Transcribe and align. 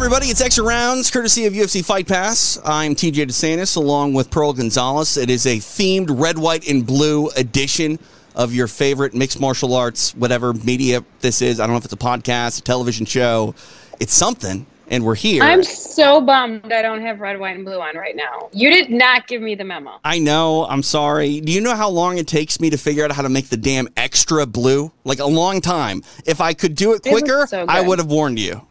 everybody, 0.00 0.28
it's 0.28 0.40
Extra 0.40 0.64
Rounds, 0.64 1.10
courtesy 1.10 1.44
of 1.44 1.52
UFC 1.52 1.84
Fight 1.84 2.08
Pass. 2.08 2.58
I'm 2.64 2.94
TJ 2.94 3.26
DeSantis 3.26 3.76
along 3.76 4.14
with 4.14 4.30
Pearl 4.30 4.54
Gonzalez. 4.54 5.18
It 5.18 5.28
is 5.28 5.44
a 5.44 5.58
themed 5.58 6.06
red, 6.18 6.38
white, 6.38 6.66
and 6.66 6.86
blue 6.86 7.28
edition 7.36 7.98
of 8.34 8.54
your 8.54 8.66
favorite 8.66 9.12
mixed 9.12 9.38
martial 9.38 9.74
arts, 9.74 10.14
whatever 10.14 10.54
media 10.54 11.04
this 11.20 11.42
is. 11.42 11.60
I 11.60 11.66
don't 11.66 11.74
know 11.74 11.78
if 11.78 11.84
it's 11.84 11.92
a 11.92 11.98
podcast, 11.98 12.60
a 12.60 12.62
television 12.62 13.04
show. 13.04 13.54
It's 14.00 14.14
something, 14.14 14.64
and 14.88 15.04
we're 15.04 15.16
here. 15.16 15.42
I'm 15.42 15.62
so 15.62 16.22
bummed 16.22 16.72
I 16.72 16.80
don't 16.80 17.02
have 17.02 17.20
red, 17.20 17.38
white, 17.38 17.56
and 17.56 17.66
blue 17.66 17.78
on 17.78 17.94
right 17.94 18.16
now. 18.16 18.48
You 18.54 18.72
did 18.72 18.88
not 18.88 19.26
give 19.26 19.42
me 19.42 19.54
the 19.54 19.64
memo. 19.64 20.00
I 20.02 20.18
know. 20.18 20.64
I'm 20.64 20.82
sorry. 20.82 21.42
Do 21.42 21.52
you 21.52 21.60
know 21.60 21.76
how 21.76 21.90
long 21.90 22.16
it 22.16 22.26
takes 22.26 22.58
me 22.58 22.70
to 22.70 22.78
figure 22.78 23.04
out 23.04 23.12
how 23.12 23.20
to 23.20 23.28
make 23.28 23.50
the 23.50 23.58
damn 23.58 23.86
extra 23.98 24.46
blue? 24.46 24.92
Like 25.04 25.18
a 25.18 25.26
long 25.26 25.60
time. 25.60 26.02
If 26.24 26.40
I 26.40 26.54
could 26.54 26.74
do 26.74 26.94
it 26.94 27.04
It 27.04 27.10
quicker, 27.10 27.46
so 27.46 27.66
I 27.68 27.82
would 27.82 27.98
have 27.98 28.08
warned 28.08 28.38
you. 28.38 28.66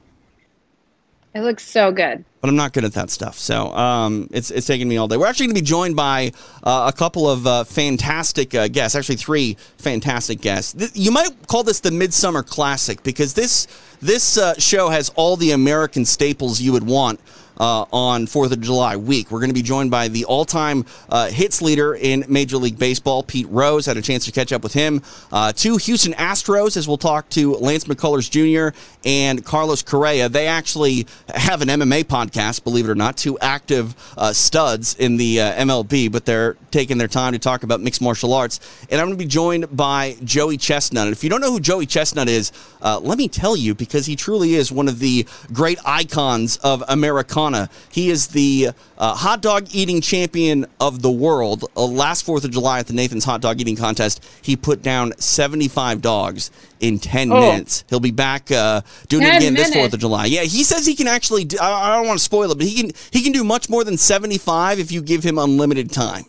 It 1.35 1.41
looks 1.41 1.63
so 1.63 1.91
good. 1.91 2.25
but 2.41 2.49
I'm 2.49 2.55
not 2.55 2.73
good 2.73 2.85
at 2.85 2.93
that 2.93 3.11
stuff. 3.11 3.37
So 3.37 3.71
um, 3.75 4.27
it's 4.31 4.49
it's 4.49 4.65
taking 4.65 4.87
me 4.87 4.97
all 4.97 5.07
day. 5.07 5.15
We're 5.15 5.27
actually 5.27 5.47
going 5.47 5.55
to 5.57 5.61
be 5.61 5.65
joined 5.65 5.95
by 5.95 6.31
uh, 6.63 6.91
a 6.91 6.97
couple 6.97 7.29
of 7.29 7.45
uh, 7.45 7.63
fantastic 7.65 8.55
uh, 8.55 8.67
guests, 8.67 8.95
actually 8.95 9.17
three 9.17 9.55
fantastic 9.77 10.41
guests. 10.41 10.73
Th- 10.73 10.91
you 10.95 11.11
might 11.11 11.29
call 11.47 11.61
this 11.63 11.81
the 11.81 11.91
Midsummer 11.91 12.41
Classic 12.41 13.03
because 13.03 13.35
this 13.35 13.67
this 14.01 14.37
uh, 14.39 14.55
show 14.57 14.89
has 14.89 15.09
all 15.15 15.35
the 15.35 15.51
American 15.51 16.03
staples 16.03 16.59
you 16.61 16.71
would 16.71 16.87
want. 16.87 17.19
Uh, 17.59 17.85
on 17.91 18.25
Fourth 18.25 18.51
of 18.51 18.61
July 18.61 18.95
week, 18.95 19.31
we're 19.31 19.39
going 19.39 19.49
to 19.49 19.53
be 19.53 19.61
joined 19.61 19.91
by 19.91 20.07
the 20.07 20.25
all-time 20.25 20.85
uh, 21.09 21.27
hits 21.27 21.61
leader 21.61 21.93
in 21.93 22.23
Major 22.29 22.57
League 22.57 22.79
Baseball, 22.79 23.21
Pete 23.21 23.47
Rose. 23.49 23.85
Had 23.85 23.97
a 23.97 24.01
chance 24.01 24.25
to 24.25 24.31
catch 24.31 24.53
up 24.53 24.63
with 24.63 24.73
him. 24.73 25.01
Uh, 25.31 25.51
two 25.51 25.77
Houston 25.77 26.13
Astros, 26.13 26.77
as 26.77 26.87
we'll 26.87 26.97
talk 26.97 27.27
to 27.29 27.55
Lance 27.55 27.83
McCullers 27.83 28.29
Jr. 28.29 28.77
and 29.03 29.43
Carlos 29.43 29.81
Correa. 29.81 30.29
They 30.29 30.47
actually 30.47 31.05
have 31.27 31.61
an 31.61 31.67
MMA 31.67 32.05
podcast, 32.05 32.63
believe 32.63 32.85
it 32.85 32.91
or 32.91 32.95
not. 32.95 33.17
Two 33.17 33.37
active 33.39 33.93
uh, 34.17 34.31
studs 34.31 34.95
in 34.95 35.17
the 35.17 35.41
uh, 35.41 35.53
MLB, 35.65 36.11
but 36.11 36.25
they're 36.25 36.55
taking 36.71 36.97
their 36.97 37.07
time 37.07 37.33
to 37.33 37.39
talk 37.39 37.63
about 37.63 37.81
mixed 37.81 38.01
martial 38.01 38.33
arts. 38.33 38.59
And 38.89 39.01
I'm 39.01 39.07
going 39.07 39.17
to 39.17 39.23
be 39.23 39.29
joined 39.29 39.75
by 39.75 40.15
Joey 40.23 40.57
Chestnut. 40.57 41.07
And 41.07 41.11
if 41.11 41.23
you 41.23 41.29
don't 41.29 41.41
know 41.41 41.51
who 41.51 41.59
Joey 41.59 41.85
Chestnut 41.85 42.29
is, 42.29 42.51
uh, 42.81 42.99
let 42.99 43.17
me 43.17 43.27
tell 43.27 43.57
you 43.57 43.75
because 43.75 44.05
he 44.05 44.15
truly 44.15 44.55
is 44.55 44.71
one 44.71 44.87
of 44.87 44.99
the 44.99 45.27
great 45.51 45.79
icons 45.85 46.57
of 46.57 46.83
Americana. 46.87 47.48
He 47.91 48.09
is 48.09 48.27
the 48.27 48.69
uh, 48.97 49.15
hot 49.15 49.41
dog 49.41 49.67
eating 49.71 50.01
champion 50.01 50.65
of 50.79 51.01
the 51.01 51.11
world. 51.11 51.65
Uh, 51.75 51.85
last 51.85 52.25
4th 52.25 52.43
of 52.45 52.51
July 52.51 52.79
at 52.79 52.87
the 52.87 52.93
Nathan's 52.93 53.23
Hot 53.25 53.41
Dog 53.41 53.59
Eating 53.61 53.75
Contest, 53.75 54.25
he 54.41 54.55
put 54.55 54.81
down 54.81 55.13
75 55.17 56.01
dogs 56.01 56.51
in 56.79 56.99
10 56.99 57.31
Oh. 57.31 57.39
minutes. 57.51 57.83
He'll 57.89 57.99
be 57.99 58.11
back 58.11 58.51
uh, 58.51 58.81
doing 59.07 59.23
it 59.27 59.31
10 59.31 59.41
again 59.41 59.53
this 59.53 59.71
4th 59.75 59.93
of 59.93 59.99
July. 59.99 60.25
Yeah, 60.25 60.41
he 60.43 60.63
says 60.63 60.85
he 60.85 60.95
can 60.95 61.07
actually, 61.07 61.45
do, 61.45 61.57
I, 61.61 61.93
I 61.93 61.95
don't 61.97 62.07
want 62.07 62.19
to 62.19 62.23
spoil 62.23 62.51
it, 62.51 62.57
but 62.57 62.67
he 62.67 62.75
can, 62.81 62.91
he 63.11 63.21
can 63.21 63.31
do 63.31 63.43
much 63.43 63.69
more 63.69 63.83
than 63.83 63.97
75 63.97 64.79
if 64.79 64.91
you 64.91 65.01
give 65.01 65.23
him 65.23 65.37
unlimited 65.37 65.91
time. 65.91 66.25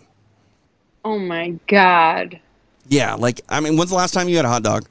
Oh 1.05 1.19
my 1.19 1.55
god. 1.67 2.39
Yeah, 2.89 3.15
like, 3.15 3.41
I 3.49 3.61
mean, 3.61 3.77
when's 3.77 3.91
the 3.91 3.97
last 3.97 4.13
time 4.13 4.29
you 4.29 4.37
had 4.37 4.45
a 4.45 4.49
hot 4.49 4.63
dog? 4.63 4.87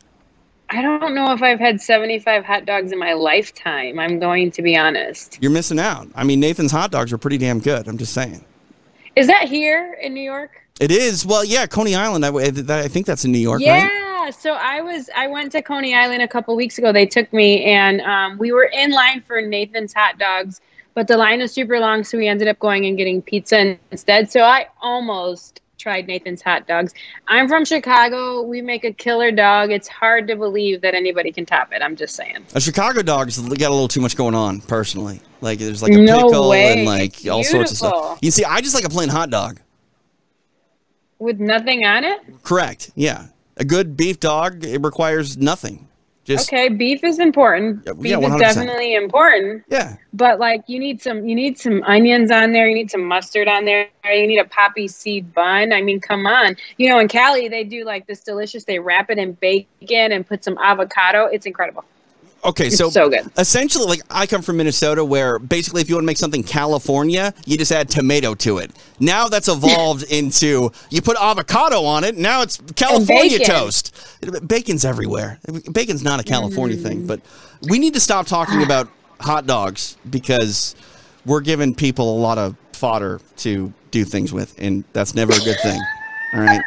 I 0.72 0.82
don't 0.82 1.16
know 1.16 1.32
if 1.32 1.42
I've 1.42 1.60
had 1.60 1.82
75 1.82 2.46
hot 2.46 2.66
dogs 2.66 2.92
in 2.92 3.00
my 3.00 3.14
lifetime. 3.14 3.98
I'm 3.98 4.20
going 4.20 4.52
to 4.52 4.62
be 4.62 4.78
honest. 4.78 5.40
You're 5.42 5.52
missing 5.52 5.80
out. 5.80 6.08
I 6.14 6.24
mean, 6.24 6.40
Nathan's 6.40 6.72
hot 6.72 6.92
dogs 6.92 7.12
are 7.12 7.18
pretty 7.18 7.40
damn 7.40 7.60
good. 7.60 7.88
I'm 7.88 7.98
just 7.98 8.14
saying. 8.14 8.46
Is 9.16 9.28
that 9.28 9.50
here 9.50 9.98
in 10.02 10.14
New 10.14 10.22
York? 10.22 10.64
It 10.80 10.92
is. 10.92 11.26
Well, 11.26 11.44
yeah, 11.44 11.66
Coney 11.66 11.96
Island. 11.96 12.26
I, 12.26 12.30
I 12.30 12.88
think 12.88 13.06
that's 13.06 13.26
in 13.26 13.32
New 13.32 13.40
York, 13.40 13.62
right? 13.62 13.66
Yeah. 13.66 14.30
So 14.30 14.54
I 14.54 14.82
was 14.82 15.10
I 15.16 15.28
went 15.28 15.52
to 15.54 15.62
Coney 15.62 15.96
Island 15.96 16.22
a 16.22 16.28
couple 16.28 16.56
weeks 16.56 16.78
ago. 16.78 16.94
They 16.94 17.08
took 17.08 17.32
me 17.34 17.64
and 17.64 18.00
um, 18.02 18.38
we 18.38 18.52
were 18.52 18.66
in 18.66 18.92
line 18.92 19.22
for 19.22 19.42
Nathan's 19.42 19.92
hot 19.92 20.20
dogs, 20.20 20.62
but 20.94 21.08
the 21.08 21.18
line 21.18 21.40
was 21.40 21.52
super 21.52 21.80
long, 21.80 22.04
so 22.04 22.18
we 22.18 22.28
ended 22.28 22.48
up 22.48 22.60
going 22.60 22.86
and 22.86 22.96
getting 22.96 23.22
pizza 23.22 23.78
instead. 23.92 24.32
So 24.32 24.42
I 24.42 24.68
almost 24.82 25.62
tried 25.80 26.06
Nathan's 26.08 26.42
hot 26.42 26.68
dogs. 26.68 26.94
I'm 27.28 27.48
from 27.48 27.66
Chicago. 27.66 28.42
We 28.44 28.62
make 28.62 28.84
a 28.84 28.92
killer 28.94 29.32
dog. 29.32 29.72
It's 29.72 29.88
hard 29.88 30.28
to 30.28 30.36
believe 30.36 30.82
that 30.82 30.94
anybody 30.94 31.32
can 31.32 31.46
top 31.46 31.74
it. 31.74 31.82
I'm 31.82 31.96
just 31.96 32.16
saying. 32.16 32.46
A 32.54 32.60
Chicago 32.62 33.02
dog's 33.02 33.40
got 33.40 33.70
a 33.70 33.74
little 33.74 33.88
too 33.88 34.02
much 34.02 34.16
going 34.16 34.36
on, 34.36 34.62
personally. 34.62 35.22
Like 35.42 35.58
there's 35.60 35.82
like 35.82 35.94
a 35.94 35.98
No 35.98 36.24
pickle 36.28 36.50
way. 36.50 36.74
and 36.80 36.86
like 36.86 37.14
It's 37.18 37.28
all 37.30 37.44
sorts 37.44 37.72
of 37.72 37.78
stuff. 37.78 38.20
You 38.22 38.30
see, 38.30 38.44
I 38.44 38.62
just 38.62 38.76
like 38.76 38.84
a 38.86 38.90
plain 38.90 39.10
hot 39.10 39.30
dog. 39.30 39.60
With 41.18 41.40
nothing 41.40 41.84
on 41.86 42.04
it? 42.04 42.20
Correct. 42.44 42.92
Yeah, 42.96 43.28
a 43.58 43.66
good 43.66 43.98
beef 43.98 44.20
dog 44.20 44.64
it 44.64 44.82
requires 44.82 45.38
nothing. 45.38 45.88
Just 46.30 46.48
Okay, 46.54 46.70
beef 46.70 47.04
is 47.04 47.18
important. 47.18 47.82
Yeah, 47.88 47.94
Beef 47.94 48.12
yeah, 48.12 48.20
is 48.20 48.26
100%. 48.34 48.40
definitely 48.40 48.94
important. 48.94 49.64
yeah. 49.68 49.96
But 50.14 50.38
like 50.40 50.62
you 50.68 50.78
need 50.78 51.02
some 51.02 51.28
you 51.28 51.34
need 51.34 51.58
some 51.58 51.82
onions 51.84 52.30
on 52.30 52.52
there, 52.52 52.68
you 52.68 52.76
need 52.76 52.92
some 52.92 53.04
mustard 53.04 53.48
on 53.48 53.66
there, 53.66 53.88
you 54.06 54.28
need 54.28 54.38
a 54.38 54.46
poppy 54.46 54.88
seed 54.88 55.34
bun. 55.34 55.74
I 55.74 55.82
mean, 55.82 56.00
come 56.00 56.28
on. 56.28 56.56
You 56.78 56.90
know, 56.90 57.00
in 57.00 57.08
Cali 57.08 57.48
they 57.48 57.64
do 57.64 57.84
like 57.84 58.06
this 58.06 58.24
delicious, 58.24 58.64
they 58.66 58.78
wrap 58.78 59.10
it 59.10 59.18
in 59.18 59.34
bacon 59.34 60.12
and 60.12 60.26
put 60.26 60.44
some 60.44 60.58
avocado. 60.60 61.26
It's 61.26 61.48
incredible. 61.48 61.84
Okay, 62.44 62.70
so 62.70 62.90
so 62.90 63.10
good. 63.10 63.30
essentially, 63.38 63.86
like 63.86 64.02
I 64.10 64.26
come 64.26 64.42
from 64.42 64.58
Minnesota, 64.58 65.04
where 65.04 65.40
basically, 65.40 65.82
if 65.82 65.90
you 65.90 65.96
want 65.96 66.04
to 66.04 66.08
make 66.08 66.18
something 66.18 66.44
California, 66.44 67.34
you 67.46 67.58
just 67.58 67.72
add 67.72 67.90
tomato 67.90 68.34
to 68.36 68.60
it. 68.60 68.72
Now 69.00 69.28
that's 69.28 69.48
evolved 69.48 70.04
into 70.10 70.72
you 70.90 71.02
put 71.02 71.18
avocado 71.18 71.84
on 71.84 72.04
it. 72.04 72.18
Now 72.18 72.42
it's 72.42 72.58
California 72.76 73.40
toast. 73.40 73.96
Bacon's 74.48 74.86
everywhere. 74.86 75.40
Bacon's 75.72 76.04
not 76.04 76.20
a 76.20 76.24
California 76.24 76.78
thing, 76.78 77.06
but 77.06 77.22
we 77.64 77.80
need 77.80 77.94
to 77.94 78.00
stop 78.00 78.26
talking 78.26 78.64
about 78.64 78.90
hot 79.20 79.46
dogs 79.46 79.98
because 80.10 80.76
we're 81.26 81.42
giving 81.42 81.76
people 81.76 82.18
a 82.18 82.20
lot 82.20 82.38
of 82.38 82.56
fodder 82.74 83.20
to 83.38 83.74
do 83.92 84.06
things 84.06 84.32
with, 84.32 84.56
and 84.58 84.84
that's 84.94 85.14
never 85.14 85.34
a 85.34 85.40
good 85.40 85.60
thing. 85.62 85.82
All 86.34 86.42
right. 86.42 86.62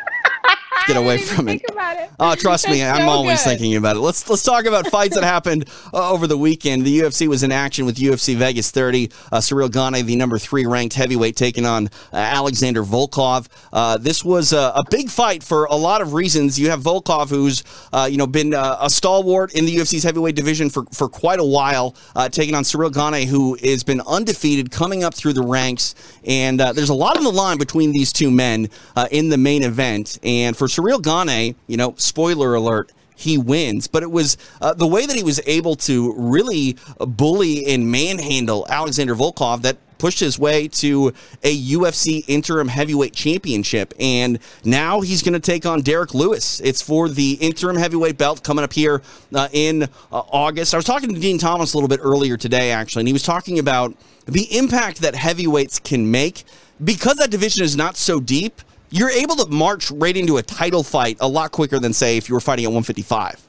Get 0.86 0.96
away 0.96 1.14
I 1.14 1.16
didn't 1.16 1.32
even 1.32 1.36
from 1.36 1.48
it. 1.48 1.62
About 1.92 2.04
it. 2.04 2.10
Oh, 2.18 2.34
trust 2.34 2.68
me, 2.68 2.82
I'm 2.82 3.02
so 3.02 3.08
always 3.08 3.42
good. 3.42 3.50
thinking 3.50 3.76
about 3.76 3.96
it. 3.96 4.00
Let's 4.00 4.28
let's 4.28 4.42
talk 4.42 4.64
about 4.64 4.86
fights 4.88 5.14
that 5.14 5.24
happened 5.24 5.68
uh, 5.92 6.10
over 6.10 6.26
the 6.26 6.38
weekend. 6.38 6.84
The 6.84 7.00
UFC 7.00 7.26
was 7.26 7.42
in 7.42 7.52
action 7.52 7.86
with 7.86 7.96
UFC 7.96 8.36
Vegas 8.36 8.70
30. 8.70 9.10
Uh, 9.30 9.40
Cyril 9.40 9.68
Gane, 9.68 10.04
the 10.04 10.16
number 10.16 10.38
three 10.38 10.66
ranked 10.66 10.94
heavyweight, 10.94 11.36
taking 11.36 11.66
on 11.66 11.86
uh, 12.12 12.16
Alexander 12.16 12.82
Volkov. 12.82 13.48
Uh, 13.72 13.98
this 13.98 14.24
was 14.24 14.52
a, 14.52 14.72
a 14.74 14.82
big 14.90 15.10
fight 15.10 15.42
for 15.42 15.64
a 15.66 15.76
lot 15.76 16.00
of 16.00 16.12
reasons. 16.12 16.58
You 16.58 16.70
have 16.70 16.80
Volkov, 16.80 17.28
who's 17.28 17.62
uh, 17.92 18.08
you 18.10 18.18
know 18.18 18.26
been 18.26 18.54
uh, 18.54 18.78
a 18.80 18.90
stalwart 18.90 19.54
in 19.54 19.64
the 19.64 19.76
UFC's 19.76 20.02
heavyweight 20.02 20.36
division 20.36 20.70
for 20.70 20.84
for 20.92 21.08
quite 21.08 21.40
a 21.40 21.44
while, 21.44 21.96
uh, 22.16 22.28
taking 22.28 22.54
on 22.54 22.64
Cyril 22.64 22.90
Gane, 22.90 23.26
who 23.26 23.56
has 23.62 23.82
been 23.82 24.00
undefeated, 24.06 24.70
coming 24.70 25.04
up 25.04 25.14
through 25.14 25.32
the 25.32 25.42
ranks. 25.42 25.94
And 26.24 26.60
uh, 26.60 26.72
there's 26.72 26.88
a 26.88 26.94
lot 26.94 27.16
on 27.16 27.24
the 27.24 27.32
line 27.32 27.58
between 27.58 27.92
these 27.92 28.12
two 28.12 28.30
men 28.30 28.68
uh, 28.96 29.08
in 29.10 29.28
the 29.28 29.38
main 29.38 29.62
event. 29.62 30.18
And 30.22 30.56
for 30.56 30.68
Cyril 30.68 31.00
Gane, 31.00 31.54
you 31.66 31.76
know, 31.76 31.81
spoiler 31.96 32.54
alert, 32.54 32.92
he 33.14 33.38
wins. 33.38 33.86
But 33.86 34.02
it 34.02 34.10
was 34.10 34.36
uh, 34.60 34.74
the 34.74 34.86
way 34.86 35.06
that 35.06 35.16
he 35.16 35.22
was 35.22 35.40
able 35.46 35.76
to 35.76 36.14
really 36.16 36.76
bully 36.98 37.66
and 37.66 37.90
manhandle 37.90 38.66
Alexander 38.68 39.14
Volkov 39.14 39.62
that 39.62 39.78
pushed 40.02 40.18
his 40.18 40.36
way 40.36 40.66
to 40.66 41.12
a 41.44 41.56
UFC 41.56 42.24
interim 42.26 42.66
heavyweight 42.66 43.14
championship. 43.14 43.94
And 44.00 44.40
now 44.64 45.00
he's 45.00 45.22
going 45.22 45.34
to 45.34 45.40
take 45.40 45.64
on 45.64 45.80
Derrick 45.80 46.12
Lewis. 46.12 46.58
It's 46.58 46.82
for 46.82 47.08
the 47.08 47.34
interim 47.34 47.76
heavyweight 47.76 48.18
belt 48.18 48.42
coming 48.42 48.64
up 48.64 48.72
here 48.72 49.00
uh, 49.32 49.48
in 49.52 49.84
uh, 49.84 49.86
August. 50.10 50.74
I 50.74 50.76
was 50.76 50.86
talking 50.86 51.14
to 51.14 51.20
Dean 51.20 51.38
Thomas 51.38 51.72
a 51.72 51.76
little 51.76 51.88
bit 51.88 52.00
earlier 52.02 52.36
today, 52.36 52.72
actually, 52.72 53.02
and 53.02 53.08
he 53.08 53.12
was 53.12 53.22
talking 53.22 53.60
about 53.60 53.94
the 54.26 54.56
impact 54.56 55.02
that 55.02 55.14
heavyweights 55.14 55.78
can 55.78 56.10
make 56.10 56.42
because 56.82 57.18
that 57.18 57.30
division 57.30 57.64
is 57.64 57.76
not 57.76 57.96
so 57.96 58.18
deep. 58.18 58.60
You're 58.92 59.10
able 59.10 59.36
to 59.36 59.50
march 59.50 59.90
right 59.90 60.16
into 60.16 60.36
a 60.36 60.42
title 60.42 60.82
fight 60.82 61.16
a 61.20 61.26
lot 61.26 61.50
quicker 61.50 61.78
than, 61.78 61.92
say, 61.92 62.18
if 62.18 62.28
you 62.28 62.34
were 62.34 62.40
fighting 62.40 62.66
at 62.66 62.68
155. 62.68 63.48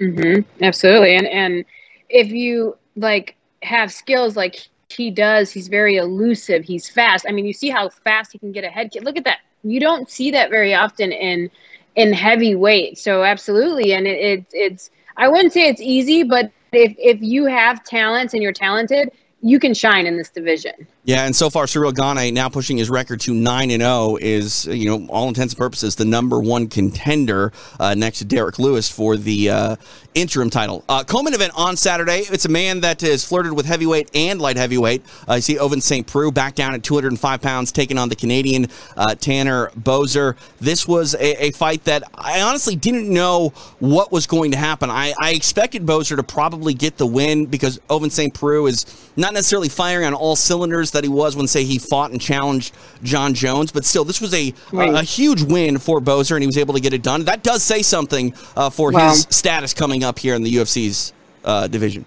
Mm-hmm. 0.00 0.62
Absolutely. 0.62 1.16
And 1.16 1.26
and 1.26 1.64
if 2.08 2.28
you 2.28 2.76
like 2.96 3.36
have 3.62 3.92
skills 3.92 4.36
like 4.36 4.68
he 4.90 5.10
does, 5.10 5.50
he's 5.50 5.68
very 5.68 5.96
elusive. 5.96 6.64
He's 6.64 6.88
fast. 6.88 7.24
I 7.28 7.32
mean, 7.32 7.46
you 7.46 7.52
see 7.52 7.70
how 7.70 7.88
fast 7.88 8.32
he 8.32 8.38
can 8.38 8.52
get 8.52 8.64
a 8.64 8.68
head 8.68 8.90
kick. 8.92 9.02
Look 9.02 9.16
at 9.16 9.24
that. 9.24 9.38
You 9.62 9.80
don't 9.80 10.10
see 10.10 10.30
that 10.32 10.50
very 10.50 10.74
often 10.74 11.10
in 11.12 11.50
in 11.96 12.12
heavyweight. 12.12 12.98
So 12.98 13.22
absolutely. 13.22 13.94
And 13.94 14.06
it, 14.06 14.18
it 14.20 14.46
it's 14.52 14.90
I 15.16 15.28
wouldn't 15.28 15.52
say 15.52 15.68
it's 15.68 15.80
easy, 15.80 16.22
but 16.22 16.50
if 16.72 16.94
if 16.98 17.22
you 17.22 17.46
have 17.46 17.82
talents 17.84 18.34
and 18.34 18.42
you're 18.42 18.52
talented, 18.52 19.10
you 19.40 19.58
can 19.58 19.74
shine 19.74 20.06
in 20.06 20.16
this 20.16 20.28
division. 20.28 20.86
Yeah, 21.06 21.26
and 21.26 21.36
so 21.36 21.50
far 21.50 21.66
Cyril 21.66 21.92
Gane 21.92 22.32
now 22.32 22.48
pushing 22.48 22.78
his 22.78 22.88
record 22.88 23.20
to 23.22 23.34
nine 23.34 23.70
and 23.70 23.82
zero 23.82 24.16
is 24.18 24.64
you 24.64 24.86
know 24.86 25.06
all 25.10 25.28
intents 25.28 25.52
and 25.52 25.58
purposes 25.58 25.96
the 25.96 26.06
number 26.06 26.40
one 26.40 26.66
contender 26.66 27.52
uh, 27.78 27.94
next 27.94 28.20
to 28.20 28.24
Derrick 28.24 28.58
Lewis 28.58 28.90
for 28.90 29.18
the 29.18 29.50
uh, 29.50 29.76
interim 30.14 30.48
title. 30.48 30.82
Uh, 30.88 31.04
co-main 31.04 31.34
event 31.34 31.52
on 31.56 31.76
Saturday. 31.76 32.20
It's 32.30 32.46
a 32.46 32.48
man 32.48 32.80
that 32.80 33.02
has 33.02 33.22
flirted 33.22 33.52
with 33.52 33.66
heavyweight 33.66 34.12
and 34.14 34.40
light 34.40 34.56
heavyweight. 34.56 35.02
Uh, 35.28 35.34
you 35.34 35.40
see 35.42 35.56
Ovince 35.56 35.82
St. 35.82 36.06
Preux 36.06 36.30
back 36.32 36.54
down 36.54 36.72
at 36.72 36.82
205 36.82 37.42
pounds, 37.42 37.70
taking 37.70 37.98
on 37.98 38.08
the 38.08 38.16
Canadian 38.16 38.68
uh, 38.96 39.14
Tanner 39.14 39.70
Boser. 39.78 40.36
This 40.60 40.88
was 40.88 41.14
a, 41.14 41.44
a, 41.46 41.50
fight 41.50 41.84
that 41.84 42.02
I 42.14 42.40
honestly 42.40 42.76
didn't 42.76 43.12
know 43.12 43.50
what 43.78 44.10
was 44.10 44.26
going 44.26 44.52
to 44.52 44.56
happen. 44.56 44.88
I, 44.88 45.12
I 45.20 45.32
expected 45.32 45.84
Boser 45.84 46.16
to 46.16 46.22
probably 46.22 46.72
get 46.72 46.96
the 46.96 47.06
win 47.06 47.46
because 47.46 47.78
Ovince 47.90 48.12
St. 48.12 48.32
Preux 48.32 48.66
is 48.66 48.86
not 49.16 49.34
necessarily 49.34 49.68
firing 49.68 50.06
on 50.06 50.14
all 50.14 50.34
cylinders 50.34 50.92
that 50.94 51.04
he 51.04 51.10
was 51.10 51.36
when, 51.36 51.46
say, 51.46 51.64
he 51.64 51.78
fought 51.78 52.10
and 52.10 52.20
challenged 52.20 52.74
Jon 53.02 53.34
Jones. 53.34 53.70
But 53.70 53.84
still, 53.84 54.04
this 54.04 54.20
was 54.20 54.32
a 54.34 54.54
right. 54.72 54.90
a, 54.90 54.98
a, 54.98 55.02
huge 55.02 55.42
win 55.42 55.78
for 55.78 56.00
Boser, 56.00 56.32
and 56.32 56.42
he 56.42 56.46
was 56.46 56.58
able 56.58 56.74
to 56.74 56.80
get 56.80 56.92
it 56.92 57.02
done. 57.02 57.24
That 57.24 57.42
does 57.42 57.62
say 57.62 57.82
something 57.82 58.34
uh, 58.56 58.70
for 58.70 58.90
wow. 58.90 59.10
his 59.10 59.26
status 59.30 59.74
coming 59.74 60.02
up 60.02 60.18
here 60.18 60.34
in 60.34 60.42
the 60.42 60.54
UFC's 60.54 61.12
uh, 61.44 61.66
division. 61.68 62.04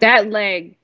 That 0.00 0.30
leg 0.30 0.76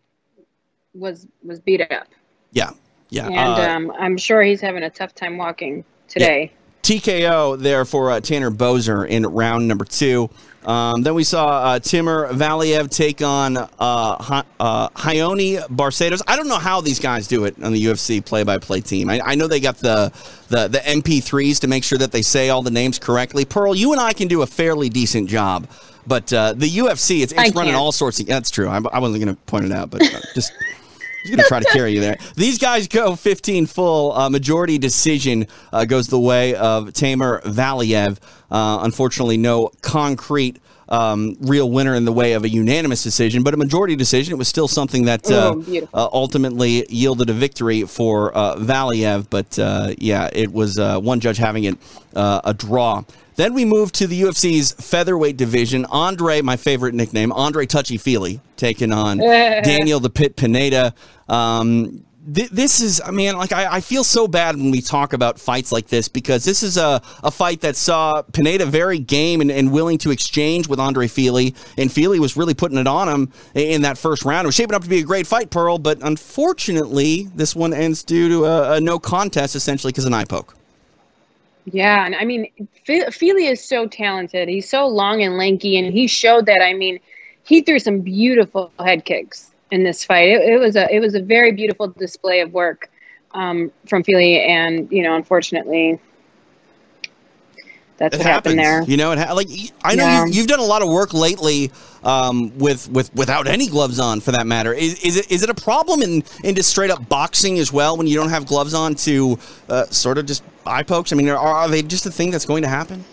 was 0.93 1.27
was 1.43 1.61
beat 1.61 1.81
up. 1.81 2.09
Yeah, 2.53 2.71
yeah, 3.09 3.27
and 3.27 3.37
uh, 3.37 3.71
um, 3.71 3.93
I'm 3.99 4.17
sure 4.17 4.43
he's 4.43 4.61
having 4.61 4.83
a 4.83 4.91
tough 4.91 5.15
time 5.15 5.37
walking 5.37 5.85
today. 6.09 6.53
Yeah. 6.53 6.59
TKO 6.85 7.59
there 7.59 7.87
for 7.87 8.11
uh, 8.11 8.21
Tanner 8.21 8.51
Boser 8.51 9.09
in 9.09 9.25
round 9.25 9.67
number 9.67 9.87
two. 9.87 10.29
Um, 10.67 11.03
then 11.03 11.15
we 11.15 11.25
saw 11.25 11.47
uh, 11.49 11.79
Timur 11.79 12.29
Valiev 12.33 12.89
take 12.91 13.21
on 13.21 13.57
uh, 13.57 13.69
uh, 13.79 14.89
Raoni 14.89 15.59
Barcelos. 15.69 16.23
I 16.27 16.37
don't 16.37 16.49
know 16.49 16.59
how 16.59 16.81
these 16.81 16.99
guys 16.99 17.27
do 17.29 17.45
it 17.45 17.63
on 17.63 17.73
the 17.73 17.85
UFC 17.85 18.25
play-by-play 18.25 18.81
team. 18.81 19.11
I, 19.11 19.21
I, 19.25 19.35
know 19.35 19.47
they 19.47 19.61
got 19.61 19.77
the, 19.77 20.11
the 20.49 20.69
the 20.69 20.79
MP3s 20.79 21.61
to 21.61 21.67
make 21.67 21.85
sure 21.85 21.99
that 21.99 22.13
they 22.13 22.23
say 22.23 22.49
all 22.49 22.63
the 22.63 22.71
names 22.71 22.99
correctly. 22.99 23.45
Pearl, 23.45 23.75
you 23.75 23.93
and 23.93 24.01
I 24.01 24.15
can 24.15 24.27
do 24.27 24.43
a 24.43 24.47
fairly 24.47 24.89
decent 24.89 25.29
job, 25.29 25.69
but 26.07 26.33
uh, 26.33 26.55
the 26.55 26.69
UFC, 26.69 27.23
it's, 27.23 27.33
it's 27.33 27.55
running 27.55 27.75
all 27.75 27.93
sorts 27.93 28.21
of. 28.21 28.27
That's 28.27 28.51
true. 28.51 28.69
I, 28.69 28.77
I 28.77 29.01
wasn't 29.01 29.23
going 29.23 29.37
to 29.37 29.41
point 29.43 29.67
it 29.67 29.73
out, 29.73 29.91
but 29.91 30.03
uh, 30.03 30.21
just. 30.35 30.53
He's 31.25 31.31
going 31.31 31.43
to 31.43 31.49
try 31.49 31.61
to 31.61 31.71
carry 31.71 31.95
you 31.95 32.01
there. 32.01 32.19
These 32.37 32.59
guys 32.59 32.87
go 32.87 33.17
15 33.17 33.65
full. 33.67 34.13
Uh, 34.13 34.29
majority 34.29 34.77
decision 34.77 35.47
uh, 35.73 35.87
goes 35.87 36.09
the 36.09 36.21
way 36.21 36.55
of 36.55 36.93
Timur 36.93 37.41
Valiev. 37.47 38.19
Uh, 38.51 38.81
unfortunately, 38.83 39.39
no 39.39 39.71
concrete 39.81 40.61
um, 40.89 41.37
real 41.41 41.71
winner 41.71 41.95
in 41.95 42.05
the 42.05 42.13
way 42.13 42.35
of 42.35 42.45
a 42.45 42.49
unanimous 42.49 43.03
decision, 43.03 43.43
but 43.43 43.55
a 43.55 43.57
majority 43.57 43.97
decision. 43.97 44.35
It 44.35 44.37
was 44.37 44.49
still 44.49 44.69
something 44.69 45.07
that 45.07 45.31
uh, 45.31 45.57
uh, 45.95 46.09
ultimately 46.13 46.87
yielded 46.89 47.31
a 47.31 47.33
victory 47.33 47.83
for 47.85 48.37
uh, 48.37 48.57
Valiev. 48.57 49.29
But 49.31 49.59
uh, 49.59 49.95
yeah, 49.99 50.29
it 50.33 50.53
was 50.53 50.79
uh, 50.79 51.01
one 51.01 51.21
judge 51.21 51.39
having 51.39 51.65
it 51.65 51.79
uh, 52.15 52.43
a 52.45 52.55
draw. 52.55 53.03
Then 53.37 53.55
we 53.55 53.65
move 53.65 53.93
to 53.93 54.07
the 54.07 54.23
UFC's 54.23 54.73
featherweight 54.73 55.37
division. 55.37 55.85
Andre, 55.87 56.41
my 56.41 56.57
favorite 56.57 56.95
nickname, 56.95 57.33
Andre 57.33 57.67
Touchy 57.67 57.99
Fili, 57.99 58.41
taking 58.57 58.93
on 58.93 59.19
Daniel 59.19 60.01
the 60.01 60.11
Pit 60.11 60.37
Pineda. 60.37 60.95
Um, 61.29 62.05
th- 62.33 62.51
this 62.51 62.81
is, 62.81 63.01
I 63.05 63.11
mean, 63.11 63.37
like 63.37 63.53
I, 63.53 63.77
I, 63.77 63.81
feel 63.81 64.05
so 64.05 64.29
bad 64.29 64.57
when 64.57 64.71
we 64.71 64.81
talk 64.81 65.13
about 65.13 65.39
fights 65.39 65.73
like 65.73 65.89
this 65.89 66.09
because 66.09 66.45
this 66.45 66.63
is 66.63 66.77
a, 66.77 67.03
a 67.23 67.31
fight 67.31 67.61
that 67.63 67.77
saw 67.77 68.23
Pineda 68.23 68.67
very 68.67 68.99
game 68.99 69.41
and, 69.41 69.51
and 69.51 69.73
willing 69.73 69.99
to 69.99 70.11
exchange 70.11 70.69
with 70.69 70.79
Andre 70.79 71.09
Fili, 71.09 71.55
and 71.77 71.91
Fili 71.91 72.21
was 72.21 72.37
really 72.37 72.55
putting 72.55 72.79
it 72.79 72.87
on 72.87 73.09
him 73.09 73.33
in 73.55 73.83
that 73.83 73.99
first 73.99 74.25
round. 74.25 74.45
It 74.45 74.49
was 74.49 74.55
shaping 74.55 74.75
up 74.75 74.83
to 74.83 74.89
be 74.89 75.01
a 75.01 75.05
great 75.05 75.27
fight, 75.27 75.51
Pearl, 75.51 75.79
but 75.79 75.99
unfortunately, 76.03 77.29
this 77.35 77.55
one 77.55 77.73
ends 77.73 78.03
due 78.03 78.29
to 78.29 78.45
a, 78.45 78.73
a 78.75 78.81
no 78.81 78.99
contest 78.99 79.57
essentially 79.57 79.93
because 79.93 80.05
of 80.05 80.13
an 80.13 80.15
eye 80.15 80.25
poke. 80.25 80.55
Yeah, 81.65 82.05
and 82.05 82.15
I 82.15 82.25
mean, 82.25 82.49
Fili 82.85 83.47
is 83.47 83.63
so 83.67 83.87
talented. 83.87 84.49
He's 84.49 84.69
so 84.69 84.87
long 84.87 85.23
and 85.23 85.37
lanky, 85.39 85.77
and 85.79 85.93
he 85.93 86.07
showed 86.07 86.47
that. 86.47 86.61
I 86.63 86.75
mean, 86.75 87.01
he 87.43 87.63
threw 87.63 87.79
some 87.79 88.01
beautiful 88.01 88.71
head 88.79 89.05
kicks 89.05 89.55
in 89.71 89.83
this 89.83 90.05
fight. 90.05 90.29
It, 90.29 90.43
it 90.55 90.59
was 90.59 90.77
a 90.77 90.93
it 90.95 91.01
was 91.01 91.15
a 91.15 91.23
very 91.23 91.53
beautiful 91.53 91.89
display 91.89 92.41
of 92.41 92.53
work 92.53 92.91
um, 93.33 93.73
from 93.87 94.03
Fili, 94.03 94.41
and 94.41 94.91
you 94.91 95.03
know, 95.03 95.15
unfortunately, 95.15 95.99
that's 97.97 98.15
it 98.15 98.19
what 98.19 98.27
happens. 98.27 98.55
happened 98.55 98.59
there. 98.59 98.83
You 98.91 98.97
know, 98.97 99.13
it 99.13 99.19
ha- 99.19 99.33
like 99.33 99.49
I 99.83 99.95
know 99.95 100.05
yeah. 100.05 100.27
you, 100.27 100.41
have 100.41 100.49
done 100.49 100.61
a 100.61 100.65
lot 100.65 100.83
of 100.83 100.89
work 100.89 101.15
lately 101.15 101.71
um, 102.03 102.57
with 102.59 102.89
with 102.91 103.15
without 103.15 103.47
any 103.47 103.69
gloves 103.69 104.01
on, 104.01 104.21
for 104.21 104.33
that 104.33 104.47
matter. 104.47 104.73
Is, 104.73 105.01
is 105.05 105.17
it 105.17 105.31
is 105.31 105.43
it 105.43 105.51
a 105.51 105.55
problem 105.55 106.03
in 106.03 106.25
into 106.43 106.63
straight 106.63 106.91
up 106.91 107.09
boxing 107.09 107.59
as 107.59 107.73
well 107.73 107.97
when 107.97 108.07
you 108.07 108.17
don't 108.17 108.31
have 108.31 108.47
gloves 108.47 108.75
on 108.75 108.95
to 108.97 109.39
uh, 109.69 109.87
sort 109.87 110.19
of 110.19 110.27
just 110.27 110.43
eye 110.67 110.83
pokes? 110.83 111.13
I 111.13 111.17
mean, 111.17 111.29
are, 111.29 111.39
are 111.39 111.69
they 111.69 111.83
just 111.83 112.07
a 112.07 112.11
thing 112.11 112.31
that's 112.31 112.47
going 112.47 112.63
to 112.63 112.69
happen? 112.69 113.05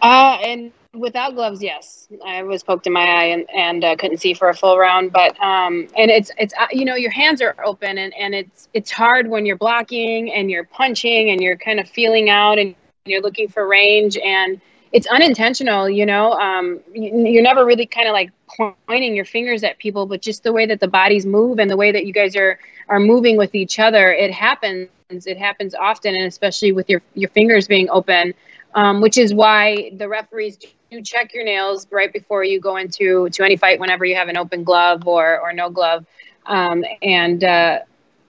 Uh, 0.00 0.38
and 0.42 0.72
without 0.94 1.34
gloves, 1.34 1.62
yes, 1.62 2.08
I 2.24 2.42
was 2.42 2.62
poked 2.62 2.86
in 2.86 2.92
my 2.92 3.04
eye 3.04 3.24
and 3.24 3.46
and 3.54 3.84
uh, 3.84 3.96
couldn't 3.96 4.18
see 4.18 4.34
for 4.34 4.48
a 4.48 4.54
full 4.54 4.78
round. 4.78 5.12
But 5.12 5.40
um, 5.42 5.88
and 5.96 6.10
it's 6.10 6.30
it's 6.38 6.54
uh, 6.58 6.66
you 6.70 6.84
know 6.84 6.94
your 6.94 7.10
hands 7.10 7.42
are 7.42 7.54
open 7.64 7.98
and 7.98 8.14
and 8.14 8.34
it's 8.34 8.68
it's 8.72 8.90
hard 8.90 9.28
when 9.28 9.46
you're 9.46 9.58
blocking 9.58 10.32
and 10.32 10.50
you're 10.50 10.64
punching 10.64 11.30
and 11.30 11.42
you're 11.42 11.56
kind 11.56 11.80
of 11.80 11.88
feeling 11.88 12.30
out 12.30 12.58
and 12.58 12.74
you're 13.10 13.22
looking 13.22 13.48
for 13.48 13.66
range 13.66 14.16
and 14.18 14.60
it's 14.92 15.06
unintentional. 15.06 15.88
You 15.88 16.06
know, 16.06 16.32
um, 16.32 16.80
you're 16.94 17.42
never 17.42 17.64
really 17.64 17.86
kind 17.86 18.08
of 18.08 18.12
like 18.12 18.30
pointing 18.86 19.14
your 19.14 19.24
fingers 19.24 19.62
at 19.62 19.78
people, 19.78 20.06
but 20.06 20.22
just 20.22 20.42
the 20.42 20.52
way 20.52 20.66
that 20.66 20.80
the 20.80 20.88
bodies 20.88 21.26
move 21.26 21.58
and 21.58 21.70
the 21.70 21.76
way 21.76 21.92
that 21.92 22.06
you 22.06 22.12
guys 22.12 22.36
are 22.36 22.58
are 22.88 23.00
moving 23.00 23.36
with 23.36 23.54
each 23.54 23.78
other, 23.78 24.12
it 24.12 24.32
happens. 24.32 24.88
It 25.10 25.38
happens 25.38 25.74
often, 25.74 26.14
and 26.14 26.26
especially 26.26 26.72
with 26.72 26.88
your 26.88 27.02
your 27.14 27.30
fingers 27.30 27.68
being 27.68 27.88
open. 27.90 28.34
Um, 28.72 29.00
which 29.00 29.18
is 29.18 29.34
why 29.34 29.90
the 29.96 30.08
referees 30.08 30.56
do 30.90 31.02
check 31.02 31.34
your 31.34 31.44
nails 31.44 31.86
right 31.90 32.12
before 32.12 32.44
you 32.44 32.60
go 32.60 32.76
into 32.76 33.28
to 33.30 33.44
any 33.44 33.56
fight 33.56 33.80
whenever 33.80 34.04
you 34.04 34.14
have 34.14 34.28
an 34.28 34.36
open 34.36 34.62
glove 34.62 35.08
or 35.08 35.40
or 35.40 35.52
no 35.52 35.70
glove 35.70 36.06
um, 36.46 36.84
and 37.02 37.42
uh, 37.42 37.80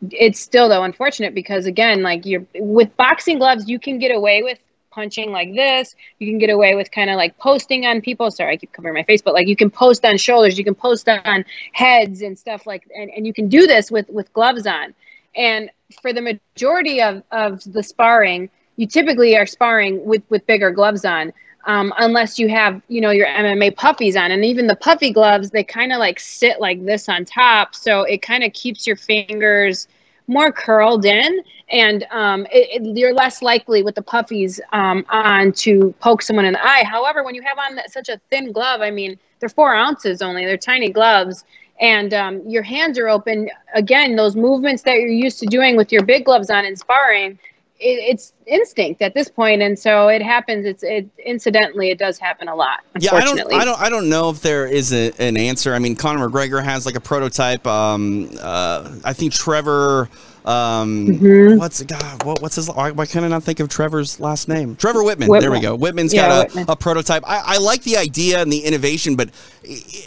it's 0.10 0.39
still 0.39 0.69
though 0.69 0.83
unfortunate 0.83 1.36
because 1.36 1.66
again 1.66 2.01
like 2.01 2.25
you're 2.25 2.45
with 2.56 2.95
boxing 2.98 3.38
gloves 3.38 3.69
you 3.69 3.80
can 3.80 4.00
get 4.00 4.13
away 4.16 4.42
with 4.42 4.57
punching 4.92 5.32
like 5.32 5.54
this. 5.54 5.96
You 6.20 6.28
can 6.28 6.38
get 6.38 6.50
away 6.50 6.76
with 6.76 6.92
kind 6.92 7.10
of 7.10 7.16
like 7.16 7.38
posting 7.38 7.86
on 7.86 8.02
people. 8.02 8.30
Sorry 8.32 8.54
i 8.54 8.58
keep 8.58 8.72
covering 8.74 8.94
my 8.94 9.04
face 9.04 9.22
but 9.22 9.34
like 9.34 9.48
you 9.48 9.56
can 9.56 9.70
post 9.70 10.06
on 10.06 10.18
shoulders. 10.18 10.58
You 10.58 10.64
can 10.64 10.76
post 10.76 11.08
on 11.10 11.46
heads 11.74 12.22
and 12.22 12.38
stuff 12.38 12.68
like 12.68 12.88
and, 12.96 13.10
and 13.10 13.26
you 13.26 13.34
can 13.34 13.48
do 13.48 13.68
this 13.68 13.90
with 13.90 14.10
with 14.10 14.32
gloves 14.34 14.68
on. 14.68 14.94
And 15.36 15.70
for 16.02 16.14
the 16.14 16.22
majority 16.22 17.02
of 17.02 17.24
of 17.32 17.62
the 17.72 17.84
sparring 17.84 18.50
you 18.78 18.88
typically 18.88 19.36
are 19.38 19.46
sparring 19.46 20.06
with 20.06 20.24
with 20.30 20.46
bigger 20.48 20.72
gloves 20.72 21.06
on 21.06 21.34
um, 21.66 21.94
unless 21.98 22.40
you 22.40 22.50
have 22.50 22.82
you 22.88 23.02
know 23.02 23.12
your 23.12 23.28
MMA 23.28 23.76
puffies 23.76 24.20
on, 24.20 24.32
and 24.32 24.44
even 24.44 24.68
the 24.68 24.76
puffy 24.76 25.12
gloves 25.12 25.52
they 25.52 25.64
kind 25.64 25.92
of 25.92 26.00
like 26.00 26.20
sit 26.20 26.60
like 26.60 26.84
this 26.86 27.08
on 27.08 27.26
top, 27.26 27.76
so 27.76 28.04
it 28.04 28.22
kind 28.22 28.44
of 28.44 28.54
keeps 28.54 28.88
your 28.88 28.96
fingers 28.96 29.88
more 30.27 30.51
curled 30.51 31.06
in, 31.06 31.41
and 31.69 32.06
um, 32.12 32.45
it, 32.51 32.81
it, 32.81 32.97
you're 32.97 33.13
less 33.13 33.41
likely 33.41 33.83
with 33.83 33.95
the 33.95 34.01
puffies 34.01 34.59
um, 34.71 35.06
on 35.09 35.51
to 35.54 35.94
poke 35.99 36.21
someone 36.21 36.45
in 36.45 36.54
the 36.54 36.66
eye. 36.66 36.83
However, 36.85 37.23
when 37.23 37.35
you 37.35 37.42
have 37.42 37.57
on 37.57 37.75
that, 37.75 37.92
such 37.92 38.09
a 38.09 38.19
thin 38.30 38.51
glove, 38.51 38.81
I 38.81 38.92
mean 38.92 39.18
they're 39.40 39.49
four 39.49 39.73
ounces 39.73 40.21
only, 40.21 40.45
they're 40.45 40.57
tiny 40.57 40.90
gloves, 40.90 41.44
and 41.80 42.13
um, 42.13 42.47
your 42.47 42.63
hands 42.63 42.97
are 42.99 43.09
open. 43.09 43.49
Again, 43.73 44.16
those 44.16 44.35
movements 44.35 44.83
that 44.83 44.97
you're 44.97 45.09
used 45.09 45.40
to 45.40 45.45
doing 45.45 45.75
with 45.75 45.92
your 45.92 46.04
big 46.04 46.25
gloves 46.25 46.49
on 46.49 46.66
in 46.66 46.75
sparring 46.75 47.40
it's 47.81 48.33
instinct 48.45 49.02
at 49.02 49.14
this 49.14 49.30
point, 49.30 49.61
and 49.61 49.78
so 49.78 50.07
it 50.07 50.21
happens. 50.21 50.66
It's 50.66 50.83
it 50.83 51.09
incidentally, 51.26 51.90
it 51.90 51.97
does 51.97 52.18
happen 52.18 52.47
a 52.47 52.56
lot. 52.56 52.81
Yeah, 53.00 53.16
I 53.16 53.21
don't, 53.21 53.54
I 53.54 53.66
don't, 53.66 53.81
I 53.81 53.90
don't 53.90 54.09
know 54.09 54.30
if 54.30 54.42
there 54.42 54.68
is 54.68 54.94
a, 54.94 55.11
an 55.19 55.38
answer. 55.38 55.73
I 55.73 55.80
mean, 55.80 55.95
Conor 55.95 56.30
McGregor 56.30 56.64
has 56.64 56.85
like 56.85 56.95
a 56.95 57.02
prototype. 57.02 57.66
Um, 57.66 58.30
uh, 58.40 58.90
I 59.04 59.14
think 59.14 59.33
Trevor. 59.33 60.09
Um, 60.44 61.07
mm-hmm. 61.07 61.59
what's 61.59 61.83
God? 61.83 62.23
What, 62.23 62.42
what's 62.42 62.56
his? 62.56 62.68
Why, 62.68 62.90
why 62.92 63.06
can 63.06 63.23
I 63.23 63.28
not 63.28 63.44
think 63.44 63.59
of 63.59 63.69
Trevor's 63.69 64.19
last 64.19 64.47
name? 64.47 64.76
Trevor 64.76 65.04
whitman, 65.04 65.30
Wittman. 65.30 65.42
There 65.42 65.52
we 65.52 65.59
go. 65.59 65.78
Wittman's 65.78 66.14
yeah, 66.14 66.45
got 66.45 66.56
a, 66.56 66.71
a, 66.71 66.76
prototype. 66.76 67.23
I, 67.28 67.42
I 67.45 67.57
like 67.57 67.83
the 67.83 67.97
idea 67.97 68.42
and 68.42 68.52
the 68.52 68.64
innovation, 68.64 69.16
but 69.16 69.30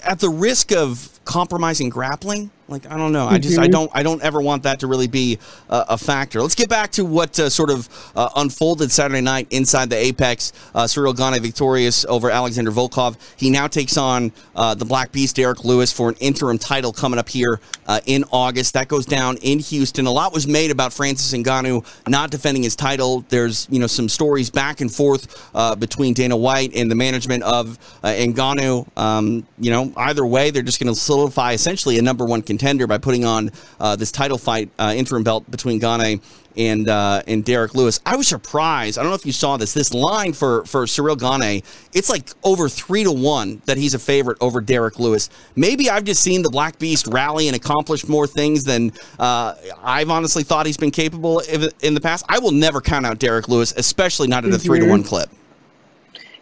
at 0.03 0.19
the 0.19 0.29
risk 0.29 0.73
of 0.73 1.21
compromising 1.25 1.89
grappling, 1.89 2.51
like 2.69 2.91
I 2.91 2.97
don't 2.97 3.13
know. 3.13 3.27
I 3.27 3.39
just 3.39 3.59
I 3.59 3.65
mm-hmm. 3.65 3.73
don't 3.73 3.91
I 3.95 4.03
don't 4.03 4.23
ever 4.23 4.41
want 4.41 4.63
that 4.63 4.81
to 4.81 4.87
really 4.87 5.07
be 5.07 5.39
a, 5.69 5.85
a 5.91 5.99
factor. 5.99 6.41
Let's 6.41 6.55
get 6.55 6.69
back 6.69 6.93
to 6.93 7.05
what 7.05 7.39
uh, 7.39 7.51
sort 7.51 7.71
of 7.71 7.89
uh, 8.17 8.31
unfolded 8.37 8.91
Saturday 8.91 9.21
night 9.21 9.49
inside 9.51 9.91
the 9.91 9.97
Apex. 9.97 10.53
Uh, 10.75 10.87
Cyril 10.87 11.13
Gane 11.13 11.41
victorious 11.43 12.05
over 12.07 12.31
Alexander 12.31 12.71
Volkov. 12.71 13.17
He 13.37 13.51
now 13.51 13.67
takes 13.67 13.97
on 13.97 14.33
uh, 14.57 14.75
the 14.75 14.85
Black 14.85 15.13
Beast 15.13 15.37
Derrick 15.37 15.65
Lewis 15.65 15.93
for 15.93 16.09
an 16.09 16.15
interim 16.21 16.59
title 16.59 16.93
coming 16.93 17.19
up 17.19 17.29
here 17.29 17.61
uh, 17.87 18.01
in 18.07 18.25
August. 18.33 18.73
That 18.75 18.89
goes 18.89 19.05
down 19.05 19.37
in 19.43 19.59
Houston. 19.59 20.07
A 20.07 20.11
lot 20.11 20.33
was 20.33 20.47
made 20.47 20.71
about 20.71 20.93
Francis 20.93 21.33
Ngannou 21.39 21.85
not 22.09 22.31
defending 22.31 22.63
his 22.63 22.77
title. 22.77 23.25
There's 23.29 23.69
you 23.71 23.79
know 23.79 23.87
some 23.87 24.09
stories 24.09 24.49
back 24.49 24.81
and 24.81 24.93
forth 24.93 25.51
uh, 25.55 25.75
between 25.75 26.15
Dana 26.15 26.37
White 26.37 26.75
and 26.75 26.91
the 26.91 26.95
management 26.95 27.43
of 27.43 27.79
uh, 28.03 28.09
Ngannou. 28.09 28.87
Um, 28.97 29.47
you 29.59 29.71
know 29.71 29.93
either 29.99 30.25
way, 30.25 30.51
they're 30.51 30.63
just 30.63 30.81
going 30.81 30.93
to 30.93 30.99
solidify 30.99 31.53
essentially 31.53 31.99
a 31.99 32.03
number 32.03 32.25
one. 32.25 32.41
Contender 32.41 32.54
contender 32.55 32.87
by 32.87 32.99
putting 32.99 33.25
on 33.25 33.51
uh, 33.81 33.97
this 33.97 34.13
title 34.13 34.39
fight 34.39 34.71
uh, 34.79 34.95
interim 34.97 35.23
belt 35.23 35.51
between 35.51 35.79
Gane 35.79 36.21
and 36.57 36.89
uh, 36.89 37.23
and 37.27 37.45
Derrick 37.45 37.75
Lewis. 37.75 38.01
I 38.07 38.17
was 38.17 38.29
surprised. 38.29 38.99
I 38.99 39.03
don't 39.03 39.11
know 39.11 39.17
if 39.17 39.27
you 39.27 39.33
saw 39.33 39.57
this. 39.57 39.73
This 39.75 39.93
line 39.93 40.33
for 40.33 40.65
for 40.65 40.87
Cyril 40.87 41.17
Gane, 41.17 41.63
it's 41.93 42.09
like 42.09 42.31
over 42.43 42.69
three 42.69 43.05
to 43.05 43.13
one 43.13 43.61
that 43.67 43.77
he's 43.77 43.95
a 43.95 43.99
favorite 43.99 44.39
over 44.41 44.61
Derrick 44.61 44.99
Lewis. 44.99 45.31
Maybe 45.57 45.91
I've 45.91 46.05
just 46.05 46.23
seen 46.23 46.43
the 46.43 46.51
Black 46.51 46.79
Beast 46.79 47.07
rally 47.09 47.49
and 47.49 47.57
accomplish 47.57 48.07
more 48.07 48.27
things 48.27 48.65
than 48.65 48.93
uh, 49.19 49.55
I've 49.83 50.11
honestly 50.11 50.45
thought 50.45 50.67
he's 50.67 50.77
been 50.77 50.93
capable 50.93 51.41
of 51.41 51.73
in 51.83 51.95
the 51.95 52.01
past. 52.01 52.25
I 52.29 52.39
will 52.39 52.53
never 52.53 52.81
count 52.81 53.05
out 53.05 53.19
Derrick 53.19 53.49
Lewis, 53.49 53.75
especially 53.77 54.29
not 54.29 54.45
at 54.45 54.53
a 54.53 54.59
three 54.59 54.81
to 54.81 54.89
one 54.89 55.03
clip. 55.03 55.31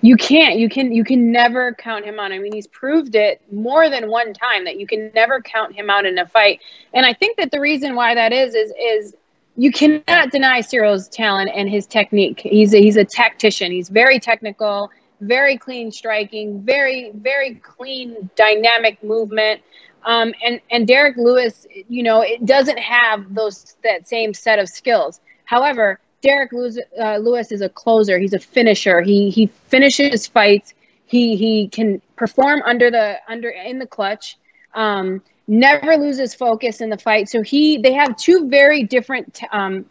You 0.04 0.16
can't. 0.16 0.58
You 0.58 0.68
can. 0.68 0.92
You 0.92 1.04
can 1.04 1.30
never 1.30 1.74
count 1.74 2.04
him 2.04 2.18
out. 2.18 2.32
I 2.32 2.38
mean, 2.40 2.52
he's 2.52 2.66
proved 2.66 3.14
it 3.14 3.40
more 3.52 3.88
than 3.88 4.10
one 4.10 4.34
time 4.34 4.64
that 4.64 4.78
you 4.78 4.86
can 4.86 5.12
never 5.14 5.40
count 5.40 5.74
him 5.74 5.88
out 5.88 6.04
in 6.04 6.18
a 6.18 6.26
fight. 6.26 6.60
And 6.92 7.06
I 7.06 7.14
think 7.14 7.36
that 7.36 7.52
the 7.52 7.60
reason 7.60 7.94
why 7.94 8.16
that 8.16 8.32
is 8.32 8.54
is 8.56 8.72
is 8.78 9.14
you 9.56 9.70
cannot 9.70 10.32
deny 10.32 10.60
cyril's 10.60 11.08
talent 11.08 11.50
and 11.54 11.70
his 11.70 11.86
technique. 11.86 12.40
He's 12.40 12.74
a, 12.74 12.78
he's 12.78 12.96
a 12.96 13.04
tactician. 13.04 13.70
He's 13.70 13.88
very 13.88 14.18
technical, 14.18 14.90
very 15.20 15.56
clean 15.56 15.92
striking, 15.92 16.62
very 16.62 17.12
very 17.14 17.54
clean 17.54 18.28
dynamic 18.34 19.02
movement. 19.04 19.62
Um, 20.04 20.34
and 20.44 20.60
and 20.72 20.84
derrick 20.84 21.16
Lewis, 21.16 21.64
you 21.88 22.02
know, 22.02 22.22
it 22.22 22.44
doesn't 22.44 22.78
have 22.78 23.32
those 23.32 23.76
that 23.84 24.08
same 24.08 24.34
set 24.34 24.58
of 24.58 24.68
skills. 24.68 25.20
However, 25.44 26.00
Derrick 26.22 26.52
Lewis, 26.52 26.78
uh, 26.98 27.16
Lewis 27.16 27.52
is 27.52 27.60
a 27.60 27.68
closer. 27.68 28.18
He's 28.18 28.32
a 28.32 28.38
finisher. 28.38 29.02
He 29.02 29.30
he 29.30 29.46
finishes 29.46 30.26
fights. 30.26 30.72
He 31.04 31.36
he 31.36 31.68
can 31.68 32.00
perform 32.16 32.62
under 32.62 32.90
the 32.90 33.16
under 33.28 33.50
in 33.50 33.78
the 33.78 33.86
clutch. 33.86 34.38
Um, 34.74 35.20
never 35.48 35.96
loses 35.96 36.34
focus 36.34 36.80
in 36.80 36.88
the 36.88 36.96
fight. 36.96 37.28
So 37.28 37.42
he 37.42 37.78
they 37.78 37.92
have 37.92 38.16
two 38.16 38.48
very 38.48 38.84
different 38.84 39.40
um, 39.50 39.84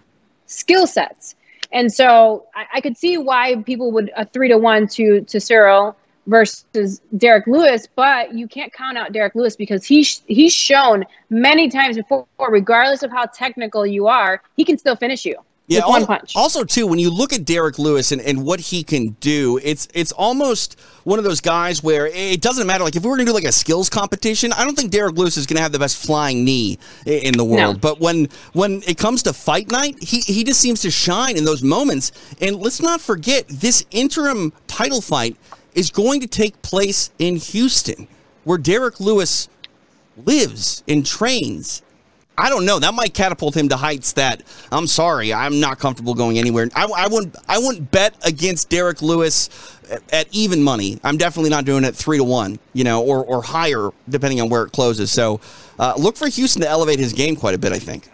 skill 0.45 0.87
sets, 0.87 1.35
and 1.71 1.93
so 1.93 2.47
I, 2.55 2.65
I, 2.75 2.81
could 2.81 2.97
see 2.97 3.17
why 3.17 3.61
people 3.63 3.91
would 3.91 4.09
a 4.15 4.25
three 4.25 4.47
to 4.47 4.57
one 4.57 4.87
to 4.89 5.21
to 5.21 5.39
Cyril 5.41 5.97
versus 6.27 7.01
Derrick 7.17 7.45
Lewis, 7.45 7.87
but 7.93 8.33
you 8.33 8.47
can't 8.47 8.71
count 8.71 8.97
out 8.97 9.11
Derrick 9.11 9.35
Lewis 9.35 9.57
because 9.57 9.83
he's 9.85 10.23
he's 10.27 10.53
shown 10.53 11.03
many 11.29 11.69
times 11.69 11.97
before, 11.97 12.25
regardless 12.49 13.03
of 13.03 13.11
how 13.11 13.25
technical 13.25 13.85
you 13.85 14.07
are, 14.07 14.41
he 14.55 14.63
can 14.63 14.77
still 14.77 14.95
finish 14.95 15.25
you. 15.25 15.35
Yeah, 15.71 15.81
punch. 16.05 16.33
Also, 16.35 16.63
too, 16.63 16.85
when 16.85 16.99
you 16.99 17.09
look 17.09 17.33
at 17.33 17.45
Derrick 17.45 17.79
Lewis 17.79 18.11
and, 18.11 18.21
and 18.21 18.43
what 18.43 18.59
he 18.59 18.83
can 18.83 19.09
do, 19.19 19.59
it's 19.63 19.87
it's 19.93 20.11
almost 20.11 20.79
one 21.03 21.17
of 21.17 21.23
those 21.23 21.41
guys 21.41 21.81
where 21.81 22.07
it 22.07 22.41
doesn't 22.41 22.67
matter. 22.67 22.83
Like 22.83 22.95
if 22.95 23.03
we 23.03 23.09
were 23.09 23.15
gonna 23.15 23.27
do 23.27 23.33
like 23.33 23.45
a 23.45 23.51
skills 23.51 23.89
competition, 23.89 24.51
I 24.53 24.65
don't 24.65 24.75
think 24.75 24.91
Derrick 24.91 25.15
Lewis 25.15 25.37
is 25.37 25.45
gonna 25.45 25.61
have 25.61 25.71
the 25.71 25.79
best 25.79 26.05
flying 26.05 26.43
knee 26.43 26.77
in 27.05 27.37
the 27.37 27.45
world. 27.45 27.75
No. 27.75 27.79
But 27.79 27.99
when 27.99 28.27
when 28.53 28.83
it 28.87 28.97
comes 28.97 29.23
to 29.23 29.33
fight 29.33 29.71
night, 29.71 30.01
he 30.01 30.19
he 30.21 30.43
just 30.43 30.59
seems 30.59 30.81
to 30.81 30.91
shine 30.91 31.37
in 31.37 31.45
those 31.45 31.63
moments. 31.63 32.11
And 32.41 32.57
let's 32.57 32.81
not 32.81 33.01
forget 33.01 33.47
this 33.47 33.85
interim 33.91 34.53
title 34.67 35.01
fight 35.01 35.37
is 35.73 35.89
going 35.89 36.19
to 36.21 36.27
take 36.27 36.61
place 36.61 37.11
in 37.17 37.37
Houston, 37.37 38.07
where 38.43 38.57
Derrick 38.57 38.99
Lewis 38.99 39.47
lives 40.17 40.83
and 40.87 41.05
trains 41.05 41.81
I 42.37 42.49
don't 42.49 42.65
know. 42.65 42.79
That 42.79 42.93
might 42.93 43.13
catapult 43.13 43.55
him 43.55 43.69
to 43.69 43.77
heights 43.77 44.13
that 44.13 44.41
I'm 44.71 44.87
sorry, 44.87 45.33
I'm 45.33 45.59
not 45.59 45.79
comfortable 45.79 46.13
going 46.13 46.37
anywhere. 46.37 46.69
I, 46.75 46.85
I 46.85 47.07
wouldn't. 47.07 47.35
I 47.47 47.59
wouldn't 47.59 47.91
bet 47.91 48.15
against 48.23 48.69
Derrick 48.69 49.01
Lewis 49.01 49.49
at, 49.91 50.01
at, 50.13 50.27
even 50.31 50.63
money. 50.63 50.99
I'm 51.03 51.17
definitely 51.17 51.49
not 51.49 51.65
doing 51.65 51.83
it 51.83 51.95
three 51.95 52.17
to 52.17 52.23
one, 52.23 52.57
you 52.73 52.83
know, 52.83 53.03
or 53.03 53.23
or 53.23 53.43
higher 53.43 53.91
depending 54.09 54.41
on 54.41 54.49
where 54.49 54.63
it 54.63 54.71
closes. 54.71 55.11
So 55.11 55.39
uh, 55.77 55.93
look 55.97 56.15
for 56.15 56.27
Houston 56.27 56.61
to 56.61 56.69
elevate 56.69 56.99
his 56.99 57.13
game 57.13 57.35
quite 57.35 57.53
a 57.53 57.57
bit. 57.57 57.73
I 57.73 57.79
think. 57.79 58.09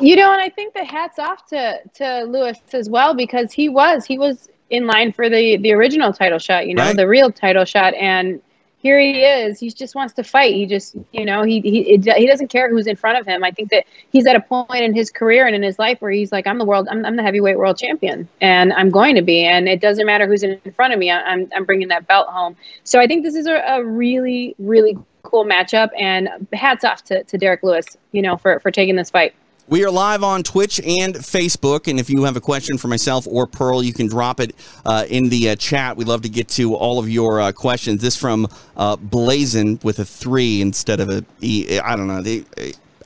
You 0.00 0.16
know, 0.16 0.32
and 0.32 0.40
I 0.40 0.48
think 0.48 0.74
the 0.74 0.84
hats 0.84 1.18
off 1.18 1.46
to 1.46 1.80
to 1.94 2.24
Lewis 2.24 2.58
as 2.72 2.90
well 2.90 3.14
because 3.14 3.52
he 3.52 3.68
was 3.68 4.04
he 4.04 4.18
was 4.18 4.48
in 4.70 4.86
line 4.86 5.12
for 5.12 5.28
the 5.28 5.56
the 5.58 5.72
original 5.72 6.12
title 6.12 6.38
shot. 6.38 6.66
You 6.66 6.74
know, 6.74 6.84
right. 6.84 6.96
the 6.96 7.06
real 7.06 7.30
title 7.30 7.64
shot, 7.64 7.94
and 7.94 8.40
here 8.82 8.98
he 8.98 9.22
is. 9.22 9.60
He 9.60 9.70
just 9.70 9.94
wants 9.94 10.14
to 10.14 10.24
fight. 10.24 10.54
He 10.54 10.64
just, 10.64 10.96
you 11.12 11.26
know, 11.26 11.42
he 11.42 11.60
he 11.60 11.84
he 11.84 12.26
doesn't 12.26 12.48
care 12.48 12.70
who's 12.70 12.86
in 12.86 12.96
front 12.96 13.18
of 13.18 13.26
him. 13.26 13.44
I 13.44 13.50
think 13.50 13.70
that 13.70 13.84
he's 14.10 14.26
at 14.26 14.36
a 14.36 14.40
point 14.40 14.82
in 14.82 14.94
his 14.94 15.10
career 15.10 15.46
and 15.46 15.54
in 15.54 15.62
his 15.62 15.78
life 15.78 16.00
where 16.00 16.10
he's 16.10 16.32
like, 16.32 16.46
I'm 16.46 16.58
the 16.58 16.64
world, 16.64 16.88
I'm, 16.90 17.04
I'm 17.04 17.16
the 17.16 17.22
heavyweight 17.22 17.58
world 17.58 17.76
champion, 17.76 18.26
and 18.40 18.72
I'm 18.72 18.88
going 18.90 19.16
to 19.16 19.22
be. 19.22 19.44
And 19.44 19.68
it 19.68 19.82
doesn't 19.82 20.06
matter 20.06 20.26
who's 20.26 20.42
in 20.42 20.58
front 20.74 20.94
of 20.94 20.98
me. 20.98 21.10
I'm 21.10 21.50
I'm 21.54 21.64
bringing 21.64 21.88
that 21.88 22.06
belt 22.06 22.28
home. 22.28 22.56
So 22.84 22.98
I 22.98 23.06
think 23.06 23.22
this 23.22 23.34
is 23.34 23.46
a, 23.46 23.56
a 23.56 23.84
really 23.84 24.54
really 24.58 24.96
cool 25.22 25.44
matchup. 25.44 25.90
And 25.98 26.48
hats 26.52 26.82
off 26.82 27.04
to 27.04 27.22
to 27.24 27.36
Derrick 27.36 27.62
Lewis, 27.62 27.98
you 28.12 28.22
know, 28.22 28.38
for 28.38 28.60
for 28.60 28.70
taking 28.70 28.96
this 28.96 29.10
fight. 29.10 29.34
We 29.70 29.84
are 29.84 29.90
live 29.92 30.24
on 30.24 30.42
Twitch 30.42 30.80
and 30.80 31.14
Facebook, 31.14 31.86
and 31.86 32.00
if 32.00 32.10
you 32.10 32.24
have 32.24 32.36
a 32.36 32.40
question 32.40 32.76
for 32.76 32.88
myself 32.88 33.24
or 33.28 33.46
Pearl, 33.46 33.84
you 33.84 33.92
can 33.92 34.08
drop 34.08 34.40
it 34.40 34.52
uh, 34.84 35.04
in 35.08 35.28
the 35.28 35.50
uh, 35.50 35.54
chat. 35.54 35.96
We'd 35.96 36.08
love 36.08 36.22
to 36.22 36.28
get 36.28 36.48
to 36.48 36.74
all 36.74 36.98
of 36.98 37.08
your 37.08 37.40
uh, 37.40 37.52
questions. 37.52 38.02
This 38.02 38.16
from 38.16 38.48
uh, 38.76 38.96
Blazon 38.96 39.78
with 39.84 40.00
a 40.00 40.04
three 40.04 40.60
instead 40.60 40.98
of 40.98 41.08
a 41.08 41.24
E. 41.40 41.78
I 41.78 41.94
don't 41.94 42.08
know. 42.08 42.20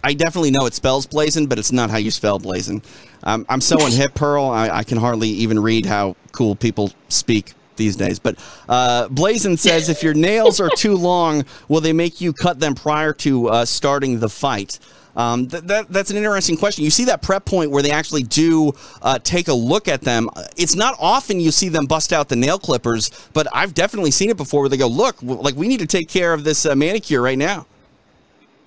I 0.02 0.14
definitely 0.14 0.52
know 0.52 0.64
it 0.64 0.72
spells 0.72 1.04
Blazon, 1.04 1.48
but 1.48 1.58
it's 1.58 1.70
not 1.70 1.90
how 1.90 1.98
you 1.98 2.10
spell 2.10 2.38
Blazon. 2.38 2.80
Um, 3.24 3.44
I'm 3.50 3.60
so 3.60 3.76
unhip, 3.76 4.14
Pearl. 4.14 4.46
I, 4.46 4.70
I, 4.70 4.84
can 4.84 4.96
hardly 4.96 5.28
even 5.28 5.60
read 5.60 5.84
how 5.84 6.16
cool 6.32 6.56
people 6.56 6.92
speak 7.10 7.52
these 7.76 7.94
days. 7.94 8.18
But 8.18 8.38
uh, 8.70 9.08
Blazon 9.08 9.58
says, 9.58 9.90
if 9.90 10.02
your 10.02 10.14
nails 10.14 10.60
are 10.60 10.70
too 10.70 10.96
long, 10.96 11.44
will 11.68 11.82
they 11.82 11.92
make 11.92 12.22
you 12.22 12.32
cut 12.32 12.58
them 12.58 12.74
prior 12.74 13.12
to 13.12 13.48
uh, 13.48 13.64
starting 13.66 14.20
the 14.20 14.30
fight? 14.30 14.78
Um, 15.16 15.46
th- 15.46 15.62
that, 15.64 15.88
that's 15.88 16.10
an 16.10 16.16
interesting 16.16 16.56
question. 16.56 16.84
You 16.84 16.90
see 16.90 17.04
that 17.04 17.22
prep 17.22 17.44
point 17.44 17.70
where 17.70 17.82
they 17.82 17.90
actually 17.90 18.24
do 18.24 18.72
uh, 19.02 19.18
take 19.18 19.48
a 19.48 19.54
look 19.54 19.88
at 19.88 20.00
them. 20.00 20.28
It's 20.56 20.74
not 20.74 20.96
often 20.98 21.40
you 21.40 21.50
see 21.50 21.68
them 21.68 21.86
bust 21.86 22.12
out 22.12 22.28
the 22.28 22.36
nail 22.36 22.58
clippers, 22.58 23.10
but 23.32 23.46
I've 23.52 23.74
definitely 23.74 24.10
seen 24.10 24.30
it 24.30 24.36
before 24.36 24.60
where 24.60 24.68
they 24.68 24.76
go, 24.76 24.88
look, 24.88 25.22
like 25.22 25.54
we 25.54 25.68
need 25.68 25.80
to 25.80 25.86
take 25.86 26.08
care 26.08 26.32
of 26.32 26.44
this 26.44 26.66
uh, 26.66 26.74
manicure 26.74 27.22
right 27.22 27.38
now. 27.38 27.66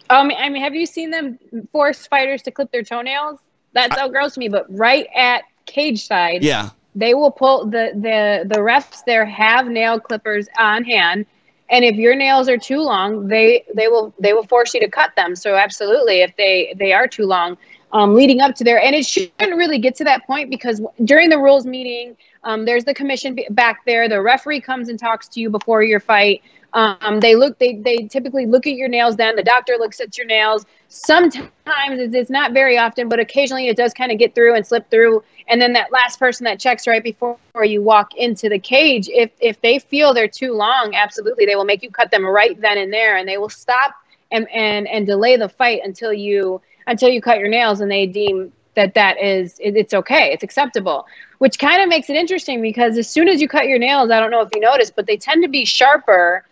Um, 0.10 0.32
I 0.38 0.50
mean, 0.50 0.64
have 0.64 0.74
you 0.74 0.86
seen 0.86 1.12
them 1.12 1.38
force 1.72 2.08
fighters 2.08 2.42
to 2.44 2.52
clip 2.52 2.72
their 2.72 2.84
toenails? 2.84 3.40
That's 3.74 3.96
so 3.96 4.10
gross 4.10 4.36
to 4.36 4.40
me. 4.40 4.48
But 4.48 4.66
right 4.70 5.06
at 5.14 5.44
cage 5.66 6.06
side, 6.06 6.44
yeah, 6.44 6.70
they 6.96 7.14
will 7.14 7.32
pull 7.32 7.66
the 7.66 7.92
the 7.94 8.48
the 8.48 8.62
refs 8.62 9.04
there 9.06 9.26
have 9.26 9.68
nail 9.68 10.00
clippers 10.00 10.48
on 10.58 10.86
hand 10.86 11.26
and 11.70 11.84
if 11.84 11.96
your 11.96 12.16
nails 12.16 12.48
are 12.50 12.58
too 12.58 12.82
long 12.82 13.28
they 13.28 13.64
they 13.74 13.88
will 13.88 14.14
they 14.20 14.34
will 14.34 14.46
force 14.46 14.74
you 14.74 14.80
to 14.80 14.90
cut 14.90 15.16
them. 15.16 15.36
So 15.36 15.56
absolutely 15.56 16.22
if 16.22 16.36
they 16.38 16.74
they 16.78 16.94
are 16.94 17.08
too 17.08 17.26
long 17.26 17.58
um, 17.92 18.16
leading 18.16 18.42
up 18.42 18.56
to 18.56 18.64
there. 18.64 18.82
And 18.82 18.96
it 18.96 19.06
shouldn't 19.06 19.56
really 19.56 19.80
get 19.80 19.96
to 19.96 20.04
that 20.06 20.26
point 20.26 20.50
because 20.50 20.82
during 21.04 21.30
the 21.30 21.40
rules 21.40 21.66
meeting 21.66 22.18
um, 22.44 22.66
there's 22.66 22.86
the 22.86 22.94
commission 22.94 23.38
back 23.50 23.86
there. 23.86 24.08
The 24.08 24.22
referee 24.22 24.62
comes 24.62 24.90
and 24.90 25.00
talks 25.00 25.28
to 25.30 25.40
you 25.40 25.50
before 25.50 25.84
your 25.84 26.00
fight 26.00 26.42
um, 26.74 27.20
they 27.22 27.36
look 27.36 27.58
they, 27.60 27.76
they 27.76 28.08
typically 28.08 28.46
look 28.46 28.68
at 28.68 28.74
your 28.74 28.90
nails 28.90 29.16
then. 29.16 29.36
The 29.36 29.44
doctor 29.44 29.76
looks 29.80 30.00
at 30.00 30.18
your 30.18 30.28
nails. 30.28 30.66
Sometimes 30.90 31.52
it's, 31.68 32.30
not 32.30 32.54
very 32.54 32.78
often 32.78 33.10
but 33.10 33.20
occasionally 33.20 33.68
it 33.68 33.78
does 33.78 33.94
kind 33.94 34.12
of 34.12 34.18
get 34.18 34.36
through 34.36 34.56
and 34.56 34.66
slip 34.66 34.90
through. 34.90 35.24
And 35.48 35.62
then 35.62 35.74
that 35.74 35.92
last 35.92 36.20
person 36.20 36.44
that 36.44 36.60
checks 36.60 36.86
right 36.86 37.04
before 37.04 37.38
you 37.64 37.82
walk 37.82 38.16
into 38.16 38.50
the 38.50 38.60
cage 38.60 39.08
if 39.10 39.32
if 39.40 39.62
they 39.62 39.80
feel 39.80 40.14
they're 40.14 40.28
too 40.28 40.54
long 40.54 40.94
absolutely 40.94 41.46
they 41.46 41.56
will 41.56 41.66
make 41.66 41.84
you 41.84 41.90
cut 41.90 42.12
them 42.12 42.26
right 42.26 42.60
then 42.60 42.78
and 42.78 42.92
there 42.92 43.18
and 43.18 43.28
they 43.28 43.38
will 43.38 43.50
stop 43.50 43.96
and 44.32 44.48
and 44.50 44.88
and 44.88 45.08
delay 45.08 45.38
the 45.38 45.50
fight 45.50 45.82
until 45.84 46.12
you 46.12 46.62
until 46.86 47.10
you 47.10 47.22
cut 47.22 47.40
your 47.40 47.48
nails 47.48 47.80
and 47.80 47.90
they 47.90 48.06
deem 48.06 48.52
that 48.76 48.94
that 48.94 49.20
is 49.22 49.56
it's 49.60 49.94
okay 49.94 50.32
it's 50.34 50.44
acceptable. 50.44 51.08
Which 51.40 51.60
kind 51.60 51.82
of 51.84 51.88
makes 51.88 52.10
it 52.10 52.16
interesting 52.16 52.62
because 52.62 52.98
as 52.98 53.08
soon 53.08 53.28
as 53.28 53.42
you 53.42 53.48
cut 53.48 53.68
your 53.68 53.80
nails 53.80 54.12
i 54.12 54.20
don't 54.20 54.32
know 54.32 54.42
if 54.42 54.50
you 54.54 54.60
noticed 54.60 54.96
but 54.96 55.08
they 55.08 55.18
tend 55.18 55.44
to 55.44 55.50
be 55.50 55.64
sharper 55.64 56.44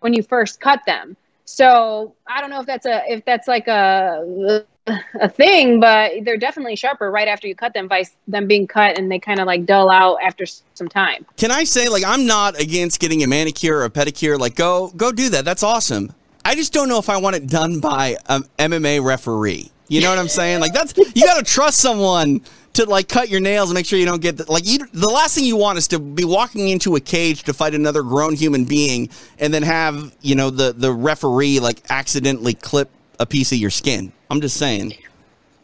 when 0.00 0.12
you 0.12 0.22
first 0.22 0.60
cut 0.60 0.80
them 0.86 1.16
so 1.44 2.14
i 2.26 2.40
don't 2.40 2.50
know 2.50 2.60
if 2.60 2.66
that's 2.66 2.86
a 2.86 3.02
if 3.08 3.24
that's 3.24 3.48
like 3.48 3.68
a 3.68 4.64
a 5.20 5.28
thing, 5.28 5.80
but 5.80 6.12
they're 6.24 6.36
definitely 6.36 6.76
sharper 6.76 7.10
right 7.10 7.28
after 7.28 7.46
you 7.46 7.54
cut 7.54 7.72
them 7.72 7.88
by 7.88 8.04
them 8.28 8.46
being 8.46 8.66
cut 8.66 8.98
and 8.98 9.10
they 9.10 9.18
kind 9.18 9.40
of 9.40 9.46
like 9.46 9.64
dull 9.64 9.90
out 9.90 10.18
after 10.22 10.44
some 10.74 10.88
time. 10.88 11.24
Can 11.36 11.50
I 11.50 11.64
say 11.64 11.88
like 11.88 12.04
I'm 12.04 12.26
not 12.26 12.60
against 12.60 13.00
getting 13.00 13.22
a 13.22 13.26
manicure 13.26 13.78
or 13.78 13.84
a 13.84 13.90
pedicure 13.90 14.38
like 14.38 14.56
go 14.56 14.92
go 14.96 15.10
do 15.10 15.30
that. 15.30 15.44
That's 15.44 15.62
awesome. 15.62 16.12
I 16.44 16.54
just 16.54 16.74
don't 16.74 16.88
know 16.88 16.98
if 16.98 17.08
I 17.08 17.16
want 17.16 17.36
it 17.36 17.46
done 17.46 17.80
by 17.80 18.16
um, 18.28 18.44
an 18.58 18.72
MMA 18.72 19.02
referee. 19.02 19.70
You 19.88 20.00
know 20.00 20.10
what 20.10 20.18
I'm 20.18 20.28
saying? 20.28 20.60
Like 20.60 20.72
that's 20.72 20.96
you 20.96 21.24
got 21.24 21.38
to 21.38 21.44
trust 21.44 21.78
someone 21.78 22.40
to 22.74 22.84
like 22.86 23.08
cut 23.08 23.28
your 23.28 23.40
nails 23.40 23.70
and 23.70 23.74
make 23.74 23.86
sure 23.86 23.98
you 23.98 24.04
don't 24.04 24.20
get 24.20 24.36
the, 24.36 24.50
like 24.50 24.66
you, 24.66 24.78
the 24.92 25.08
last 25.08 25.34
thing 25.34 25.44
you 25.44 25.56
want 25.56 25.78
is 25.78 25.86
to 25.88 25.98
be 25.98 26.24
walking 26.24 26.68
into 26.68 26.96
a 26.96 27.00
cage 27.00 27.44
to 27.44 27.54
fight 27.54 27.74
another 27.74 28.02
grown 28.02 28.34
human 28.34 28.64
being 28.64 29.08
and 29.38 29.54
then 29.54 29.62
have 29.62 30.14
you 30.20 30.34
know 30.34 30.50
the 30.50 30.72
the 30.72 30.92
referee 30.92 31.60
like 31.60 31.82
accidentally 31.90 32.54
clip 32.54 32.90
a 33.20 33.26
piece 33.26 33.52
of 33.52 33.58
your 33.58 33.70
skin. 33.70 34.12
I'm 34.30 34.40
just 34.40 34.56
saying. 34.56 34.94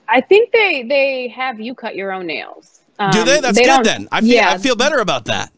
I 0.09 0.21
think 0.21 0.53
they 0.53 0.83
they 0.83 1.29
have 1.29 1.61
you 1.61 1.75
cut 1.75 1.95
your 1.95 2.13
own 2.13 2.27
nails. 2.27 2.81
Um, 2.99 3.11
Do 3.13 3.25
they? 3.25 3.41
That's 3.41 3.57
they 3.57 3.65
good 3.65 3.85
then. 3.85 4.09
I 4.13 4.21
feel 4.21 4.31
yeah, 4.31 4.51
I 4.51 4.59
feel 4.59 4.77
better 4.77 4.99
about 4.99 5.25
that. 5.27 5.53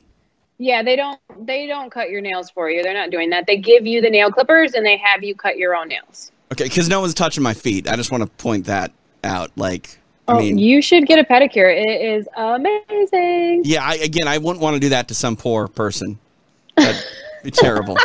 Yeah, 0.58 0.82
they 0.82 0.96
don't 0.96 1.18
they 1.40 1.66
don't 1.66 1.90
cut 1.90 2.10
your 2.10 2.20
nails 2.20 2.50
for 2.50 2.70
you. 2.70 2.82
They're 2.82 2.94
not 2.94 3.10
doing 3.10 3.30
that. 3.30 3.46
They 3.46 3.56
give 3.56 3.86
you 3.86 4.00
the 4.00 4.10
nail 4.10 4.30
clippers 4.30 4.74
and 4.74 4.86
they 4.86 4.96
have 4.96 5.22
you 5.24 5.34
cut 5.34 5.56
your 5.56 5.74
own 5.74 5.88
nails. 5.88 6.31
Okay, 6.52 6.64
because 6.64 6.88
no 6.88 7.00
one's 7.00 7.14
touching 7.14 7.42
my 7.42 7.54
feet. 7.54 7.88
I 7.88 7.96
just 7.96 8.10
want 8.12 8.22
to 8.22 8.28
point 8.42 8.66
that 8.66 8.92
out. 9.24 9.50
Like, 9.56 9.98
Oh, 10.28 10.36
I 10.36 10.38
mean, 10.38 10.56
you 10.58 10.80
should 10.80 11.06
get 11.06 11.18
a 11.18 11.24
pedicure. 11.24 11.68
It 11.74 12.00
is 12.00 12.28
amazing. 12.36 13.62
yeah. 13.64 13.84
I, 13.84 13.94
again, 13.96 14.28
I 14.28 14.38
wouldn't 14.38 14.62
want 14.62 14.74
to 14.74 14.80
do 14.80 14.90
that 14.90 15.08
to 15.08 15.14
some 15.14 15.34
poor 15.36 15.66
person. 15.66 16.16
That'd 16.76 17.02
be 17.42 17.50
terrible. 17.50 17.96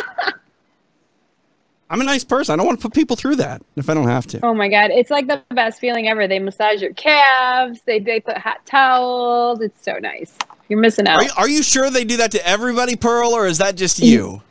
I'm 1.90 2.00
a 2.00 2.04
nice 2.04 2.24
person. 2.24 2.52
I 2.52 2.56
don't 2.56 2.66
want 2.66 2.80
to 2.80 2.82
put 2.82 2.92
people 2.92 3.14
through 3.16 3.36
that 3.36 3.62
if 3.76 3.88
I 3.88 3.94
don't 3.94 4.08
have 4.08 4.26
to. 4.28 4.40
Oh 4.44 4.52
my 4.52 4.68
god, 4.68 4.90
it's 4.90 5.10
like 5.10 5.26
the 5.26 5.42
best 5.54 5.78
feeling 5.80 6.08
ever. 6.08 6.26
They 6.26 6.38
massage 6.38 6.82
your 6.82 6.92
calves. 6.94 7.80
They 7.86 7.98
they 7.98 8.20
put 8.20 8.36
hot 8.36 8.66
towels. 8.66 9.60
It's 9.60 9.82
so 9.82 9.92
nice. 9.94 10.36
You're 10.68 10.80
missing 10.80 11.06
out. 11.06 11.16
Are 11.20 11.24
you, 11.24 11.30
are 11.38 11.48
you 11.48 11.62
sure 11.62 11.88
they 11.88 12.04
do 12.04 12.18
that 12.18 12.32
to 12.32 12.46
everybody, 12.46 12.94
Pearl, 12.96 13.30
or 13.30 13.46
is 13.46 13.58
that 13.58 13.74
just 13.76 14.00
you? 14.00 14.42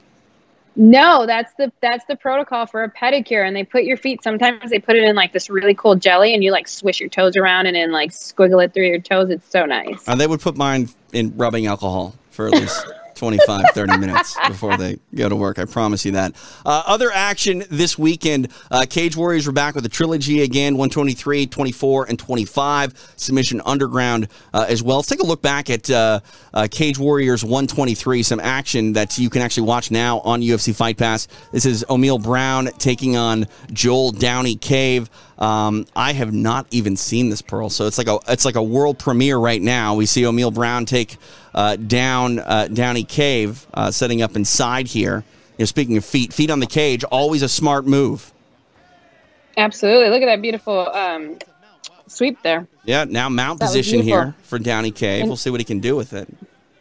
No, 0.80 1.26
that's 1.26 1.54
the 1.56 1.72
that's 1.82 2.06
the 2.06 2.16
protocol 2.16 2.68
for 2.68 2.84
a 2.84 2.92
pedicure. 2.92 3.46
And 3.46 3.56
they 3.56 3.64
put 3.64 3.84
your 3.84 3.98
feet. 3.98 4.24
Sometimes 4.24 4.70
they 4.70 4.78
put 4.78 4.96
it 4.96 5.04
in 5.04 5.16
like 5.16 5.34
this 5.34 5.50
really 5.50 5.74
cool 5.74 5.96
jelly, 5.96 6.36
and 6.36 6.44
you 6.44 6.52
like 6.52 6.68
swish 6.68 7.00
your 7.00 7.10
toes 7.10 7.36
around 7.36 7.66
and 7.66 7.76
then 7.76 7.92
like 7.92 8.12
squiggle 8.12 8.64
it 8.64 8.74
through 8.74 8.86
your 8.86 9.00
toes. 9.00 9.32
It's 9.32 9.50
so 9.50 9.66
nice. 9.66 10.08
Uh, 10.08 10.16
they 10.16 10.28
would 10.28 10.40
put 10.40 10.56
mine 10.56 10.90
in 11.14 11.36
rubbing 11.36 11.66
alcohol 11.66 12.14
for 12.30 12.48
at 12.48 12.54
least 12.54 12.86
25, 13.18 13.62
30 13.74 13.98
minutes 13.98 14.38
before 14.48 14.78
they 14.78 14.98
go 15.14 15.28
to 15.28 15.36
work. 15.36 15.60
I 15.60 15.66
promise 15.66 16.06
you 16.06 16.14
that. 16.14 16.34
Uh, 16.66 16.84
other 16.86 17.12
action 17.12 17.64
this 17.70 17.98
weekend 17.98 18.50
uh, 18.72 18.86
Cage 18.90 19.16
Warriors 19.18 19.46
were 19.46 19.54
back 19.54 19.76
with 19.76 19.86
a 19.86 19.90
trilogy 19.90 20.42
again 20.42 20.74
123, 20.76 21.48
24, 21.48 22.06
and 22.10 22.20
25. 22.20 23.14
Submission 23.16 23.62
Underground 23.66 24.28
uh, 24.54 24.66
as 24.70 24.82
well. 24.84 24.98
Let's 24.98 25.10
take 25.10 25.20
a 25.20 25.26
look 25.26 25.42
back 25.42 25.70
at 25.70 25.90
uh, 25.90 26.20
uh, 26.54 26.68
Cage 26.70 26.98
Warriors 26.98 27.44
123, 27.44 28.24
some 28.24 28.40
action 28.40 28.94
that 28.94 29.18
you 29.18 29.30
can 29.30 29.42
actually 29.42 29.68
watch 29.68 29.92
now 29.92 30.20
on 30.20 30.42
UFC 30.42 30.76
Fight 30.76 30.98
Pass. 30.98 31.28
This 31.52 31.66
is 31.66 31.84
O'Neal 31.90 32.20
Brown 32.20 32.68
taking 32.78 33.18
on 33.18 33.48
Joel 33.72 34.12
Downey 34.12 34.56
Cave. 34.56 35.10
Um, 35.40 35.86
I 35.96 36.14
have 36.14 36.34
not 36.34 36.66
even 36.72 36.98
seen 36.98 37.30
this 37.30 37.42
Pearl, 37.42 37.70
so 37.70 37.86
it's 37.86 37.98
like 37.98 38.08
a 38.08 38.20
it's 38.28 38.44
like 38.44 38.56
a 38.56 38.64
world 38.64 38.98
premiere 38.98 39.38
right 39.38 39.62
now. 39.62 39.96
We 39.96 40.08
see 40.08 40.26
O'Neal 40.26 40.50
Brown 40.50 40.86
take 40.86 41.18
uh, 41.54 41.76
down 41.76 42.40
uh, 42.40 42.68
Downey 42.74 43.04
Cave, 43.04 43.68
uh, 43.74 43.92
setting 43.92 44.22
up 44.22 44.36
inside 44.36 44.88
here. 44.88 45.24
You 45.58 45.64
know, 45.64 45.66
speaking 45.66 45.98
of 45.98 46.06
feet, 46.06 46.34
feet 46.34 46.50
on 46.50 46.60
the 46.60 46.68
cage, 46.68 47.04
always 47.04 47.42
a 47.44 47.50
smart 47.50 47.86
move. 47.86 48.32
Absolutely. 49.58 50.10
Look 50.10 50.22
at 50.22 50.28
that 50.28 50.42
beautiful 50.42 50.88
um, 50.90 51.38
sweep 52.08 52.42
there. 52.44 52.68
Yeah, 52.86 53.06
now 53.06 53.30
mount 53.30 53.60
That 53.60 53.66
position 53.66 54.02
here 54.02 54.36
for 54.44 54.60
Downey 54.60 54.92
Cave. 54.92 55.26
We'll 55.26 55.36
see 55.36 55.50
what 55.50 55.60
he 55.60 55.66
can 55.66 55.80
do 55.80 55.96
with 55.96 56.14
it. 56.14 56.28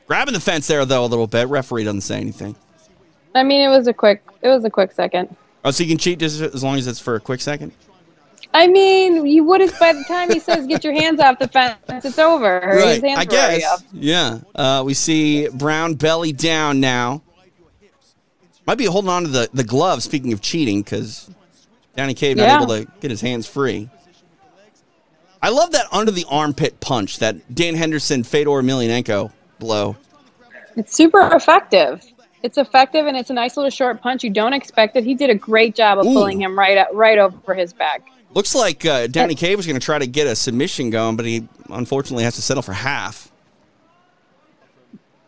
Grabbing 0.06 0.34
the 0.34 0.40
fence 0.40 0.66
there 0.66 0.84
though 0.84 1.04
a 1.04 1.06
little 1.06 1.26
bit. 1.26 1.48
Referee 1.48 1.84
doesn't 1.84 2.02
say 2.02 2.20
anything. 2.20 2.54
I 3.34 3.42
mean, 3.42 3.60
it 3.60 3.68
was 3.68 3.86
a 3.86 3.92
quick. 3.92 4.22
It 4.40 4.48
was 4.48 4.64
a 4.64 4.70
quick 4.70 4.92
second. 4.92 5.34
Oh, 5.64 5.70
so 5.70 5.82
you 5.82 5.88
can 5.88 5.98
cheat 5.98 6.20
just 6.20 6.40
as 6.40 6.62
long 6.62 6.78
as 6.78 6.86
it's 6.86 7.00
for 7.00 7.16
a 7.16 7.20
quick 7.20 7.40
second. 7.40 7.72
I 8.54 8.66
mean, 8.66 9.26
you 9.26 9.44
wouldn't. 9.44 9.78
By 9.78 9.92
the 9.92 10.04
time 10.04 10.30
he 10.30 10.38
says, 10.40 10.66
"Get 10.66 10.82
your 10.82 10.94
hands 10.94 11.20
off 11.20 11.38
the 11.38 11.48
fence," 11.48 11.76
it's 11.88 12.18
over. 12.18 12.60
Hands 12.60 13.04
I 13.04 13.24
guess. 13.24 13.84
Yeah. 13.92 14.38
Uh, 14.54 14.82
we 14.84 14.94
see 14.94 15.48
Brown 15.48 15.94
belly 15.94 16.32
down 16.32 16.80
now. 16.80 17.22
Might 18.66 18.78
be 18.78 18.86
holding 18.86 19.10
on 19.10 19.22
to 19.24 19.28
the, 19.28 19.48
the 19.54 19.62
glove, 19.62 20.02
speaking 20.02 20.32
of 20.32 20.40
cheating, 20.40 20.82
because 20.82 21.30
Downey 21.96 22.14
Cave 22.14 22.36
not 22.36 22.44
Yeah. 22.44 22.56
able 22.56 22.66
to 22.68 22.90
get 23.00 23.10
his 23.10 23.20
hands 23.20 23.46
free. 23.46 23.88
I 25.42 25.50
love 25.50 25.70
that 25.72 25.86
under 25.92 26.10
the 26.10 26.24
armpit 26.28 26.80
punch, 26.80 27.18
that 27.20 27.54
Dan 27.54 27.74
Henderson, 27.76 28.24
Fedor 28.24 28.50
Emelianenko 28.50 29.30
blow. 29.60 29.96
It's 30.76 30.94
super 30.94 31.28
effective. 31.34 32.04
It's 32.42 32.58
effective 32.58 33.06
and 33.06 33.16
it's 33.16 33.30
a 33.30 33.34
nice 33.34 33.56
little 33.56 33.70
short 33.70 34.00
punch. 34.00 34.24
You 34.24 34.30
don't 34.30 34.52
expect 34.52 34.96
it. 34.96 35.04
He 35.04 35.14
did 35.14 35.30
a 35.30 35.34
great 35.34 35.74
job 35.74 35.98
of 35.98 36.06
Ooh. 36.06 36.12
pulling 36.14 36.40
him 36.40 36.58
right 36.58 36.78
up, 36.78 36.88
right 36.92 37.18
over 37.18 37.54
his 37.54 37.72
back. 37.72 38.02
Looks 38.34 38.54
like 38.54 38.84
uh, 38.84 39.06
Downey 39.06 39.34
Cave 39.34 39.56
was 39.56 39.66
going 39.66 39.78
to 39.78 39.84
try 39.84 39.98
to 39.98 40.06
get 40.06 40.26
a 40.26 40.36
submission 40.36 40.90
going, 40.90 41.16
but 41.16 41.24
he 41.24 41.48
unfortunately 41.70 42.24
has 42.24 42.34
to 42.36 42.42
settle 42.42 42.62
for 42.62 42.72
half. 42.74 43.30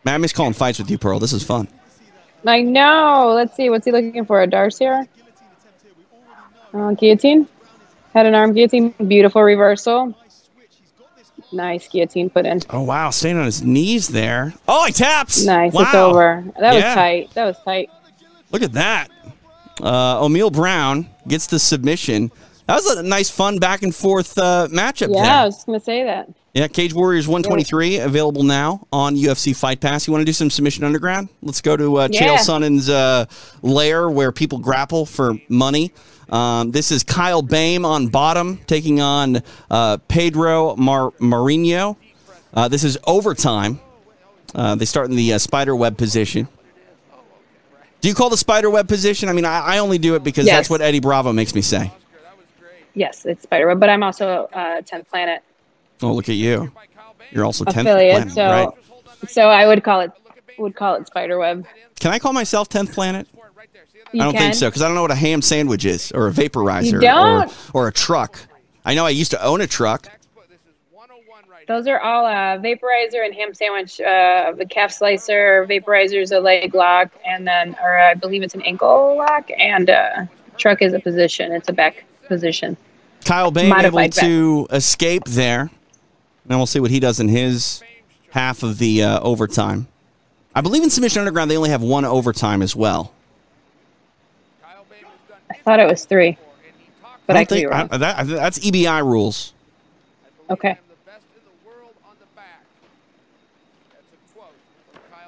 Man, 0.04 0.14
I 0.14 0.18
miss 0.18 0.32
calling 0.32 0.52
fights 0.52 0.78
with 0.78 0.90
you, 0.90 0.98
Pearl. 0.98 1.18
This 1.18 1.32
is 1.32 1.42
fun. 1.42 1.68
I 2.46 2.60
know. 2.62 3.32
Let's 3.34 3.56
see. 3.56 3.70
What's 3.70 3.84
he 3.84 3.92
looking 3.92 4.24
for? 4.24 4.42
A 4.42 4.46
Darce 4.46 4.78
here? 4.78 5.06
Uh, 6.72 6.92
guillotine. 6.92 7.48
Head 8.14 8.26
and 8.26 8.36
arm 8.36 8.52
guillotine. 8.52 8.90
Beautiful 9.06 9.42
reversal. 9.42 10.14
Nice 11.50 11.88
guillotine 11.88 12.28
put 12.28 12.44
in. 12.44 12.60
Oh 12.68 12.82
wow, 12.82 13.08
staying 13.10 13.38
on 13.38 13.46
his 13.46 13.62
knees 13.62 14.08
there. 14.08 14.52
Oh, 14.68 14.84
he 14.86 14.92
taps. 14.92 15.44
Nice. 15.46 15.72
Wow. 15.72 15.82
It's 15.82 15.94
over. 15.94 16.44
That 16.60 16.74
was 16.74 16.82
Yeah. 16.82 16.94
tight. 16.94 17.30
That 17.34 17.44
was 17.46 17.56
tight. 17.64 17.90
Look 18.52 18.62
at 18.62 18.72
that. 18.74 19.08
Uh, 19.80 20.22
O'Neal 20.22 20.50
Brown 20.50 21.08
gets 21.26 21.46
the 21.46 21.58
submission. 21.58 22.30
That 22.68 22.74
was 22.74 22.86
a 22.98 23.02
nice, 23.02 23.30
fun 23.30 23.58
back 23.58 23.82
and 23.82 23.94
forth 23.94 24.36
uh, 24.36 24.68
matchup 24.70 25.08
Yeah, 25.10 25.40
I 25.40 25.44
was 25.46 25.54
just 25.54 25.66
gonna 25.66 25.80
say 25.80 26.04
that. 26.04 26.28
Yeah, 26.52 26.68
Cage 26.68 26.92
Warriors 26.92 27.26
123 27.26 27.96
available 28.00 28.42
now 28.42 28.86
on 28.92 29.16
UFC 29.16 29.56
Fight 29.56 29.80
Pass. 29.80 30.06
You 30.06 30.12
want 30.12 30.20
to 30.20 30.26
do 30.26 30.34
some 30.34 30.50
submission 30.50 30.84
underground? 30.84 31.30
Let's 31.40 31.62
go 31.62 31.78
to 31.78 31.96
uh, 32.00 32.08
Yeah. 32.10 32.36
Chael 32.36 32.38
Sonnen's 32.40 32.90
uh, 32.90 33.24
lair 33.62 34.10
where 34.10 34.32
people 34.32 34.58
grapple 34.58 35.06
for 35.06 35.34
money. 35.48 35.92
Um, 36.28 36.70
this 36.70 36.90
is 36.90 37.04
Kyle 37.04 37.40
Boehm 37.40 37.86
on 37.86 38.08
bottom 38.08 38.58
taking 38.66 39.00
on 39.00 39.42
uh, 39.70 39.96
Pedro 40.08 40.76
Mar- 40.76 41.12
Marinho. 41.12 41.96
Uh, 42.52 42.68
this 42.68 42.84
is 42.84 42.98
overtime. 43.06 43.80
Uh, 44.54 44.74
they 44.74 44.84
start 44.84 45.08
in 45.08 45.16
the 45.16 45.32
uh, 45.32 45.38
spider 45.38 45.74
web 45.74 45.96
position. 45.96 46.48
Do 48.02 48.08
you 48.08 48.14
call 48.14 48.28
the 48.28 48.36
spider 48.36 48.68
web 48.68 48.88
position? 48.88 49.30
I 49.30 49.32
mean, 49.32 49.46
I, 49.46 49.60
I 49.60 49.78
only 49.78 49.96
do 49.96 50.16
it 50.16 50.22
because 50.22 50.44
that's 50.44 50.68
what 50.68 50.82
Eddie 50.82 51.00
Bravo 51.00 51.32
makes 51.32 51.54
me 51.54 51.62
say. 51.62 51.92
Yes, 52.98 53.24
it's 53.24 53.44
Spiderweb, 53.44 53.78
but 53.78 53.88
I'm 53.88 54.02
also 54.02 54.48
uh, 54.52 54.82
10th 54.82 55.08
Planet 55.08 55.42
Oh, 56.02 56.12
look 56.12 56.28
at 56.28 56.34
you. 56.34 56.72
You're 57.30 57.44
also 57.44 57.64
10th 57.64 57.80
affiliate, 57.80 58.28
planet, 58.28 58.32
so 58.32 58.46
right? 58.46 59.30
so 59.30 59.48
I 59.48 59.66
would 59.66 59.84
call 59.84 60.00
it 60.00 60.10
would 60.58 60.74
call 60.74 60.94
it 60.94 61.06
Spiderweb. 61.06 61.64
Can 62.00 62.10
I 62.12 62.18
call 62.18 62.32
myself 62.32 62.68
10th 62.68 62.92
planet? 62.92 63.28
You 64.12 64.22
I 64.22 64.24
don't 64.24 64.32
can. 64.32 64.42
think 64.42 64.54
so 64.54 64.68
because 64.68 64.82
I 64.82 64.86
don't 64.86 64.94
know 64.94 65.02
what 65.02 65.10
a 65.10 65.16
ham 65.16 65.42
sandwich 65.42 65.84
is 65.84 66.10
or 66.12 66.28
a 66.28 66.32
vaporizer 66.32 67.02
Or, 67.02 67.52
or 67.74 67.88
a 67.88 67.92
truck. 67.92 68.38
I 68.84 68.94
know 68.94 69.04
I 69.04 69.10
used 69.10 69.30
to 69.32 69.44
own 69.44 69.60
a 69.60 69.66
truck. 69.66 70.08
Those 71.66 71.86
are 71.86 72.00
all 72.00 72.24
uh, 72.24 72.58
vaporizer 72.58 73.24
and 73.24 73.34
ham 73.34 73.52
sandwich. 73.52 74.00
Uh, 74.00 74.52
the 74.56 74.64
calf 74.64 74.90
slicer, 74.90 75.66
vaporizer 75.68 76.22
is 76.22 76.32
a 76.32 76.40
leg 76.40 76.74
lock, 76.74 77.10
and 77.26 77.46
then, 77.46 77.76
or 77.82 77.98
I 77.98 78.14
believe 78.14 78.42
it's 78.42 78.54
an 78.54 78.62
ankle 78.62 79.16
lock, 79.18 79.50
and 79.58 79.90
uh, 79.90 80.24
truck 80.56 80.80
is 80.80 80.94
a 80.94 81.00
position. 81.00 81.52
It's 81.52 81.68
a 81.68 81.72
back 81.74 82.04
position. 82.26 82.76
Kyle 83.28 83.50
Boehm 83.50 83.72
able 83.72 83.98
back. 83.98 84.10
to 84.12 84.66
escape 84.70 85.24
there. 85.26 85.70
And 86.48 86.58
we'll 86.58 86.66
see 86.66 86.80
what 86.80 86.90
he 86.90 86.98
does 86.98 87.20
in 87.20 87.28
his 87.28 87.82
half 88.30 88.62
of 88.62 88.78
the 88.78 89.02
uh, 89.02 89.20
overtime. 89.20 89.86
I 90.54 90.60
believe 90.62 90.82
in 90.82 90.88
Submission 90.90 91.20
Underground 91.20 91.50
they 91.50 91.56
only 91.56 91.70
have 91.70 91.82
one 91.82 92.04
overtime 92.06 92.62
as 92.62 92.74
well. 92.74 93.12
I 95.50 95.54
thought 95.62 95.78
it 95.80 95.86
was 95.88 96.04
three, 96.06 96.38
but 97.26 97.36
I, 97.36 97.44
be 97.44 97.46
think-. 97.46 97.72
I- 97.72 97.96
that- 97.98 98.26
that's 98.26 98.58
EBI 98.60 99.02
rules. 99.04 99.52
okay. 100.50 100.78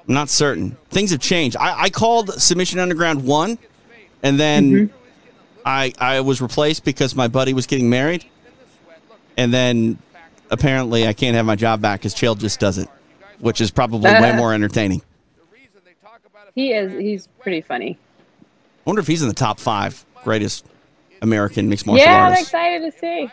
I'm 0.08 0.14
not 0.14 0.28
certain. 0.28 0.76
Things 0.90 1.10
have 1.12 1.20
changed. 1.20 1.56
I, 1.56 1.82
I 1.82 1.90
called 1.90 2.32
Submission 2.40 2.78
Underground 2.80 3.24
one, 3.24 3.58
and 4.22 4.40
then 4.40 4.72
Mm-hmm. 4.72 4.96
I 5.64 5.92
I 5.98 6.20
was 6.20 6.40
replaced 6.40 6.84
because 6.84 7.14
my 7.14 7.28
buddy 7.28 7.52
was 7.52 7.66
getting 7.66 7.90
married, 7.90 8.24
and 9.36 9.52
then 9.52 9.98
apparently 10.50 11.06
I 11.06 11.12
can't 11.12 11.36
have 11.36 11.46
my 11.46 11.56
job 11.56 11.80
back 11.80 12.00
because 12.00 12.14
Chael 12.14 12.38
just 12.38 12.60
doesn't, 12.60 12.90
which 13.38 13.60
is 13.60 13.70
probably 13.70 14.10
way 14.10 14.32
more 14.36 14.52
entertaining. 14.54 15.02
He 16.54 16.72
is. 16.72 16.92
He's 16.98 17.26
pretty 17.40 17.60
funny. 17.60 17.98
I 18.40 18.44
wonder 18.84 19.00
if 19.00 19.06
he's 19.06 19.22
in 19.22 19.28
the 19.28 19.34
top 19.34 19.60
five 19.60 20.04
greatest 20.24 20.66
American 21.22 21.68
mixed 21.68 21.86
martial 21.86 22.06
arts. 22.06 22.10
Yeah, 22.10 22.26
I'm 22.26 22.42
excited 22.42 22.92
to 22.92 22.98
see. 22.98 23.30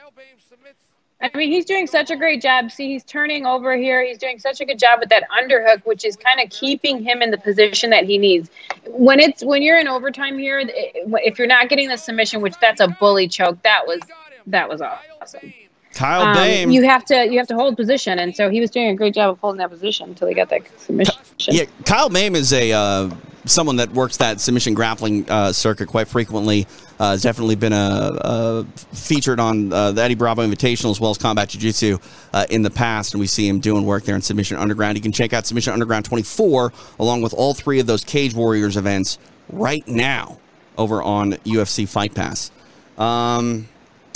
I 1.20 1.36
mean, 1.36 1.52
he's 1.52 1.66
doing 1.66 1.88
such 1.88 2.12
a 2.12 2.16
great 2.16 2.44
job. 2.44 2.70
See, 2.70 2.90
he's 2.94 3.04
turning 3.04 3.46
over 3.46 3.76
here. 3.76 4.06
He's 4.06 4.20
doing 4.20 4.38
such 4.38 4.62
a 4.62 4.66
good 4.66 4.78
job 4.78 5.00
with 5.00 5.10
that 5.10 5.24
underhook, 5.32 5.84
which 5.84 6.06
is 6.06 6.16
kind 6.16 6.40
of 6.40 6.50
keeping 6.52 7.02
him 7.02 7.24
in 7.24 7.32
the 7.32 7.40
position 7.40 7.90
that 7.90 8.04
he 8.06 8.20
needs. 8.20 8.52
When 8.86 9.20
it's 9.20 9.44
when 9.44 9.64
you're 9.64 9.80
in 9.80 9.88
overtime 9.88 10.38
here, 10.38 10.62
if 10.68 11.40
you're 11.40 11.48
not 11.48 11.70
getting 11.70 11.90
the 11.90 11.98
submission, 11.98 12.42
which 12.42 12.54
that's 12.62 12.80
a 12.82 12.88
bully 13.00 13.28
choke, 13.28 13.62
that 13.64 13.88
was 13.88 14.00
that 14.46 14.70
was 14.70 14.82
awesome. 14.82 15.54
Kyle 15.94 16.22
Um, 16.22 16.36
Boehm. 16.36 16.70
you 16.70 16.84
have 16.84 17.04
to 17.06 17.26
you 17.28 17.40
have 17.40 17.48
to 17.48 17.56
hold 17.56 17.76
position, 17.76 18.20
and 18.20 18.36
so 18.36 18.52
he 18.52 18.60
was 18.60 18.70
doing 18.70 18.90
a 18.90 18.96
great 18.96 19.16
job 19.16 19.32
of 19.32 19.40
holding 19.40 19.58
that 19.58 19.72
position 19.72 20.10
until 20.10 20.28
he 20.28 20.36
got 20.36 20.50
that 20.50 20.62
submission. 20.80 21.16
Yeah, 21.40 21.64
Kyle 21.86 22.10
Boehm 22.10 22.36
is 22.36 22.54
a 22.54 22.72
uh, 22.72 23.10
someone 23.46 23.78
that 23.78 23.92
works 23.94 24.18
that 24.18 24.40
submission 24.40 24.76
grappling 24.76 25.28
uh, 25.32 25.52
circuit 25.52 25.88
quite 25.88 26.08
frequently. 26.08 26.68
Uh, 27.00 27.12
has 27.12 27.22
definitely 27.22 27.56
been 27.56 27.74
a, 27.74 28.18
a 28.22 28.66
featured 28.94 29.40
on 29.40 29.72
uh, 29.72 29.92
the 29.92 30.02
Eddie 30.02 30.16
Bravo 30.16 30.46
Invitational 30.46 30.90
as 30.90 31.00
well 31.00 31.12
as 31.12 31.18
Combat 31.18 31.50
Jiu 31.50 31.62
Jitsu 31.62 32.00
uh, 32.34 32.46
in 32.50 32.64
the 32.64 32.72
past, 32.72 33.14
and 33.14 33.22
we 33.22 33.28
see 33.28 33.48
him 33.48 33.60
doing 33.60 33.86
work 33.86 34.04
there 34.04 34.16
in 34.16 34.22
Submission 34.22 34.58
Underground. 34.58 34.98
You 34.98 35.04
can 35.04 35.12
check 35.12 35.32
out 35.32 35.46
Submission 35.46 35.74
Underground 35.74 36.06
24 36.06 36.74
along 37.00 37.22
with 37.22 37.34
all 37.34 37.54
three 37.54 37.80
of 37.80 37.86
those 37.86 38.04
Cage 38.04 38.34
Warriors 38.34 38.78
events 38.78 39.20
right 39.50 39.88
now 39.88 40.40
over 40.78 41.04
on 41.04 41.34
UFC 41.34 41.88
Fight 41.88 42.16
Pass. 42.16 42.52
Um, 42.98 43.68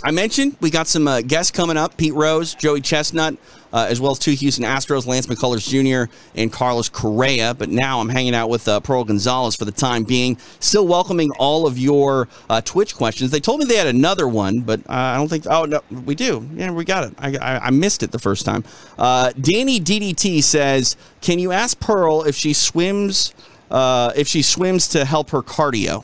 I 0.04 0.10
mentioned 0.12 0.58
we 0.60 0.72
got 0.72 0.88
some 0.88 1.08
uh, 1.08 1.22
guests 1.22 1.52
coming 1.52 1.78
up 1.78 1.98
Pete 1.98 2.13
Rose, 2.13 2.56
Joey 2.56 2.82
Chestnut, 2.82 3.36
uh, 3.73 3.88
as 3.89 4.01
well 4.01 4.12
as 4.12 4.19
two 4.19 4.31
Houston 4.31 4.63
Astros, 4.63 5.05
Lance 5.05 5.27
McCullers 5.27 5.67
Jr. 5.67 6.12
and 6.36 6.51
Carlos 6.51 6.89
Correa. 6.89 7.53
But 7.53 7.69
now 7.69 7.99
I'm 7.99 8.10
hanging 8.10 8.36
out 8.36 8.49
with 8.49 8.67
uh, 8.67 8.79
Pearl 8.79 9.03
Gonzalez 9.03 9.55
for 9.55 9.65
the 9.65 9.71
time 9.71 10.03
being. 10.03 10.38
Still 10.60 10.88
welcoming 10.88 11.31
all 11.39 11.65
of 11.67 11.77
your 11.77 12.27
uh, 12.49 12.62
Twitch 12.62 12.95
questions. 12.95 13.31
They 13.31 13.39
told 13.39 13.60
me 13.60 13.65
they 13.65 13.75
had 13.75 13.88
another 13.88 14.27
one, 14.27 14.62
but 14.62 14.79
uh, 14.81 14.93
I 14.93 15.17
don't 15.17 15.27
think. 15.27 15.45
Oh, 15.47 15.65
no, 15.65 15.81
we 16.05 16.15
do. 16.15 16.47
Yeah, 16.53 16.71
we 16.71 16.86
got 16.86 17.05
it. 17.05 17.13
I, 17.17 17.38
I, 17.38 17.67
I 17.67 17.69
missed 17.71 18.03
it 18.03 18.12
the 18.12 18.19
first 18.19 18.45
time. 18.45 18.63
Uh, 18.97 19.31
Danny 19.39 19.79
DDT 19.79 20.43
says, 20.43 20.97
Can 21.21 21.39
you 21.39 21.51
ask 21.51 21.79
Pearl 21.79 22.23
if 22.23 22.36
she 22.36 22.53
swims? 22.53 23.34
Uh, 23.69 24.12
if 24.17 24.27
she 24.27 24.41
swims 24.41 24.89
to 24.89 25.05
help 25.05 25.29
her 25.29 25.41
cardio? 25.41 26.03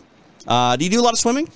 do 0.78 0.86
you 0.86 0.90
do 0.90 1.02
a 1.02 1.04
lot 1.04 1.12
of 1.12 1.20
swimming? 1.20 1.50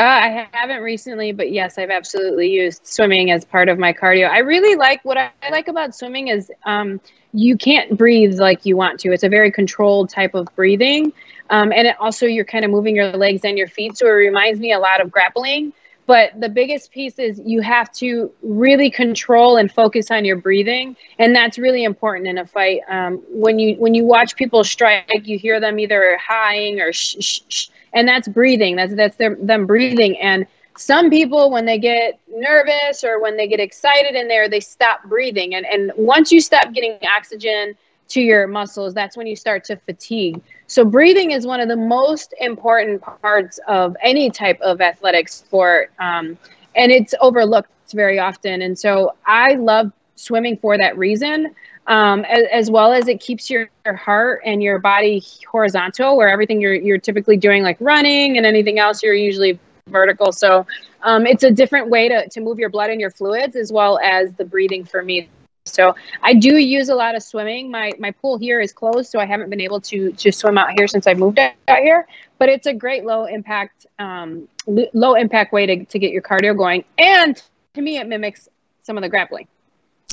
Uh, 0.00 0.02
I 0.02 0.48
haven't 0.52 0.80
recently, 0.80 1.32
but 1.32 1.52
yes, 1.52 1.76
I've 1.76 1.90
absolutely 1.90 2.48
used 2.48 2.86
swimming 2.86 3.30
as 3.30 3.44
part 3.44 3.68
of 3.68 3.78
my 3.78 3.92
cardio. 3.92 4.30
I 4.30 4.38
really 4.38 4.74
like 4.74 5.04
what 5.04 5.18
I 5.18 5.30
like 5.50 5.68
about 5.68 5.94
swimming 5.94 6.28
is 6.28 6.50
um, 6.64 7.02
you 7.34 7.58
can't 7.58 7.98
breathe 7.98 8.38
like 8.38 8.64
you 8.64 8.78
want 8.78 8.98
to. 9.00 9.12
It's 9.12 9.24
a 9.24 9.28
very 9.28 9.52
controlled 9.52 10.08
type 10.08 10.32
of 10.32 10.48
breathing, 10.56 11.12
um, 11.50 11.70
and 11.70 11.86
it 11.86 11.96
also 12.00 12.24
you're 12.24 12.46
kind 12.46 12.64
of 12.64 12.70
moving 12.70 12.96
your 12.96 13.10
legs 13.10 13.42
and 13.44 13.58
your 13.58 13.66
feet, 13.68 13.98
so 13.98 14.06
it 14.06 14.12
reminds 14.12 14.58
me 14.58 14.72
a 14.72 14.78
lot 14.78 15.02
of 15.02 15.10
grappling. 15.10 15.74
But 16.06 16.30
the 16.40 16.48
biggest 16.48 16.92
piece 16.92 17.18
is 17.18 17.38
you 17.44 17.60
have 17.60 17.92
to 17.96 18.32
really 18.42 18.90
control 18.90 19.58
and 19.58 19.70
focus 19.70 20.10
on 20.10 20.24
your 20.24 20.36
breathing, 20.36 20.96
and 21.18 21.36
that's 21.36 21.58
really 21.58 21.84
important 21.84 22.26
in 22.26 22.38
a 22.38 22.46
fight. 22.46 22.80
Um, 22.88 23.22
when 23.28 23.58
you 23.58 23.74
when 23.76 23.92
you 23.92 24.06
watch 24.06 24.34
people 24.34 24.64
strike, 24.64 25.26
you 25.26 25.38
hear 25.38 25.60
them 25.60 25.78
either 25.78 26.16
high 26.16 26.70
or 26.80 26.90
shh, 26.94 27.16
shh, 27.20 27.40
shh 27.50 27.68
and 27.92 28.06
that's 28.06 28.28
breathing. 28.28 28.76
That's 28.76 28.94
that's 28.94 29.16
their, 29.16 29.34
them 29.36 29.66
breathing. 29.66 30.18
And 30.18 30.46
some 30.76 31.10
people, 31.10 31.50
when 31.50 31.66
they 31.66 31.78
get 31.78 32.18
nervous 32.28 33.04
or 33.04 33.20
when 33.20 33.36
they 33.36 33.46
get 33.46 33.60
excited 33.60 34.14
in 34.14 34.28
there, 34.28 34.48
they 34.48 34.60
stop 34.60 35.04
breathing. 35.04 35.54
And 35.54 35.66
and 35.66 35.92
once 35.96 36.32
you 36.32 36.40
stop 36.40 36.72
getting 36.72 36.98
oxygen 37.16 37.74
to 38.08 38.20
your 38.20 38.46
muscles, 38.46 38.94
that's 38.94 39.16
when 39.16 39.26
you 39.26 39.36
start 39.36 39.64
to 39.64 39.76
fatigue. 39.76 40.40
So 40.66 40.84
breathing 40.84 41.32
is 41.32 41.46
one 41.46 41.60
of 41.60 41.68
the 41.68 41.76
most 41.76 42.34
important 42.40 43.02
parts 43.02 43.58
of 43.68 43.96
any 44.02 44.30
type 44.30 44.60
of 44.60 44.80
athletic 44.80 45.28
sport, 45.28 45.92
um, 45.98 46.38
and 46.74 46.92
it's 46.92 47.14
overlooked 47.20 47.70
very 47.92 48.18
often. 48.18 48.62
And 48.62 48.78
so 48.78 49.14
I 49.26 49.54
love 49.54 49.92
swimming 50.14 50.56
for 50.58 50.76
that 50.78 50.96
reason 50.96 51.54
um, 51.90 52.24
as, 52.26 52.44
as, 52.52 52.70
well 52.70 52.92
as 52.92 53.08
it 53.08 53.20
keeps 53.20 53.50
your, 53.50 53.68
your, 53.84 53.96
heart 53.96 54.42
and 54.44 54.62
your 54.62 54.78
body 54.78 55.22
horizontal, 55.50 56.16
where 56.16 56.28
everything 56.28 56.60
you're 56.60 56.74
you're 56.74 56.98
typically 56.98 57.36
doing 57.36 57.64
like 57.64 57.76
running 57.80 58.36
and 58.36 58.46
anything 58.46 58.78
else 58.78 59.02
you're 59.02 59.12
usually 59.12 59.58
vertical. 59.88 60.30
So 60.30 60.66
um, 61.02 61.26
it's 61.26 61.42
a 61.42 61.50
different 61.50 61.88
way 61.88 62.08
to 62.08 62.28
to 62.28 62.40
move 62.40 62.60
your 62.60 62.70
blood 62.70 62.90
and 62.90 63.00
your 63.00 63.10
fluids 63.10 63.56
as 63.56 63.72
well 63.72 63.98
as 63.98 64.32
the 64.34 64.44
breathing 64.44 64.84
for 64.84 65.02
me. 65.02 65.28
So 65.64 65.96
I 66.22 66.34
do 66.34 66.56
use 66.56 66.90
a 66.90 66.94
lot 66.94 67.16
of 67.16 67.24
swimming. 67.24 67.72
My 67.72 67.90
my 67.98 68.12
pool 68.12 68.38
here 68.38 68.60
is 68.60 68.72
closed, 68.72 69.10
so 69.10 69.18
I 69.18 69.26
haven't 69.26 69.50
been 69.50 69.60
able 69.60 69.80
to 69.82 70.12
to 70.12 70.30
swim 70.30 70.58
out 70.58 70.70
here 70.78 70.86
since 70.86 71.08
I 71.08 71.14
moved 71.14 71.40
out 71.40 71.54
here. 71.66 72.06
But 72.38 72.50
it's 72.50 72.68
a 72.68 72.72
great 72.72 73.04
low 73.04 73.24
impact 73.24 73.86
um, 73.98 74.46
low 74.66 75.14
impact 75.14 75.52
way 75.52 75.66
to 75.66 75.84
to 75.86 75.98
get 75.98 76.12
your 76.12 76.22
cardio 76.22 76.56
going, 76.56 76.84
and 76.98 77.42
to 77.74 77.82
me 77.82 77.98
it 77.98 78.06
mimics 78.06 78.48
some 78.84 78.96
of 78.96 79.02
the 79.02 79.08
grappling. 79.08 79.48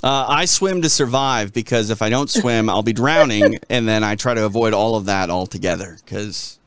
Uh, 0.03 0.25
I 0.27 0.45
swim 0.45 0.83
to 0.83 0.89
survive 0.89 1.53
because 1.53 1.89
if 1.89 2.01
I 2.01 2.09
don't 2.09 2.29
swim, 2.29 2.69
I'll 2.69 2.83
be 2.83 2.93
drowning, 2.93 3.59
and 3.69 3.87
then 3.87 4.03
I 4.03 4.15
try 4.15 4.33
to 4.33 4.45
avoid 4.45 4.73
all 4.73 4.95
of 4.95 5.05
that 5.05 5.29
altogether 5.29 5.97
because 6.03 6.59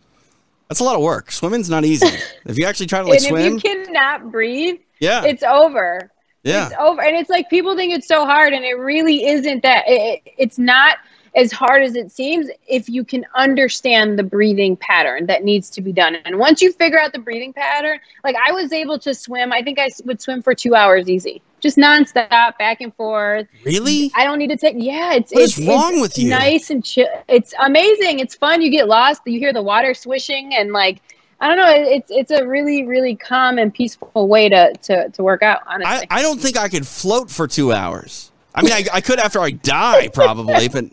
that's 0.69 0.81
a 0.81 0.85
lot 0.85 0.97
of 0.97 1.03
work. 1.03 1.31
Swimming's 1.31 1.71
not 1.71 1.85
easy. 1.85 2.09
If 2.45 2.59
you 2.59 2.66
actually 2.66 2.87
try 2.87 3.01
to 3.01 3.05
like 3.05 3.19
and 3.19 3.27
swim, 3.27 3.57
if 3.57 3.64
you 3.64 3.85
cannot 3.85 4.33
breathe, 4.33 4.81
yeah, 4.99 5.25
it's 5.25 5.43
over. 5.43 6.11
Yeah, 6.43 6.66
it's 6.66 6.77
over, 6.79 7.03
and 7.03 7.16
it's 7.16 7.31
like 7.31 7.51
people 7.51 7.77
think 7.77 7.93
it's 7.93 8.09
so 8.09 8.25
hard, 8.25 8.53
and 8.53 8.64
it 8.64 8.79
really 8.79 9.27
isn't. 9.27 9.62
That 9.62 9.85
it, 9.87 10.23
it's 10.38 10.59
not 10.59 10.99
as 11.35 11.53
hard 11.53 11.83
as 11.83 11.95
it 11.95 12.11
seems 12.11 12.49
if 12.66 12.88
you 12.88 13.05
can 13.05 13.25
understand 13.35 14.19
the 14.19 14.23
breathing 14.23 14.77
pattern 14.77 15.27
that 15.27 15.45
needs 15.45 15.71
to 15.71 15.81
be 15.81 15.93
done. 15.93 16.16
And 16.25 16.38
once 16.38 16.61
you 16.61 16.73
figure 16.73 16.99
out 16.99 17.12
the 17.12 17.19
breathing 17.19 17.53
pattern, 17.53 17.99
like 18.25 18.37
I 18.37 18.53
was 18.53 18.73
able 18.73 18.99
to 19.01 19.14
swim, 19.14 19.53
I 19.53 19.62
think 19.62 19.79
I 19.79 19.88
would 20.05 20.21
swim 20.21 20.43
for 20.43 20.55
two 20.55 20.75
hours 20.75 21.09
easy, 21.09 21.40
just 21.61 21.77
nonstop, 21.77 22.59
back 22.59 22.81
and 22.81 22.95
forth. 22.95 23.47
Really? 23.64 24.11
I 24.14 24.25
don't 24.25 24.38
need 24.38 24.51
to 24.51 24.57
take. 24.57 24.75
Yeah, 24.77 25.14
it's 25.14 25.33
what 25.33 25.43
it's, 25.43 25.59
wrong 25.59 25.93
it's 25.95 26.03
with 26.03 26.19
you? 26.19 26.31
Nice 26.31 26.71
and 26.71 26.85
chill. 26.85 27.09
It's 27.29 27.55
amazing. 27.61 28.19
It's 28.19 28.35
fun. 28.35 28.61
You 28.61 28.71
get 28.71 28.88
lost. 28.88 29.23
You 29.25 29.38
hear 29.38 29.53
the 29.53 29.62
water 29.62 29.95
swishing 29.95 30.55
and 30.55 30.73
like. 30.73 31.01
I 31.43 31.49
don't 31.49 31.57
know. 31.57 31.73
It's 31.75 32.11
it's 32.11 32.31
a 32.31 32.47
really 32.47 32.85
really 32.85 33.16
calm 33.16 33.57
and 33.57 33.73
peaceful 33.73 34.29
way 34.29 34.51
to 34.51 34.75
to, 34.75 35.09
to 35.09 35.23
work 35.23 35.43
out. 35.43 35.62
Honestly, 35.66 36.07
I, 36.11 36.19
I 36.19 36.21
don't 36.21 36.38
think 36.38 36.59
I 36.59 36.69
could 36.69 36.87
float 36.87 37.31
for 37.31 37.49
two 37.49 37.73
hours. 37.73 38.31
I 38.55 38.61
mean, 38.61 38.73
I, 38.73 38.85
I 38.93 39.01
could 39.01 39.19
after 39.19 39.40
I 39.40 39.53
die 39.53 40.09
probably, 40.09 40.69
but 40.69 40.85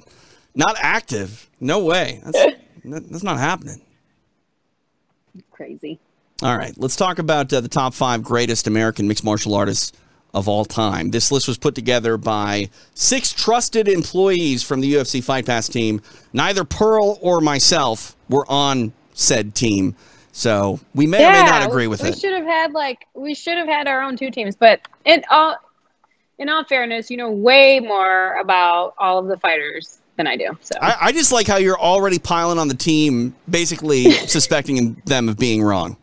not 0.58 0.76
active. 0.80 1.50
No 1.62 1.84
way. 1.84 2.22
That's, 2.26 2.56
that's 2.84 3.24
not 3.24 3.38
happening. 3.38 3.82
Crazy. 5.52 6.00
All 6.42 6.58
right. 6.58 6.74
Let's 6.78 6.96
talk 6.96 7.20
about 7.20 7.52
uh, 7.54 7.62
the 7.62 7.70
top 7.70 7.94
five 7.94 8.24
greatest 8.24 8.68
American 8.68 9.08
mixed 9.08 9.24
martial 9.24 9.54
artists 9.56 9.94
of 10.34 10.48
all 10.48 10.66
time. 10.66 11.12
This 11.12 11.32
list 11.32 11.48
was 11.48 11.58
put 11.58 11.74
together 11.74 12.18
by 12.18 12.70
six 12.94 13.32
trusted 13.32 13.88
employees 13.88 14.64
from 14.64 14.82
the 14.82 14.94
UFC 14.94 15.24
Fight 15.24 15.46
Pass 15.46 15.70
team. 15.70 16.02
Neither 16.34 16.64
Pearl 16.64 17.18
or 17.22 17.40
myself 17.40 18.16
were 18.30 18.46
on 18.50 18.94
said 19.14 19.56
team. 19.56 19.96
So 20.32 20.80
we 20.94 21.08
may 21.08 21.22
yeah, 21.22 21.30
or 21.30 21.44
may 21.44 21.50
not 21.50 21.68
agree 21.68 21.88
with 21.88 22.04
we 22.04 22.10
it. 22.10 22.16
We 22.16 22.20
should 22.22 22.34
have 22.34 22.46
had 22.46 22.74
like 22.74 23.08
we 23.16 23.34
should 23.34 23.58
have 23.58 23.68
had 23.68 23.88
our 23.88 24.04
own 24.04 24.18
two 24.18 24.30
teams, 24.30 24.56
but 24.56 24.82
in 25.06 25.24
all 25.32 25.56
in 26.38 26.50
all 26.50 26.64
fairness, 26.66 27.10
you 27.10 27.18
know 27.18 27.32
way 27.32 27.80
more 27.80 28.36
about 28.36 28.94
all 29.00 29.18
of 29.18 29.28
the 29.28 29.38
fighters 29.38 30.00
than 30.18 30.28
I 30.28 30.36
do. 30.36 30.58
So 30.62 30.78
I, 30.82 30.98
I 31.02 31.12
just 31.12 31.32
like 31.32 31.48
how 31.48 31.58
you're 31.58 31.80
already 31.80 32.20
piling 32.20 32.60
on 32.60 32.68
the 32.68 32.76
team, 32.76 33.36
basically 33.50 34.12
suspecting 34.28 35.02
them 35.06 35.30
of 35.30 35.38
being 35.38 35.64
wrong. 35.64 35.98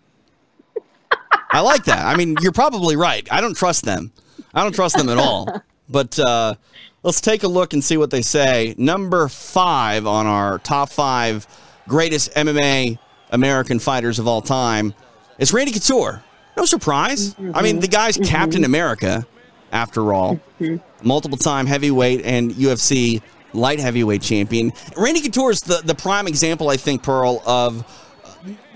I 1.50 1.60
like 1.60 1.84
that. 1.84 2.04
I 2.06 2.16
mean, 2.16 2.36
you're 2.40 2.52
probably 2.52 2.96
right. 2.96 3.26
I 3.30 3.40
don't 3.40 3.54
trust 3.56 3.84
them. 3.84 4.12
I 4.54 4.62
don't 4.62 4.74
trust 4.74 4.96
them 4.96 5.08
at 5.08 5.18
all. 5.18 5.62
But 5.88 6.18
uh, 6.18 6.54
let's 7.02 7.20
take 7.20 7.42
a 7.42 7.48
look 7.48 7.74
and 7.74 7.84
see 7.84 7.96
what 7.96 8.10
they 8.10 8.22
say. 8.22 8.74
Number 8.78 9.28
five 9.28 10.06
on 10.06 10.26
our 10.26 10.58
top 10.60 10.88
five 10.88 11.46
greatest 11.86 12.32
MMA 12.34 12.98
American 13.30 13.78
fighters 13.78 14.18
of 14.18 14.26
all 14.26 14.40
time 14.40 14.94
is 15.38 15.52
Randy 15.52 15.72
Couture. 15.72 16.22
No 16.56 16.64
surprise. 16.64 17.34
Mm-hmm. 17.34 17.52
I 17.54 17.62
mean, 17.62 17.80
the 17.80 17.88
guy's 17.88 18.16
mm-hmm. 18.16 18.30
Captain 18.30 18.64
America, 18.64 19.26
after 19.72 20.12
all. 20.12 20.40
Mm-hmm. 20.60 20.76
Multiple 21.06 21.36
time 21.36 21.66
heavyweight 21.66 22.24
and 22.24 22.52
UFC 22.52 23.20
light 23.54 23.80
heavyweight 23.80 24.22
champion. 24.22 24.72
Randy 24.96 25.20
Couture 25.20 25.50
is 25.50 25.60
the, 25.60 25.80
the 25.84 25.94
prime 25.94 26.26
example, 26.26 26.68
I 26.68 26.76
think, 26.76 27.02
Pearl, 27.02 27.42
of 27.46 27.84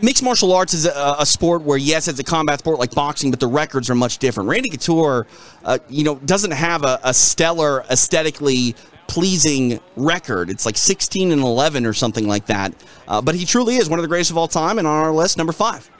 mixed 0.00 0.22
martial 0.22 0.52
arts 0.52 0.74
is 0.74 0.86
a, 0.86 1.16
a, 1.18 1.26
sport 1.26 1.62
where 1.62 1.76
yes 1.76 2.08
it's 2.08 2.18
a 2.18 2.24
combat 2.24 2.60
sport 2.60 2.78
like 2.78 2.90
boxing 2.92 3.30
but 3.30 3.40
the 3.40 3.46
records 3.46 3.90
are 3.90 3.94
much 3.94 4.18
different. 4.18 4.48
Randy 4.48 4.70
couture 4.70 5.26
uh, 5.64 5.78
you 5.88 6.04
know 6.04 6.16
doesn't 6.16 6.52
have 6.52 6.84
a, 6.84 6.98
a, 7.04 7.12
stellar 7.12 7.84
aesthetically 7.90 8.74
pleasing 9.06 9.80
record. 9.96 10.50
It's 10.50 10.66
like 10.66 10.76
16 10.76 11.32
and 11.32 11.40
11 11.40 11.86
or 11.86 11.92
something 11.94 12.26
like 12.26 12.46
that. 12.46 12.74
Uh, 13.06 13.22
but 13.22 13.34
he 13.34 13.44
truly 13.44 13.76
is 13.76 13.88
one 13.88 13.98
of 13.98 14.02
the 14.02 14.08
greatest 14.08 14.30
of 14.30 14.36
all 14.36 14.48
time 14.48 14.78
and 14.78 14.86
on 14.86 15.04
our 15.04 15.12
list 15.12 15.38
number 15.38 15.52
five. 15.52 15.90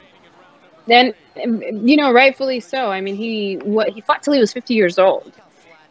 Then 0.87 1.13
you 1.35 1.95
know 1.95 2.11
rightfully 2.11 2.59
so. 2.59 2.91
I 2.91 3.01
mean 3.01 3.15
he 3.15 3.57
what 3.57 3.89
he 3.89 4.01
fought 4.01 4.23
till 4.23 4.33
he 4.33 4.39
was 4.39 4.51
50 4.53 4.73
years 4.73 4.97
old 4.97 5.33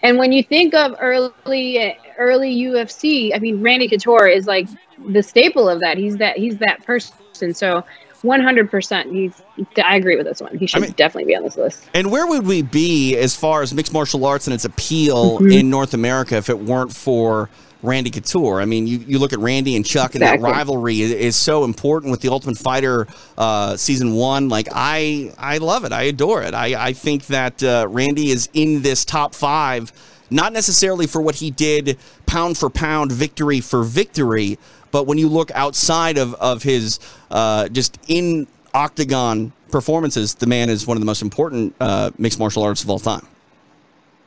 and 0.02 0.18
when 0.18 0.32
you 0.32 0.42
think 0.42 0.74
of 0.74 0.94
early 1.00 1.96
early 2.18 2.56
UFC, 2.56 3.34
I 3.34 3.38
mean 3.38 3.62
Randy 3.62 3.88
Couture 3.88 4.26
is 4.28 4.46
like 4.46 4.68
the 5.08 5.22
staple 5.22 5.68
of 5.68 5.80
that. 5.80 5.98
He's 5.98 6.16
that 6.18 6.36
he's 6.36 6.58
that 6.58 6.84
person. 6.84 7.54
So 7.54 7.84
100% 8.22 9.12
he's 9.12 9.42
I 9.82 9.96
agree 9.96 10.16
with 10.16 10.26
this 10.26 10.40
one. 10.40 10.56
He 10.58 10.66
should 10.66 10.82
I 10.82 10.86
mean, 10.86 10.92
definitely 10.92 11.32
be 11.32 11.36
on 11.36 11.42
this 11.42 11.56
list. 11.56 11.88
And 11.94 12.10
where 12.10 12.26
would 12.26 12.46
we 12.46 12.62
be 12.62 13.16
as 13.16 13.36
far 13.36 13.62
as 13.62 13.72
mixed 13.72 13.92
martial 13.92 14.24
arts 14.24 14.46
and 14.46 14.54
its 14.54 14.64
appeal 14.64 15.38
mm-hmm. 15.38 15.50
in 15.50 15.70
North 15.70 15.94
America 15.94 16.36
if 16.36 16.48
it 16.48 16.58
weren't 16.58 16.94
for 16.94 17.48
Randy 17.82 18.10
Couture. 18.10 18.60
I 18.60 18.64
mean, 18.64 18.86
you, 18.86 18.98
you 18.98 19.18
look 19.18 19.32
at 19.32 19.38
Randy 19.38 19.76
and 19.76 19.86
Chuck, 19.86 20.14
and 20.14 20.22
exactly. 20.22 20.50
that 20.50 20.56
rivalry 20.56 21.00
is, 21.00 21.12
is, 21.12 21.36
so 21.36 21.64
important 21.64 22.10
with 22.10 22.20
the 22.20 22.28
Ultimate 22.28 22.58
Fighter 22.58 23.06
uh, 23.36 23.76
season 23.76 24.14
one. 24.14 24.48
Like, 24.48 24.68
I 24.72 25.32
I 25.38 25.58
love 25.58 25.84
it. 25.84 25.92
I 25.92 26.02
adore 26.02 26.42
it. 26.42 26.54
I, 26.54 26.88
I 26.88 26.92
think 26.92 27.26
that 27.26 27.62
uh, 27.62 27.86
Randy 27.88 28.30
is 28.30 28.48
in 28.52 28.82
this 28.82 29.04
top 29.04 29.34
five, 29.34 29.92
not 30.30 30.52
necessarily 30.52 31.06
for 31.06 31.22
what 31.22 31.36
he 31.36 31.50
did 31.50 31.98
pound 32.26 32.58
for 32.58 32.68
pound, 32.68 33.12
victory 33.12 33.60
for 33.60 33.84
victory, 33.84 34.58
but 34.90 35.06
when 35.06 35.18
you 35.18 35.28
look 35.28 35.50
outside 35.52 36.18
of, 36.18 36.34
of 36.34 36.62
his 36.62 36.98
uh, 37.30 37.68
just 37.68 37.98
in 38.08 38.46
octagon 38.74 39.52
performances, 39.70 40.34
the 40.34 40.46
man 40.46 40.68
is 40.68 40.86
one 40.86 40.96
of 40.96 41.00
the 41.00 41.06
most 41.06 41.22
important 41.22 41.74
uh, 41.80 42.10
mixed 42.18 42.38
martial 42.38 42.62
artists 42.62 42.84
of 42.84 42.90
all 42.90 42.98
time. 42.98 43.26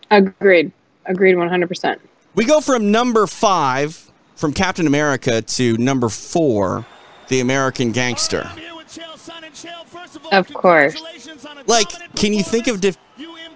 Agreed. 0.09 0.71
Agreed 1.05 1.35
100%. 1.35 1.99
We 2.35 2.45
go 2.45 2.61
from 2.61 2.91
number 2.91 3.27
five, 3.27 4.09
from 4.35 4.53
Captain 4.53 4.87
America, 4.87 5.41
to 5.41 5.77
number 5.77 6.09
four, 6.09 6.85
the 7.27 7.39
American 7.41 7.91
Gangster. 7.91 8.49
Of 10.31 10.51
course. 10.53 10.95
Like, 11.67 11.87
can 12.15 12.33
you 12.33 12.41
think 12.43 12.67
of 12.67 12.79
dif- 12.81 12.97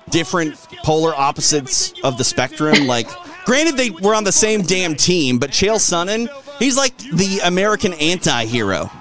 different 0.10 0.56
polar 0.84 1.14
opposites 1.16 1.94
of 2.04 2.18
the 2.18 2.24
spectrum? 2.24 2.86
Like, 2.86 3.08
granted, 3.46 3.78
they 3.78 3.90
were 3.92 4.14
on 4.14 4.24
the 4.26 4.32
same 4.32 4.62
damn 4.62 4.96
team, 4.96 5.40
but 5.40 5.52
Chael 5.52 5.76
Sonnen, 5.78 6.28
he's 6.60 6.76
like 6.78 6.98
the 6.98 7.40
American 7.46 7.94
anti-hero, 7.94 8.92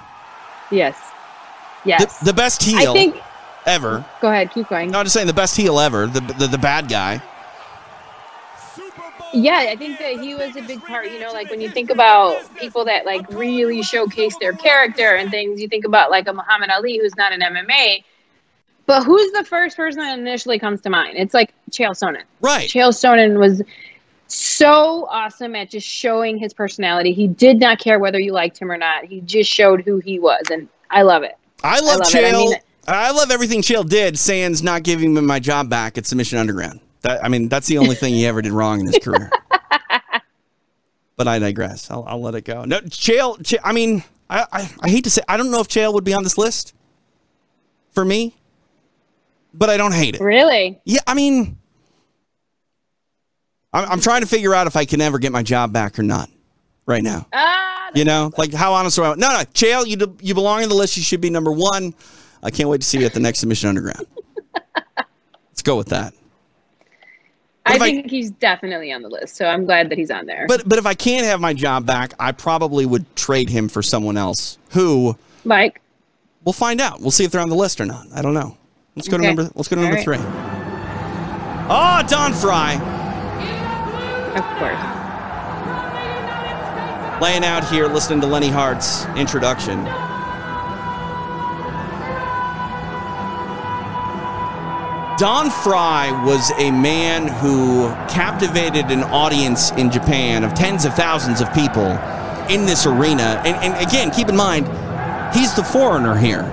Yes. 0.71 0.97
the, 1.83 1.89
Yes. 1.89 2.19
the 2.19 2.33
best 2.33 2.63
heel 2.63 2.91
I 2.91 2.93
think. 2.93 3.15
ever. 3.65 4.05
Go 4.21 4.29
ahead. 4.29 4.51
Keep 4.51 4.69
going. 4.69 4.89
No, 4.91 4.99
I'm 4.99 5.05
just 5.05 5.13
saying 5.13 5.27
the 5.27 5.33
best 5.33 5.55
heel 5.57 5.79
ever, 5.79 6.07
the 6.07 6.21
the, 6.21 6.47
the 6.47 6.57
bad 6.57 6.87
guy. 6.89 7.21
Yeah, 9.35 9.67
I 9.69 9.75
think 9.75 9.99
that 9.99 10.19
he 10.19 10.33
was 10.33 10.55
a 10.55 10.61
big 10.61 10.81
part. 10.83 11.11
You 11.11 11.19
know, 11.19 11.31
like 11.33 11.49
when 11.49 11.59
you 11.61 11.69
think 11.69 11.89
about 11.89 12.55
people 12.55 12.85
that 12.85 13.05
like 13.05 13.29
really 13.29 13.83
showcase 13.83 14.35
their 14.39 14.53
character 14.53 15.15
and 15.15 15.29
things, 15.29 15.61
you 15.61 15.67
think 15.67 15.85
about 15.85 16.09
like 16.09 16.27
a 16.27 16.33
Muhammad 16.33 16.69
Ali 16.69 16.97
who's 16.97 17.15
not 17.15 17.33
an 17.33 17.41
MMA. 17.41 18.03
But 18.85 19.03
who's 19.03 19.31
the 19.31 19.43
first 19.43 19.75
person 19.75 20.01
that 20.01 20.17
initially 20.17 20.59
comes 20.59 20.81
to 20.81 20.89
mind? 20.89 21.17
It's 21.17 21.33
like 21.33 21.53
Chael 21.71 21.91
Sonnen. 21.91 22.23
Right. 22.39 22.69
Chael 22.69 22.91
Sonnen 22.91 23.39
was 23.39 23.61
so 24.27 25.07
awesome 25.09 25.55
at 25.55 25.69
just 25.69 25.87
showing 25.87 26.37
his 26.37 26.53
personality. 26.53 27.11
He 27.11 27.27
did 27.27 27.59
not 27.59 27.79
care 27.79 27.99
whether 27.99 28.19
you 28.19 28.31
liked 28.31 28.57
him 28.57 28.71
or 28.71 28.77
not. 28.77 29.05
He 29.05 29.21
just 29.21 29.51
showed 29.51 29.81
who 29.81 29.99
he 29.99 30.19
was, 30.19 30.43
and 30.51 30.69
I 30.89 31.01
love 31.01 31.23
it. 31.23 31.35
I 31.63 31.79
love, 31.79 31.99
love 31.99 32.07
it. 32.07 32.15
I 32.15 32.31
Chael. 32.31 32.49
mean- 32.49 32.57
I 32.87 33.09
love 33.11 33.31
everything 33.31 33.63
Chael 33.63 33.87
did. 33.87 34.19
Sans 34.19 34.61
not 34.61 34.83
giving 34.83 35.15
me 35.15 35.21
my 35.21 35.39
job 35.39 35.69
back 35.69 35.97
at 35.97 36.05
Submission 36.05 36.37
Underground. 36.37 36.79
That 37.05 37.23
I 37.23 37.27
mean, 37.29 37.49
that's 37.49 37.67
the 37.67 37.77
only 37.77 37.95
thing 37.95 38.15
he 38.15 38.25
ever 38.25 38.41
did 38.41 38.51
wrong 38.51 38.79
in 38.79 38.87
his 38.87 38.97
career. 39.01 39.29
but 41.15 41.27
I 41.27 41.37
digress. 41.39 41.89
I'll, 41.91 42.03
I'll 42.07 42.19
let 42.21 42.33
it 42.33 42.41
go. 42.45 42.65
No, 42.65 42.79
Chael. 42.81 43.43
Ch- 43.45 43.59
I 43.63 43.71
mean, 43.73 44.03
I, 44.29 44.45
I 44.51 44.69
I 44.81 44.89
hate 44.89 45.03
to 45.03 45.09
say, 45.11 45.21
I 45.29 45.37
don't 45.37 45.51
know 45.51 45.59
if 45.59 45.67
Chael 45.67 45.93
would 45.93 46.03
be 46.03 46.13
on 46.15 46.23
this 46.23 46.37
list 46.37 46.73
for 47.93 48.03
me, 48.03 48.35
but 49.53 49.69
I 49.69 49.77
don't 49.77 49.93
hate 49.93 50.15
it. 50.15 50.21
Really? 50.21 50.79
Yeah, 50.83 51.01
I 51.05 51.13
mean, 51.13 51.57
I'm, 53.71 53.87
I'm 53.91 53.99
trying 54.01 54.21
to 54.21 54.27
figure 54.27 54.55
out 54.55 54.65
if 54.65 54.75
I 54.75 54.85
can 54.85 54.99
ever 54.99 55.19
get 55.19 55.31
my 55.31 55.43
job 55.43 55.71
back 55.71 55.99
or 55.99 56.03
not 56.03 56.29
right 56.87 57.03
now. 57.03 57.27
Ah, 57.33 57.91
You 57.93 58.03
know, 58.03 58.31
like 58.37 58.51
how 58.51 58.73
honest 58.73 58.97
am 58.97 59.05
I? 59.05 59.09
No, 59.09 59.29
no, 59.29 59.37
Chael, 59.53 59.85
you 59.85 60.17
you 60.21 60.33
belong 60.33 60.63
in 60.63 60.69
the 60.69 60.75
list. 60.75 60.97
You 60.97 61.03
should 61.03 61.21
be 61.21 61.29
number 61.29 61.51
one. 61.51 61.93
I 62.41 62.49
can't 62.49 62.67
wait 62.67 62.81
to 62.81 62.87
see 62.87 62.97
you 62.99 63.05
at 63.05 63.13
the 63.13 63.19
next 63.19 63.39
Submission 63.39 63.69
Underground. 63.69 64.07
Let's 65.49 65.61
go 65.61 65.77
with 65.77 65.89
that. 65.89 66.13
I 67.65 67.75
if 67.75 67.81
I- 67.81 67.91
think 67.91 68.09
he's 68.11 68.31
definitely 68.31 68.91
on 68.91 69.01
the 69.01 69.09
list, 69.09 69.35
so 69.35 69.45
I'm 69.45 69.65
glad 69.65 69.89
that 69.89 69.97
he's 69.97 70.11
on 70.11 70.25
there. 70.25 70.45
But 70.47 70.67
but 70.69 70.77
if 70.77 70.85
I 70.85 70.93
can't 70.93 71.25
have 71.25 71.39
my 71.41 71.53
job 71.53 71.85
back, 71.85 72.13
I 72.19 72.31
probably 72.31 72.85
would 72.85 73.13
trade 73.15 73.49
him 73.49 73.67
for 73.69 73.81
someone 73.81 74.17
else 74.17 74.57
who 74.71 75.17
Mike, 75.43 75.81
we'll 76.43 76.53
find 76.53 76.79
out. 76.81 77.01
We'll 77.01 77.11
see 77.11 77.23
if 77.23 77.31
they're 77.31 77.41
on 77.41 77.49
the 77.49 77.55
list 77.55 77.81
or 77.81 77.85
not. 77.85 78.05
I 78.15 78.21
don't 78.21 78.33
know. 78.33 78.55
Let's 78.95 79.07
go 79.07 79.17
to 79.17 79.23
number. 79.23 79.49
Let's 79.55 79.67
go 79.67 79.75
to 79.75 79.81
All 79.81 79.87
number 79.91 79.97
right. 79.97 80.03
three. 80.05 80.17
Oh, 81.67 82.03
Don 82.07 82.31
Frye 82.33 82.75
of 84.35 84.43
course. 84.59 84.81
laying 87.21 87.43
out 87.43 87.67
here, 87.69 87.87
listening 87.87 88.21
to 88.21 88.27
Lenne 88.27 88.51
Hardt's 88.51 89.05
introduction. 89.15 89.79
Don 95.17 95.49
Frye 95.49 96.11
was 96.25 96.51
a 96.57 96.71
man 96.71 97.29
who 97.29 97.87
captivated 98.13 98.91
an 98.91 99.01
audience 99.03 99.71
in 99.71 99.89
Japan 99.89 100.43
of 100.43 100.53
tens 100.53 100.83
of 100.83 100.93
thousands 100.93 101.39
of 101.39 101.53
people 101.53 101.87
in 102.49 102.65
this 102.65 102.85
arena. 102.85 103.41
And, 103.45 103.55
and 103.63 103.87
again, 103.87 104.11
keep 104.11 104.27
in 104.27 104.35
mind, 104.35 104.67
he's 105.33 105.55
the 105.55 105.63
foreigner 105.63 106.17
here. 106.17 106.43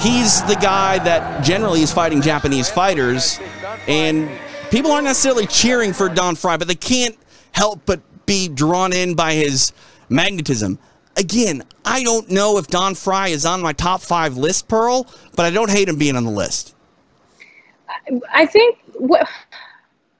He's 0.00 0.42
the 0.42 0.56
guy 0.56 0.98
that 0.98 1.44
generally 1.44 1.82
is 1.82 1.92
fighting 1.92 2.20
Japanese 2.20 2.68
fighters, 2.68 3.38
and 3.86 4.28
people 4.72 4.90
aren't 4.90 5.04
necessarily 5.04 5.46
cheering 5.46 5.92
for 5.92 6.08
Don 6.08 6.34
Frye, 6.34 6.56
but 6.56 6.66
they 6.66 6.74
can't 6.74 7.16
help 7.52 7.82
but 7.86 8.00
be 8.26 8.48
drawn 8.48 8.92
in 8.92 9.14
by 9.14 9.34
his 9.34 9.72
magnetism. 10.08 10.80
Again, 11.16 11.62
I 11.84 12.02
don't 12.02 12.28
know 12.30 12.58
if 12.58 12.66
Don 12.66 12.96
Frye 12.96 13.28
is 13.28 13.46
on 13.46 13.62
my 13.62 13.72
top 13.72 14.00
five 14.00 14.36
list, 14.36 14.66
Pearl, 14.66 15.06
but 15.36 15.46
I 15.46 15.50
don't 15.50 15.70
hate 15.70 15.88
him 15.88 15.98
being 15.98 16.16
on 16.16 16.24
the 16.24 16.32
list. 16.32 16.74
I 18.32 18.46
think 18.46 18.78
what 18.94 19.28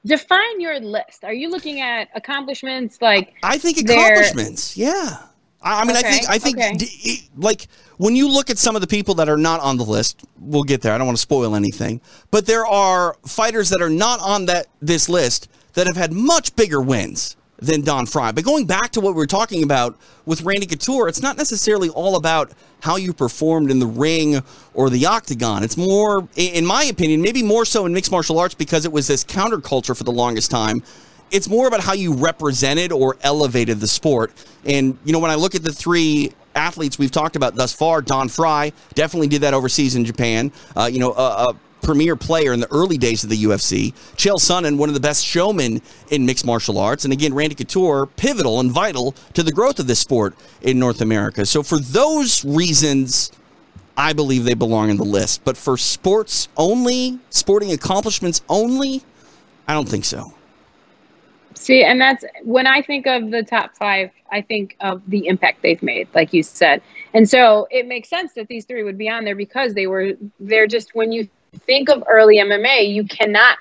define 0.05 0.61
your 0.61 0.79
list. 0.79 1.23
Are 1.23 1.33
you 1.33 1.49
looking 1.49 1.81
at 1.81 2.09
accomplishments 2.15 3.01
like 3.01 3.35
I 3.43 3.57
think 3.57 3.77
accomplishments. 3.79 4.77
Yeah. 4.77 5.23
I 5.61 5.81
I 5.81 5.85
mean, 5.85 5.95
I 5.97 6.01
think 6.01 6.29
I 6.29 6.39
think 6.39 6.57
okay. 6.57 6.73
d- 6.75 7.29
like 7.35 7.67
when 7.97 8.15
you 8.15 8.29
look 8.29 8.49
at 8.49 8.57
some 8.57 8.75
of 8.75 8.81
the 8.81 8.87
people 8.87 9.15
that 9.15 9.27
are 9.27 9.37
not 9.37 9.59
on 9.59 9.77
the 9.77 9.83
list, 9.83 10.21
we'll 10.39 10.63
get 10.63 10.81
there. 10.81 10.93
I 10.93 10.97
don't 10.97 11.07
want 11.07 11.17
to 11.17 11.21
spoil 11.21 11.55
anything, 11.55 11.99
but 12.31 12.45
there 12.45 12.65
are 12.65 13.17
fighters 13.25 13.69
that 13.71 13.81
are 13.81 13.89
not 13.89 14.21
on 14.21 14.45
that 14.45 14.67
this 14.81 15.09
list 15.09 15.49
that 15.73 15.85
have 15.87 15.97
had 15.97 16.13
much 16.13 16.55
bigger 16.55 16.81
wins 16.81 17.35
than 17.61 17.81
Don 17.81 18.05
Frye. 18.05 18.31
But 18.31 18.43
going 18.43 18.65
back 18.65 18.91
to 18.91 19.01
what 19.01 19.13
we 19.13 19.17
were 19.17 19.27
talking 19.27 19.63
about 19.63 19.97
with 20.25 20.41
Randy 20.41 20.65
Couture, 20.65 21.07
it's 21.07 21.21
not 21.21 21.37
necessarily 21.37 21.89
all 21.89 22.15
about 22.15 22.51
how 22.81 22.95
you 22.95 23.13
performed 23.13 23.71
in 23.71 23.79
the 23.79 23.87
ring 23.87 24.41
or 24.73 24.89
the 24.89 25.05
octagon. 25.05 25.63
It's 25.63 25.77
more, 25.77 26.27
in 26.35 26.65
my 26.65 26.85
opinion, 26.85 27.21
maybe 27.21 27.43
more 27.43 27.65
so 27.65 27.85
in 27.85 27.93
mixed 27.93 28.11
martial 28.11 28.39
arts 28.39 28.55
because 28.55 28.85
it 28.85 28.91
was 28.91 29.07
this 29.07 29.23
counterculture 29.23 29.97
for 29.97 30.03
the 30.03 30.11
longest 30.11 30.51
time 30.51 30.83
it's 31.31 31.47
more 31.47 31.67
about 31.67 31.81
how 31.81 31.93
you 31.93 32.13
represented 32.13 32.91
or 32.91 33.17
elevated 33.21 33.79
the 33.79 33.87
sport. 33.87 34.31
And, 34.65 34.97
you 35.03 35.13
know, 35.13 35.19
when 35.19 35.31
I 35.31 35.35
look 35.35 35.55
at 35.55 35.63
the 35.63 35.71
three 35.71 36.31
athletes 36.55 36.97
we've 36.97 37.11
talked 37.11 37.35
about 37.35 37.55
thus 37.55 37.73
far, 37.73 38.01
Don 38.01 38.29
Frye 38.29 38.71
definitely 38.95 39.27
did 39.27 39.41
that 39.41 39.53
overseas 39.53 39.95
in 39.95 40.05
Japan. 40.05 40.51
Uh, 40.75 40.89
you 40.91 40.99
know, 40.99 41.13
a, 41.13 41.45
a 41.45 41.55
premier 41.81 42.15
player 42.15 42.53
in 42.53 42.59
the 42.59 42.71
early 42.71 42.97
days 42.97 43.23
of 43.23 43.29
the 43.29 43.43
UFC. 43.43 43.93
Chael 44.15 44.39
Sonnen, 44.39 44.77
one 44.77 44.89
of 44.89 44.95
the 44.95 45.01
best 45.01 45.25
showmen 45.25 45.81
in 46.09 46.25
mixed 46.25 46.45
martial 46.45 46.77
arts. 46.77 47.03
And 47.03 47.13
again, 47.13 47.33
Randy 47.33 47.55
Couture, 47.55 48.05
pivotal 48.05 48.59
and 48.59 48.71
vital 48.71 49.13
to 49.33 49.43
the 49.43 49.51
growth 49.51 49.79
of 49.79 49.87
this 49.87 49.99
sport 49.99 50.35
in 50.61 50.79
North 50.79 51.01
America. 51.01 51.45
So 51.45 51.63
for 51.63 51.79
those 51.79 52.43
reasons, 52.45 53.31
I 53.97 54.13
believe 54.13 54.45
they 54.45 54.53
belong 54.53 54.89
in 54.89 54.97
the 54.97 55.03
list. 55.03 55.43
But 55.43 55.57
for 55.57 55.77
sports 55.77 56.47
only, 56.55 57.19
sporting 57.29 57.71
accomplishments 57.71 58.41
only, 58.47 59.03
I 59.67 59.73
don't 59.73 59.89
think 59.89 60.05
so. 60.05 60.33
See, 61.55 61.83
and 61.83 61.99
that's 61.99 62.23
when 62.43 62.65
I 62.65 62.81
think 62.81 63.05
of 63.05 63.31
the 63.31 63.43
top 63.43 63.75
five, 63.75 64.11
I 64.31 64.41
think 64.41 64.77
of 64.79 65.01
the 65.07 65.27
impact 65.27 65.61
they've 65.61 65.83
made, 65.83 66.07
like 66.15 66.31
you 66.31 66.41
said. 66.41 66.81
And 67.13 67.29
so 67.29 67.67
it 67.69 67.85
makes 67.85 68.09
sense 68.09 68.33
that 68.33 68.47
these 68.47 68.63
three 68.63 68.83
would 68.83 68.97
be 68.97 69.09
on 69.09 69.25
there 69.25 69.35
because 69.35 69.73
they 69.73 69.85
were, 69.85 70.13
they're 70.39 70.67
just, 70.67 70.95
when 70.95 71.11
you 71.11 71.27
think 71.57 71.89
of 71.89 72.03
early 72.07 72.37
MMA, 72.37 72.93
you 72.93 73.03
cannot 73.05 73.57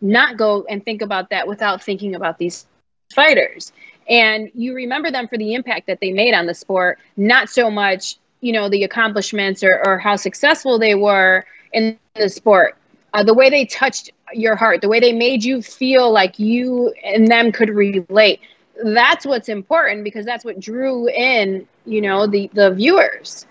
not 0.00 0.36
go 0.36 0.64
and 0.68 0.84
think 0.84 1.02
about 1.02 1.30
that 1.30 1.46
without 1.46 1.82
thinking 1.82 2.14
about 2.14 2.38
these 2.38 2.66
fighters. 3.14 3.72
And 4.08 4.50
you 4.54 4.74
remember 4.74 5.10
them 5.10 5.28
for 5.28 5.38
the 5.38 5.54
impact 5.54 5.86
that 5.86 6.00
they 6.00 6.12
made 6.12 6.34
on 6.34 6.46
the 6.46 6.54
sport, 6.54 6.98
not 7.16 7.48
so 7.48 7.70
much, 7.70 8.16
you 8.40 8.52
know, 8.52 8.68
the 8.68 8.84
accomplishments 8.84 9.62
or, 9.64 9.80
or 9.84 9.98
how 9.98 10.16
successful 10.16 10.78
they 10.78 10.94
were 10.94 11.44
in 11.72 11.98
the 12.14 12.28
sport. 12.28 12.76
Uh, 13.14 13.22
the 13.22 13.32
way 13.34 13.48
they 13.48 13.64
touched 13.64 14.10
your 14.32 14.56
heart, 14.56 14.80
the 14.80 14.88
way 14.88 15.00
they 15.00 15.12
made 15.12 15.42
you 15.44 15.62
feel 15.62 16.12
like 16.12 16.38
you 16.38 16.92
and 17.04 17.28
them 17.28 17.52
could 17.52 17.70
relate. 17.70 18.40
That's 18.82 19.24
what's 19.24 19.48
important 19.48 20.04
because 20.04 20.26
that's 20.26 20.44
what 20.44 20.58
drew 20.58 21.08
in, 21.08 21.66
you 21.86 22.00
know, 22.00 22.26
the 22.26 22.50
the 22.52 22.72
viewers. 22.72 23.46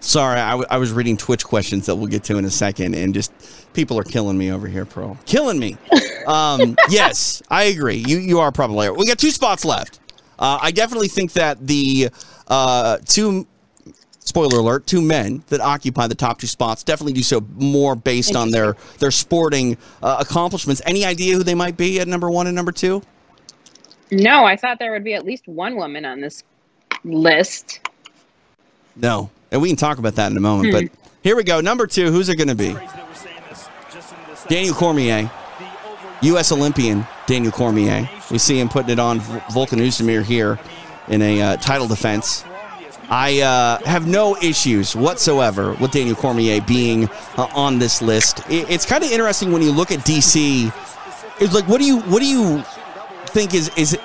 Sorry, 0.00 0.40
I, 0.40 0.50
w- 0.52 0.66
I 0.70 0.78
was 0.78 0.92
reading 0.92 1.16
Twitch 1.16 1.44
questions 1.44 1.86
that 1.86 1.94
we'll 1.94 2.06
get 2.06 2.24
to 2.24 2.38
in 2.38 2.44
a 2.46 2.50
second, 2.50 2.94
and 2.94 3.12
just 3.12 3.32
people 3.74 3.98
are 3.98 4.04
killing 4.04 4.38
me 4.38 4.50
over 4.50 4.66
here, 4.66 4.86
Pearl. 4.86 5.18
Killing 5.26 5.58
me. 5.58 5.76
Um, 6.26 6.74
yes, 6.88 7.42
I 7.50 7.64
agree. 7.64 8.02
You 8.06 8.18
you 8.18 8.40
are 8.40 8.50
probably 8.50 8.88
right. 8.88 8.96
We 8.96 9.04
got 9.06 9.18
two 9.18 9.30
spots 9.30 9.64
left. 9.64 10.00
Uh, 10.38 10.58
I 10.60 10.70
definitely 10.70 11.08
think 11.08 11.34
that 11.34 11.66
the 11.66 12.08
uh, 12.48 12.96
two 13.04 13.46
spoiler 14.20 14.58
alert 14.58 14.86
two 14.86 15.02
men 15.02 15.42
that 15.48 15.60
occupy 15.60 16.06
the 16.06 16.14
top 16.14 16.38
two 16.38 16.46
spots 16.46 16.82
definitely 16.82 17.12
do 17.12 17.22
so 17.22 17.44
more 17.56 17.94
based 17.96 18.36
on 18.36 18.50
their 18.50 18.76
their 19.00 19.10
sporting 19.10 19.76
uh, 20.02 20.16
accomplishments. 20.20 20.80
Any 20.86 21.04
idea 21.04 21.34
who 21.36 21.42
they 21.42 21.54
might 21.54 21.76
be 21.76 22.00
at 22.00 22.08
number 22.08 22.30
one 22.30 22.46
and 22.46 22.56
number 22.56 22.72
two? 22.72 23.02
No, 24.10 24.44
I 24.44 24.56
thought 24.56 24.78
there 24.78 24.92
would 24.92 25.04
be 25.04 25.14
at 25.14 25.24
least 25.24 25.46
one 25.46 25.76
woman 25.76 26.04
on 26.04 26.20
this 26.20 26.42
list. 27.04 27.80
No, 28.96 29.30
and 29.52 29.60
we 29.60 29.68
can 29.68 29.76
talk 29.76 29.98
about 29.98 30.14
that 30.16 30.30
in 30.30 30.36
a 30.36 30.40
moment. 30.40 30.72
But 30.72 30.98
here 31.22 31.36
we 31.36 31.44
go. 31.44 31.60
Number 31.60 31.86
two. 31.86 32.10
Who's 32.10 32.28
it 32.28 32.36
going 32.36 32.48
to 32.48 32.54
be? 32.54 32.74
Daniel 34.48 34.74
Cormier, 34.74 35.30
U.S. 36.22 36.50
Olympian 36.52 37.06
Daniel 37.26 37.52
Cormier. 37.52 38.08
We 38.30 38.38
see 38.38 38.58
him 38.58 38.68
putting 38.68 38.90
it 38.90 38.98
on 38.98 39.20
V- 39.20 39.38
Volkan 39.52 39.78
Ozdemir 39.80 40.22
here 40.24 40.58
in 41.08 41.22
a 41.22 41.40
uh, 41.42 41.56
title 41.56 41.86
defense. 41.86 42.44
I 43.12 43.40
uh, 43.40 43.78
have 43.86 44.06
no 44.06 44.36
issues 44.36 44.94
whatsoever 44.94 45.74
with 45.74 45.90
Daniel 45.92 46.16
Cormier 46.16 46.60
being 46.60 47.08
uh, 47.36 47.48
on 47.54 47.78
this 47.78 48.00
list. 48.02 48.40
It- 48.50 48.68
it's 48.70 48.86
kind 48.86 49.02
of 49.04 49.10
interesting 49.10 49.52
when 49.52 49.62
you 49.62 49.72
look 49.72 49.90
at 49.92 50.00
DC. 50.00 50.72
It's 51.40 51.54
like, 51.54 51.66
what 51.68 51.78
do 51.80 51.86
you 51.86 52.00
what 52.02 52.20
do 52.20 52.26
you 52.26 52.62
think 53.26 53.54
is 53.54 53.70
is 53.76 53.96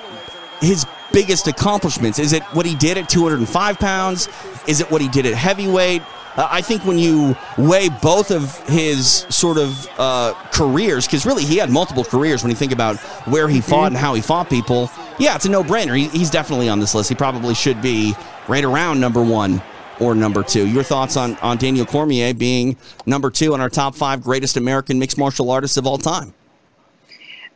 his 0.60 0.86
biggest 1.12 1.48
accomplishments? 1.48 2.18
Is 2.18 2.32
it 2.32 2.42
what 2.44 2.66
he 2.66 2.74
did 2.74 2.98
at 2.98 3.08
205 3.08 3.78
pounds? 3.78 4.28
Is 4.66 4.80
it 4.80 4.90
what 4.90 5.00
he 5.00 5.08
did 5.08 5.26
at 5.26 5.34
heavyweight? 5.34 6.02
Uh, 6.36 6.48
I 6.50 6.60
think 6.60 6.84
when 6.84 6.98
you 6.98 7.34
weigh 7.56 7.88
both 7.88 8.30
of 8.30 8.56
his 8.68 9.26
sort 9.30 9.56
of 9.56 9.88
uh, 9.98 10.34
careers, 10.52 11.06
because 11.06 11.24
really 11.24 11.44
he 11.44 11.56
had 11.56 11.70
multiple 11.70 12.04
careers 12.04 12.42
when 12.42 12.50
you 12.50 12.56
think 12.56 12.72
about 12.72 12.96
where 13.26 13.48
he 13.48 13.60
fought 13.60 13.88
and 13.88 13.96
how 13.96 14.12
he 14.14 14.20
fought 14.20 14.50
people, 14.50 14.90
yeah, 15.18 15.34
it's 15.34 15.46
a 15.46 15.50
no 15.50 15.64
brainer. 15.64 15.96
He, 15.96 16.08
he's 16.08 16.30
definitely 16.30 16.68
on 16.68 16.78
this 16.78 16.94
list. 16.94 17.08
He 17.08 17.14
probably 17.14 17.54
should 17.54 17.80
be 17.80 18.14
right 18.48 18.64
around 18.64 19.00
number 19.00 19.22
one 19.22 19.62
or 19.98 20.14
number 20.14 20.42
two. 20.42 20.66
Your 20.66 20.82
thoughts 20.82 21.16
on, 21.16 21.36
on 21.36 21.56
Daniel 21.56 21.86
Cormier 21.86 22.34
being 22.34 22.76
number 23.06 23.30
two 23.30 23.54
on 23.54 23.60
our 23.62 23.70
top 23.70 23.94
five 23.94 24.22
greatest 24.22 24.58
American 24.58 24.98
mixed 24.98 25.16
martial 25.16 25.50
artists 25.50 25.78
of 25.78 25.86
all 25.86 25.96
time? 25.96 26.34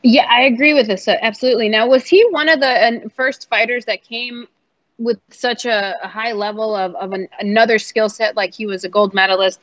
Yeah, 0.02 0.26
I 0.30 0.42
agree 0.42 0.74
with 0.74 0.86
this. 0.86 1.06
Uh, 1.06 1.16
absolutely. 1.20 1.68
Now, 1.68 1.86
was 1.86 2.06
he 2.06 2.24
one 2.30 2.48
of 2.48 2.60
the 2.60 3.10
first 3.14 3.48
fighters 3.48 3.84
that 3.84 4.02
came 4.02 4.48
with 4.98 5.20
such 5.30 5.64
a, 5.66 5.94
a 6.02 6.08
high 6.08 6.32
level 6.32 6.74
of, 6.74 6.94
of 6.94 7.12
an, 7.12 7.28
another 7.38 7.78
skill 7.78 8.08
set? 8.08 8.36
Like 8.36 8.54
he 8.54 8.66
was 8.66 8.84
a 8.84 8.88
gold 8.88 9.12
medalist. 9.12 9.60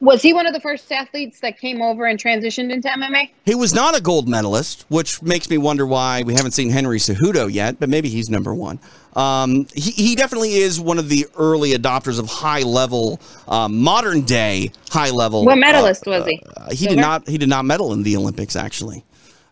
Was 0.00 0.22
he 0.22 0.32
one 0.32 0.46
of 0.46 0.54
the 0.54 0.60
first 0.60 0.90
athletes 0.90 1.40
that 1.40 1.58
came 1.58 1.82
over 1.82 2.06
and 2.06 2.18
transitioned 2.18 2.72
into 2.72 2.88
MMA? 2.88 3.28
He 3.44 3.54
was 3.54 3.74
not 3.74 3.94
a 3.94 4.00
gold 4.00 4.30
medalist, 4.30 4.86
which 4.88 5.20
makes 5.20 5.50
me 5.50 5.58
wonder 5.58 5.84
why 5.84 6.22
we 6.22 6.32
haven't 6.32 6.52
seen 6.52 6.70
Henry 6.70 6.98
Cejudo 6.98 7.52
yet, 7.52 7.78
but 7.78 7.90
maybe 7.90 8.08
he's 8.08 8.30
number 8.30 8.54
one. 8.54 8.78
Um, 9.14 9.66
he, 9.74 9.90
he 9.90 10.14
definitely 10.14 10.54
is 10.54 10.80
one 10.80 10.98
of 10.98 11.10
the 11.10 11.26
early 11.36 11.72
adopters 11.72 12.18
of 12.18 12.28
high 12.28 12.62
level, 12.62 13.20
uh, 13.46 13.68
modern 13.68 14.22
day 14.22 14.70
high 14.88 15.10
level. 15.10 15.44
What 15.44 15.58
medalist 15.58 16.06
uh, 16.06 16.12
was 16.12 16.26
he? 16.26 16.42
Uh, 16.56 16.70
he 16.70 16.86
did 16.86 16.98
not. 16.98 17.28
He 17.28 17.36
did 17.36 17.50
not 17.50 17.66
medal 17.66 17.92
in 17.92 18.02
the 18.02 18.16
Olympics, 18.16 18.56
actually. 18.56 19.04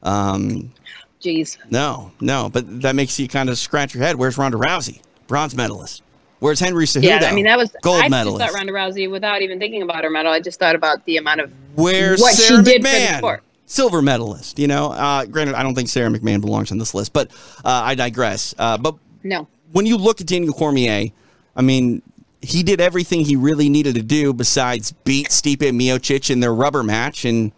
Um, 0.03 0.73
Jeez. 1.21 1.57
No, 1.71 2.13
no, 2.21 2.49
but 2.49 2.83
that 2.83 2.95
makes 2.95 3.19
you 3.19 3.27
kind 3.29 3.49
of 3.49 3.59
scratch 3.59 3.93
your 3.95 4.03
head. 4.05 4.17
Where's 4.17 4.39
Ronda 4.39 4.57
Rousey, 4.57 5.01
bronze 5.27 5.55
medalist? 5.57 6.03
Where's 6.39 6.61
Henry 6.61 6.85
Cejudo? 6.87 7.03
Yeah, 7.03 7.29
I 7.29 7.35
mean 7.35 7.47
that 7.47 7.59
was 7.59 7.75
gold 7.83 8.05
I 8.05 8.09
medalist. 8.09 8.41
I 8.41 8.47
just 8.47 8.53
thought 8.55 8.59
Ronda 8.59 8.73
Rousey 8.73 9.11
without 9.11 9.43
even 9.43 9.59
thinking 9.59 9.83
about 9.83 10.05
her 10.05 10.11
medal. 10.11 10.31
I 10.33 10.39
just 10.39 10.61
thought 10.61 10.77
about 10.77 11.05
the 11.05 11.17
amount 11.17 11.41
of 11.41 11.53
Where's 11.75 12.21
what 12.21 12.35
Sara 12.35 12.65
she 12.65 12.73
did 12.73 12.83
McMann? 12.83 13.07
for 13.07 13.13
the 13.13 13.19
sport. 13.19 13.43
Silver 13.67 14.01
medalist. 14.03 14.59
You 14.61 14.69
know, 14.69 14.93
uh, 14.93 15.25
granted, 15.27 15.57
I 15.57 15.65
don't 15.65 15.75
think 15.75 15.89
Sara 15.89 16.09
McMann 16.09 16.41
belongs 16.41 16.71
on 16.71 16.79
this 16.79 16.95
list, 16.95 17.13
but 17.13 17.33
uh, 17.65 17.83
I 17.85 17.97
digress. 17.97 18.55
Uh, 18.57 18.79
but 18.79 18.95
No. 19.25 19.49
when 19.73 19.85
you 19.85 19.97
look 19.97 20.21
at 20.21 20.29
Daniel 20.29 20.55
Cormier, 20.55 21.09
I 21.57 21.63
mean, 21.63 22.01
he 22.41 22.63
did 22.63 22.81
everything 22.81 23.25
he 23.25 23.35
really 23.35 23.69
needed 23.69 23.97
to 23.97 24.03
do 24.03 24.33
besides 24.33 24.93
beat 25.05 25.29
Stipe 25.31 25.59
Miocic 25.59 26.31
in 26.31 26.39
their 26.39 26.55
rubber 26.55 26.85
match, 26.85 27.25
and 27.25 27.51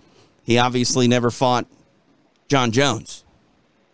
he 0.42 0.57
obviously 0.57 1.07
never 1.07 1.31
fought 1.31 1.66
Jon 2.50 2.72
Jones 2.72 3.24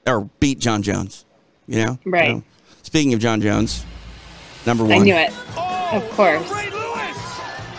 or 0.07 0.23
beat 0.41 0.59
Jon 0.59 0.83
Jones. 0.83 1.25
You 1.69 1.85
know, 1.85 1.99
Right. 2.05 2.37
So, 2.37 2.45
speaking 2.83 3.13
of 3.13 3.21
Jon 3.21 3.41
Jones, 3.41 3.85
number 4.65 4.83
one, 4.85 4.93
I 4.93 4.99
knew 4.99 5.15
it. 5.15 5.31
Of 5.93 6.09
course. 6.13 6.49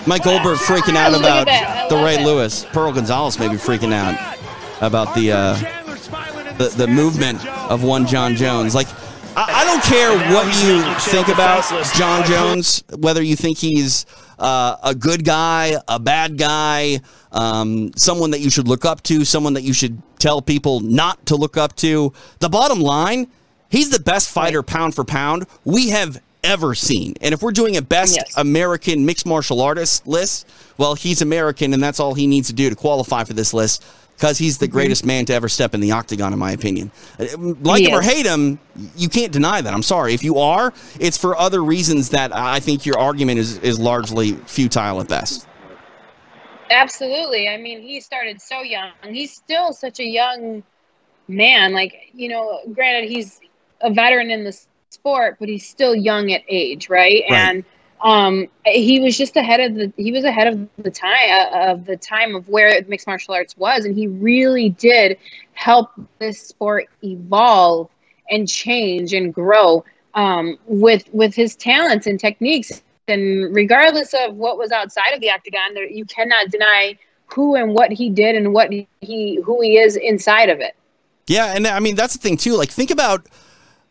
Mike 0.05 0.23
Goldberg 0.23 0.57
freaking 0.59 0.95
out 0.95 1.17
about 1.17 1.47
the 1.89 1.95
Ray 1.97 2.15
it. 2.15 2.25
Lewis. 2.25 2.63
Pearl 2.71 2.93
Gonzalez 2.93 3.39
may 3.39 3.49
be 3.49 3.55
freaking 3.55 3.91
out 3.91 4.37
about 4.81 5.15
the 5.15 5.31
uh, 5.31 5.53
the, 6.57 6.69
the 6.77 6.87
movement 6.87 7.45
of 7.69 7.83
one 7.83 8.05
Jon 8.05 8.35
Jones. 8.35 8.75
Like, 8.75 8.87
I, 9.35 9.61
I 9.61 9.65
don't 9.65 9.83
care 9.83 10.11
what 10.33 10.45
you 10.63 10.81
think 11.11 11.27
about 11.27 11.63
Jon 11.95 12.25
Jones, 12.25 12.83
whether 12.97 13.21
you 13.21 13.35
think 13.35 13.57
he's 13.57 14.05
uh, 14.39 14.77
a 14.83 14.93
good 14.95 15.25
guy, 15.25 15.75
a 15.87 15.99
bad 15.99 16.37
guy, 16.37 16.99
um, 17.31 17.91
someone 17.95 18.31
that 18.31 18.39
you 18.39 18.49
should 18.49 18.67
look 18.67 18.85
up 18.85 19.03
to, 19.03 19.25
someone 19.25 19.53
that 19.53 19.63
you 19.63 19.73
should 19.73 20.01
tell 20.19 20.41
people 20.41 20.79
not 20.79 21.25
to 21.27 21.35
look 21.35 21.57
up 21.57 21.75
to. 21.77 22.13
The 22.39 22.49
bottom 22.49 22.79
line, 22.81 23.27
he's 23.69 23.89
the 23.89 23.99
best 23.99 24.29
fighter 24.29 24.63
pound 24.63 24.95
for 24.95 25.03
pound 25.03 25.45
we 25.65 25.89
have 25.89 26.21
ever 26.43 26.75
seen. 26.75 27.13
And 27.21 27.33
if 27.33 27.41
we're 27.41 27.51
doing 27.51 27.77
a 27.77 27.81
best 27.81 28.15
Yes. 28.15 28.37
American 28.37 29.05
mixed 29.05 29.25
martial 29.25 29.61
artist 29.61 30.07
list, 30.07 30.47
well, 30.77 30.95
he's 30.95 31.21
American, 31.21 31.73
and 31.73 31.81
that's 31.83 31.99
all 31.99 32.13
he 32.13 32.27
needs 32.27 32.47
to 32.47 32.53
do 32.53 32.69
to 32.69 32.75
qualify 32.75 33.23
for 33.23 33.33
this 33.33 33.53
list 33.53 33.83
because 34.15 34.37
he's 34.39 34.57
the 34.57 34.67
greatest 34.67 35.05
man 35.05 35.25
to 35.25 35.33
ever 35.33 35.47
step 35.47 35.75
in 35.75 35.79
the 35.79 35.91
octagon, 35.91 36.33
in 36.33 36.39
my 36.39 36.51
opinion. 36.51 36.89
Uh, 37.19 37.25
Like 37.61 37.83
him 37.83 37.93
or 37.93 38.01
hate 38.01 38.25
him, 38.25 38.57
you 38.95 39.09
can't 39.09 39.31
deny 39.31 39.61
that. 39.61 39.71
I'm 39.73 39.83
sorry. 39.83 40.13
If 40.15 40.23
you 40.23 40.39
are, 40.39 40.73
it's 40.99 41.17
for 41.17 41.37
other 41.37 41.63
reasons 41.63 42.09
that 42.09 42.35
I 42.35 42.59
think 42.59 42.85
your 42.85 42.97
argument 42.97 43.39
is, 43.39 43.59
is 43.59 43.77
largely 43.79 44.33
futile 44.33 45.01
at 45.01 45.07
best. 45.07 45.47
Absolutely. 46.69 47.47
I 47.47 47.57
mean, 47.57 47.81
he 47.81 48.01
started 48.01 48.41
so 48.41 48.61
young. 48.61 48.91
He's 49.03 49.33
still 49.33 49.73
such 49.73 49.99
a 49.99 50.05
young 50.05 50.63
man. 51.27 51.73
Like, 51.73 52.11
you 52.13 52.29
know, 52.29 52.61
granted, 52.73 53.09
he's 53.09 53.39
a 53.81 53.91
veteran 53.91 54.31
in 54.31 54.43
the 54.43 54.57
sport, 54.89 55.37
but 55.39 55.49
he's 55.49 55.67
still 55.67 55.95
young 55.95 56.31
at 56.31 56.43
age, 56.47 56.89
right? 56.89 57.23
Right. 57.29 57.37
And 57.37 57.65
um, 58.01 58.47
he 58.65 58.99
was 58.99 59.17
just 59.17 59.35
ahead 59.35 59.59
of 59.59 59.75
the 59.75 59.91
he 59.97 60.11
was 60.11 60.23
ahead 60.23 60.47
of 60.47 60.67
the 60.77 60.91
time 60.91 61.29
uh, 61.31 61.71
of 61.71 61.85
the 61.85 61.97
time 61.97 62.35
of 62.35 62.47
where 62.47 62.79
mixed 62.87 63.07
martial 63.07 63.33
arts 63.33 63.57
was, 63.57 63.85
and 63.85 63.95
he 63.95 64.07
really 64.07 64.69
did 64.69 65.17
help 65.53 65.91
this 66.19 66.39
sport 66.39 66.87
evolve 67.03 67.89
and 68.29 68.47
change 68.47 69.13
and 69.13 69.33
grow 69.33 69.83
um, 70.13 70.57
with 70.67 71.11
with 71.11 71.33
his 71.33 71.55
talents 71.55 72.05
and 72.05 72.19
techniques. 72.19 72.83
And 73.07 73.55
regardless 73.55 74.13
of 74.13 74.35
what 74.35 74.57
was 74.57 74.71
outside 74.71 75.11
of 75.11 75.21
the 75.21 75.29
octagon, 75.29 75.73
there, 75.73 75.89
you 75.89 76.05
cannot 76.05 76.49
deny 76.49 76.97
who 77.27 77.55
and 77.55 77.73
what 77.73 77.91
he 77.91 78.09
did 78.09 78.35
and 78.35 78.53
what 78.53 78.71
he 78.71 79.41
who 79.43 79.61
he 79.61 79.77
is 79.77 79.95
inside 79.95 80.49
of 80.49 80.59
it. 80.59 80.75
Yeah, 81.27 81.53
and 81.55 81.67
I 81.67 81.79
mean 81.79 81.95
that's 81.95 82.13
the 82.13 82.19
thing 82.19 82.37
too. 82.37 82.55
Like 82.55 82.69
think 82.69 82.91
about 82.91 83.27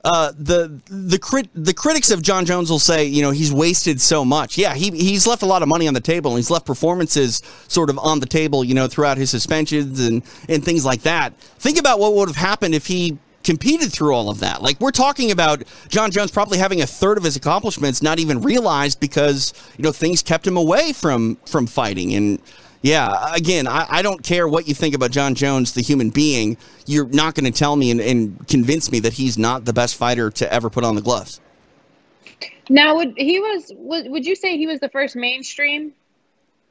uh, 0.04 0.32
the 0.38 0.80
the 0.86 1.18
crit 1.18 1.48
the 1.54 1.74
critics 1.74 2.10
of 2.10 2.22
Jon 2.22 2.46
Jones 2.46 2.70
will 2.70 2.78
say, 2.78 3.04
you 3.04 3.22
know, 3.22 3.30
he's 3.30 3.52
wasted 3.52 4.00
so 4.00 4.24
much. 4.24 4.56
Yeah, 4.56 4.74
he 4.74 4.90
he's 4.90 5.26
left 5.26 5.42
a 5.42 5.46
lot 5.46 5.62
of 5.62 5.68
money 5.68 5.88
on 5.88 5.94
the 5.94 6.00
table, 6.00 6.30
and 6.30 6.38
he's 6.38 6.50
left 6.50 6.64
performances 6.64 7.42
sort 7.68 7.90
of 7.90 7.98
on 7.98 8.20
the 8.20 8.26
table, 8.26 8.64
you 8.64 8.74
know, 8.74 8.86
throughout 8.86 9.18
his 9.18 9.30
suspensions 9.30 9.98
and 9.98 10.22
and 10.48 10.64
things 10.64 10.84
like 10.84 11.02
that. 11.02 11.36
Think 11.58 11.78
about 11.78 11.98
what 11.98 12.14
would 12.14 12.28
have 12.28 12.36
happened 12.36 12.74
if 12.74 12.86
he 12.86 13.18
competed 13.46 13.92
through 13.92 14.12
all 14.12 14.28
of 14.28 14.40
that. 14.40 14.60
Like 14.60 14.78
we're 14.80 14.90
talking 14.90 15.30
about 15.30 15.62
Jon 15.88 16.10
Jones 16.10 16.30
probably 16.30 16.58
having 16.58 16.82
a 16.82 16.86
third 16.86 17.16
of 17.16 17.24
his 17.24 17.36
accomplishments 17.36 18.02
not 18.02 18.18
even 18.18 18.42
realized 18.42 19.00
because 19.00 19.54
you 19.78 19.84
know 19.84 19.92
things 19.92 20.20
kept 20.20 20.46
him 20.46 20.58
away 20.58 20.92
from 20.92 21.36
from 21.46 21.66
fighting 21.66 22.14
and. 22.14 22.40
Yeah, 22.82 23.34
again, 23.34 23.66
I, 23.66 23.84
I 23.88 24.02
don't 24.02 24.22
care 24.22 24.46
what 24.46 24.68
you 24.68 24.74
think 24.74 24.94
about 24.94 25.10
Jon 25.10 25.34
Jones, 25.34 25.72
the 25.72 25.80
human 25.80 26.10
being. 26.10 26.56
You're 26.84 27.06
not 27.06 27.34
going 27.34 27.50
to 27.50 27.58
tell 27.58 27.74
me 27.74 27.90
and, 27.90 28.00
and 28.00 28.46
convince 28.46 28.92
me 28.92 29.00
that 29.00 29.14
he's 29.14 29.36
not 29.36 29.64
the 29.64 29.72
best 29.72 29.96
fighter 29.96 30.30
to 30.32 30.52
ever 30.52 30.70
put 30.70 30.84
on 30.84 30.94
the 30.94 31.00
gloves. 31.00 31.40
Now, 32.68 32.94
would 32.96 33.14
he 33.16 33.40
was 33.40 33.72
would, 33.76 34.08
would 34.10 34.26
you 34.26 34.36
say 34.36 34.56
he 34.56 34.68
was 34.68 34.78
the 34.78 34.90
first 34.90 35.16
mainstream 35.16 35.94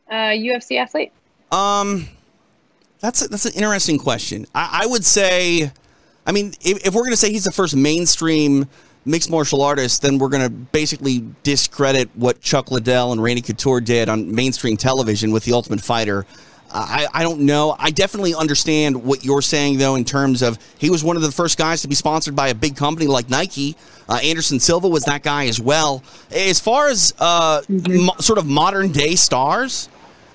uh, 0.10 0.32
UFC 0.32 0.80
athlete? 0.80 1.12
Um, 1.52 2.08
that's 3.00 3.26
a, 3.26 3.28
that's 3.28 3.46
an 3.46 3.54
interesting 3.54 3.98
question. 3.98 4.46
I, 4.56 4.84
I 4.84 4.86
would 4.86 5.04
say, 5.04 5.72
I 6.26 6.32
mean, 6.32 6.54
if, 6.62 6.86
if 6.86 6.94
we're 6.94 7.02
going 7.02 7.12
to 7.12 7.18
say 7.18 7.32
he's 7.32 7.44
the 7.44 7.52
first 7.52 7.76
mainstream 7.76 8.68
mixed 9.06 9.30
martial 9.30 9.62
artist, 9.62 10.02
then 10.02 10.18
we're 10.18 10.30
going 10.30 10.44
to 10.44 10.50
basically 10.50 11.24
discredit 11.44 12.10
what 12.16 12.42
Chuck 12.42 12.72
Liddell 12.72 13.12
and 13.12 13.22
Randy 13.22 13.42
Couture 13.42 13.80
did 13.80 14.10
on 14.10 14.34
mainstream 14.34 14.78
television 14.78 15.32
with 15.32 15.44
The 15.44 15.54
Ultimate 15.54 15.82
Fighter. 15.82 16.26
I, 16.72 17.08
I 17.14 17.24
don't 17.24 17.42
know. 17.42 17.76
I 17.78 17.92
definitely 17.92 18.36
understand 18.36 19.02
what 19.02 19.24
you're 19.24 19.44
saying, 19.44 19.78
though, 19.78 19.96
in 19.96 20.04
terms 20.04 20.42
of 20.42 20.58
he 20.78 20.90
was 20.90 21.04
one 21.04 21.16
of 21.16 21.22
the 21.22 21.32
first 21.32 21.58
guys 21.58 21.84
to 21.84 21.88
be 21.88 21.96
sponsored 21.96 22.36
by 22.36 22.50
a 22.50 22.56
big 22.56 22.76
company 22.76 23.08
like 23.08 23.30
Nike. 23.30 23.78
Uh, 24.10 24.20
Anderson 24.22 24.60
Silva 24.60 24.88
was 24.88 25.04
that 25.04 25.24
guy 25.24 25.46
as 25.46 25.60
well. 25.60 26.04
As 26.32 26.60
far 26.60 26.90
as 26.90 27.14
uh, 27.20 27.62
mo- 27.70 28.16
sort 28.20 28.40
of 28.40 28.46
modern 28.46 28.92
day 28.92 29.16
stars, 29.16 29.88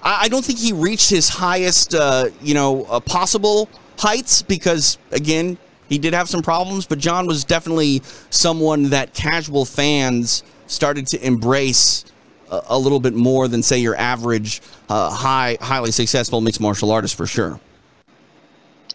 I 0.03 0.24
I 0.24 0.29
don't 0.29 0.44
think 0.44 0.61
he 0.61 0.72
reached 0.72 1.11
his 1.11 1.29
highest, 1.29 1.94
uh, 1.94 2.31
you 2.40 2.55
know, 2.55 2.85
uh, 2.85 3.00
possible 3.00 3.68
heights 3.98 4.40
because, 4.40 4.96
again, 5.11 5.59
he 5.90 5.98
did 5.98 6.14
have 6.14 6.31
some 6.31 6.40
problems. 6.40 6.87
But 6.87 6.98
Jon 6.98 7.26
was 7.26 7.44
definitely 7.44 8.00
someone 8.31 8.88
that 8.90 9.12
casual 9.12 9.66
fans 9.66 10.42
started 10.66 11.07
to 11.09 11.26
embrace 11.26 12.07
a, 12.50 12.62
a 12.68 12.79
little 12.79 13.00
bit 13.00 13.12
more 13.12 13.48
than, 13.48 13.62
say, 13.62 13.79
your 13.79 13.96
average, 13.96 14.62
uh, 14.88 15.11
high, 15.11 15.59
highly 15.61 15.90
successful 15.90 16.40
mixed 16.40 16.61
martial 16.61 16.90
artist 16.90 17.16
for 17.16 17.26
sure. 17.26 17.61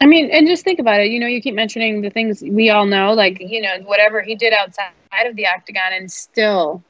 I 0.01 0.07
mean, 0.07 0.29
and 0.31 0.47
just 0.47 0.63
think 0.63 0.79
about 0.79 1.01
it. 1.01 1.11
You 1.11 1.19
know, 1.19 1.27
you 1.27 1.41
keep 1.41 1.55
mentioning 1.55 2.01
the 2.01 2.09
things 2.09 2.41
we 2.41 2.69
all 2.69 2.85
know, 2.85 3.13
like 3.13 3.39
you 3.39 3.61
know, 3.61 3.79
whatever 3.85 4.21
he 4.21 4.35
did 4.35 4.53
outside 4.53 4.91
of 5.25 5.35
the 5.35 5.47
octagon, 5.47 5.93
and 5.93 6.11
still 6.11 6.83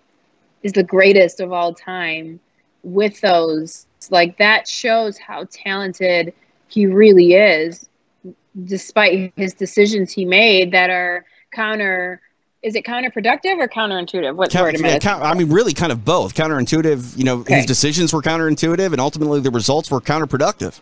is 0.64 0.74
the 0.74 0.84
greatest 0.84 1.40
of 1.40 1.52
all 1.52 1.74
time. 1.74 2.40
With 2.84 3.22
those, 3.22 3.86
like 4.10 4.38
that 4.38 4.68
shows 4.68 5.18
how 5.18 5.48
talented 5.52 6.34
he 6.68 6.88
really 6.88 7.34
is, 7.34 7.88
despite 8.64 9.34
his 9.36 9.54
decisions 9.54 10.12
he 10.12 10.26
made 10.26 10.72
that 10.72 10.90
are 10.90 11.26
counter. 11.52 12.22
Is 12.62 12.76
it 12.76 12.84
counterproductive 12.84 13.60
or 13.60 13.68
counterintuitive? 13.68 14.36
What 14.36 14.52
Coun- 14.52 14.64
word 14.64 14.76
am 14.76 14.86
yeah, 14.86 14.96
I? 14.96 15.00
count- 15.00 15.24
I 15.24 15.36
mean, 15.36 15.52
really, 15.52 15.74
kind 15.74 15.92
of 15.92 16.04
both. 16.04 16.34
Counterintuitive. 16.34 17.16
You 17.16 17.24
know, 17.24 17.44
his 17.44 17.66
decisions 17.66 18.12
were 18.12 18.24
counterintuitive, 18.24 18.92
and 18.92 19.00
ultimately 19.00 19.40
the 19.40 19.52
results 19.52 19.92
were 19.92 20.02
counterproductive. 20.02 20.80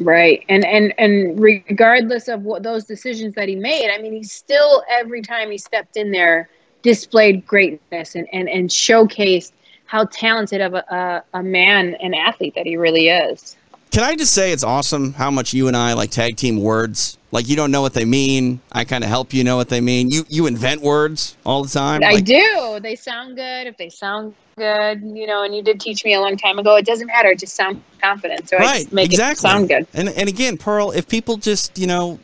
Right. 0.00 0.44
And 0.48 0.64
and 0.64 0.94
and 0.96 1.40
regardless 1.40 2.28
of 2.28 2.42
what 2.42 2.62
those 2.62 2.84
decisions 2.84 3.34
that 3.34 3.48
he 3.48 3.56
made, 3.56 3.90
I 3.90 4.00
mean, 4.00 4.12
he 4.12 4.22
still 4.22 4.84
every 4.88 5.22
time 5.22 5.50
he 5.50 5.58
stepped 5.58 5.96
in 5.96 6.12
there 6.12 6.48
displayed 6.82 7.46
greatness 7.46 8.14
and 8.14 8.28
and 8.32 8.48
and 8.48 8.70
showcased 8.70 9.52
how 9.86 10.04
talented 10.04 10.60
of 10.60 10.74
a, 10.74 11.24
a, 11.34 11.38
a 11.38 11.42
man 11.42 11.94
and 11.94 12.14
athlete 12.14 12.54
that 12.54 12.66
he 12.66 12.76
really 12.76 13.08
is. 13.08 13.56
Can 13.90 14.02
I 14.02 14.16
just 14.16 14.32
say 14.32 14.52
it's 14.52 14.64
awesome 14.64 15.14
how 15.14 15.30
much 15.30 15.54
you 15.54 15.68
and 15.68 15.76
I 15.76 15.94
like 15.94 16.10
tag 16.10 16.36
team 16.36 16.62
words? 16.62 17.18
Like 17.30 17.48
you 17.48 17.56
don't 17.56 17.70
know 17.70 17.82
what 17.82 17.94
they 17.94 18.04
mean. 18.04 18.60
I 18.72 18.84
kind 18.84 19.04
of 19.04 19.10
help 19.10 19.32
you 19.32 19.44
know 19.44 19.56
what 19.56 19.68
they 19.68 19.80
mean. 19.80 20.10
You 20.10 20.24
you 20.28 20.46
invent 20.46 20.82
words 20.82 21.36
all 21.44 21.62
the 21.62 21.68
time. 21.68 22.02
I 22.02 22.12
Like, 22.12 22.24
do. 22.24 22.80
They 22.80 22.96
sound 22.96 23.36
good. 23.36 23.66
If 23.66 23.76
they 23.76 23.88
sound 23.88 24.34
good, 24.56 25.02
you 25.02 25.26
know, 25.26 25.42
and 25.42 25.54
you 25.54 25.62
did 25.62 25.80
teach 25.80 26.04
me 26.04 26.14
a 26.14 26.20
long 26.20 26.36
time 26.36 26.58
ago, 26.58 26.76
it 26.76 26.86
doesn't 26.86 27.06
matter. 27.06 27.34
Just 27.34 27.54
sound 27.54 27.82
confident. 28.00 28.48
So 28.48 28.56
I 28.56 28.60
right. 28.60 28.80
just 28.80 28.92
make 28.92 29.06
exactly. 29.06 29.48
it 29.48 29.52
sound 29.52 29.68
good. 29.68 29.86
And 29.94 30.08
and 30.08 30.28
again, 30.28 30.56
Pearl, 30.56 30.90
if 30.90 31.08
people 31.08 31.36
just 31.36 31.78
you 31.78 31.86
know 31.86 32.18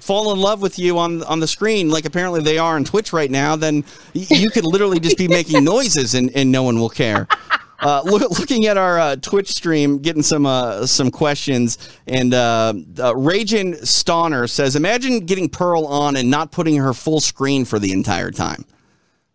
fall 0.00 0.32
in 0.32 0.38
love 0.38 0.60
with 0.60 0.78
you 0.78 0.98
on 0.98 1.22
on 1.24 1.40
the 1.40 1.46
screen 1.46 1.88
like 1.90 2.04
apparently 2.04 2.42
they 2.42 2.58
are 2.58 2.76
on 2.76 2.84
Twitch 2.84 3.12
right 3.12 3.30
now, 3.30 3.56
then 3.56 3.84
you 4.12 4.50
could 4.50 4.64
literally 4.64 5.00
just 5.00 5.18
be 5.18 5.28
making 5.28 5.64
noises 5.74 6.14
and, 6.14 6.30
and 6.34 6.50
no 6.50 6.62
one 6.62 6.78
will 6.78 6.90
care. 6.90 7.26
Uh, 7.80 8.02
look, 8.04 8.38
looking 8.38 8.66
at 8.66 8.76
our 8.76 8.98
uh, 8.98 9.16
Twitch 9.16 9.48
stream, 9.48 9.98
getting 9.98 10.22
some 10.22 10.46
uh, 10.46 10.86
some 10.86 11.10
questions, 11.10 11.78
and 12.06 12.34
uh, 12.34 12.72
uh, 12.98 13.12
Ragin 13.14 13.84
Stonner 13.86 14.46
says, 14.46 14.76
"Imagine 14.76 15.20
getting 15.20 15.48
Pearl 15.48 15.86
on 15.86 16.16
and 16.16 16.30
not 16.30 16.52
putting 16.52 16.76
her 16.76 16.92
full 16.92 17.20
screen 17.20 17.64
for 17.64 17.78
the 17.78 17.92
entire 17.92 18.30
time." 18.30 18.64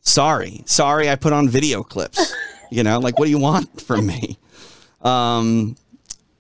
Sorry, 0.02 0.64
sorry, 0.66 1.10
I 1.10 1.16
put 1.16 1.34
on 1.34 1.48
video 1.48 1.84
clips. 1.84 2.34
You 2.72 2.84
know, 2.84 3.00
like 3.00 3.20
what 3.20 3.26
do 3.26 3.32
you 3.32 3.40
want 3.40 3.82
from 3.82 4.08
me? 4.08 4.38
Um, 5.02 5.76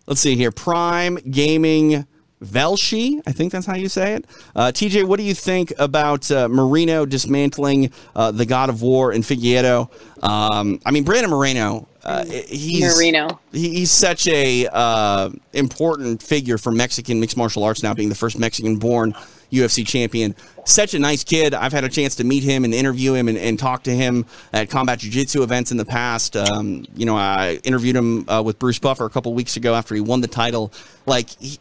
let's 0.07 0.21
see 0.21 0.35
here. 0.35 0.51
Prime 0.51 1.15
Gaming 1.15 2.07
Velshi, 2.43 3.21
I 3.27 3.31
think 3.31 3.51
that's 3.51 3.65
how 3.65 3.75
you 3.75 3.87
say 3.89 4.13
it. 4.15 4.25
Uh, 4.55 4.71
TJ, 4.73 5.03
what 5.05 5.17
do 5.17 5.23
you 5.23 5.33
think 5.35 5.71
about 5.77 6.29
uh, 6.31 6.47
Marino 6.49 7.05
dismantling 7.05 7.91
uh, 8.15 8.31
the 8.31 8.45
God 8.45 8.69
of 8.69 8.81
War 8.81 9.13
in 9.13 9.21
Figueroa? 9.23 9.87
Um, 10.23 10.79
I 10.85 10.91
mean, 10.91 11.03
Brandon 11.03 11.29
Moreno, 11.29 11.87
uh, 12.03 12.25
he's 12.25 12.95
Marino. 12.97 13.39
he- 13.51 13.75
he's 13.79 13.91
such 13.91 14.27
a 14.27 14.67
uh, 14.71 15.29
important 15.53 16.21
figure 16.23 16.57
for 16.57 16.71
Mexican 16.71 17.19
mixed 17.19 17.37
martial 17.37 17.63
arts 17.63 17.83
now, 17.83 17.93
being 17.93 18.09
the 18.09 18.15
first 18.15 18.39
Mexican-born 18.39 19.13
UFC 19.51 19.85
champion. 19.85 20.35
Such 20.65 20.93
a 20.95 20.99
nice 20.99 21.23
kid. 21.23 21.53
I've 21.53 21.73
had 21.73 21.83
a 21.83 21.89
chance 21.89 22.15
to 22.15 22.23
meet 22.23 22.41
him 22.43 22.63
and 22.63 22.73
interview 22.73 23.13
him 23.13 23.27
and, 23.27 23.37
and 23.37 23.59
talk 23.59 23.83
to 23.83 23.91
him 23.91 24.25
at 24.53 24.69
combat 24.69 24.99
jiu-jitsu 24.99 25.43
events 25.43 25.71
in 25.71 25.77
the 25.77 25.85
past. 25.85 26.35
Um, 26.37 26.85
you 26.95 27.05
know, 27.05 27.15
I 27.17 27.59
interviewed 27.63 27.95
him 27.95 28.27
uh, 28.29 28.41
with 28.43 28.57
Bruce 28.57 28.79
Buffer 28.79 29.05
a 29.05 29.09
couple 29.09 29.33
weeks 29.33 29.57
ago 29.57 29.75
after 29.75 29.93
he 29.93 30.01
won 30.01 30.21
the 30.21 30.27
title. 30.27 30.71
Like, 31.05 31.29
he, 31.39 31.59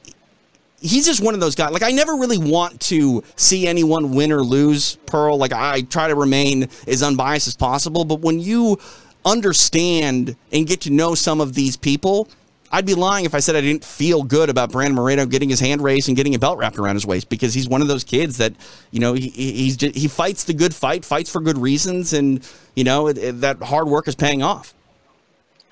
he's 0.80 1.06
just 1.06 1.22
one 1.22 1.34
of 1.34 1.40
those 1.40 1.54
guys. 1.54 1.72
Like, 1.72 1.82
I 1.82 1.90
never 1.90 2.14
really 2.14 2.38
want 2.38 2.80
to 2.82 3.22
see 3.36 3.66
anyone 3.66 4.14
win 4.14 4.32
or 4.32 4.42
lose, 4.42 4.96
Pearl. 5.06 5.36
Like, 5.38 5.52
I 5.52 5.82
try 5.82 6.08
to 6.08 6.14
remain 6.14 6.68
as 6.86 7.02
unbiased 7.02 7.46
as 7.48 7.56
possible. 7.56 8.04
But 8.04 8.20
when 8.20 8.40
you 8.40 8.78
understand 9.24 10.36
and 10.52 10.66
get 10.66 10.80
to 10.82 10.90
know 10.90 11.14
some 11.14 11.40
of 11.40 11.54
these 11.54 11.76
people, 11.76 12.28
I'd 12.72 12.86
be 12.86 12.94
lying 12.94 13.24
if 13.24 13.34
I 13.34 13.40
said 13.40 13.56
I 13.56 13.60
didn't 13.60 13.84
feel 13.84 14.22
good 14.22 14.48
about 14.48 14.70
Brandon 14.70 14.94
Moreno 14.94 15.26
getting 15.26 15.48
his 15.48 15.58
hand 15.58 15.82
raised 15.82 16.08
and 16.08 16.16
getting 16.16 16.34
a 16.34 16.38
belt 16.38 16.56
wrapped 16.58 16.78
around 16.78 16.94
his 16.94 17.04
waist 17.04 17.28
because 17.28 17.52
he's 17.52 17.68
one 17.68 17.82
of 17.82 17.88
those 17.88 18.04
kids 18.04 18.36
that 18.38 18.52
you 18.92 19.00
know 19.00 19.12
he 19.14 19.28
he- 19.28 19.52
he's 19.52 19.76
just, 19.76 19.96
he 19.96 20.06
fights 20.06 20.44
the 20.44 20.54
good 20.54 20.72
fight, 20.74 21.04
fights 21.04 21.28
for 21.30 21.40
good 21.40 21.58
reasons, 21.58 22.12
and 22.12 22.48
you 22.76 22.84
know 22.84 23.08
it, 23.08 23.18
it- 23.18 23.40
that 23.40 23.60
hard 23.60 23.88
work 23.88 24.06
is 24.06 24.14
paying 24.14 24.42
off. 24.42 24.72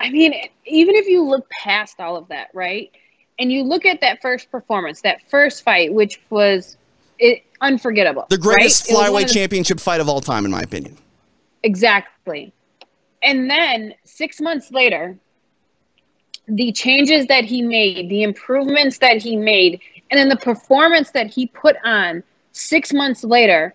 I 0.01 0.09
mean, 0.09 0.33
even 0.65 0.95
if 0.95 1.07
you 1.07 1.23
look 1.23 1.49
past 1.49 1.99
all 1.99 2.17
of 2.17 2.27
that, 2.29 2.49
right? 2.53 2.91
And 3.39 3.51
you 3.51 3.63
look 3.63 3.85
at 3.85 4.01
that 4.01 4.21
first 4.21 4.51
performance, 4.51 5.01
that 5.01 5.21
first 5.29 5.63
fight, 5.63 5.93
which 5.93 6.21
was 6.29 6.77
it, 7.17 7.43
unforgettable. 7.61 8.25
The 8.29 8.37
greatest 8.37 8.83
right? 8.83 8.89
It 8.89 8.93
was 8.93 9.11
one 9.11 9.23
flyweight 9.23 9.27
the- 9.27 9.33
championship 9.33 9.79
fight 9.79 10.01
of 10.01 10.09
all 10.09 10.21
time, 10.21 10.45
in 10.45 10.51
my 10.51 10.61
opinion. 10.61 10.97
Exactly. 11.63 12.53
And 13.21 13.49
then 13.49 13.93
six 14.05 14.39
months 14.39 14.71
later, 14.71 15.17
the 16.47 16.71
changes 16.71 17.27
that 17.27 17.45
he 17.45 17.61
made, 17.61 18.09
the 18.09 18.23
improvements 18.23 18.97
that 18.99 19.17
he 19.21 19.35
made, 19.35 19.81
and 20.09 20.19
then 20.19 20.29
the 20.29 20.37
performance 20.37 21.11
that 21.11 21.27
he 21.27 21.47
put 21.47 21.75
on 21.83 22.23
six 22.53 22.93
months 22.93 23.23
later, 23.23 23.73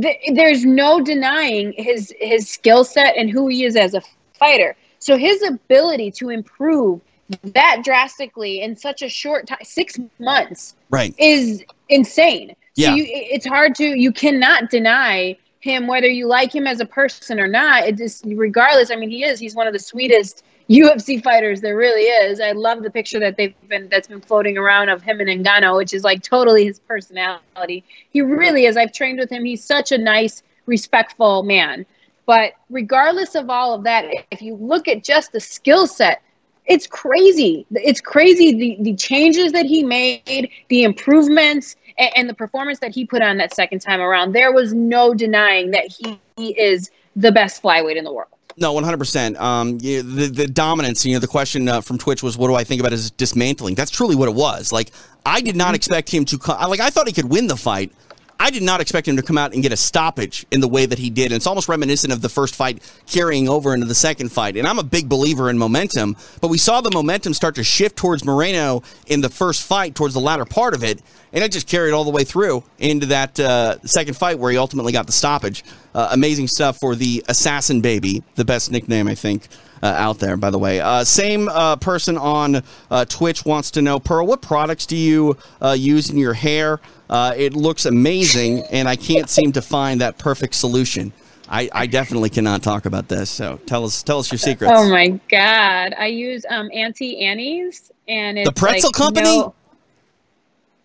th- 0.00 0.18
there's 0.34 0.64
no 0.64 1.00
denying 1.00 1.74
his 1.76 2.14
his 2.18 2.48
skill 2.48 2.84
set 2.84 3.16
and 3.16 3.30
who 3.30 3.48
he 3.48 3.64
is 3.64 3.76
as 3.76 3.94
a 3.94 4.02
fighter. 4.38 4.76
So 4.98 5.16
his 5.16 5.42
ability 5.42 6.12
to 6.12 6.30
improve 6.30 7.00
that 7.42 7.82
drastically 7.84 8.60
in 8.60 8.76
such 8.76 9.02
a 9.02 9.08
short 9.08 9.46
time, 9.46 9.58
six 9.62 9.98
months, 10.18 10.74
Right. 10.90 11.14
is 11.18 11.62
insane. 11.88 12.54
Yeah. 12.76 12.90
So 12.90 12.94
you, 12.96 13.04
it's 13.08 13.46
hard 13.46 13.74
to 13.76 13.84
you 13.84 14.12
cannot 14.12 14.70
deny 14.70 15.36
him 15.60 15.86
whether 15.86 16.06
you 16.06 16.26
like 16.26 16.54
him 16.54 16.66
as 16.66 16.80
a 16.80 16.84
person 16.86 17.40
or 17.40 17.46
not. 17.48 17.84
It 17.84 17.96
just 17.96 18.24
regardless. 18.26 18.90
I 18.90 18.96
mean, 18.96 19.10
he 19.10 19.24
is. 19.24 19.38
He's 19.40 19.54
one 19.54 19.66
of 19.66 19.72
the 19.72 19.78
sweetest 19.78 20.44
UFC 20.68 21.22
fighters 21.22 21.60
there 21.60 21.76
really 21.76 22.02
is. 22.02 22.40
I 22.40 22.52
love 22.52 22.82
the 22.82 22.90
picture 22.90 23.18
that 23.20 23.36
they've 23.36 23.54
been 23.68 23.88
that's 23.88 24.08
been 24.08 24.20
floating 24.20 24.58
around 24.58 24.88
of 24.90 25.02
him 25.02 25.20
and 25.20 25.28
Engano, 25.28 25.76
which 25.76 25.94
is 25.94 26.04
like 26.04 26.22
totally 26.22 26.64
his 26.64 26.80
personality. 26.80 27.84
He 28.10 28.20
really 28.20 28.66
is. 28.66 28.76
I've 28.76 28.92
trained 28.92 29.18
with 29.18 29.30
him. 29.30 29.44
He's 29.44 29.64
such 29.64 29.92
a 29.92 29.98
nice, 29.98 30.42
respectful 30.66 31.42
man. 31.42 31.86
But 32.26 32.52
regardless 32.70 33.34
of 33.34 33.50
all 33.50 33.74
of 33.74 33.84
that, 33.84 34.06
if 34.30 34.40
you 34.40 34.54
look 34.54 34.88
at 34.88 35.04
just 35.04 35.32
the 35.32 35.40
skill 35.40 35.86
set, 35.86 36.22
it's 36.66 36.86
crazy. 36.86 37.66
It's 37.72 38.00
crazy 38.00 38.52
the, 38.52 38.82
the 38.82 38.96
changes 38.96 39.52
that 39.52 39.66
he 39.66 39.82
made, 39.82 40.50
the 40.68 40.82
improvements, 40.82 41.76
and, 41.98 42.10
and 42.16 42.28
the 42.28 42.34
performance 42.34 42.78
that 42.80 42.94
he 42.94 43.06
put 43.06 43.22
on 43.22 43.36
that 43.38 43.54
second 43.54 43.80
time 43.80 44.00
around. 44.00 44.32
There 44.32 44.52
was 44.52 44.72
no 44.72 45.14
denying 45.14 45.72
that 45.72 45.86
he, 45.86 46.18
he 46.36 46.58
is 46.60 46.90
the 47.16 47.32
best 47.32 47.62
flyweight 47.62 47.96
in 47.96 48.04
the 48.04 48.12
world. 48.12 48.28
No, 48.56 48.72
one 48.72 48.84
hundred 48.84 48.98
percent. 48.98 49.36
Um, 49.40 49.78
yeah, 49.80 50.02
the 50.02 50.28
the 50.28 50.46
dominance. 50.46 51.04
You 51.04 51.14
know, 51.14 51.18
the 51.18 51.26
question 51.26 51.68
uh, 51.68 51.80
from 51.80 51.98
Twitch 51.98 52.22
was, 52.22 52.38
"What 52.38 52.46
do 52.46 52.54
I 52.54 52.62
think 52.62 52.78
about 52.78 52.92
his 52.92 53.10
dismantling?" 53.10 53.74
That's 53.74 53.90
truly 53.90 54.14
what 54.14 54.28
it 54.28 54.34
was. 54.34 54.70
Like, 54.70 54.92
I 55.26 55.40
did 55.40 55.56
not 55.56 55.74
expect 55.74 56.08
him 56.08 56.24
to. 56.26 56.38
Like, 56.68 56.78
I 56.78 56.90
thought 56.90 57.08
he 57.08 57.12
could 57.12 57.30
win 57.30 57.48
the 57.48 57.56
fight. 57.56 57.92
I 58.38 58.50
did 58.50 58.62
not 58.62 58.80
expect 58.80 59.08
him 59.08 59.16
to 59.16 59.22
come 59.22 59.38
out 59.38 59.54
and 59.54 59.62
get 59.62 59.72
a 59.72 59.76
stoppage 59.76 60.44
in 60.50 60.60
the 60.60 60.68
way 60.68 60.86
that 60.86 60.98
he 60.98 61.10
did. 61.10 61.26
And 61.26 61.34
it's 61.34 61.46
almost 61.46 61.68
reminiscent 61.68 62.12
of 62.12 62.20
the 62.20 62.28
first 62.28 62.54
fight 62.54 62.82
carrying 63.06 63.48
over 63.48 63.74
into 63.74 63.86
the 63.86 63.94
second 63.94 64.30
fight. 64.30 64.56
And 64.56 64.66
I'm 64.66 64.78
a 64.78 64.84
big 64.84 65.08
believer 65.08 65.48
in 65.50 65.58
momentum, 65.58 66.16
but 66.40 66.48
we 66.48 66.58
saw 66.58 66.80
the 66.80 66.90
momentum 66.90 67.34
start 67.34 67.54
to 67.56 67.64
shift 67.64 67.96
towards 67.96 68.24
Moreno 68.24 68.82
in 69.06 69.20
the 69.20 69.28
first 69.28 69.62
fight, 69.62 69.94
towards 69.94 70.14
the 70.14 70.20
latter 70.20 70.44
part 70.44 70.74
of 70.74 70.84
it, 70.84 71.00
and 71.32 71.42
it 71.42 71.52
just 71.52 71.66
carried 71.66 71.92
all 71.92 72.04
the 72.04 72.10
way 72.10 72.24
through 72.24 72.62
into 72.78 73.06
that 73.06 73.38
uh, 73.40 73.80
second 73.82 74.14
fight 74.14 74.38
where 74.38 74.50
he 74.50 74.58
ultimately 74.58 74.92
got 74.92 75.06
the 75.06 75.12
stoppage. 75.12 75.64
Uh, 75.94 76.08
amazing 76.12 76.48
stuff 76.48 76.78
for 76.78 76.94
the 76.94 77.24
Assassin 77.28 77.80
Baby, 77.80 78.22
the 78.34 78.44
best 78.44 78.70
nickname 78.70 79.08
I 79.08 79.14
think 79.14 79.48
uh, 79.84 79.86
out 79.86 80.18
there, 80.18 80.36
by 80.36 80.50
the 80.50 80.58
way. 80.58 80.80
Uh, 80.80 81.04
same 81.04 81.48
uh, 81.48 81.76
person 81.76 82.16
on 82.16 82.62
uh, 82.90 83.04
Twitch 83.04 83.44
wants 83.44 83.72
to 83.72 83.82
know, 83.82 84.00
Pearl, 84.00 84.26
what 84.26 84.40
products 84.40 84.86
do 84.86 84.96
you 84.96 85.36
uh, 85.60 85.76
use 85.78 86.08
in 86.08 86.16
your 86.16 86.32
hair? 86.32 86.80
Uh, 87.08 87.34
it 87.36 87.54
looks 87.54 87.84
amazing, 87.86 88.62
and 88.70 88.88
I 88.88 88.96
can't 88.96 89.28
seem 89.28 89.52
to 89.52 89.62
find 89.62 90.00
that 90.00 90.18
perfect 90.18 90.54
solution. 90.54 91.12
I, 91.48 91.68
I 91.72 91.86
definitely 91.86 92.30
cannot 92.30 92.62
talk 92.62 92.86
about 92.86 93.08
this. 93.08 93.30
So 93.30 93.60
tell 93.66 93.84
us 93.84 94.02
tell 94.02 94.18
us 94.18 94.32
your 94.32 94.38
secrets. 94.38 94.72
Oh 94.74 94.88
my 94.88 95.08
god! 95.28 95.94
I 95.98 96.06
use 96.06 96.44
um 96.48 96.70
Auntie 96.72 97.20
Annie's, 97.20 97.92
and 98.08 98.38
it's 98.38 98.48
The 98.48 98.54
pretzel 98.54 98.88
like 98.88 98.94
company? 98.94 99.26
No, 99.26 99.54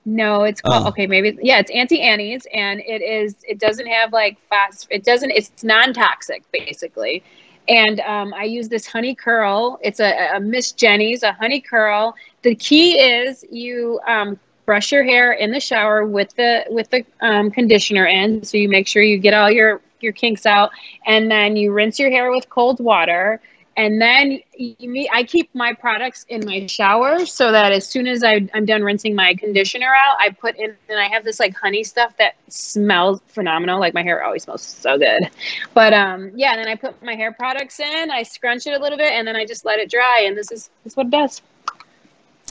no, 0.05 0.43
it's 0.43 0.61
called 0.61 0.85
Oh. 0.85 0.89
okay. 0.89 1.07
Maybe 1.07 1.37
yeah, 1.41 1.59
it's 1.59 1.71
Auntie 1.71 2.01
Annie's, 2.01 2.45
and 2.53 2.81
it 2.81 3.01
is. 3.01 3.35
It 3.47 3.59
doesn't 3.59 3.87
have 3.87 4.11
like 4.11 4.37
fast. 4.49 4.87
It 4.89 5.05
doesn't. 5.05 5.31
It's 5.31 5.63
non-toxic 5.63 6.43
basically. 6.51 7.23
And 7.67 7.99
um, 7.99 8.33
I 8.33 8.45
use 8.45 8.67
this 8.67 8.87
honey 8.87 9.13
curl. 9.13 9.79
It's 9.83 9.99
a, 9.99 10.31
a 10.35 10.39
Miss 10.39 10.71
Jessie's, 10.71 11.21
a 11.21 11.33
honey 11.33 11.61
curl. 11.61 12.15
The 12.41 12.55
key 12.55 12.99
is 12.99 13.45
you 13.51 13.99
um, 14.07 14.39
brush 14.69 14.91
your 14.91 15.03
hair 15.03 15.31
in 15.31 15.49
the 15.49 15.59
shower 15.59 16.05
with 16.05 16.35
the 16.35 16.63
with 16.69 16.87
the 16.91 17.03
um, 17.21 17.49
conditioner 17.49 18.05
in, 18.05 18.43
so 18.43 18.55
you 18.55 18.69
make 18.69 18.87
sure 18.87 19.01
you 19.01 19.17
get 19.17 19.33
all 19.33 19.49
your 19.49 19.81
your 19.99 20.13
kinks 20.13 20.45
out, 20.45 20.69
and 21.07 21.31
then 21.31 21.55
you 21.55 21.71
rinse 21.71 21.97
your 21.97 22.11
hair 22.11 22.29
with 22.29 22.47
cold 22.49 22.79
water. 22.79 23.41
And 23.75 23.99
then 23.99 24.39
you 24.55 25.07
I 25.11 25.23
keep 25.23 25.49
my 25.55 25.73
products 25.73 26.23
in 26.29 26.45
my 26.45 26.67
shower 26.67 27.25
so 27.25 27.51
that 27.51 27.71
as 27.71 27.87
soon 27.87 28.05
as 28.05 28.23
I, 28.23 28.47
I'm 28.53 28.67
done 28.67 28.83
rinsing 28.83 29.15
my 29.15 29.33
conditioner 29.33 29.87
out, 29.87 30.17
I 30.19 30.29
put 30.29 30.55
in, 30.55 30.75
and 30.87 30.99
I 30.99 31.07
have 31.07 31.23
this 31.23 31.39
like 31.39 31.55
honey 31.55 31.83
stuff 31.83 32.15
that 32.17 32.35
smells 32.49 33.21
phenomenal. 33.25 33.79
Like 33.79 33.95
my 33.95 34.03
hair 34.03 34.23
always 34.23 34.43
smells 34.43 34.61
so 34.61 34.99
good. 34.99 35.31
But 35.73 35.93
um, 35.93 36.31
yeah, 36.35 36.51
and 36.51 36.59
then 36.59 36.67
I 36.67 36.75
put 36.75 37.01
my 37.01 37.15
hair 37.15 37.31
products 37.31 37.79
in, 37.79 38.11
I 38.11 38.21
scrunch 38.21 38.67
it 38.67 38.79
a 38.79 38.79
little 38.83 38.99
bit, 38.99 39.13
and 39.13 39.27
then 39.27 39.35
I 39.35 39.45
just 39.47 39.65
let 39.65 39.79
it 39.79 39.89
dry. 39.89 40.25
And 40.27 40.37
this 40.37 40.51
is, 40.51 40.69
this 40.83 40.93
is 40.93 40.97
what 40.97 41.07
it 41.07 41.11
does. 41.11 41.41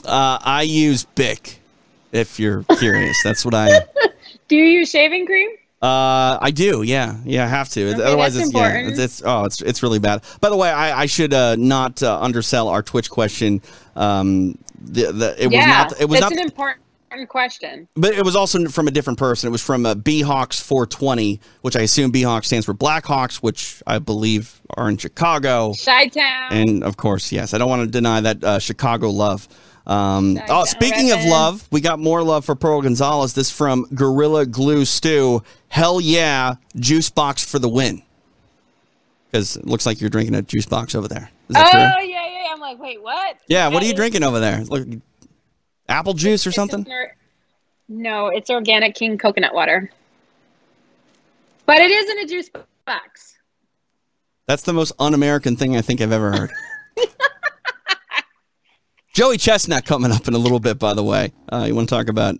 Uh, 0.03 0.37
I 0.41 0.63
use 0.63 1.05
Bic. 1.05 1.61
If 2.11 2.39
you're 2.39 2.63
curious, 2.63 3.21
that's 3.23 3.45
what 3.45 3.53
I. 3.53 3.85
Do 4.47 4.55
you 4.55 4.65
use 4.65 4.89
shaving 4.89 5.25
cream? 5.25 5.49
Uh, 5.81 6.37
I 6.41 6.51
do. 6.51 6.81
Yeah, 6.81 7.15
yeah, 7.23 7.45
I 7.45 7.47
have 7.47 7.69
to. 7.69 7.91
Okay, 7.91 8.03
Otherwise, 8.03 8.35
it's 8.35 8.53
yeah, 8.53 8.79
it's, 8.79 8.99
it's 8.99 9.21
oh, 9.23 9.45
it's 9.45 9.61
it's 9.61 9.81
really 9.81 9.99
bad. 9.99 10.23
By 10.41 10.49
the 10.49 10.57
way, 10.57 10.69
I, 10.69 11.03
I 11.03 11.05
should 11.05 11.33
uh, 11.33 11.55
not 11.55 12.03
uh, 12.03 12.19
undersell 12.19 12.67
our 12.67 12.83
Twitch 12.83 13.09
question. 13.09 13.61
Um, 13.95 14.57
the, 14.81 15.13
the 15.13 15.41
it 15.41 15.47
was 15.47 15.53
yeah, 15.53 15.67
not. 15.67 16.01
It 16.01 16.09
was 16.09 16.19
not. 16.19 16.33
an 16.33 16.39
important 16.39 16.81
question. 17.29 17.87
But 17.95 18.13
it 18.13 18.25
was 18.25 18.35
also 18.35 18.67
from 18.67 18.89
a 18.89 18.91
different 18.91 19.19
person. 19.19 19.47
It 19.47 19.51
was 19.51 19.63
from 19.63 19.85
uh, 19.85 19.95
Hawks 20.25 20.59
420, 20.59 21.39
which 21.61 21.77
I 21.77 21.81
assume 21.81 22.11
Hawks 22.13 22.47
stands 22.47 22.65
for 22.65 22.73
Blackhawks, 22.73 23.37
which 23.37 23.81
I 23.87 23.99
believe 23.99 24.61
are 24.75 24.89
in 24.89 24.97
Chicago. 24.97 25.73
Chi 25.73 26.07
Town. 26.07 26.51
And 26.51 26.83
of 26.83 26.97
course, 26.97 27.31
yes, 27.31 27.53
I 27.53 27.57
don't 27.57 27.69
want 27.69 27.83
to 27.83 27.87
deny 27.87 28.21
that 28.21 28.43
uh, 28.43 28.59
Chicago 28.59 29.09
love. 29.09 29.47
Um, 29.87 30.39
oh, 30.49 30.65
speaking 30.65 31.11
of 31.11 31.23
love, 31.25 31.67
we 31.71 31.81
got 31.81 31.99
more 31.99 32.21
love 32.21 32.45
for 32.45 32.55
Pearl 32.55 32.81
Gonzalez. 32.81 33.33
This 33.33 33.49
from 33.49 33.85
Gorilla 33.93 34.45
Glue 34.45 34.85
Stew. 34.85 35.43
Hell 35.67 35.99
yeah, 35.99 36.55
juice 36.75 37.09
box 37.09 37.43
for 37.43 37.59
the 37.59 37.69
win. 37.69 38.03
Because 39.25 39.57
it 39.57 39.65
looks 39.65 39.85
like 39.85 40.01
you're 40.01 40.09
drinking 40.09 40.35
a 40.35 40.41
juice 40.41 40.65
box 40.65 40.95
over 40.95 41.07
there. 41.07 41.29
Is 41.49 41.55
that 41.55 41.67
oh, 41.67 41.71
true? 41.71 42.07
yeah, 42.07 42.25
yeah, 42.27 42.43
yeah. 42.43 42.53
I'm 42.53 42.59
like, 42.59 42.79
wait, 42.79 43.01
what? 43.01 43.37
Yeah, 43.47 43.67
what 43.67 43.83
are 43.83 43.85
you 43.85 43.93
drinking 43.93 44.23
over 44.23 44.39
there? 44.39 44.63
Apple 45.87 46.13
juice 46.13 46.45
or 46.45 46.51
something? 46.51 46.85
No, 47.87 48.27
it's 48.27 48.49
organic 48.49 48.95
king 48.95 49.17
coconut 49.17 49.53
water. 49.53 49.89
But 51.65 51.77
it 51.81 51.91
is 51.91 52.09
in 52.09 52.19
a 52.19 52.25
juice 52.25 52.49
box. 52.85 53.37
That's 54.45 54.63
the 54.63 54.73
most 54.73 54.91
un 54.99 55.13
American 55.13 55.55
thing 55.55 55.75
I 55.75 55.81
think 55.81 56.01
I've 56.01 56.11
ever 56.11 56.31
heard. 56.31 56.51
Joey 59.19 59.37
Chestnut 59.37 59.83
coming 59.83 60.13
up 60.13 60.29
in 60.29 60.33
a 60.33 60.37
little 60.37 60.61
bit, 60.61 60.79
by 60.79 60.93
the 60.93 61.03
way. 61.03 61.33
Uh, 61.51 61.65
you 61.67 61.75
want 61.75 61.89
to 61.89 61.93
talk 61.93 62.07
about 62.07 62.35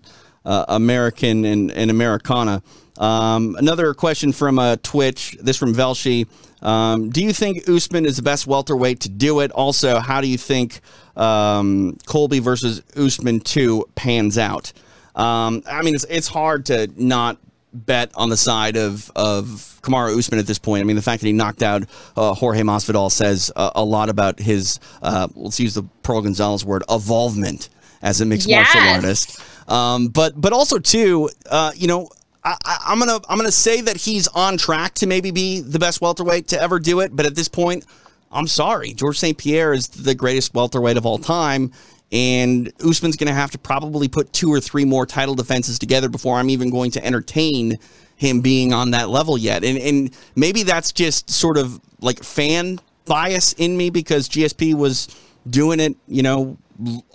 uh, 0.45 0.63
American 0.69 1.43
and, 1.43 1.71
and 1.71 1.91
Americana. 1.91 2.63
Um, 2.97 3.57
another 3.59 3.93
question 3.93 4.31
from 4.31 4.57
uh, 4.57 4.77
Twitch, 4.81 5.35
this 5.41 5.57
from 5.57 5.73
Velshi. 5.73 6.25
Um, 6.61 7.09
do 7.09 7.21
you 7.21 7.33
think 7.33 7.67
Usman 7.67 8.05
is 8.05 8.15
the 8.15 8.21
best 8.21 8.47
welterweight 8.47 9.01
to 9.01 9.09
do 9.09 9.41
it? 9.41 9.51
Also, 9.51 9.99
how 9.99 10.21
do 10.21 10.27
you 10.27 10.37
think 10.37 10.79
um, 11.17 11.97
Colby 12.05 12.39
versus 12.39 12.81
Usman 12.95 13.41
2 13.41 13.83
pans 13.95 14.37
out? 14.37 14.71
Um, 15.15 15.63
I 15.69 15.81
mean, 15.81 15.95
it's, 15.95 16.05
it's 16.05 16.29
hard 16.29 16.67
to 16.67 16.89
not 16.95 17.39
bet 17.73 18.09
on 18.15 18.29
the 18.29 18.37
side 18.37 18.77
of, 18.77 19.11
of 19.17 19.68
Kamaru 19.81 20.17
Usman 20.17 20.39
at 20.39 20.47
this 20.47 20.59
point. 20.59 20.81
I 20.81 20.83
mean, 20.83 20.95
the 20.95 21.01
fact 21.01 21.21
that 21.21 21.27
he 21.27 21.33
knocked 21.33 21.63
out 21.63 21.83
uh, 22.15 22.33
Jorge 22.33 22.61
Masvidal 22.61 23.11
says 23.11 23.51
uh, 23.55 23.71
a 23.75 23.83
lot 23.83 24.09
about 24.09 24.39
his, 24.39 24.79
uh, 25.01 25.27
let's 25.35 25.59
use 25.59 25.73
the 25.73 25.83
Pearl 26.03 26.21
Gonzalez 26.21 26.65
word, 26.65 26.83
evolvement 26.89 27.69
as 28.01 28.21
a 28.21 28.25
mixed 28.25 28.47
yes. 28.47 28.73
martial 28.73 28.89
artist. 28.91 29.41
Um, 29.67 30.07
but 30.07 30.39
but 30.39 30.53
also 30.53 30.79
too, 30.79 31.29
uh, 31.49 31.71
you 31.75 31.87
know, 31.87 32.09
I, 32.43 32.55
am 32.87 32.99
gonna 32.99 33.19
I'm 33.29 33.37
gonna 33.37 33.51
say 33.51 33.81
that 33.81 33.97
he's 33.97 34.27
on 34.29 34.57
track 34.57 34.95
to 34.95 35.07
maybe 35.07 35.31
be 35.31 35.59
the 35.59 35.79
best 35.79 36.01
welterweight 36.01 36.47
to 36.49 36.61
ever 36.61 36.79
do 36.79 37.01
it. 37.01 37.15
But 37.15 37.25
at 37.25 37.35
this 37.35 37.47
point, 37.47 37.85
I'm 38.31 38.47
sorry, 38.47 38.93
Georges 38.93 39.19
St. 39.19 39.37
Pierre 39.37 39.73
is 39.73 39.87
the 39.87 40.15
greatest 40.15 40.53
welterweight 40.53 40.97
of 40.97 41.05
all 41.05 41.17
time, 41.17 41.71
and 42.11 42.71
Usman's 42.83 43.17
going 43.17 43.27
to 43.27 43.33
have 43.33 43.51
to 43.51 43.57
probably 43.57 44.07
put 44.07 44.31
two 44.33 44.51
or 44.51 44.59
three 44.59 44.85
more 44.85 45.05
title 45.05 45.35
defenses 45.35 45.77
together 45.77 46.09
before 46.09 46.37
I'm 46.37 46.49
even 46.49 46.69
going 46.69 46.91
to 46.91 47.05
entertain 47.05 47.77
him 48.19 48.41
being 48.41 48.73
on 48.73 48.91
that 48.91 49.09
level 49.09 49.37
yet. 49.37 49.63
And 49.63 49.77
and 49.77 50.11
maybe 50.35 50.63
that's 50.63 50.91
just 50.91 51.29
sort 51.29 51.57
of 51.57 51.79
like 52.01 52.21
fan 52.21 52.79
bias 53.05 53.53
in 53.53 53.77
me 53.77 53.89
because 53.89 54.27
GSP 54.27 54.75
was 54.75 55.07
doing 55.49 55.79
it, 55.79 55.95
you 56.07 56.21
know, 56.21 56.57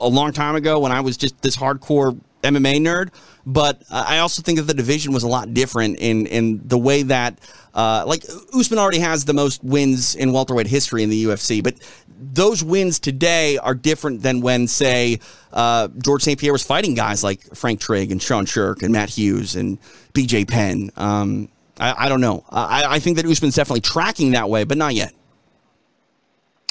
a 0.00 0.08
long 0.08 0.32
time 0.32 0.56
ago 0.56 0.80
when 0.80 0.92
I 0.92 1.02
was 1.02 1.18
just 1.18 1.40
this 1.42 1.56
hardcore 1.56 2.18
MMA 2.42 2.78
nerd. 2.80 3.10
But 3.44 3.82
I 3.90 4.18
also 4.18 4.40
think 4.40 4.56
that 4.58 4.64
the 4.64 4.72
division 4.72 5.12
was 5.12 5.24
a 5.24 5.28
lot 5.28 5.52
different 5.52 5.98
in 5.98 6.26
in 6.26 6.66
the 6.66 6.78
way 6.78 7.02
that 7.02 7.38
uh, 7.74 8.04
like 8.06 8.24
Usman 8.54 8.78
already 8.78 9.00
has 9.00 9.26
the 9.26 9.34
most 9.34 9.62
wins 9.62 10.14
in 10.14 10.32
welterweight 10.32 10.66
history 10.66 11.02
in 11.02 11.10
the 11.10 11.24
UFC, 11.24 11.62
but 11.62 11.74
those 12.18 12.62
wins 12.62 12.98
today 12.98 13.58
are 13.58 13.74
different 13.74 14.22
than 14.22 14.40
when, 14.40 14.66
say, 14.66 15.20
uh, 15.52 15.88
Georges 15.98 16.24
St. 16.24 16.38
Pierre 16.38 16.52
was 16.52 16.62
fighting 16.62 16.94
guys 16.94 17.24
like 17.24 17.42
Frank 17.54 17.80
Trigg 17.80 18.12
and 18.12 18.22
Sean 18.22 18.46
Sherk 18.46 18.82
and 18.82 18.92
Matt 18.92 19.10
Hughes 19.10 19.56
and 19.56 19.78
BJ 20.12 20.48
Penn. 20.48 20.90
Um, 20.96 21.48
I, 21.78 22.06
I, 22.06 22.08
don't 22.08 22.20
know. 22.20 22.44
I, 22.50 22.84
I, 22.84 22.98
think 22.98 23.16
that 23.16 23.26
Usman's 23.26 23.56
definitely 23.56 23.80
tracking 23.80 24.32
that 24.32 24.48
way, 24.48 24.64
but 24.64 24.78
not 24.78 24.94
yet. 24.94 25.12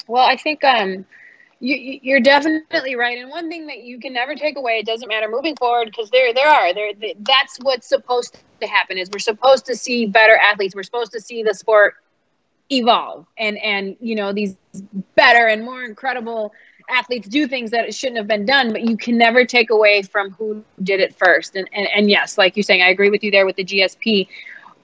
Well, 0.06 0.24
I 0.24 0.36
think 0.36 0.64
um, 0.64 1.04
you, 1.60 1.98
you're 2.02 2.20
definitely 2.20 2.94
right. 2.94 3.18
And 3.18 3.30
one 3.30 3.48
thing 3.48 3.66
that 3.66 3.82
you 3.82 3.98
can 3.98 4.12
never 4.12 4.34
take 4.34 4.56
away, 4.56 4.78
it 4.78 4.86
doesn't 4.86 5.08
matter 5.08 5.28
moving 5.28 5.56
forward, 5.56 5.86
because 5.86 6.10
there 6.10 6.32
there 6.34 6.48
are 6.48 6.74
there. 6.74 6.92
That's 7.20 7.58
what's 7.62 7.88
supposed 7.88 8.38
to 8.60 8.66
happen. 8.66 8.98
Is 8.98 9.10
we're 9.10 9.18
supposed 9.18 9.66
to 9.66 9.74
see 9.74 10.06
better 10.06 10.36
athletes. 10.36 10.74
We're 10.74 10.82
supposed 10.82 11.12
to 11.12 11.20
see 11.20 11.42
the 11.42 11.54
sport 11.54 11.94
evolve. 12.70 13.26
And 13.38 13.58
and 13.58 13.96
you 14.00 14.14
know 14.14 14.32
these 14.32 14.56
better 15.14 15.46
and 15.46 15.64
more 15.64 15.82
incredible 15.84 16.52
athletes 16.90 17.28
do 17.28 17.48
things 17.48 17.70
that 17.70 17.94
shouldn't 17.94 18.18
have 18.18 18.26
been 18.26 18.44
done 18.44 18.70
but 18.70 18.82
you 18.82 18.96
can 18.96 19.16
never 19.16 19.46
take 19.46 19.70
away 19.70 20.02
from 20.02 20.30
who 20.32 20.62
did 20.82 21.00
it 21.00 21.14
first. 21.14 21.56
And 21.56 21.68
and, 21.72 21.88
and 21.94 22.10
yes 22.10 22.36
like 22.36 22.56
you're 22.56 22.62
saying 22.62 22.82
i 22.82 22.88
agree 22.88 23.10
with 23.10 23.24
you 23.24 23.30
there 23.30 23.46
with 23.46 23.56
the 23.56 23.64
gsp 23.64 24.28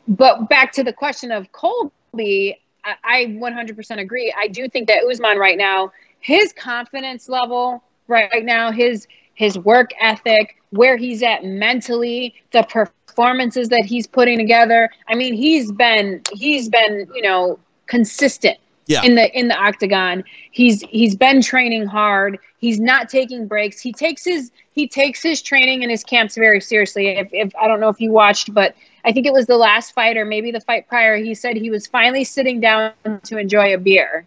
but 0.09 0.49
back 0.49 0.73
to 0.73 0.83
the 0.83 0.93
question 0.93 1.31
of 1.31 1.53
colby 1.53 2.59
I, 2.83 2.95
I 3.05 3.25
100% 3.27 4.01
agree. 4.01 4.35
I 4.39 4.49
do 4.49 4.67
think 4.69 4.89
that 4.89 5.05
usman 5.05 5.39
right 5.39 5.59
now 5.59 5.93
his 6.21 6.53
confidence 6.53 7.29
level 7.29 7.83
right 8.09 8.45
now 8.45 8.73
his 8.73 9.07
his 9.35 9.59
work 9.59 9.91
ethic 10.01 10.57
where 10.71 10.97
he's 10.97 11.23
at 11.23 11.45
mentally 11.45 12.35
the 12.53 12.63
performances 12.63 13.69
that 13.69 13.85
he's 13.87 14.07
putting 14.07 14.39
together. 14.39 14.91
I 15.09 15.15
mean 15.15 15.35
he's 15.35 15.71
been 15.73 16.23
he's 16.33 16.69
been 16.69 17.09
you 17.15 17.23
know 17.23 17.59
consistent 17.91 18.57
yeah. 18.87 19.03
in 19.03 19.15
the 19.17 19.39
in 19.39 19.49
the 19.49 19.57
octagon. 19.57 20.25
He's 20.51 20.83
he's 20.83 21.15
been 21.15 21.43
training 21.43 21.87
hard. 21.87 22.39
He's 22.59 22.81
not 22.81 23.09
taking 23.09 23.47
breaks. 23.47 23.81
He 23.81 23.93
takes 23.93 24.25
his 24.25 24.51
he 24.73 24.89
takes 24.89 25.23
his 25.23 25.43
training 25.43 25.83
and 25.83 25.91
his 25.91 26.03
camps 26.03 26.37
very 26.37 26.61
seriously. 26.61 27.09
If, 27.09 27.29
if 27.33 27.53
I 27.61 27.69
don't 27.69 27.81
know 27.81 27.89
if 27.89 28.01
you 28.01 28.11
watched, 28.11 28.55
but 28.55 28.75
I 29.05 29.13
think 29.13 29.27
it 29.27 29.33
was 29.33 29.47
the 29.47 29.57
last 29.57 29.93
fight 29.93 30.17
or 30.17 30.25
maybe 30.25 30.51
the 30.51 30.61
fight 30.61 30.89
prior. 30.89 31.17
He 31.17 31.35
said 31.35 31.57
he 31.57 31.71
was 31.71 31.87
finally 31.87 32.25
sitting 32.25 32.61
down 32.61 32.93
to 33.25 33.39
enjoy 33.39 33.75
a 33.75 33.79
beer. 33.79 34.27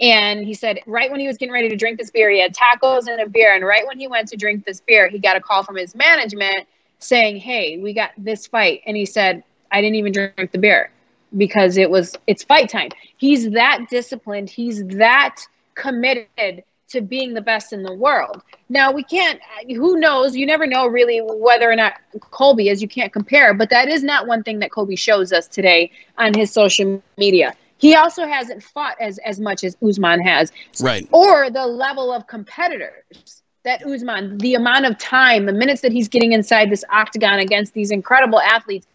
And 0.00 0.44
he 0.44 0.54
said, 0.54 0.80
right 0.86 1.10
when 1.10 1.20
he 1.20 1.28
was 1.28 1.36
getting 1.36 1.52
ready 1.52 1.68
to 1.68 1.76
drink 1.76 1.98
this 1.98 2.10
beer, 2.10 2.28
he 2.28 2.40
had 2.40 2.52
tacos 2.54 3.06
and 3.06 3.20
a 3.20 3.28
beer. 3.28 3.54
And 3.54 3.64
right 3.64 3.86
when 3.86 4.00
he 4.00 4.08
went 4.08 4.26
to 4.28 4.36
drink 4.36 4.64
this 4.64 4.80
beer, 4.80 5.08
he 5.08 5.18
got 5.18 5.36
a 5.36 5.40
call 5.40 5.62
from 5.62 5.76
his 5.76 5.94
management 5.94 6.66
saying, 6.98 7.36
Hey, 7.36 7.78
we 7.78 7.92
got 7.92 8.10
this 8.18 8.46
fight. 8.46 8.82
And 8.86 8.96
he 8.96 9.06
said, 9.06 9.44
I 9.70 9.80
didn't 9.80 9.96
even 9.96 10.12
drink 10.12 10.50
the 10.50 10.58
beer 10.58 10.91
because 11.36 11.76
it 11.76 11.90
was 11.90 12.16
it's 12.26 12.44
fight 12.44 12.68
time. 12.68 12.90
He's 13.16 13.50
that 13.50 13.86
disciplined. 13.90 14.50
He's 14.50 14.84
that 14.96 15.40
committed 15.74 16.64
to 16.88 17.00
being 17.00 17.34
the 17.34 17.40
best 17.40 17.72
in 17.72 17.82
the 17.82 17.92
world. 17.92 18.42
Now 18.68 18.92
we 18.92 19.02
can't. 19.02 19.40
Who 19.66 19.98
knows? 19.98 20.36
You 20.36 20.46
never 20.46 20.66
know 20.66 20.86
really 20.86 21.20
whether 21.22 21.70
or 21.70 21.76
not 21.76 21.94
Colby 22.20 22.68
is. 22.68 22.82
You 22.82 22.88
can't 22.88 23.12
compare. 23.12 23.54
But 23.54 23.70
that 23.70 23.88
is 23.88 24.02
not 24.02 24.26
one 24.26 24.42
thing 24.42 24.60
that 24.60 24.70
Colby 24.70 24.96
shows 24.96 25.32
us 25.32 25.46
today 25.48 25.90
on 26.18 26.34
his 26.34 26.52
social 26.52 27.02
media. 27.16 27.54
He 27.78 27.96
also 27.96 28.26
hasn't 28.26 28.62
fought 28.62 28.96
as 29.00 29.18
as 29.18 29.40
much 29.40 29.64
as 29.64 29.76
Usman 29.82 30.22
has, 30.22 30.52
right? 30.80 31.08
Or 31.12 31.50
the 31.50 31.66
level 31.66 32.12
of 32.12 32.26
competitors 32.26 33.42
that 33.64 33.84
Usman, 33.86 34.38
the 34.38 34.54
amount 34.54 34.86
of 34.86 34.98
time, 34.98 35.46
the 35.46 35.52
minutes 35.52 35.82
that 35.82 35.92
he's 35.92 36.08
getting 36.08 36.32
inside 36.32 36.70
this 36.70 36.84
octagon 36.90 37.38
against 37.38 37.74
these 37.74 37.90
incredible 37.90 38.40
athletes, 38.40 38.86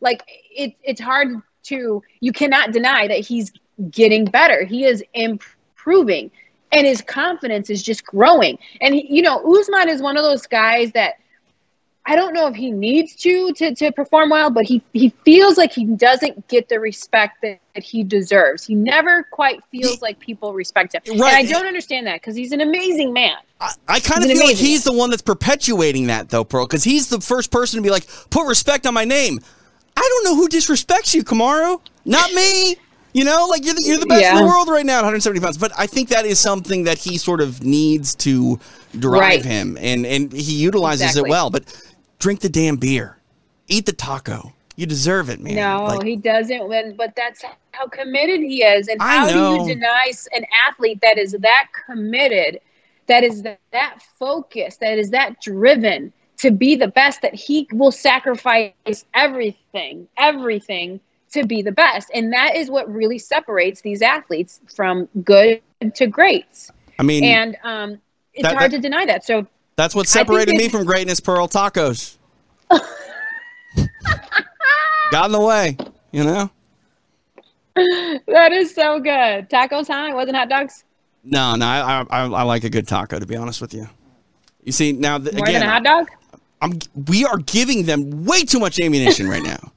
like 0.00 0.22
it, 0.50 0.74
it's 0.82 1.00
hard 1.00 1.42
to 1.64 2.02
you 2.20 2.32
cannot 2.32 2.72
deny 2.72 3.08
that 3.08 3.20
he's 3.20 3.52
getting 3.90 4.24
better. 4.24 4.64
He 4.64 4.84
is 4.84 5.02
improving 5.14 6.30
and 6.72 6.86
his 6.86 7.00
confidence 7.00 7.70
is 7.70 7.82
just 7.82 8.04
growing. 8.04 8.58
And 8.80 8.96
you 8.96 9.22
know, 9.22 9.38
Usman 9.58 9.88
is 9.88 10.02
one 10.02 10.16
of 10.16 10.22
those 10.22 10.46
guys 10.46 10.92
that 10.92 11.14
I 12.06 12.16
don't 12.16 12.32
know 12.32 12.46
if 12.46 12.56
he 12.56 12.70
needs 12.70 13.14
to, 13.16 13.52
to 13.52 13.74
to 13.74 13.92
perform 13.92 14.30
well, 14.30 14.50
but 14.50 14.64
he 14.64 14.82
he 14.92 15.10
feels 15.24 15.58
like 15.58 15.72
he 15.72 15.84
doesn't 15.84 16.48
get 16.48 16.68
the 16.68 16.80
respect 16.80 17.42
that, 17.42 17.60
that 17.74 17.84
he 17.84 18.02
deserves. 18.02 18.64
He 18.64 18.74
never 18.74 19.24
quite 19.24 19.62
feels 19.70 20.00
like 20.00 20.18
people 20.18 20.54
respect 20.54 20.94
him. 20.94 21.02
Right. 21.18 21.44
And 21.44 21.48
I 21.48 21.50
don't 21.50 21.66
understand 21.66 22.06
that 22.06 22.14
because 22.14 22.34
he's 22.34 22.52
an 22.52 22.60
amazing 22.60 23.12
man. 23.12 23.36
I, 23.60 23.72
I 23.86 24.00
kind 24.00 24.24
of 24.24 24.30
feel 24.30 24.44
like 24.44 24.56
he's 24.56 24.86
man. 24.86 24.94
the 24.94 24.98
one 24.98 25.10
that's 25.10 25.22
perpetuating 25.22 26.06
that 26.06 26.30
though, 26.30 26.44
Pearl, 26.44 26.66
because 26.66 26.84
he's 26.84 27.08
the 27.08 27.20
first 27.20 27.50
person 27.50 27.76
to 27.76 27.82
be 27.82 27.90
like, 27.90 28.06
put 28.30 28.46
respect 28.46 28.86
on 28.86 28.94
my 28.94 29.04
name. 29.04 29.40
I 30.00 30.08
don't 30.08 30.24
know 30.24 30.34
who 30.34 30.48
disrespects 30.48 31.12
you, 31.12 31.22
Kamaru. 31.22 31.78
Not 32.06 32.32
me. 32.32 32.76
You 33.12 33.24
know, 33.24 33.46
like 33.50 33.64
you're 33.64 33.74
the, 33.74 33.82
you're 33.84 33.98
the 33.98 34.06
best 34.06 34.22
yeah. 34.22 34.38
in 34.38 34.44
the 34.44 34.50
world 34.50 34.68
right 34.68 34.86
now 34.86 34.94
at 34.94 35.02
170 35.02 35.40
pounds. 35.40 35.58
But 35.58 35.72
I 35.76 35.86
think 35.86 36.08
that 36.08 36.24
is 36.24 36.38
something 36.38 36.84
that 36.84 36.96
he 36.96 37.18
sort 37.18 37.40
of 37.40 37.62
needs 37.62 38.14
to 38.16 38.58
drive 38.98 39.20
right. 39.20 39.44
him, 39.44 39.76
and 39.78 40.06
and 40.06 40.32
he 40.32 40.54
utilizes 40.54 41.02
exactly. 41.02 41.28
it 41.28 41.30
well. 41.30 41.50
But 41.50 41.92
drink 42.18 42.40
the 42.40 42.48
damn 42.48 42.76
beer, 42.76 43.18
eat 43.68 43.84
the 43.84 43.92
taco. 43.92 44.54
You 44.76 44.86
deserve 44.86 45.28
it, 45.28 45.40
man. 45.40 45.56
No, 45.56 45.84
like, 45.96 46.06
he 46.06 46.16
doesn't. 46.16 46.66
Win, 46.66 46.94
but 46.96 47.14
that's 47.14 47.44
how 47.72 47.88
committed 47.88 48.40
he 48.40 48.62
is, 48.62 48.88
and 48.88 49.02
how 49.02 49.28
do 49.28 49.62
you 49.62 49.74
deny 49.74 50.12
an 50.34 50.46
athlete 50.66 51.00
that 51.02 51.18
is 51.18 51.32
that 51.32 51.66
committed, 51.84 52.60
that 53.06 53.24
is 53.24 53.42
that 53.42 54.02
focused, 54.18 54.80
that 54.80 54.98
is 54.98 55.10
that 55.10 55.42
driven? 55.42 56.12
To 56.40 56.50
be 56.50 56.74
the 56.74 56.88
best 56.88 57.20
that 57.22 57.34
he 57.34 57.68
will 57.72 57.92
sacrifice 57.92 59.04
everything, 59.14 60.08
everything 60.16 61.00
to 61.32 61.46
be 61.46 61.60
the 61.62 61.72
best. 61.72 62.10
And 62.14 62.32
that 62.32 62.56
is 62.56 62.70
what 62.70 62.90
really 62.92 63.18
separates 63.18 63.82
these 63.82 64.00
athletes 64.00 64.60
from 64.74 65.06
good 65.22 65.60
to 65.94 66.06
greats. 66.06 66.70
I 66.98 67.02
mean, 67.02 67.24
and 67.24 67.56
um, 67.62 68.00
it's 68.32 68.42
that, 68.42 68.56
hard 68.56 68.72
that, 68.72 68.76
to 68.76 68.82
deny 68.82 69.04
that. 69.06 69.24
So 69.24 69.46
That's 69.76 69.94
what 69.94 70.08
separated 70.08 70.56
me 70.56 70.68
from 70.68 70.84
greatness, 70.84 71.20
Pearl. 71.20 71.46
Tacos. 71.46 72.16
Got 75.10 75.26
in 75.26 75.32
the 75.32 75.40
way, 75.40 75.76
you 76.12 76.24
know? 76.24 76.50
That 77.76 78.52
is 78.52 78.74
so 78.74 78.98
good. 78.98 79.48
Tacos, 79.50 79.88
huh? 79.88 80.08
It 80.10 80.14
wasn't 80.14 80.36
hot 80.36 80.48
dogs? 80.48 80.84
No, 81.22 81.54
no, 81.54 81.66
I, 81.66 82.04
I, 82.08 82.22
I 82.24 82.42
like 82.42 82.64
a 82.64 82.70
good 82.70 82.88
taco, 82.88 83.18
to 83.18 83.26
be 83.26 83.36
honest 83.36 83.60
with 83.60 83.74
you. 83.74 83.86
You 84.64 84.72
see, 84.72 84.92
now, 84.92 85.18
the, 85.18 85.32
More 85.32 85.44
again, 85.44 85.60
than 85.60 85.68
a 85.68 85.72
hot 85.72 85.84
dog? 85.84 86.08
I'm, 86.60 86.78
we 87.08 87.24
are 87.24 87.38
giving 87.38 87.86
them 87.86 88.24
way 88.24 88.44
too 88.44 88.58
much 88.58 88.80
ammunition 88.80 89.28
right 89.28 89.42
now. 89.42 89.72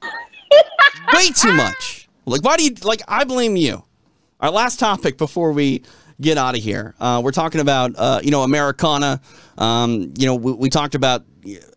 way 1.12 1.30
too 1.30 1.52
much. 1.52 2.08
Like, 2.26 2.42
why 2.42 2.56
do 2.56 2.64
you, 2.64 2.74
like, 2.82 3.02
I 3.08 3.24
blame 3.24 3.56
you. 3.56 3.84
Our 4.40 4.50
last 4.50 4.78
topic 4.78 5.16
before 5.16 5.52
we 5.52 5.82
get 6.20 6.38
out 6.38 6.56
of 6.56 6.62
here. 6.62 6.94
Uh, 7.00 7.20
we're 7.24 7.32
talking 7.32 7.60
about, 7.60 7.92
uh, 7.96 8.20
you 8.22 8.30
know, 8.30 8.42
Americana. 8.42 9.20
Um, 9.58 10.12
you 10.18 10.26
know, 10.26 10.34
we, 10.34 10.52
we, 10.52 10.70
talked 10.70 10.94
about 10.94 11.24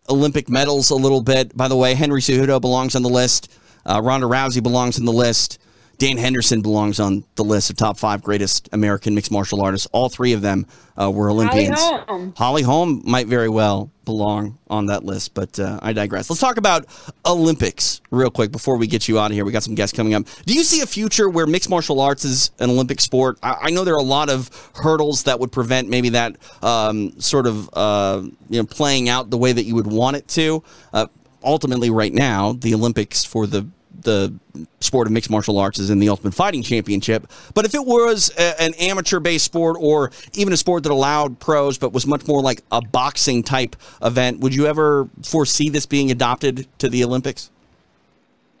Olympic 0.08 0.48
medals 0.48 0.90
a 0.90 0.94
little 0.94 1.22
bit. 1.22 1.56
By 1.56 1.68
the 1.68 1.76
way, 1.76 1.94
Henry 1.94 2.20
Cejudo 2.20 2.60
belongs 2.60 2.94
on 2.94 3.02
the 3.02 3.08
list. 3.08 3.52
Uh, 3.86 4.00
Ronda 4.02 4.26
Rousey 4.26 4.62
belongs 4.62 4.98
on 4.98 5.04
the 5.04 5.12
list. 5.12 5.58
Dan 5.98 6.16
Henderson 6.16 6.62
belongs 6.62 7.00
on 7.00 7.24
the 7.34 7.42
list 7.42 7.70
of 7.70 7.76
top 7.76 7.98
five 7.98 8.22
greatest 8.22 8.68
American 8.72 9.16
mixed 9.16 9.32
martial 9.32 9.60
artists. 9.60 9.88
All 9.92 10.08
three 10.08 10.32
of 10.32 10.42
them 10.42 10.66
uh, 10.96 11.10
were 11.10 11.28
Olympians. 11.28 11.80
Holly 11.80 12.04
Holm. 12.06 12.34
Holly 12.36 12.62
Holm 12.62 13.02
might 13.04 13.26
very 13.26 13.48
well 13.48 13.90
belong 14.04 14.58
on 14.70 14.86
that 14.86 15.04
list, 15.04 15.34
but 15.34 15.58
uh, 15.58 15.80
I 15.82 15.92
digress. 15.92 16.30
Let's 16.30 16.40
talk 16.40 16.56
about 16.56 16.86
Olympics 17.26 18.00
real 18.10 18.30
quick 18.30 18.52
before 18.52 18.76
we 18.76 18.86
get 18.86 19.08
you 19.08 19.18
out 19.18 19.32
of 19.32 19.32
here. 19.32 19.44
We 19.44 19.50
got 19.50 19.64
some 19.64 19.74
guests 19.74 19.94
coming 19.94 20.14
up. 20.14 20.24
Do 20.46 20.54
you 20.54 20.62
see 20.62 20.82
a 20.82 20.86
future 20.86 21.28
where 21.28 21.46
mixed 21.48 21.68
martial 21.68 22.00
arts 22.00 22.24
is 22.24 22.52
an 22.60 22.70
Olympic 22.70 23.00
sport? 23.00 23.38
I, 23.42 23.56
I 23.62 23.70
know 23.70 23.82
there 23.82 23.94
are 23.94 24.00
a 24.00 24.02
lot 24.02 24.30
of 24.30 24.70
hurdles 24.76 25.24
that 25.24 25.40
would 25.40 25.50
prevent 25.50 25.88
maybe 25.88 26.10
that 26.10 26.36
um, 26.62 27.20
sort 27.20 27.48
of 27.48 27.68
uh, 27.72 28.22
you 28.48 28.60
know 28.60 28.66
playing 28.66 29.08
out 29.08 29.30
the 29.30 29.38
way 29.38 29.52
that 29.52 29.64
you 29.64 29.74
would 29.74 29.88
want 29.88 30.16
it 30.16 30.28
to. 30.28 30.62
Uh, 30.92 31.06
ultimately, 31.42 31.90
right 31.90 32.12
now, 32.12 32.52
the 32.52 32.72
Olympics 32.72 33.24
for 33.24 33.48
the 33.48 33.68
the 34.02 34.34
sport 34.80 35.06
of 35.06 35.12
mixed 35.12 35.30
martial 35.30 35.58
arts 35.58 35.78
is 35.78 35.90
in 35.90 35.98
the 35.98 36.08
Ultimate 36.08 36.34
Fighting 36.34 36.62
Championship. 36.62 37.26
But 37.54 37.64
if 37.64 37.74
it 37.74 37.84
was 37.84 38.30
a, 38.38 38.60
an 38.60 38.74
amateur 38.74 39.20
based 39.20 39.44
sport 39.44 39.76
or 39.80 40.10
even 40.34 40.52
a 40.52 40.56
sport 40.56 40.84
that 40.84 40.92
allowed 40.92 41.38
pros 41.38 41.78
but 41.78 41.92
was 41.92 42.06
much 42.06 42.26
more 42.26 42.40
like 42.40 42.62
a 42.70 42.80
boxing 42.80 43.42
type 43.42 43.76
event, 44.02 44.40
would 44.40 44.54
you 44.54 44.66
ever 44.66 45.08
foresee 45.22 45.68
this 45.68 45.86
being 45.86 46.10
adopted 46.10 46.66
to 46.78 46.88
the 46.88 47.04
Olympics? 47.04 47.50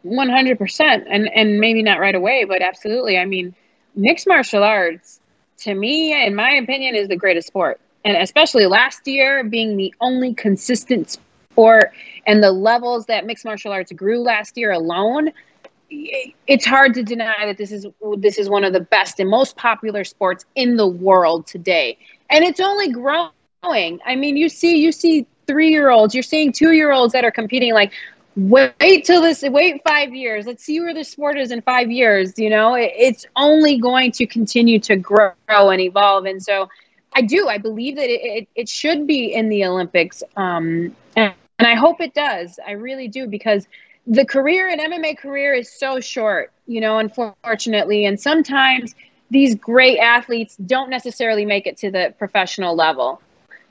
100%. 0.04 1.04
And, 1.08 1.28
and 1.34 1.60
maybe 1.60 1.82
not 1.82 1.98
right 1.98 2.14
away, 2.14 2.44
but 2.44 2.62
absolutely. 2.62 3.18
I 3.18 3.24
mean, 3.24 3.54
mixed 3.94 4.26
martial 4.26 4.62
arts, 4.62 5.20
to 5.58 5.74
me, 5.74 6.26
in 6.26 6.34
my 6.34 6.52
opinion, 6.52 6.94
is 6.94 7.08
the 7.08 7.16
greatest 7.16 7.48
sport. 7.48 7.80
And 8.04 8.16
especially 8.16 8.66
last 8.66 9.06
year 9.06 9.44
being 9.44 9.76
the 9.76 9.92
only 10.00 10.34
consistent 10.34 11.18
sport 11.50 11.92
and 12.28 12.42
the 12.42 12.52
levels 12.52 13.06
that 13.06 13.24
mixed 13.24 13.46
martial 13.46 13.72
arts 13.72 13.90
grew 13.90 14.20
last 14.20 14.58
year 14.58 14.70
alone, 14.70 15.32
it's 15.90 16.66
hard 16.66 16.92
to 16.92 17.02
deny 17.02 17.46
that 17.46 17.56
this 17.56 17.72
is 17.72 17.86
this 18.18 18.38
is 18.38 18.50
one 18.50 18.64
of 18.64 18.74
the 18.74 18.80
best 18.80 19.18
and 19.18 19.30
most 19.30 19.56
popular 19.56 20.04
sports 20.04 20.44
in 20.54 20.76
the 20.76 20.86
world 20.86 21.46
today. 21.46 21.96
And 22.28 22.44
it's 22.44 22.60
only 22.60 22.92
growing. 22.92 23.32
I 23.64 24.14
mean, 24.14 24.36
you 24.36 24.50
see 24.50 24.76
you 24.76 24.92
see 24.92 25.26
3-year-olds, 25.46 26.14
you're 26.14 26.22
seeing 26.22 26.52
2-year-olds 26.52 27.14
that 27.14 27.24
are 27.24 27.30
competing 27.30 27.72
like 27.72 27.92
wait 28.36 29.06
till 29.06 29.22
this 29.22 29.42
wait 29.42 29.80
5 29.82 30.14
years. 30.14 30.46
Let's 30.46 30.62
see 30.62 30.78
where 30.80 30.92
the 30.92 31.04
sport 31.04 31.38
is 31.38 31.50
in 31.50 31.62
5 31.62 31.90
years, 31.90 32.34
you 32.38 32.50
know? 32.50 32.74
It's 32.74 33.24
only 33.36 33.78
going 33.78 34.12
to 34.12 34.26
continue 34.26 34.78
to 34.80 34.96
grow 34.96 35.32
and 35.48 35.80
evolve 35.80 36.26
and 36.26 36.42
so 36.42 36.68
I 37.14 37.22
do. 37.22 37.48
I 37.48 37.56
believe 37.56 37.96
that 37.96 38.10
it, 38.10 38.20
it, 38.22 38.48
it 38.54 38.68
should 38.68 39.06
be 39.06 39.32
in 39.32 39.48
the 39.48 39.64
Olympics. 39.64 40.22
Um, 40.36 40.94
and, 41.16 41.32
and 41.58 41.66
I 41.66 41.74
hope 41.74 42.00
it 42.00 42.14
does. 42.14 42.58
I 42.66 42.72
really 42.72 43.08
do 43.08 43.26
because 43.26 43.66
the 44.06 44.24
career 44.24 44.68
an 44.68 44.78
MMA 44.78 45.18
career 45.18 45.52
is 45.52 45.70
so 45.70 46.00
short, 46.00 46.52
you 46.66 46.80
know, 46.80 46.98
unfortunately. 46.98 48.06
And 48.06 48.18
sometimes 48.18 48.94
these 49.30 49.54
great 49.54 49.98
athletes 49.98 50.56
don't 50.56 50.88
necessarily 50.88 51.44
make 51.44 51.66
it 51.66 51.76
to 51.78 51.90
the 51.90 52.14
professional 52.18 52.74
level. 52.74 53.20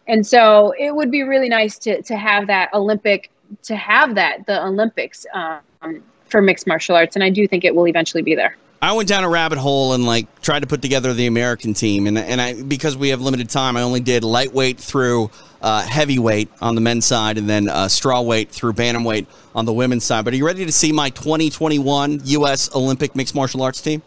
And 0.07 0.25
so 0.25 0.73
it 0.77 0.95
would 0.95 1.11
be 1.11 1.23
really 1.23 1.49
nice 1.49 1.77
to, 1.79 2.01
to 2.03 2.15
have 2.15 2.47
that 2.47 2.73
Olympic, 2.73 3.31
to 3.63 3.75
have 3.75 4.15
that, 4.15 4.45
the 4.45 4.63
Olympics 4.65 5.25
um, 5.33 6.03
for 6.25 6.41
mixed 6.41 6.67
martial 6.67 6.95
arts. 6.95 7.15
And 7.15 7.23
I 7.23 7.29
do 7.29 7.47
think 7.47 7.65
it 7.65 7.75
will 7.75 7.87
eventually 7.87 8.23
be 8.23 8.35
there. 8.35 8.55
I 8.81 8.93
went 8.93 9.09
down 9.09 9.23
a 9.23 9.29
rabbit 9.29 9.57
hole 9.57 9.93
and 9.93 10.05
like 10.05 10.41
tried 10.41 10.59
to 10.59 10.67
put 10.67 10.81
together 10.81 11.13
the 11.13 11.25
American 11.25 11.73
team, 11.73 12.05
and 12.05 12.17
and 12.17 12.39
I 12.39 12.61
because 12.61 12.95
we 12.95 13.09
have 13.09 13.21
limited 13.21 13.49
time, 13.49 13.75
I 13.75 13.81
only 13.81 13.99
did 13.99 14.23
lightweight 14.23 14.79
through 14.79 15.31
uh, 15.61 15.81
heavyweight 15.81 16.49
on 16.61 16.75
the 16.75 16.81
men's 16.81 17.05
side, 17.05 17.37
and 17.37 17.49
then 17.49 17.69
uh, 17.69 17.85
strawweight 17.85 18.49
through 18.49 18.73
bantamweight 18.73 19.25
on 19.55 19.65
the 19.65 19.73
women's 19.73 20.03
side. 20.03 20.25
But 20.25 20.33
are 20.33 20.37
you 20.37 20.45
ready 20.45 20.65
to 20.65 20.71
see 20.71 20.91
my 20.91 21.09
2021 21.09 22.21
U.S. 22.23 22.75
Olympic 22.75 23.15
mixed 23.15 23.33
martial 23.33 23.63
arts 23.63 23.81
team? 23.81 24.03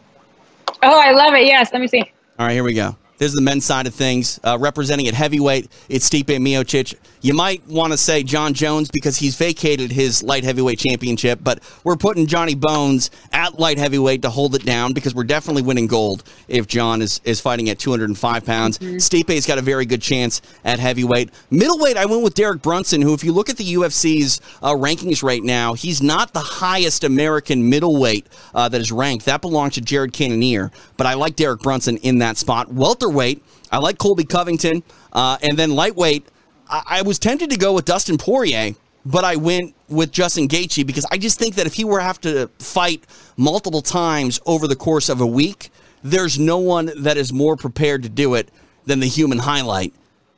Oh, 0.82 1.00
I 1.00 1.10
love 1.12 1.34
it. 1.34 1.46
Yes, 1.46 1.70
let 1.72 1.82
me 1.82 1.88
see. 1.88 2.02
All 2.38 2.46
right, 2.46 2.52
here 2.52 2.64
we 2.64 2.74
go. 2.74 2.96
This 3.20 3.28
is 3.28 3.34
the 3.34 3.42
men's 3.42 3.66
side 3.66 3.86
of 3.86 3.94
things. 3.94 4.40
Uh, 4.42 4.56
representing 4.58 5.06
at 5.06 5.12
heavyweight, 5.12 5.70
it's 5.90 6.08
Stipe 6.08 6.24
Miocic. 6.24 6.94
You 7.20 7.34
might 7.34 7.62
want 7.68 7.92
to 7.92 7.98
say 7.98 8.22
Jon 8.22 8.54
Jones 8.54 8.90
because 8.90 9.18
he's 9.18 9.36
vacated 9.36 9.92
his 9.92 10.22
light 10.22 10.42
heavyweight 10.42 10.78
championship, 10.78 11.40
but 11.42 11.60
we're 11.84 11.96
putting 11.96 12.26
Johnny 12.26 12.54
Bones 12.54 13.10
at 13.34 13.58
light 13.58 13.76
heavyweight 13.76 14.22
to 14.22 14.30
hold 14.30 14.54
it 14.54 14.64
down 14.64 14.94
because 14.94 15.14
we're 15.14 15.24
definitely 15.24 15.60
winning 15.60 15.86
gold 15.86 16.24
if 16.48 16.66
Jon 16.66 17.02
is, 17.02 17.20
is 17.24 17.42
fighting 17.42 17.68
at 17.68 17.78
205 17.78 18.46
pounds. 18.46 18.78
Mm-hmm. 18.78 18.96
Stipe's 18.96 19.44
got 19.46 19.58
a 19.58 19.62
very 19.62 19.84
good 19.84 20.00
chance 20.00 20.40
at 20.64 20.78
heavyweight. 20.78 21.28
Middleweight, 21.50 21.98
I 21.98 22.06
went 22.06 22.22
with 22.22 22.32
Derek 22.32 22.62
Brunson, 22.62 23.02
who, 23.02 23.12
if 23.12 23.22
you 23.22 23.32
look 23.32 23.50
at 23.50 23.58
the 23.58 23.74
UFC's 23.74 24.40
uh, 24.62 24.72
rankings 24.72 25.22
right 25.22 25.42
now, 25.42 25.74
he's 25.74 26.00
not 26.00 26.32
the 26.32 26.40
highest 26.40 27.04
American 27.04 27.68
middleweight 27.68 28.28
uh, 28.54 28.70
that 28.70 28.80
is 28.80 28.90
ranked. 28.90 29.26
That 29.26 29.42
belongs 29.42 29.74
to 29.74 29.82
Jared 29.82 30.14
Cannonier, 30.14 30.70
but 30.96 31.06
I 31.06 31.12
like 31.12 31.36
Derek 31.36 31.60
Brunson 31.60 31.98
in 31.98 32.20
that 32.20 32.38
spot. 32.38 32.72
Welterweight, 33.10 33.42
I 33.70 33.78
like 33.78 33.98
Colby 33.98 34.24
Covington, 34.24 34.82
uh, 35.12 35.38
and 35.42 35.58
then 35.58 35.70
lightweight. 35.70 36.26
I-, 36.68 36.82
I 36.86 37.02
was 37.02 37.18
tempted 37.18 37.50
to 37.50 37.56
go 37.56 37.72
with 37.72 37.84
Dustin 37.84 38.18
Poirier, 38.18 38.74
but 39.04 39.24
I 39.24 39.36
went 39.36 39.74
with 39.88 40.12
Justin 40.12 40.48
Gaethje 40.48 40.86
because 40.86 41.06
I 41.10 41.18
just 41.18 41.38
think 41.38 41.56
that 41.56 41.66
if 41.66 41.74
he 41.74 41.84
were 41.84 41.98
to 41.98 42.04
have 42.04 42.20
to 42.22 42.48
fight 42.58 43.04
multiple 43.36 43.82
times 43.82 44.40
over 44.46 44.66
the 44.66 44.76
course 44.76 45.08
of 45.08 45.20
a 45.20 45.26
week, 45.26 45.70
there's 46.02 46.38
no 46.38 46.58
one 46.58 46.90
that 46.96 47.16
is 47.16 47.32
more 47.32 47.56
prepared 47.56 48.02
to 48.04 48.08
do 48.08 48.34
it 48.34 48.50
than 48.86 49.00
the 49.00 49.06
human 49.06 49.38
highlight 49.38 49.92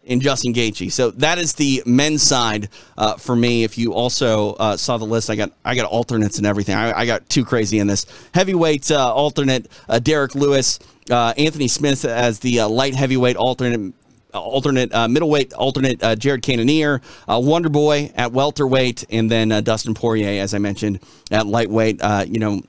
in 0.05 0.21
Justin 0.21 0.53
Gaethje. 0.53 0.91
So 0.91 1.11
that 1.13 1.39
is 1.39 1.55
the 1.55 1.83
men's 1.87 2.23
side 2.23 2.69
uh, 2.99 3.15
for 3.17 3.37
me. 3.37 3.63
If 3.63 3.79
you 3.79 3.95
also 3.95 4.55
uh, 4.55 4.77
saw 4.77 4.99
the 4.99 5.05
list, 5.05 5.31
I 5.31 5.37
got 5.37 5.53
I 5.65 5.75
got 5.75 5.87
alternates 5.87 6.39
and 6.39 6.47
everything. 6.47 6.75
I, 6.75 7.01
I 7.01 7.07
got 7.07 7.29
too 7.29 7.45
crazy 7.45 7.79
in 7.79 7.87
this 7.87 8.07
heavyweight 8.35 8.91
uh, 8.91 9.15
alternate. 9.15 9.71
Uh, 9.89 10.01
Derrick 10.01 10.35
Lewis, 10.35 10.81
uh, 11.11 11.35
Anthony 11.37 11.69
Smith 11.69 12.05
as 12.05 12.41
the 12.41 12.61
uh, 12.61 12.69
light 12.69 12.95
heavyweight 12.95 13.37
alternate. 13.37 13.95
Alternate 14.35 15.11
middleweight, 15.11 15.53
alternate 15.53 16.01
Jared 16.19 16.41
Cannonier, 16.41 17.03
Wonder 17.29 17.69
Boy 17.69 18.11
at 18.15 18.33
welterweight, 18.33 19.05
and 19.11 19.31
then 19.31 19.51
Dustin 19.63 19.93
Poirier, 19.93 20.43
as 20.43 20.55
I 20.55 20.59
mentioned, 20.59 21.01
at 21.31 21.47
lightweight. 21.47 22.01
you 22.29 22.39
know, 22.41 22.63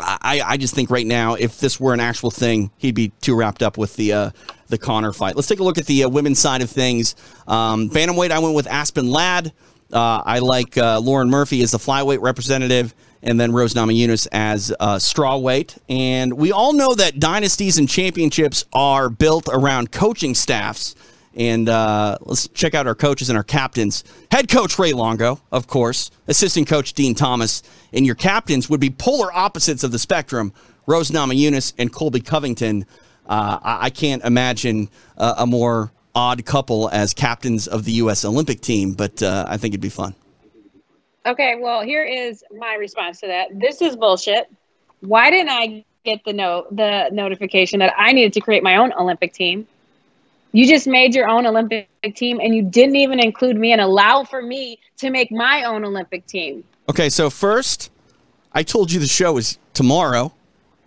I, 0.00 0.42
I 0.44 0.56
just 0.56 0.74
think 0.74 0.90
right 0.90 1.06
now, 1.06 1.34
if 1.34 1.60
this 1.60 1.78
were 1.78 1.94
an 1.94 2.00
actual 2.00 2.30
thing, 2.30 2.70
he'd 2.78 2.94
be 2.94 3.10
too 3.20 3.34
wrapped 3.34 3.62
up 3.62 3.78
with 3.78 3.96
the 3.96 4.12
uh, 4.12 4.30
the 4.68 4.78
Conor 4.78 5.12
fight. 5.12 5.36
Let's 5.36 5.48
take 5.48 5.60
a 5.60 5.64
look 5.64 5.78
at 5.78 5.86
the 5.86 6.04
uh, 6.04 6.08
women's 6.08 6.38
side 6.38 6.62
of 6.62 6.70
things. 6.70 7.14
Um, 7.46 7.90
bantamweight, 7.90 8.30
I 8.30 8.38
went 8.38 8.54
with 8.54 8.66
Aspen 8.66 9.10
Ladd. 9.10 9.52
Uh, 9.92 10.22
I 10.24 10.38
like 10.38 10.78
uh, 10.78 11.00
Lauren 11.00 11.28
Murphy 11.28 11.62
as 11.62 11.72
the 11.72 11.78
flyweight 11.78 12.22
representative, 12.22 12.94
and 13.22 13.38
then 13.38 13.52
Rose 13.52 13.74
Namajunas 13.74 14.26
as 14.32 14.72
uh, 14.80 14.96
strawweight. 14.96 15.78
And 15.88 16.34
we 16.34 16.52
all 16.52 16.72
know 16.72 16.94
that 16.94 17.20
dynasties 17.20 17.78
and 17.78 17.88
championships 17.88 18.64
are 18.72 19.08
built 19.08 19.48
around 19.52 19.92
coaching 19.92 20.34
staffs. 20.34 20.94
And 21.34 21.68
uh, 21.68 22.18
let's 22.22 22.48
check 22.48 22.74
out 22.74 22.86
our 22.86 22.94
coaches 22.94 23.30
and 23.30 23.36
our 23.36 23.44
captains. 23.44 24.04
Head 24.30 24.48
coach 24.48 24.78
Ray 24.78 24.92
Longo, 24.92 25.40
of 25.50 25.66
course. 25.66 26.10
Assistant 26.26 26.66
coach 26.66 26.92
Dean 26.92 27.14
Thomas. 27.14 27.62
And 27.92 28.04
your 28.04 28.16
captains 28.16 28.68
would 28.68 28.80
be 28.80 28.90
polar 28.90 29.32
opposites 29.32 29.84
of 29.84 29.92
the 29.92 29.98
spectrum 29.98 30.52
Rose 30.86 31.10
Namajunas 31.10 31.74
and 31.78 31.92
Colby 31.92 32.20
Covington. 32.20 32.86
Uh, 33.24 33.58
I 33.62 33.90
can't 33.90 34.22
imagine 34.24 34.90
a 35.16 35.46
more 35.46 35.92
odd 36.14 36.44
couple 36.44 36.90
as 36.90 37.14
captains 37.14 37.66
of 37.66 37.84
the 37.84 37.92
U.S. 37.92 38.24
Olympic 38.24 38.60
team, 38.60 38.92
but 38.92 39.22
uh, 39.22 39.46
I 39.48 39.56
think 39.56 39.72
it'd 39.72 39.80
be 39.80 39.88
fun. 39.88 40.14
Okay, 41.24 41.56
well, 41.60 41.82
here 41.82 42.04
is 42.04 42.42
my 42.56 42.74
response 42.74 43.20
to 43.20 43.28
that. 43.28 43.58
This 43.58 43.80
is 43.80 43.96
bullshit. 43.96 44.50
Why 45.00 45.30
didn't 45.30 45.50
I 45.50 45.84
get 46.04 46.24
the 46.24 46.32
note, 46.32 46.74
the 46.74 47.10
notification 47.12 47.78
that 47.78 47.94
I 47.96 48.12
needed 48.12 48.32
to 48.34 48.40
create 48.40 48.62
my 48.62 48.76
own 48.76 48.92
Olympic 48.92 49.32
team? 49.32 49.66
You 50.50 50.66
just 50.66 50.86
made 50.86 51.14
your 51.14 51.28
own 51.28 51.46
Olympic 51.46 51.88
team, 52.14 52.40
and 52.40 52.54
you 52.54 52.62
didn't 52.62 52.96
even 52.96 53.20
include 53.20 53.56
me 53.56 53.72
and 53.72 53.80
allow 53.80 54.24
for 54.24 54.42
me 54.42 54.78
to 54.98 55.10
make 55.10 55.30
my 55.30 55.64
own 55.64 55.84
Olympic 55.84 56.26
team. 56.26 56.64
Okay, 56.88 57.08
so 57.08 57.30
first, 57.30 57.90
I 58.52 58.62
told 58.62 58.90
you 58.92 58.98
the 58.98 59.06
show 59.06 59.32
was 59.32 59.58
tomorrow, 59.74 60.32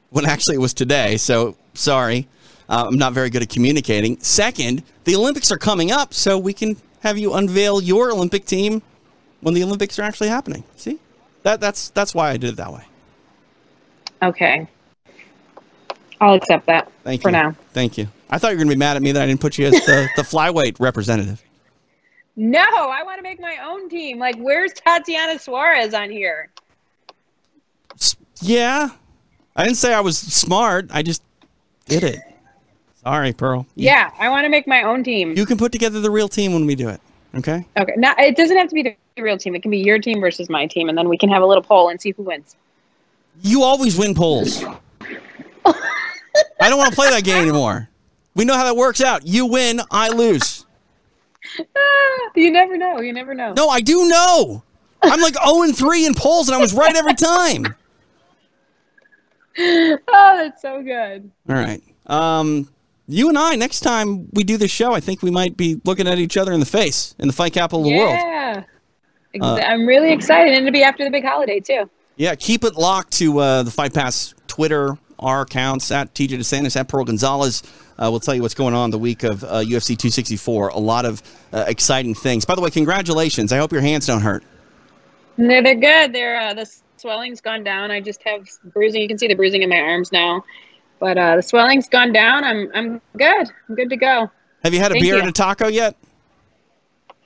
when 0.10 0.26
actually 0.26 0.56
it 0.56 0.60
was 0.60 0.74
today. 0.74 1.18
So 1.18 1.56
sorry. 1.74 2.28
Uh, 2.68 2.86
I'm 2.88 2.98
not 2.98 3.14
very 3.14 3.30
good 3.30 3.42
at 3.42 3.50
communicating. 3.50 4.20
Second, 4.20 4.84
the 5.04 5.16
Olympics 5.16 5.52
are 5.52 5.58
coming 5.58 5.92
up, 5.92 6.14
so 6.14 6.38
we 6.38 6.52
can 6.52 6.78
have 7.02 7.18
you 7.18 7.34
unveil 7.34 7.82
your 7.82 8.12
Olympic 8.12 8.46
team 8.46 8.82
when 9.46 9.54
the 9.54 9.64
Olympics 9.64 10.00
are 10.00 10.02
actually 10.02 10.30
happening. 10.30 10.64
See, 10.76 10.98
that 11.44 11.62
that's 11.62 11.90
that's 11.90 12.16
why 12.16 12.32
I 12.32 12.38
did 12.38 12.50
it 12.50 12.56
that 12.56 12.74
way. 12.74 12.84
Okay. 14.24 14.68
I'll 16.20 16.34
accept 16.34 16.66
that 16.66 16.92
Thank 17.04 17.20
you. 17.20 17.22
for 17.22 17.30
you. 17.30 17.34
now. 17.34 17.56
Thank 17.72 17.96
you. 18.00 18.08
I 18.32 18.40
thought 18.40 18.48
you 18.48 18.56
were 18.56 18.64
going 18.64 18.70
to 18.70 18.76
be 18.76 18.80
mad 18.80 18.96
at 18.96 19.04
me 19.04 19.12
that 19.12 19.22
I 19.22 19.28
didn't 19.28 19.42
put 19.42 19.60
you 19.60 19.68
as 19.68 19.74
the, 19.86 20.10
the 20.16 20.22
flyweight 20.24 20.80
representative. 20.80 21.44
No, 22.36 22.60
I 22.60 23.04
want 23.04 23.20
to 23.20 23.22
make 23.22 23.40
my 23.40 23.58
own 23.64 23.88
team. 23.88 24.18
Like, 24.18 24.36
where's 24.38 24.74
Tatiana 24.74 25.38
Suarez 25.38 25.94
on 25.94 26.10
here? 26.10 26.50
Yeah, 28.42 28.90
I 29.56 29.64
didn't 29.64 29.78
say 29.78 29.94
I 29.94 30.00
was 30.00 30.18
smart. 30.18 30.88
I 30.92 31.04
just 31.04 31.22
did 31.86 32.04
it. 32.04 32.20
Sorry, 33.04 33.32
Pearl. 33.32 33.68
Yeah, 33.76 34.10
I 34.18 34.30
want 34.30 34.46
to 34.46 34.50
make 34.50 34.66
my 34.66 34.82
own 34.82 35.04
team. 35.04 35.38
You 35.38 35.46
can 35.46 35.60
put 35.60 35.72
together 35.72 36.00
the 36.00 36.10
real 36.10 36.30
team 36.30 36.52
when 36.54 36.66
we 36.66 36.74
do 36.74 36.90
it. 36.90 37.00
Okay. 37.36 37.64
Okay. 37.78 37.94
Now 37.98 38.16
it 38.18 38.36
doesn't 38.36 38.58
have 38.58 38.70
to 38.70 38.74
be 38.74 38.98
the 39.16 39.24
real 39.24 39.38
team. 39.38 39.56
It 39.56 39.62
can 39.62 39.72
be 39.72 39.78
your 39.78 39.98
team 39.98 40.20
versus 40.20 40.50
my 40.50 40.68
team, 40.68 40.90
and 40.90 40.98
then 40.98 41.08
we 41.08 41.18
can 41.18 41.30
have 41.30 41.42
a 41.42 41.46
little 41.46 41.64
poll 41.64 41.90
and 41.90 42.02
see 42.02 42.12
who 42.12 42.24
wins. 42.24 42.58
You 43.42 43.64
always 43.64 43.98
win 43.98 44.14
polls. 44.14 44.64
I 45.66 46.70
don't 46.70 46.78
want 46.78 46.90
to 46.90 46.96
play 46.96 47.10
that 47.10 47.24
game 47.24 47.42
anymore. 47.42 47.90
We 48.36 48.44
know 48.44 48.56
how 48.56 48.66
that 48.66 48.76
works 48.76 49.00
out. 49.02 49.26
You 49.26 49.46
win, 49.46 49.82
I 49.92 50.10
lose. 50.10 50.66
You 52.36 52.52
never 52.52 52.76
know. 52.76 53.00
You 53.00 53.14
never 53.14 53.34
know. 53.34 53.54
No, 53.54 53.70
I 53.70 53.80
do 53.80 54.10
know. 54.10 54.62
I'm 55.02 55.22
like 55.22 55.36
0 55.42 55.62
and 55.62 55.78
3 55.78 56.06
in 56.06 56.14
polls, 56.14 56.50
and 56.50 56.56
I 56.56 56.60
was 56.60 56.74
right 56.74 56.94
every 56.94 57.14
time. 57.14 57.76
Oh, 59.58 60.02
that's 60.38 60.62
so 60.62 60.84
good. 60.84 61.32
All 61.48 61.56
right. 61.56 61.82
Um, 62.08 62.68
you 63.08 63.30
and 63.30 63.38
I, 63.38 63.56
next 63.56 63.80
time 63.80 64.28
we 64.34 64.44
do 64.44 64.58
this 64.58 64.70
show, 64.70 64.92
I 64.92 65.00
think 65.00 65.22
we 65.22 65.32
might 65.32 65.56
be 65.56 65.80
looking 65.86 66.10
at 66.10 66.18
each 66.20 66.36
other 66.36 66.52
in 66.52 66.60
the 66.60 66.66
face 66.66 67.16
in 67.20 67.28
the 67.28 67.34
fight 67.34 67.54
capital 67.54 67.80
of 67.80 67.86
the 67.86 67.98
world. 67.98 68.16
Yeah. 68.16 68.64
Uh, 69.42 69.56
I'm 69.56 69.86
really 69.86 70.12
excited, 70.12 70.54
and 70.54 70.68
it'll 70.68 70.74
be 70.74 70.84
after 70.84 71.04
the 71.04 71.10
big 71.12 71.24
holiday 71.24 71.60
too. 71.60 71.90
Yeah, 72.18 72.36
keep 72.36 72.64
it 72.64 72.76
locked 72.76 73.14
to 73.14 73.40
uh, 73.40 73.64
the 73.64 73.72
Fight 73.72 73.94
Pass 73.94 74.34
Twitter, 74.48 74.98
our 75.20 75.42
accounts 75.42 75.92
at 75.92 76.14
TJ 76.14 76.40
DeSantis, 76.40 76.78
at 76.80 76.88
Pearl 76.88 77.04
Gonzalez. 77.04 77.64
Uh, 77.98 78.10
we'll 78.10 78.20
tell 78.20 78.36
you 78.36 78.42
what's 78.42 78.54
going 78.54 78.74
on 78.74 78.90
the 78.92 78.98
week 78.98 79.24
of 79.24 79.44
uh, 79.44 79.62
UFC 79.62 79.98
264. 79.98 80.70
A 80.70 80.78
lot 80.78 81.06
of 81.06 81.22
uh, 81.54 81.66
exciting 81.68 82.14
things. 82.14 82.46
By 82.46 82.56
the 82.56 82.62
way, 82.62 82.70
congratulations. 82.70 83.52
I 83.52 83.58
hope 83.58 83.72
your 83.72 83.82
hands 83.82 84.06
don't 84.06 84.22
hurt. 84.22 84.44
No, 85.38 85.62
they're 85.62 85.76
good. 85.76 86.14
They're 86.14 86.40
uh, 86.40 86.54
the 86.54 86.70
swelling's 86.98 87.42
gone 87.42 87.64
down. 87.64 87.92
I 87.92 88.00
just 88.02 88.24
have 88.24 88.48
bruising. 88.66 89.02
You 89.02 89.08
can 89.08 89.18
see 89.18 89.28
the 89.28 89.36
bruising 89.36 89.62
in 89.62 89.70
my 89.70 89.80
arms 89.80 90.12
now, 90.12 90.44
but 91.00 91.18
uh, 91.18 91.38
the 91.38 91.42
swelling's 91.42 91.90
gone 91.90 92.14
down. 92.14 92.44
I'm 92.44 92.72
I'm 92.74 93.02
good. 93.18 93.52
I'm 93.70 93.76
good 93.76 93.90
to 93.90 93.98
go. 93.98 94.32
Have 94.64 94.74
you 94.74 94.80
had 94.80 94.92
a 94.92 94.96
Thank 94.96 95.04
beer 95.04 95.16
you. 95.16 95.20
and 95.22 95.30
a 95.30 95.34
taco 95.34 95.68
yet? 95.68 95.96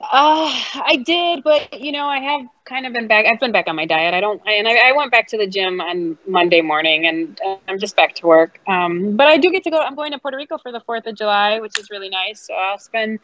Uh, 0.00 0.50
I 0.86 1.02
did, 1.04 1.44
but 1.44 1.78
you 1.78 1.92
know, 1.92 2.06
I 2.06 2.20
have 2.20 2.46
kind 2.64 2.86
of 2.86 2.92
been 2.94 3.06
back. 3.06 3.26
I've 3.26 3.38
been 3.38 3.52
back 3.52 3.68
on 3.68 3.76
my 3.76 3.84
diet. 3.84 4.14
I 4.14 4.20
don't, 4.20 4.40
I, 4.46 4.52
and 4.52 4.66
I, 4.66 4.88
I 4.88 4.92
went 4.92 5.10
back 5.10 5.28
to 5.28 5.36
the 5.36 5.46
gym 5.46 5.78
on 5.78 6.16
Monday 6.26 6.62
morning, 6.62 7.06
and 7.06 7.38
I'm 7.68 7.78
just 7.78 7.96
back 7.96 8.14
to 8.16 8.26
work. 8.26 8.60
Um, 8.66 9.16
but 9.16 9.26
I 9.26 9.36
do 9.36 9.50
get 9.50 9.62
to 9.64 9.70
go. 9.70 9.78
I'm 9.78 9.94
going 9.94 10.12
to 10.12 10.18
Puerto 10.18 10.38
Rico 10.38 10.56
for 10.56 10.72
the 10.72 10.80
Fourth 10.80 11.06
of 11.06 11.16
July, 11.16 11.60
which 11.60 11.78
is 11.78 11.90
really 11.90 12.08
nice. 12.08 12.40
So 12.40 12.54
I'll 12.54 12.78
spend 12.78 13.18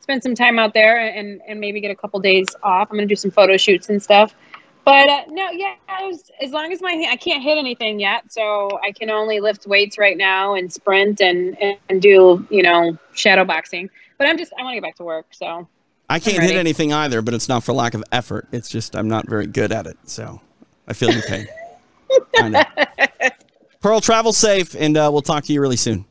spend 0.00 0.24
some 0.24 0.34
time 0.34 0.58
out 0.58 0.74
there 0.74 0.98
and 0.98 1.40
and 1.46 1.60
maybe 1.60 1.80
get 1.80 1.92
a 1.92 1.96
couple 1.96 2.18
days 2.18 2.46
off. 2.64 2.88
I'm 2.90 2.96
gonna 2.96 3.06
do 3.06 3.16
some 3.16 3.30
photo 3.30 3.56
shoots 3.56 3.88
and 3.88 4.02
stuff. 4.02 4.34
But 4.84 5.08
uh, 5.08 5.22
no, 5.28 5.50
yeah, 5.50 5.74
was, 6.00 6.32
as 6.42 6.50
long 6.50 6.72
as 6.72 6.82
my 6.82 7.06
I 7.08 7.16
can't 7.16 7.44
hit 7.44 7.58
anything 7.58 8.00
yet, 8.00 8.32
so 8.32 8.70
I 8.82 8.90
can 8.90 9.08
only 9.08 9.38
lift 9.38 9.68
weights 9.68 9.98
right 9.98 10.16
now 10.16 10.54
and 10.54 10.72
sprint 10.72 11.20
and 11.20 11.56
and 11.88 12.02
do 12.02 12.44
you 12.50 12.64
know 12.64 12.98
shadow 13.12 13.44
boxing. 13.44 13.88
But 14.16 14.26
I'm 14.26 14.36
just 14.36 14.52
I 14.58 14.64
want 14.64 14.74
to 14.74 14.80
get 14.80 14.82
back 14.82 14.96
to 14.96 15.04
work, 15.04 15.26
so. 15.30 15.68
I 16.08 16.18
can't 16.18 16.42
hit 16.42 16.56
anything 16.56 16.92
either, 16.92 17.20
but 17.22 17.34
it's 17.34 17.48
not 17.48 17.64
for 17.64 17.72
lack 17.72 17.94
of 17.94 18.02
effort. 18.12 18.48
It's 18.52 18.68
just 18.68 18.96
I'm 18.96 19.08
not 19.08 19.28
very 19.28 19.46
good 19.46 19.72
at 19.72 19.86
it. 19.86 19.98
So 20.04 20.40
I 20.86 20.94
feel 20.94 21.12
your 21.12 21.22
pain. 21.22 21.46
I 22.36 22.48
know. 22.48 22.62
Pearl, 23.80 24.00
travel 24.00 24.32
safe, 24.32 24.74
and 24.74 24.96
uh, 24.96 25.10
we'll 25.12 25.22
talk 25.22 25.44
to 25.44 25.52
you 25.52 25.60
really 25.60 25.76
soon. 25.76 26.04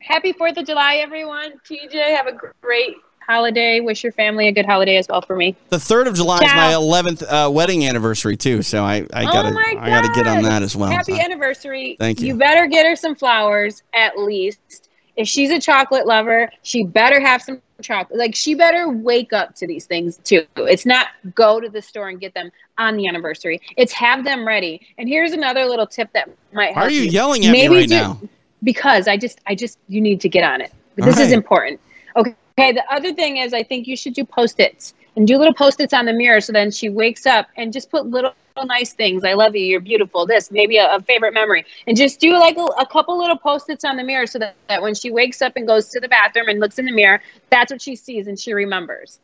Happy 0.00 0.32
4th 0.32 0.56
of 0.56 0.66
July, 0.66 0.96
everyone. 0.96 1.52
TJ, 1.68 2.16
have 2.16 2.26
a 2.26 2.32
great 2.62 2.96
holiday. 3.26 3.80
Wish 3.80 4.02
your 4.02 4.12
family 4.12 4.48
a 4.48 4.52
good 4.52 4.66
holiday 4.66 4.96
as 4.96 5.06
well 5.08 5.20
for 5.20 5.36
me. 5.36 5.54
The 5.68 5.78
third 5.78 6.06
of 6.06 6.14
July 6.14 6.38
is 6.38 6.52
my 6.54 6.72
11th 6.72 7.22
uh, 7.28 7.50
wedding 7.50 7.86
anniversary 7.86 8.36
too, 8.36 8.62
so 8.62 8.82
I, 8.82 9.06
I 9.12 9.24
gotta 9.24 9.48
oh 9.48 9.52
my 9.52 9.76
I 9.78 9.88
gotta 9.88 10.08
get 10.14 10.26
on 10.26 10.42
that 10.44 10.62
as 10.62 10.74
well. 10.74 10.90
Happy 10.90 11.12
So, 11.14 11.20
anniversary. 11.20 11.96
Thank 12.00 12.20
you. 12.20 12.28
You 12.28 12.36
better 12.36 12.66
get 12.66 12.86
her 12.86 12.96
some 12.96 13.14
flowers 13.14 13.82
at 13.94 14.18
least. 14.18 14.88
If 15.16 15.28
she's 15.28 15.50
a 15.50 15.60
chocolate 15.60 16.06
lover, 16.06 16.50
she 16.62 16.84
better 16.84 17.20
have 17.20 17.42
some 17.42 17.60
chocolate. 17.80 18.18
Like 18.18 18.34
she 18.34 18.54
better 18.54 18.88
wake 18.88 19.32
up 19.32 19.54
to 19.56 19.66
these 19.66 19.86
things 19.86 20.18
too. 20.24 20.46
It's 20.56 20.86
not 20.86 21.08
go 21.34 21.60
to 21.60 21.68
the 21.68 21.82
store 21.82 22.08
and 22.08 22.20
get 22.20 22.34
them 22.34 22.50
on 22.78 22.96
the 22.96 23.06
anniversary. 23.08 23.60
It's 23.76 23.92
have 23.92 24.24
them 24.24 24.46
ready. 24.46 24.86
And 24.98 25.08
here's 25.08 25.32
another 25.32 25.66
little 25.66 25.86
tip 25.86 26.12
that 26.12 26.30
might 26.52 26.74
help 26.74 26.86
are 26.86 26.90
you 26.90 27.02
you. 27.02 27.10
yelling 27.10 27.44
at 27.46 27.52
me 27.52 27.62
Maybe 27.62 27.74
right 27.74 27.88
ju- 27.88 27.94
now? 27.94 28.20
because 28.62 29.08
I 29.08 29.16
just 29.16 29.40
I 29.46 29.54
just 29.54 29.78
you 29.88 30.00
need 30.00 30.20
to 30.22 30.28
get 30.28 30.44
on 30.44 30.60
it. 30.60 30.72
This 30.96 31.18
is 31.18 31.32
important. 31.32 31.80
Okay. 32.16 32.34
Okay. 32.58 32.72
The 32.72 32.84
other 32.92 33.14
thing 33.14 33.38
is 33.38 33.54
I 33.54 33.62
think 33.62 33.86
you 33.86 33.96
should 33.96 34.12
do 34.12 34.24
post-its 34.24 34.92
and 35.16 35.26
do 35.26 35.38
little 35.38 35.54
post-its 35.54 35.94
on 35.94 36.04
the 36.04 36.12
mirror 36.12 36.40
so 36.40 36.52
then 36.52 36.70
she 36.70 36.88
wakes 36.90 37.24
up 37.24 37.48
and 37.56 37.72
just 37.72 37.90
put 37.90 38.06
little 38.06 38.32
nice 38.64 38.92
things. 38.92 39.24
I 39.24 39.34
love 39.34 39.54
you. 39.54 39.64
You're 39.64 39.80
beautiful. 39.80 40.26
This 40.26 40.50
maybe 40.50 40.76
a, 40.76 40.96
a 40.96 41.00
favorite 41.00 41.34
memory 41.34 41.64
and 41.86 41.96
just 41.96 42.20
do 42.20 42.32
like 42.32 42.56
a, 42.56 42.64
a 42.80 42.86
couple 42.86 43.18
little 43.18 43.36
post-its 43.38 43.84
on 43.84 43.96
the 43.96 44.04
mirror 44.04 44.26
so 44.26 44.38
that, 44.38 44.54
that 44.68 44.82
when 44.82 44.94
she 44.94 45.10
wakes 45.10 45.42
up 45.42 45.54
and 45.56 45.66
goes 45.66 45.88
to 45.88 46.00
the 46.00 46.08
bathroom 46.08 46.48
and 46.48 46.60
looks 46.60 46.78
in 46.78 46.86
the 46.86 46.92
mirror, 46.92 47.20
that's 47.50 47.72
what 47.72 47.82
she 47.82 47.96
sees 47.96 48.26
and 48.26 48.38
she 48.38 48.52
remembers. 48.52 49.18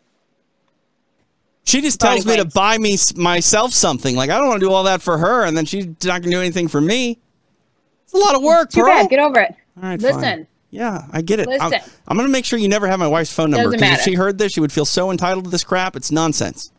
She 1.64 1.80
just 1.80 1.99
tells 1.99 2.24
me 2.24 2.37
to 2.37 2.45
buy 2.45 2.78
me 2.78 2.97
myself 3.16 3.72
something. 3.72 4.14
Like 4.14 4.30
I 4.30 4.39
don't 4.39 4.49
want 4.49 4.61
to 4.61 4.66
do 4.66 4.72
all 4.72 4.84
that 4.84 5.03
for 5.03 5.18
her, 5.18 5.45
and 5.45 5.57
then 5.57 5.64
she's 5.64 5.87
not 6.05 6.22
gonna 6.22 6.30
do 6.30 6.41
anything 6.41 6.68
for 6.68 6.80
me. 6.80 7.18
It's 8.05 8.14
a 8.14 8.18
lot 8.18 8.37
of 8.37 8.43
work, 8.43 8.70
Too 8.70 8.82
Pearl. 8.82 9.03
bad. 9.03 9.11
Get 9.11 9.18
over 9.18 9.41
it. 9.41 9.55
all 9.76 9.89
right, 9.89 10.01
fine. 10.01 10.14
Listen. 10.14 10.47
Yeah, 10.70 11.07
I 11.12 11.22
get 11.22 11.41
it. 11.41 11.49
I'm, 11.49 11.72
I'm 12.07 12.16
gonna 12.16 12.28
make 12.28 12.45
sure 12.45 12.59
you 12.59 12.68
never 12.68 12.87
have 12.87 13.01
my 13.01 13.09
wife's 13.09 13.32
phone 13.32 13.51
number 13.51 13.70
because 13.70 13.99
if 13.99 14.05
she 14.05 14.14
heard 14.14 14.39
this, 14.39 14.53
she 14.53 14.61
would 14.61 14.72
feel 14.72 14.84
so 14.84 15.11
entitled 15.11 15.45
to 15.45 15.51
this 15.51 15.64
crap. 15.64 15.97
It's 15.97 16.12
nonsense. 16.12 16.70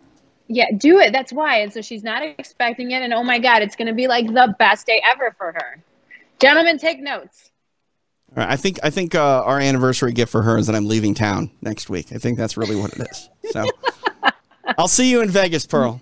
Yeah, 0.48 0.66
do 0.76 1.00
it. 1.00 1.12
That's 1.12 1.34
why. 1.34 1.58
And 1.58 1.74
so 1.74 1.82
she's 1.82 2.04
not 2.04 2.24
expecting 2.24 2.92
it. 2.92 3.02
And 3.02 3.14
oh 3.14 3.24
my 3.24 3.40
God, 3.40 3.62
it's 3.62 3.76
going 3.76 3.88
to 3.88 3.94
be 3.94 4.08
like 4.08 4.28
the 4.28 4.56
best 4.58 4.88
day 4.88 5.02
ever 5.06 5.36
for 5.38 5.52
her. 5.52 5.84
Gentlemen, 6.40 6.78
take 6.78 7.00
notes. 7.00 7.52
All 8.36 8.44
right, 8.44 8.52
I 8.52 8.56
think 8.56 8.80
I 8.84 8.90
think 8.90 9.16
uh, 9.16 9.44
our 9.44 9.60
anniversary 9.60 10.12
gift 10.12 10.32
for 10.32 10.42
her 10.42 10.58
is 10.58 10.68
that 10.68 10.76
I'm 10.76 10.86
leaving 10.86 11.14
town 11.14 11.50
next 11.62 11.90
week. 11.90 12.12
I 12.12 12.18
think 12.18 12.38
that's 12.38 12.58
really 12.58 12.76
what 12.76 12.94
it 12.94 13.08
is. 13.10 13.30
So 13.52 13.66
I'll 14.78 14.90
see 14.90 15.10
you 15.10 15.22
in 15.22 15.30
Vegas, 15.30 15.66
Pearl. 15.66 16.02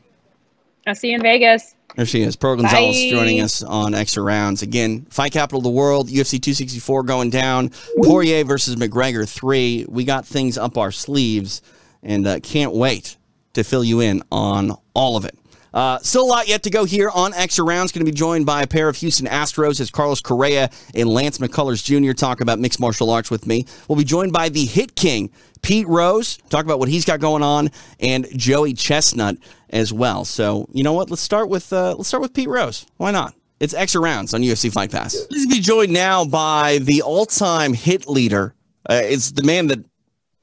I'll 0.87 0.95
see 0.95 1.09
you 1.09 1.15
in 1.15 1.21
Vegas. 1.21 1.75
There 1.95 2.05
she 2.05 2.23
is. 2.23 2.35
Pearl 2.35 2.57
Gonzalez 2.57 2.95
Bye. 2.95 3.09
joining 3.09 3.41
us 3.41 3.63
on 3.63 3.93
Extra 3.93 4.21
Rounds. 4.21 4.61
Again, 4.61 5.05
fight 5.09 5.31
capital 5.31 5.59
of 5.59 5.63
the 5.63 5.69
world, 5.69 6.09
UFC 6.09 6.31
264 6.41 7.03
going 7.03 7.29
down. 7.29 7.71
Poirier 8.03 8.43
versus 8.43 8.75
McGregor 8.75 9.27
3. 9.27 9.85
We 9.87 10.03
got 10.03 10.25
things 10.25 10.57
up 10.57 10.77
our 10.77 10.91
sleeves 10.91 11.61
and 12.03 12.27
uh, 12.27 12.39
can't 12.41 12.73
wait 12.73 13.15
to 13.55 13.63
fill 13.63 13.83
you 13.83 13.99
in 13.99 14.23
on 14.31 14.71
all 14.93 15.17
of 15.17 15.25
it. 15.25 15.37
Uh, 15.75 15.99
still 15.99 16.23
a 16.23 16.25
lot 16.25 16.47
yet 16.47 16.63
to 16.63 16.69
go 16.69 16.85
here 16.85 17.09
on 17.09 17.33
Extra 17.33 17.65
Rounds. 17.65 17.91
Going 17.91 18.05
to 18.05 18.09
be 18.09 18.15
joined 18.15 18.45
by 18.45 18.61
a 18.61 18.67
pair 18.67 18.87
of 18.87 18.95
Houston 18.95 19.27
Astros 19.27 19.81
as 19.81 19.91
Carlos 19.91 20.21
Correa 20.21 20.69
and 20.93 21.09
Lance 21.09 21.39
McCullers 21.39 21.83
Jr. 21.83 22.13
talk 22.13 22.39
about 22.39 22.59
mixed 22.59 22.79
martial 22.79 23.09
arts 23.09 23.29
with 23.29 23.45
me. 23.45 23.65
We'll 23.89 23.97
be 23.97 24.05
joined 24.05 24.31
by 24.31 24.47
the 24.47 24.63
Hit 24.63 24.95
King, 24.95 25.31
Pete 25.61 25.85
Rose, 25.87 26.37
talk 26.49 26.63
about 26.63 26.79
what 26.79 26.87
he's 26.87 27.03
got 27.03 27.19
going 27.19 27.43
on, 27.43 27.71
and 27.99 28.25
Joey 28.37 28.73
Chestnut 28.73 29.35
as 29.69 29.91
well. 29.91 30.23
So 30.23 30.65
you 30.71 30.83
know 30.83 30.93
what? 30.93 31.09
Let's 31.09 31.21
start 31.21 31.49
with 31.49 31.73
uh, 31.73 31.95
let's 31.97 32.07
start 32.07 32.21
with 32.21 32.33
Pete 32.33 32.47
Rose. 32.47 32.85
Why 32.95 33.11
not? 33.11 33.35
It's 33.59 33.73
Extra 33.73 33.99
Rounds 33.99 34.33
on 34.33 34.41
UFC 34.41 34.71
Fight 34.71 34.91
Pass. 34.91 35.25
Please 35.29 35.47
be 35.47 35.59
joined 35.59 35.91
now 35.91 36.23
by 36.23 36.77
the 36.79 37.01
all-time 37.01 37.73
hit 37.73 38.07
leader. 38.07 38.53
Uh, 38.89 39.01
it's 39.03 39.31
the 39.31 39.43
man 39.43 39.67
that 39.67 39.83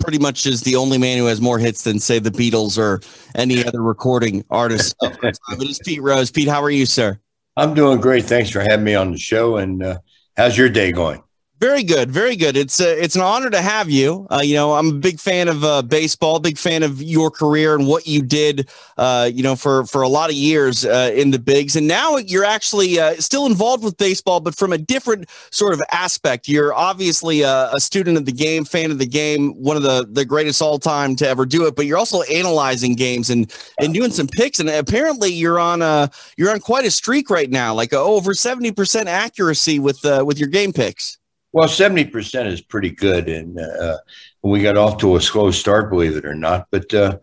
pretty 0.03 0.19
much 0.19 0.47
is 0.47 0.63
the 0.63 0.77
only 0.77 0.99
man 0.99 1.19
who 1.19 1.27
has 1.27 1.41
more 1.41 1.59
hits 1.59 1.83
than 1.85 1.99
say 1.99 2.19
the 2.19 2.31
Beatles 2.31 2.79
or 2.79 3.01
any 3.35 3.65
other 3.65 3.83
recording 3.83 4.45
artist. 4.51 4.95
It 5.03 5.39
is 5.61 5.81
Pete 5.85 6.03
Rose. 6.03 6.31
Pete, 6.31 6.49
how 6.49 6.63
are 6.63 6.71
you, 6.71 6.87
sir? 6.87 7.19
I'm 7.57 7.75
doing 7.75 8.01
great. 8.01 8.25
Thanks 8.25 8.51
for 8.51 8.61
having 8.61 8.85
me 8.85 8.95
on 8.95 9.13
the 9.13 9.19
show. 9.19 9.57
And 9.57 9.83
uh, 9.83 9.99
how's 10.37 10.57
your 10.57 10.69
day 10.69 10.93
going? 10.93 11.23
Very 11.63 11.85
good, 11.85 12.11
very 12.11 12.35
good. 12.35 12.57
It's 12.57 12.81
uh, 12.81 12.97
it's 12.99 13.15
an 13.15 13.23
honor 13.23 13.49
to 13.49 13.63
have 13.63 13.89
you. 13.89 14.27
Uh, 14.33 14.41
you 14.43 14.55
know, 14.57 14.75
I'm 14.75 14.89
a 14.89 14.95
big 14.95 15.21
fan 15.21 15.47
of 15.47 15.63
uh, 15.63 15.83
baseball, 15.83 16.41
big 16.41 16.59
fan 16.59 16.83
of 16.83 17.01
your 17.01 17.31
career 17.31 17.77
and 17.77 17.87
what 17.87 18.05
you 18.05 18.21
did. 18.21 18.69
Uh, 18.99 19.31
you 19.33 19.45
know, 19.45 19.55
for 19.55 19.87
for 19.87 20.03
a 20.03 20.09
lot 20.09 20.29
of 20.29 20.35
years 20.35 20.85
uh, 20.85 21.13
in 21.15 21.31
the 21.31 21.39
bigs, 21.39 21.77
and 21.77 21.87
now 21.87 22.17
you're 22.17 22.45
actually 22.45 22.99
uh, 22.99 23.15
still 23.15 23.47
involved 23.47 23.85
with 23.85 23.97
baseball, 23.97 24.41
but 24.41 24.57
from 24.57 24.73
a 24.73 24.79
different 24.79 25.31
sort 25.53 25.73
of 25.73 25.81
aspect. 25.93 26.49
You're 26.49 26.75
obviously 26.75 27.43
a, 27.43 27.71
a 27.73 27.79
student 27.79 28.17
of 28.17 28.25
the 28.27 28.33
game, 28.33 28.65
fan 28.65 28.91
of 28.91 28.99
the 28.99 29.07
game, 29.07 29.53
one 29.53 29.77
of 29.77 29.85
the 29.85 30.05
the 30.11 30.25
greatest 30.25 30.61
all 30.61 30.81
time 30.81 31.15
to 31.15 31.29
ever 31.29 31.47
do 31.47 31.65
it. 31.69 31.77
But 31.77 31.87
you're 31.87 31.97
also 31.97 32.23
analyzing 32.23 32.97
games 32.97 33.31
and 33.31 33.49
and 33.79 33.95
doing 33.95 34.11
some 34.11 34.27
picks. 34.27 34.59
And 34.59 34.69
apparently, 34.69 35.33
you're 35.33 35.61
on 35.61 35.81
a 35.81 36.11
you're 36.37 36.51
on 36.51 36.59
quite 36.59 36.87
a 36.87 36.91
streak 36.91 37.31
right 37.31 37.49
now, 37.49 37.73
like 37.73 37.93
uh, 37.93 38.03
over 38.03 38.35
seventy 38.35 38.73
percent 38.73 39.09
accuracy 39.09 39.79
with 39.79 40.05
uh, 40.05 40.25
with 40.27 40.41
your 40.41 40.49
game 40.49 40.73
picks. 40.73 41.19
Well, 41.53 41.69
70% 41.69 42.47
is 42.47 42.63
pretty 42.63 42.91
good. 42.91 43.29
And 43.29 43.59
uh, 43.59 43.99
we 44.43 44.63
got 44.63 44.79
off 44.79 44.99
to 44.99 45.17
a 45.17 45.21
slow 45.21 45.51
start, 45.51 45.91
believe 45.91 46.17
it 46.17 46.25
or 46.25 46.35
not. 46.35 46.67
But 46.71 46.93
uh, 46.95 47.19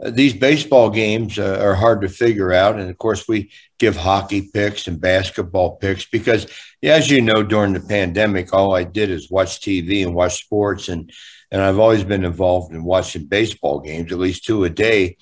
these 0.00 0.32
baseball 0.32 0.90
games 0.90 1.38
uh, 1.38 1.58
are 1.60 1.74
hard 1.74 2.00
to 2.00 2.08
figure 2.08 2.52
out. 2.52 2.78
And 2.78 2.88
of 2.88 2.96
course, 2.96 3.28
we 3.28 3.50
give 3.78 3.96
hockey 3.96 4.50
picks 4.52 4.88
and 4.88 5.00
basketball 5.00 5.76
picks 5.76 6.06
because, 6.06 6.46
as 6.82 7.10
you 7.10 7.20
know, 7.20 7.42
during 7.42 7.74
the 7.74 7.80
pandemic, 7.80 8.52
all 8.52 8.74
I 8.74 8.84
did 8.84 9.10
is 9.10 9.30
watch 9.30 9.60
TV 9.60 10.04
and 10.04 10.14
watch 10.14 10.42
sports. 10.42 10.88
And, 10.88 11.12
and 11.50 11.60
I've 11.60 11.78
always 11.78 12.04
been 12.04 12.24
involved 12.24 12.72
in 12.72 12.84
watching 12.84 13.26
baseball 13.26 13.80
games, 13.80 14.12
at 14.12 14.18
least 14.18 14.44
two 14.44 14.64
a 14.64 14.70
day. 14.70 15.18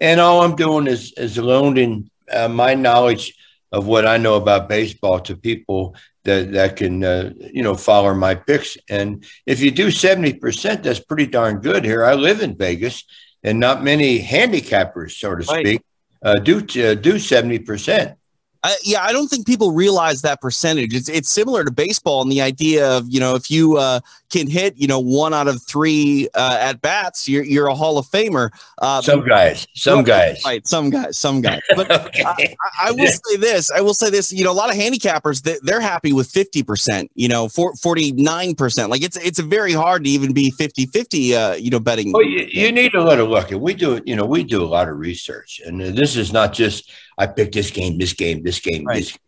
And 0.00 0.20
all 0.20 0.42
I'm 0.42 0.56
doing 0.56 0.86
is, 0.86 1.12
is 1.16 1.38
loaning 1.38 2.10
uh, 2.32 2.48
my 2.48 2.74
knowledge 2.74 3.34
of 3.72 3.86
what 3.86 4.06
I 4.06 4.16
know 4.16 4.36
about 4.36 4.68
baseball 4.68 5.20
to 5.20 5.36
people 5.36 5.96
that, 6.26 6.52
that 6.52 6.76
can, 6.76 7.02
uh, 7.02 7.32
you 7.38 7.62
know, 7.62 7.74
follow 7.74 8.14
my 8.14 8.34
picks. 8.34 8.76
And 8.88 9.24
if 9.46 9.60
you 9.60 9.70
do 9.70 9.88
70%, 9.88 10.82
that's 10.82 11.00
pretty 11.00 11.26
darn 11.26 11.60
good 11.60 11.84
here. 11.84 12.04
I 12.04 12.14
live 12.14 12.42
in 12.42 12.56
Vegas 12.56 13.02
and 13.46 13.60
not 13.60 13.82
many 13.82 14.20
handicappers, 14.20 15.12
so 15.12 15.34
to 15.36 15.44
speak, 15.44 15.82
right. 16.22 16.36
uh, 16.36 16.40
do 16.40 16.58
uh, 16.58 16.94
do 16.94 17.18
seventy 17.18 17.60
percent. 17.60 18.18
I, 18.66 18.76
yeah, 18.82 19.04
I 19.04 19.12
don't 19.12 19.28
think 19.28 19.46
people 19.46 19.70
realize 19.70 20.22
that 20.22 20.40
percentage. 20.40 20.92
It's 20.92 21.08
it's 21.08 21.30
similar 21.30 21.64
to 21.64 21.70
baseball 21.70 22.22
and 22.22 22.32
the 22.32 22.40
idea 22.40 22.90
of 22.90 23.06
you 23.08 23.20
know 23.20 23.36
if 23.36 23.48
you 23.48 23.76
uh, 23.76 24.00
can 24.28 24.50
hit 24.50 24.76
you 24.76 24.88
know 24.88 24.98
one 24.98 25.32
out 25.32 25.46
of 25.46 25.62
three 25.62 26.28
uh, 26.34 26.58
at 26.60 26.80
bats, 26.80 27.28
you're 27.28 27.44
you're 27.44 27.68
a 27.68 27.76
Hall 27.76 27.96
of 27.96 28.06
Famer. 28.06 28.50
Uh, 28.78 29.00
some 29.02 29.24
guys, 29.24 29.68
some 29.74 30.02
guys, 30.02 30.42
right? 30.44 30.66
Some 30.66 30.90
guys, 30.90 31.16
some 31.16 31.40
guys. 31.40 31.60
But 31.76 31.90
okay. 32.06 32.24
I, 32.24 32.88
I, 32.88 32.90
will 32.92 33.06
say 33.06 33.36
this: 33.36 33.70
I 33.70 33.80
will 33.82 33.94
say 33.94 34.10
this. 34.10 34.32
You 34.32 34.42
know, 34.42 34.50
a 34.50 34.54
lot 34.54 34.70
of 34.70 34.76
handicappers 34.76 35.42
they, 35.42 35.58
they're 35.62 35.80
happy 35.80 36.12
with 36.12 36.28
fifty 36.28 36.64
percent. 36.64 37.12
You 37.14 37.28
know, 37.28 37.48
forty 37.48 38.10
nine 38.12 38.56
percent. 38.56 38.90
Like 38.90 39.02
it's 39.02 39.16
it's 39.16 39.38
very 39.38 39.74
hard 39.74 40.02
to 40.04 40.10
even 40.10 40.32
be 40.32 40.50
50-50, 40.50 41.32
uh, 41.32 41.54
You 41.54 41.70
know, 41.70 41.78
betting. 41.78 42.12
Well, 42.12 42.24
you, 42.24 42.46
you 42.50 42.72
need 42.72 42.94
a 42.94 43.02
lot 43.02 43.20
of 43.20 43.28
luck, 43.28 43.52
and 43.52 43.60
we 43.60 43.74
do. 43.74 43.94
It. 43.94 44.08
You 44.08 44.16
know, 44.16 44.24
we 44.24 44.42
do 44.42 44.62
a 44.62 44.66
lot 44.66 44.88
of 44.88 44.98
research, 44.98 45.60
and 45.64 45.80
this 45.80 46.16
is 46.16 46.32
not 46.32 46.52
just 46.52 46.90
I 47.18 47.26
picked 47.26 47.54
this 47.54 47.70
game, 47.70 47.98
this 47.98 48.12
game, 48.12 48.42
this 48.42 48.60
game, 48.60 48.84
right. 48.84 48.96
this. 48.96 49.12
Game. 49.12 49.20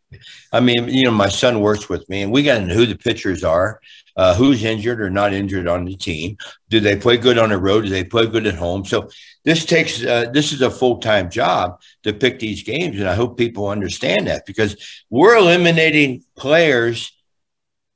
I 0.53 0.61
mean, 0.61 0.89
you 0.89 1.05
know, 1.05 1.11
my 1.11 1.29
son 1.29 1.61
works 1.61 1.89
with 1.89 2.09
me, 2.09 2.23
and 2.23 2.33
we 2.33 2.43
got 2.43 2.59
to 2.59 2.67
know 2.67 2.75
who 2.75 2.87
the 2.87 2.97
pitchers 2.97 3.45
are, 3.45 3.81
uh, 4.17 4.35
who's 4.35 4.65
injured 4.65 5.01
or 5.01 5.11
not 5.11 5.35
injured 5.35 5.69
on 5.69 5.85
the 5.85 5.97
team. 5.97 6.37
Do 6.71 6.81
they 6.81 6.97
play 6.97 7.19
good 7.19 7.39
on 7.39 7.51
the 7.51 7.59
road? 7.59 7.85
Do 7.85 7.91
they 7.91 8.05
play 8.05 8.27
good 8.27 8.47
at 8.47 8.55
home? 8.55 8.85
So 8.85 9.11
this 9.45 9.65
takes 9.65 10.03
uh, 10.03 10.31
this 10.33 10.53
is 10.53 10.63
a 10.63 10.71
full 10.71 10.99
time 10.99 11.31
job 11.31 11.81
to 12.05 12.13
pick 12.13 12.39
these 12.39 12.63
games, 12.63 12.99
and 12.99 13.09
I 13.09 13.15
hope 13.15 13.37
people 13.37 13.69
understand 13.69 14.27
that 14.27 14.47
because 14.47 14.77
we're 15.11 15.37
eliminating 15.37 16.25
players 16.37 17.13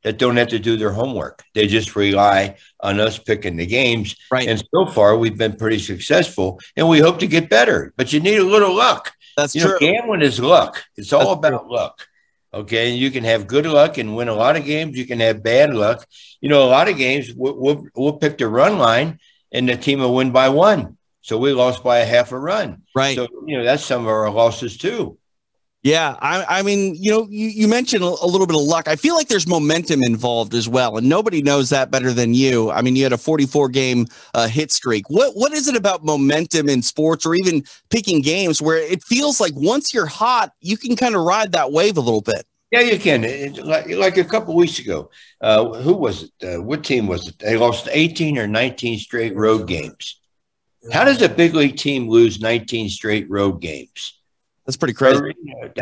that 0.02 0.18
don't 0.18 0.36
have 0.36 0.48
to 0.48 0.58
do 0.58 0.76
their 0.76 0.92
homework. 0.92 1.44
They 1.54 1.66
just 1.66 1.94
rely 1.94 2.56
on 2.80 3.00
us 3.00 3.18
picking 3.18 3.56
the 3.56 3.66
games. 3.66 4.16
Right. 4.30 4.48
And 4.48 4.62
so 4.74 4.86
far, 4.86 5.16
we've 5.16 5.38
been 5.38 5.56
pretty 5.56 5.78
successful, 5.78 6.60
and 6.76 6.88
we 6.88 6.98
hope 6.98 7.20
to 7.20 7.26
get 7.26 7.48
better. 7.48 7.92
But 7.96 8.12
you 8.12 8.20
need 8.20 8.38
a 8.38 8.44
little 8.44 8.74
luck. 8.74 9.12
That's 9.36 9.54
you 9.54 9.62
true. 9.62 9.72
Know, 9.72 9.78
gambling 9.78 10.22
is 10.22 10.40
luck. 10.40 10.82
It's 10.96 11.12
all 11.12 11.36
That's 11.36 11.48
about 11.48 11.62
true. 11.62 11.74
luck. 11.74 12.08
Okay, 12.54 12.90
and 12.90 12.98
you 12.98 13.10
can 13.10 13.24
have 13.24 13.46
good 13.46 13.64
luck 13.64 13.96
and 13.96 14.14
win 14.14 14.28
a 14.28 14.34
lot 14.34 14.56
of 14.56 14.64
games. 14.66 14.98
You 14.98 15.06
can 15.06 15.20
have 15.20 15.42
bad 15.42 15.72
luck. 15.72 16.06
You 16.40 16.50
know, 16.50 16.64
a 16.64 16.68
lot 16.68 16.88
of 16.88 16.98
games 16.98 17.32
we'll, 17.34 17.56
we'll, 17.56 17.86
we'll 17.94 18.12
pick 18.18 18.36
the 18.36 18.46
run 18.46 18.78
line, 18.78 19.18
and 19.50 19.66
the 19.68 19.76
team 19.76 20.00
will 20.00 20.14
win 20.14 20.32
by 20.32 20.50
one. 20.50 20.98
So 21.22 21.38
we 21.38 21.52
lost 21.52 21.82
by 21.82 21.98
a 21.98 22.04
half 22.04 22.32
a 22.32 22.38
run. 22.38 22.82
Right. 22.94 23.16
So 23.16 23.28
you 23.46 23.56
know 23.56 23.64
that's 23.64 23.84
some 23.84 24.02
of 24.02 24.08
our 24.08 24.30
losses 24.30 24.76
too. 24.76 25.18
Yeah, 25.82 26.14
I, 26.20 26.60
I 26.60 26.62
mean, 26.62 26.94
you 26.94 27.10
know, 27.10 27.26
you, 27.28 27.48
you 27.48 27.66
mentioned 27.66 28.04
a, 28.04 28.06
a, 28.06 28.26
little 28.26 28.46
bit 28.46 28.54
of 28.54 28.62
luck. 28.62 28.86
I 28.86 28.94
feel 28.94 29.16
like 29.16 29.26
there's 29.26 29.48
momentum 29.48 30.00
involved 30.04 30.54
as 30.54 30.68
well, 30.68 30.96
and 30.96 31.08
nobody 31.08 31.42
knows 31.42 31.70
that 31.70 31.90
better 31.90 32.12
than 32.12 32.34
you. 32.34 32.70
I 32.70 32.82
mean, 32.82 32.94
you 32.94 33.02
had 33.02 33.12
a 33.12 33.18
44 33.18 33.68
game 33.70 34.06
uh, 34.32 34.46
hit 34.46 34.70
streak. 34.70 35.10
What 35.10 35.34
what 35.34 35.52
is 35.52 35.66
it 35.66 35.74
about 35.74 36.04
momentum 36.04 36.68
in 36.68 36.82
sports, 36.82 37.26
or 37.26 37.34
even 37.34 37.64
picking 37.90 38.22
games, 38.22 38.62
where 38.62 38.78
it 38.78 39.02
feels 39.02 39.40
like 39.40 39.54
once 39.56 39.92
you're 39.92 40.06
hot, 40.06 40.52
you 40.60 40.76
can 40.76 40.94
kind 40.94 41.16
of 41.16 41.22
ride 41.22 41.50
that 41.50 41.72
wave 41.72 41.96
a 41.96 42.00
little 42.00 42.20
bit? 42.20 42.46
Yeah, 42.70 42.82
you 42.82 42.98
can. 42.98 43.24
It, 43.24 43.58
like, 43.58 43.88
like 43.88 44.16
a 44.18 44.24
couple 44.24 44.54
weeks 44.54 44.78
ago, 44.78 45.10
uh, 45.40 45.64
who 45.82 45.94
was 45.94 46.22
it? 46.22 46.58
Uh, 46.58 46.62
what 46.62 46.84
team 46.84 47.08
was 47.08 47.26
it? 47.26 47.40
They 47.40 47.56
lost 47.56 47.88
18 47.90 48.38
or 48.38 48.46
19 48.46 49.00
straight 49.00 49.34
road 49.34 49.66
games. 49.66 50.20
How 50.92 51.04
does 51.04 51.20
a 51.22 51.28
big 51.28 51.54
league 51.54 51.76
team 51.76 52.08
lose 52.08 52.40
19 52.40 52.88
straight 52.88 53.28
road 53.28 53.60
games? 53.60 54.21
That's 54.66 54.76
pretty 54.76 54.94
crazy. 54.94 55.34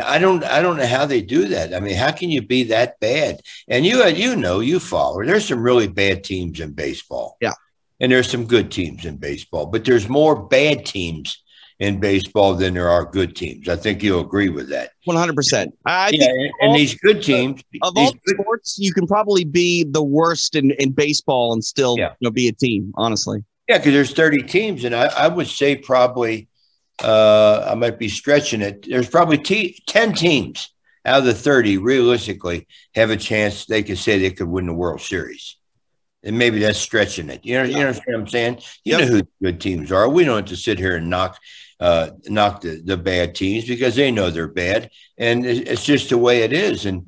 I 0.03 0.17
don't 0.17 0.43
I 0.43 0.61
don't 0.61 0.77
know 0.77 0.87
how 0.87 1.05
they 1.05 1.21
do 1.21 1.47
that. 1.49 1.73
I 1.73 1.79
mean, 1.79 1.95
how 1.95 2.11
can 2.11 2.29
you 2.29 2.41
be 2.41 2.63
that 2.65 2.99
bad? 2.99 3.41
And 3.67 3.85
you 3.85 4.05
you 4.07 4.35
know 4.35 4.59
you 4.59 4.79
follow. 4.79 5.23
There's 5.23 5.47
some 5.47 5.61
really 5.61 5.87
bad 5.87 6.23
teams 6.23 6.59
in 6.59 6.71
baseball. 6.71 7.37
Yeah. 7.41 7.53
And 7.99 8.11
there's 8.11 8.29
some 8.29 8.45
good 8.45 8.71
teams 8.71 9.05
in 9.05 9.17
baseball, 9.17 9.67
but 9.67 9.85
there's 9.85 10.09
more 10.09 10.47
bad 10.47 10.85
teams 10.87 11.43
in 11.81 11.99
baseball 11.99 12.55
than 12.55 12.75
there 12.75 12.89
are 12.89 13.05
good 13.05 13.35
teams. 13.35 13.67
I 13.67 13.75
think 13.75 14.01
you'll 14.01 14.21
agree 14.21 14.49
with 14.49 14.69
that. 14.69 14.91
100%. 15.07 15.71
I 15.85 16.11
yeah, 16.13 16.29
and, 16.29 16.51
and 16.61 16.75
these 16.75 16.95
good 16.95 17.23
teams 17.23 17.63
of 17.81 17.93
all 17.95 18.11
good, 18.11 18.37
sports, 18.39 18.77
you 18.79 18.93
can 18.93 19.07
probably 19.07 19.43
be 19.43 19.83
the 19.83 20.03
worst 20.03 20.55
in, 20.55 20.71
in 20.71 20.91
baseball 20.91 21.53
and 21.53 21.63
still 21.63 21.95
yeah. 21.97 22.13
you 22.19 22.27
know, 22.27 22.31
be 22.31 22.47
a 22.47 22.51
team, 22.51 22.91
honestly. 22.95 23.43
Yeah, 23.67 23.77
because 23.79 23.93
there's 23.93 24.13
30 24.13 24.43
teams, 24.43 24.83
and 24.83 24.95
I, 24.95 25.05
I 25.05 25.27
would 25.27 25.47
say 25.47 25.75
probably 25.75 26.49
uh, 27.03 27.67
I 27.71 27.75
might 27.75 27.99
be 27.99 28.09
stretching 28.09 28.61
it. 28.61 28.85
There's 28.89 29.09
probably 29.09 29.37
t- 29.37 29.81
10 29.87 30.13
teams 30.13 30.73
out 31.05 31.19
of 31.19 31.25
the 31.25 31.33
30 31.33 31.77
realistically 31.77 32.67
have 32.95 33.09
a 33.09 33.17
chance 33.17 33.65
they 33.65 33.83
could 33.83 33.97
say 33.97 34.19
they 34.19 34.31
could 34.31 34.47
win 34.47 34.67
the 34.67 34.73
World 34.73 35.01
Series. 35.01 35.57
And 36.23 36.37
maybe 36.37 36.59
that's 36.59 36.77
stretching 36.77 37.29
it. 37.29 37.43
You 37.43 37.55
know, 37.55 37.63
you 37.63 37.79
know 37.79 37.87
what 37.87 38.15
I'm 38.15 38.27
saying? 38.27 38.59
You 38.83 38.97
yep. 38.97 39.01
know 39.01 39.07
who 39.07 39.21
good 39.41 39.59
teams 39.59 39.91
are. 39.91 40.07
We 40.07 40.23
don't 40.23 40.37
have 40.37 40.45
to 40.45 40.55
sit 40.55 40.77
here 40.77 40.97
and 40.97 41.09
knock 41.09 41.39
uh, 41.79 42.11
knock 42.27 42.61
the, 42.61 42.79
the 42.79 42.95
bad 42.95 43.33
teams 43.33 43.65
because 43.65 43.95
they 43.95 44.11
know 44.11 44.29
they're 44.29 44.47
bad. 44.47 44.91
And 45.17 45.43
it's 45.45 45.83
just 45.83 46.09
the 46.09 46.17
way 46.17 46.43
it 46.43 46.53
is. 46.53 46.85
And 46.85 47.07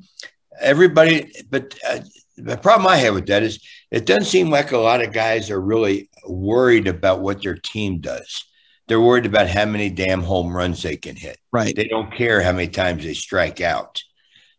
everybody, 0.60 1.32
but 1.48 1.78
uh, 1.88 2.00
the 2.36 2.56
problem 2.56 2.88
I 2.88 2.96
have 2.96 3.14
with 3.14 3.26
that 3.26 3.44
is 3.44 3.60
it 3.92 4.04
doesn't 4.04 4.24
seem 4.24 4.50
like 4.50 4.72
a 4.72 4.78
lot 4.78 5.00
of 5.00 5.12
guys 5.12 5.48
are 5.48 5.60
really 5.60 6.10
worried 6.26 6.88
about 6.88 7.20
what 7.20 7.42
their 7.42 7.54
team 7.54 8.00
does. 8.00 8.44
They're 8.86 9.00
worried 9.00 9.26
about 9.26 9.48
how 9.48 9.64
many 9.64 9.88
damn 9.88 10.22
home 10.22 10.54
runs 10.54 10.82
they 10.82 10.96
can 10.96 11.16
hit. 11.16 11.38
Right. 11.52 11.74
They 11.74 11.88
don't 11.88 12.14
care 12.14 12.42
how 12.42 12.52
many 12.52 12.68
times 12.68 13.02
they 13.02 13.14
strike 13.14 13.60
out. 13.60 14.02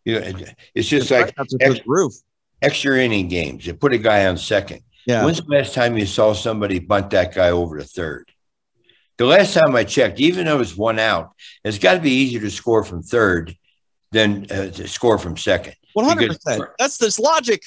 You 0.04 0.20
know, 0.20 0.34
it's 0.74 0.88
just 0.88 1.12
like 1.12 1.34
extra, 1.38 1.84
roof. 1.86 2.14
extra 2.62 3.00
inning 3.00 3.28
games. 3.28 3.66
You 3.66 3.74
put 3.74 3.94
a 3.94 3.98
guy 3.98 4.26
on 4.28 4.38
second. 4.38 4.82
Yeah. 5.06 5.24
When's 5.26 5.42
the 5.42 5.56
last 5.56 5.74
time 5.74 5.98
you 5.98 6.06
saw 6.06 6.34
somebody 6.34 6.80
bunt 6.80 7.12
that 7.12 7.36
guy 7.36 7.52
over 7.52 7.78
to 7.78 7.84
third? 7.84 8.32
The 9.18 9.26
last 9.26 9.54
time 9.54 9.76
I 9.76 9.84
checked, 9.84 10.20
even 10.20 10.46
though 10.46 10.60
it's 10.60 10.76
one 10.76 11.00
out, 11.00 11.34
it's 11.64 11.80
got 11.80 11.94
to 11.94 12.00
be 12.02 12.12
easier 12.12 12.42
to 12.42 12.52
score 12.52 12.84
from 12.84 13.02
third 13.02 13.56
than 14.12 14.46
uh, 14.52 14.72
to 14.72 14.88
score 14.88 15.18
from 15.18 15.38
second. 15.38 15.76
One 15.94 16.06
hundred 16.06 16.34
percent. 16.34 16.64
That's 16.78 16.98
this 16.98 17.18
logic. 17.20 17.64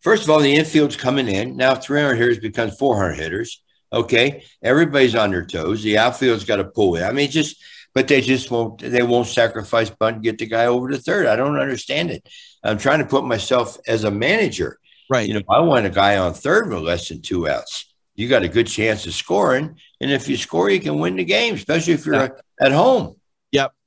First 0.00 0.24
of 0.24 0.30
all, 0.30 0.40
the 0.40 0.54
infield's 0.54 0.96
coming 0.96 1.28
in 1.28 1.56
now. 1.56 1.74
Three 1.74 2.00
hundred 2.00 2.16
hitters 2.16 2.38
becomes 2.38 2.76
four 2.76 2.96
hundred 2.96 3.18
hitters. 3.18 3.62
Okay, 3.92 4.44
everybody's 4.62 5.14
on 5.14 5.30
their 5.30 5.44
toes. 5.44 5.82
The 5.82 5.98
outfield's 5.98 6.44
got 6.44 6.56
to 6.56 6.64
pull 6.64 6.96
it. 6.96 7.02
I 7.02 7.12
mean, 7.12 7.30
just 7.30 7.62
but 7.94 8.08
they 8.08 8.20
just 8.20 8.50
won't. 8.50 8.78
They 8.78 9.02
won't 9.02 9.26
sacrifice 9.26 9.90
bunt 9.90 10.16
and 10.16 10.24
get 10.24 10.38
the 10.38 10.46
guy 10.46 10.66
over 10.66 10.90
to 10.90 10.98
third. 10.98 11.26
I 11.26 11.36
don't 11.36 11.58
understand 11.58 12.10
it. 12.10 12.28
I'm 12.62 12.78
trying 12.78 13.00
to 13.00 13.06
put 13.06 13.24
myself 13.24 13.78
as 13.86 14.04
a 14.04 14.10
manager. 14.10 14.78
Right. 15.08 15.26
You 15.26 15.34
know, 15.34 15.42
I 15.48 15.60
want 15.60 15.86
a 15.86 15.90
guy 15.90 16.18
on 16.18 16.34
third 16.34 16.70
with 16.70 16.82
less 16.82 17.08
than 17.08 17.20
two 17.20 17.48
outs. 17.48 17.92
You 18.14 18.28
got 18.28 18.44
a 18.44 18.48
good 18.48 18.66
chance 18.66 19.06
of 19.06 19.14
scoring, 19.14 19.76
and 20.00 20.10
if 20.10 20.28
you 20.28 20.36
score, 20.36 20.70
you 20.70 20.80
can 20.80 20.98
win 20.98 21.16
the 21.16 21.24
game, 21.24 21.54
especially 21.54 21.94
if 21.94 22.06
you're 22.06 22.14
yeah. 22.14 22.28
at 22.60 22.72
home. 22.72 23.16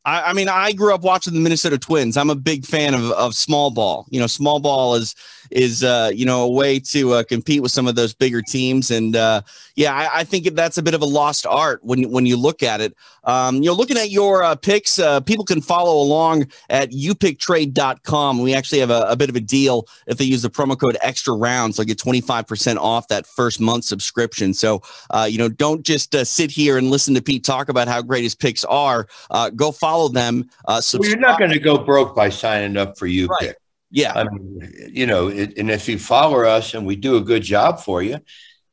I, 0.05 0.29
I, 0.29 0.33
mean, 0.33 0.49
I 0.49 0.73
grew 0.73 0.93
up 0.93 1.01
watching 1.01 1.33
the 1.33 1.39
Minnesota 1.39 1.77
Twins. 1.77 2.17
I'm 2.17 2.29
a 2.29 2.35
big 2.35 2.65
fan 2.65 2.93
of, 2.93 3.11
of 3.11 3.35
small 3.35 3.71
ball. 3.71 4.05
You 4.09 4.19
know, 4.19 4.27
small 4.27 4.59
ball 4.59 4.95
is 4.95 5.15
is 5.51 5.83
uh, 5.83 6.11
you 6.13 6.25
know 6.25 6.43
a 6.43 6.49
way 6.49 6.79
to 6.79 7.13
uh, 7.13 7.23
compete 7.23 7.61
with 7.61 7.71
some 7.71 7.87
of 7.87 7.95
those 7.95 8.13
bigger 8.13 8.41
teams. 8.41 8.91
And 8.91 9.15
uh, 9.15 9.41
yeah, 9.75 9.93
I, 9.93 10.19
I, 10.19 10.23
think 10.23 10.45
that's 10.55 10.77
a 10.77 10.83
bit 10.83 10.93
of 10.93 11.01
a 11.01 11.05
lost 11.05 11.45
art 11.45 11.83
when 11.83 12.09
when 12.11 12.25
you 12.25 12.37
look 12.37 12.63
at 12.63 12.81
it. 12.81 12.95
Um, 13.23 13.57
you 13.57 13.63
know, 13.63 13.73
looking 13.73 13.97
at 13.97 14.09
your 14.09 14.43
uh, 14.43 14.55
picks, 14.55 14.99
uh, 14.99 15.21
people 15.21 15.45
can 15.45 15.61
follow 15.61 16.01
along 16.01 16.47
at 16.69 16.91
upicktrade.com. 16.91 18.39
We 18.39 18.53
actually 18.53 18.79
have 18.79 18.89
a, 18.89 19.01
a, 19.09 19.15
bit 19.15 19.29
of 19.29 19.35
a 19.35 19.39
deal 19.39 19.87
if 20.07 20.17
they 20.17 20.25
use 20.25 20.41
the 20.41 20.49
promo 20.49 20.77
code 20.77 20.97
extra 21.01 21.33
rounds. 21.33 21.77
They'll 21.77 21.85
get 21.85 21.97
25% 21.97 22.77
off 22.77 23.07
that 23.07 23.25
first 23.25 23.59
month 23.59 23.85
subscription. 23.85 24.53
So, 24.53 24.81
uh, 25.09 25.27
you 25.29 25.37
know, 25.37 25.49
don't 25.49 25.83
just 25.83 26.15
uh, 26.15 26.25
sit 26.25 26.51
here 26.51 26.77
and 26.77 26.89
listen 26.89 27.13
to 27.15 27.21
Pete 27.21 27.43
talk 27.43 27.69
about 27.69 27.87
how 27.87 28.01
great 28.01 28.23
his 28.23 28.35
picks 28.35 28.63
are. 28.65 29.07
Uh, 29.31 29.49
go 29.49 29.71
follow 29.71 30.09
them. 30.09 30.49
Uh, 30.65 30.81
well, 30.93 31.07
you're 31.07 31.17
not 31.17 31.39
going 31.39 31.51
to 31.51 31.59
go 31.59 31.77
broke 31.77 32.15
by 32.15 32.29
signing 32.29 32.77
up 32.77 32.97
for 32.97 33.07
you 33.07 33.27
right. 33.27 33.55
Yeah. 33.93 34.13
I 34.15 34.23
mean, 34.23 34.73
you 34.91 35.05
know, 35.05 35.27
it, 35.27 35.55
and 35.55 35.69
if 35.69 35.87
you 35.87 35.99
follow 35.99 36.41
us 36.41 36.73
and 36.73 36.83
we 36.83 36.95
do 36.95 37.15
a 37.17 37.21
good 37.21 37.43
job 37.43 37.79
for 37.79 38.01
you, 38.01 38.17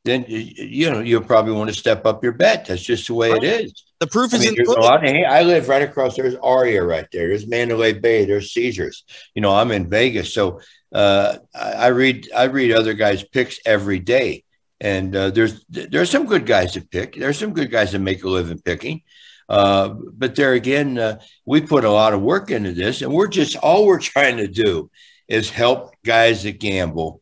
then 0.03 0.25
you 0.27 0.89
know 0.89 0.99
you'll 0.99 1.21
probably 1.21 1.53
want 1.53 1.69
to 1.69 1.75
step 1.75 2.05
up 2.05 2.23
your 2.23 2.33
bet. 2.33 2.65
That's 2.65 2.81
just 2.81 3.07
the 3.07 3.13
way 3.13 3.31
it 3.31 3.43
is. 3.43 3.83
The 3.99 4.07
proof 4.07 4.33
is 4.33 4.41
I 4.41 4.49
mean, 4.49 4.59
in 4.59 4.65
the 4.65 4.79
lot 4.79 5.05
I 5.05 5.43
live 5.43 5.69
right 5.69 5.83
across. 5.83 6.15
There's 6.15 6.35
Aria 6.35 6.83
right 6.83 7.05
there. 7.11 7.27
There's 7.27 7.47
Mandalay 7.47 7.93
Bay. 7.93 8.25
There's 8.25 8.51
Caesars. 8.53 9.03
You 9.35 9.43
know, 9.43 9.53
I'm 9.53 9.71
in 9.71 9.89
Vegas, 9.89 10.33
so 10.33 10.59
uh, 10.91 11.37
I, 11.53 11.71
I 11.73 11.87
read 11.87 12.27
I 12.35 12.45
read 12.45 12.71
other 12.71 12.93
guys' 12.93 13.23
picks 13.23 13.59
every 13.63 13.99
day, 13.99 14.43
And 14.79 15.15
uh, 15.15 15.29
there's 15.29 15.63
there 15.69 16.01
are 16.01 16.05
some 16.05 16.25
good 16.25 16.47
guys 16.47 16.73
to 16.73 16.81
pick. 16.81 17.15
There's 17.15 17.37
some 17.37 17.53
good 17.53 17.69
guys 17.69 17.91
that 17.91 17.99
make 17.99 18.23
a 18.23 18.29
living 18.29 18.59
picking. 18.59 19.03
Uh, 19.47 19.89
but 20.13 20.35
there 20.35 20.53
again, 20.53 20.97
uh, 20.97 21.19
we 21.45 21.61
put 21.61 21.85
a 21.85 21.91
lot 21.91 22.13
of 22.13 22.21
work 22.21 22.49
into 22.49 22.71
this, 22.71 23.03
and 23.03 23.13
we're 23.13 23.27
just 23.27 23.55
all 23.57 23.85
we're 23.85 23.99
trying 23.99 24.37
to 24.37 24.47
do 24.47 24.89
is 25.27 25.49
help 25.49 25.93
guys 26.03 26.43
that 26.43 26.59
gamble 26.59 27.21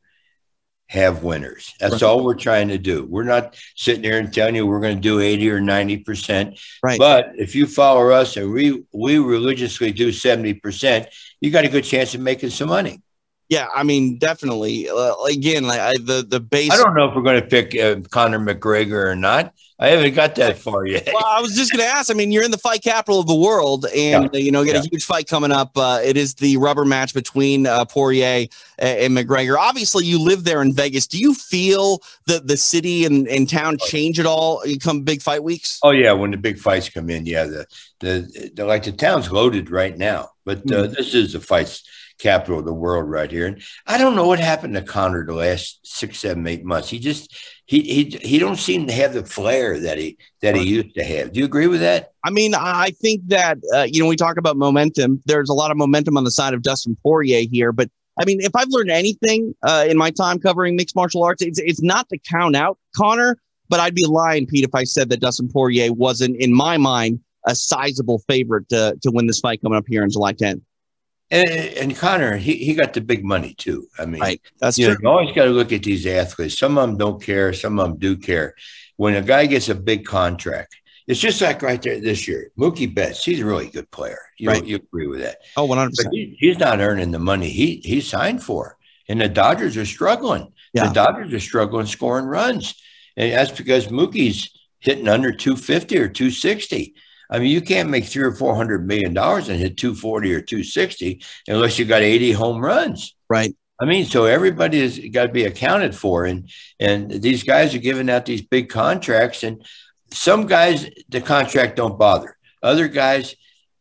have 0.90 1.24
winners. 1.24 1.76
That's 1.80 1.94
right. 1.94 2.04
all 2.04 2.26
we're 2.26 2.34
trying 2.34 2.70
to 2.70 2.80
do. 2.80 3.06
We're 3.06 3.24
not 3.24 3.56
sitting 3.76 4.04
here 4.04 4.18
and 4.18 4.34
telling 4.34 4.56
you 4.56 4.66
we're 4.66 4.80
going 4.80 4.96
to 4.96 5.02
do 5.02 5.20
80 5.20 5.52
or 5.52 5.62
90%. 5.62 6.60
Right. 6.82 6.98
But 6.98 7.34
if 7.36 7.56
you 7.56 7.68
follow 7.68 8.10
us 8.10 8.38
and 8.38 8.52
we 8.52 8.84
we 8.92 9.20
religiously 9.20 9.92
do 9.92 10.10
70%, 10.10 11.06
you 11.42 11.52
got 11.52 11.64
a 11.64 11.70
good 11.70 11.84
chance 11.84 12.16
of 12.16 12.22
making 12.22 12.50
some 12.50 12.70
money. 12.70 13.02
Yeah, 13.50 13.68
I 13.74 13.84
mean, 13.84 14.18
definitely. 14.18 14.90
Uh, 14.90 15.14
again, 15.26 15.66
like 15.66 15.80
I, 15.80 15.94
the 15.94 16.26
the 16.28 16.40
base. 16.40 16.72
I 16.72 16.78
don't 16.78 16.96
know 16.96 17.10
if 17.10 17.16
we're 17.16 17.24
going 17.24 17.42
to 17.42 17.48
pick 17.48 17.80
uh, 17.80 18.02
Conor 18.10 18.40
McGregor 18.40 19.06
or 19.06 19.16
not. 19.16 19.54
I 19.82 19.88
haven't 19.90 20.14
got 20.14 20.36
that 20.36 20.58
far 20.58 20.86
yet. 20.86 21.08
Well, 21.08 21.24
I 21.26 21.40
was 21.40 21.56
just 21.56 21.72
going 21.72 21.82
to 21.82 21.90
ask. 21.90 22.12
I 22.12 22.14
mean, 22.14 22.34
you're 22.34 22.44
in 22.44 22.52
the 22.52 22.58
fight 22.58 22.84
capital 22.84 23.22
of 23.22 23.28
the 23.28 23.36
world, 23.36 23.86
and 23.96 24.30
yeah. 24.34 24.40
you 24.40 24.52
know, 24.52 24.66
get 24.66 24.76
yeah. 24.76 24.82
a 24.82 24.84
huge 24.84 25.06
fight 25.06 25.26
coming 25.26 25.54
up. 25.54 25.72
Uh, 25.78 26.02
it 26.04 26.18
is 26.18 26.34
the 26.34 26.58
rubber 26.58 26.84
match 26.84 27.14
between 27.14 27.66
uh, 27.66 27.86
Poirier 27.86 28.48
and, 28.78 29.00
and 29.00 29.18
McGregor. 29.18 29.56
Obviously, 29.58 30.06
you 30.06 30.22
live 30.22 30.44
there 30.44 30.62
in 30.62 30.74
Vegas. 30.74 31.08
Do 31.08 31.18
you 31.18 31.34
feel 31.34 32.02
that 32.26 32.46
the 32.46 32.58
city 32.58 33.06
and, 33.06 33.26
and 33.30 33.50
town 33.50 33.78
change 33.78 34.20
at 34.20 34.26
all? 34.26 34.62
You 34.66 34.78
come 34.80 35.04
big 35.04 35.22
fight 35.22 35.44
weeks. 35.44 35.80
Oh 35.82 35.92
yeah, 35.92 36.12
when 36.12 36.32
the 36.32 36.38
big 36.38 36.60
fights 36.60 36.90
come 36.90 37.10
in, 37.10 37.26
yeah, 37.26 37.46
the 37.46 37.66
the, 38.02 38.52
the 38.56 38.66
like 38.66 38.84
the 38.84 38.92
town's 38.92 39.32
loaded 39.32 39.70
right 39.70 39.98
now, 39.98 40.32
but 40.44 40.58
uh, 40.58 40.62
mm-hmm. 40.62 40.94
this 40.94 41.14
is 41.14 41.32
the 41.34 41.40
fights 41.40 41.84
capital 42.20 42.60
of 42.60 42.66
the 42.66 42.74
world 42.74 43.10
right 43.10 43.32
here. 43.32 43.48
And 43.48 43.62
I 43.88 43.98
don't 43.98 44.16
know 44.16 44.28
what 44.28 44.40
happened 44.40 44.76
to 44.76 44.82
Connor 44.82 45.26
the 45.26 45.34
last 45.34 45.80
six, 45.88 46.20
seven, 46.20 46.46
eight 46.46 46.64
months. 46.64 46.90
He 46.90 47.00
just 47.00 47.36
he 47.66 47.82
he 47.82 48.18
he 48.22 48.40
don't 48.40 48.58
seem 48.58 48.88
to 48.88 48.94
have 48.94 49.14
the 49.14 49.26
flair 49.26 49.80
that 49.80 49.98
he 49.98 50.18
that 50.42 50.56
he 50.56 50.64
used 50.64 50.96
to 50.96 51.04
have. 51.04 51.32
Do 51.32 51.40
you 51.40 51.46
agree 51.46 51.68
with 51.68 51.80
that? 51.80 52.12
I 52.24 52.30
mean, 52.30 52.54
I 52.54 52.92
think 53.02 53.22
that 53.28 53.58
uh, 53.74 53.88
you 53.90 54.02
know 54.02 54.08
we 54.08 54.16
talk 54.16 54.38
about 54.38 54.58
momentum. 54.58 55.22
There's 55.26 55.50
a 55.50 55.54
lot 55.54 55.72
of 55.72 55.78
momentum 55.78 56.18
on 56.18 56.24
the 56.24 56.32
side 56.32 56.54
of 56.54 56.62
Dustin 56.62 56.98
Poirier 57.02 57.48
here, 57.50 57.72
but 57.72 57.90
I 58.20 58.26
mean, 58.26 58.42
if 58.42 58.56
I've 58.56 58.68
learned 58.70 58.92
anything 58.92 59.56
uh, 59.64 59.86
in 59.88 59.98
my 59.98 60.12
time 60.12 60.40
covering 60.40 60.76
mixed 60.76 60.96
martial 60.96 61.24
arts, 61.24 61.42
it's 61.42 61.60
it's 61.60 61.82
not 61.82 62.10
to 62.10 62.18
count 62.18 62.56
out 62.56 62.78
Connor. 62.96 63.38
but 63.70 63.80
I'd 63.80 63.96
be 63.96 64.06
lying, 64.06 64.46
Pete, 64.46 64.66
if 64.66 64.76
I 64.76 64.84
said 64.84 65.10
that 65.10 65.22
Dustin 65.22 65.48
Poirier 65.48 65.94
wasn't 65.94 66.36
in 66.38 66.54
my 66.54 66.78
mind 66.78 67.22
a 67.46 67.56
sizable 67.56 68.20
favorite 68.28 68.68
to 68.70 68.98
to 69.02 69.12
win 69.12 69.28
this 69.28 69.40
fight 69.40 69.62
coming 69.62 69.78
up 69.78 69.86
here 69.88 70.04
on 70.04 70.10
July 70.10 70.34
10th. 70.34 70.62
And, 71.32 71.50
and 71.50 71.96
Conor, 71.96 72.38
he, 72.38 72.56
he 72.56 72.74
got 72.74 72.94
the 72.94 73.02
big 73.02 73.24
money 73.24 73.54
too. 73.54 73.88
I 74.00 74.06
mean, 74.06 74.22
right. 74.22 74.42
That's 74.60 74.78
you. 74.78 74.88
Know, 74.88 74.98
you 75.02 75.10
always 75.10 75.32
got 75.32 75.46
to 75.46 75.52
look 75.52 75.72
at 75.72 75.84
these 75.84 76.08
athletes. 76.08 76.58
Some 76.58 76.78
of 76.78 76.88
them 76.88 76.98
don't 76.98 77.22
care. 77.22 77.54
Some 77.54 77.80
of 77.80 77.88
them 77.88 77.98
do 78.00 78.18
care. 78.18 78.56
When 78.98 79.16
a 79.16 79.22
guy 79.22 79.46
gets 79.46 79.70
a 79.70 79.76
big 79.76 80.06
contract, 80.06 80.76
it's 81.08 81.20
just 81.20 81.42
like 81.42 81.62
right 81.62 81.82
there 81.82 82.00
this 82.00 82.28
year. 82.28 82.52
Mookie 82.58 82.94
Betts, 82.94 83.24
he's 83.24 83.40
a 83.40 83.46
really 83.46 83.68
good 83.68 83.90
player. 83.92 84.20
You, 84.38 84.50
right. 84.50 84.66
you 84.66 84.76
agree 84.76 85.08
with 85.08 85.22
that? 85.22 85.38
Oh, 85.58 85.68
100%. 85.68 85.92
But 85.98 86.08
he, 86.12 86.36
he's 86.40 86.60
not 86.60 86.82
earning 86.82 87.12
the 87.12 87.20
money 87.20 87.50
he, 87.50 87.78
he 87.78 88.02
signed 88.02 88.44
for. 88.44 88.78
And 89.08 89.20
the 89.20 89.28
Dodgers 89.28 89.76
are 89.78 89.86
struggling. 89.86 90.54
Yeah. 90.74 90.88
The 90.88 90.94
Dodgers 90.94 91.34
are 91.34 91.40
struggling 91.40 91.88
scoring 91.88 92.26
runs. 92.26 92.76
And 93.18 93.34
that's 93.34 93.52
because 93.52 93.88
Mookie's 93.88 94.52
hitting 94.80 95.08
under 95.08 95.32
250 95.32 95.98
or 95.98 96.10
260. 96.10 96.94
I 97.30 97.40
mean, 97.40 97.50
you 97.50 97.62
can't 97.62 97.90
make 97.90 98.06
three 98.06 98.24
or 98.24 98.32
four 98.32 98.56
hundred 98.56 98.88
million 98.88 99.14
dollars 99.14 99.50
and 99.50 99.60
hit 99.60 99.78
240 99.78 100.34
or 100.34 100.42
260 100.42 101.22
unless 101.48 101.78
you 101.78 101.86
got 101.86 102.02
80 102.02 102.32
home 102.32 102.64
runs. 102.64 103.16
Right. 103.30 103.56
I 103.80 103.86
mean, 103.86 104.06
so 104.06 104.26
everybody 104.26 104.82
has 104.82 105.00
got 105.12 105.28
to 105.28 105.32
be 105.32 105.46
accounted 105.46 105.96
for. 105.96 106.26
And 106.26 106.50
and 106.80 107.10
these 107.10 107.44
guys 107.44 107.74
are 107.74 107.80
giving 107.80 108.10
out 108.10 108.26
these 108.26 108.42
big 108.42 108.70
contracts. 108.70 109.44
And 109.44 109.64
some 110.12 110.48
guys, 110.48 110.90
the 111.08 111.22
contract 111.22 111.76
don't 111.76 111.98
bother. 111.98 112.36
Other 112.62 112.88
guys, 112.88 113.36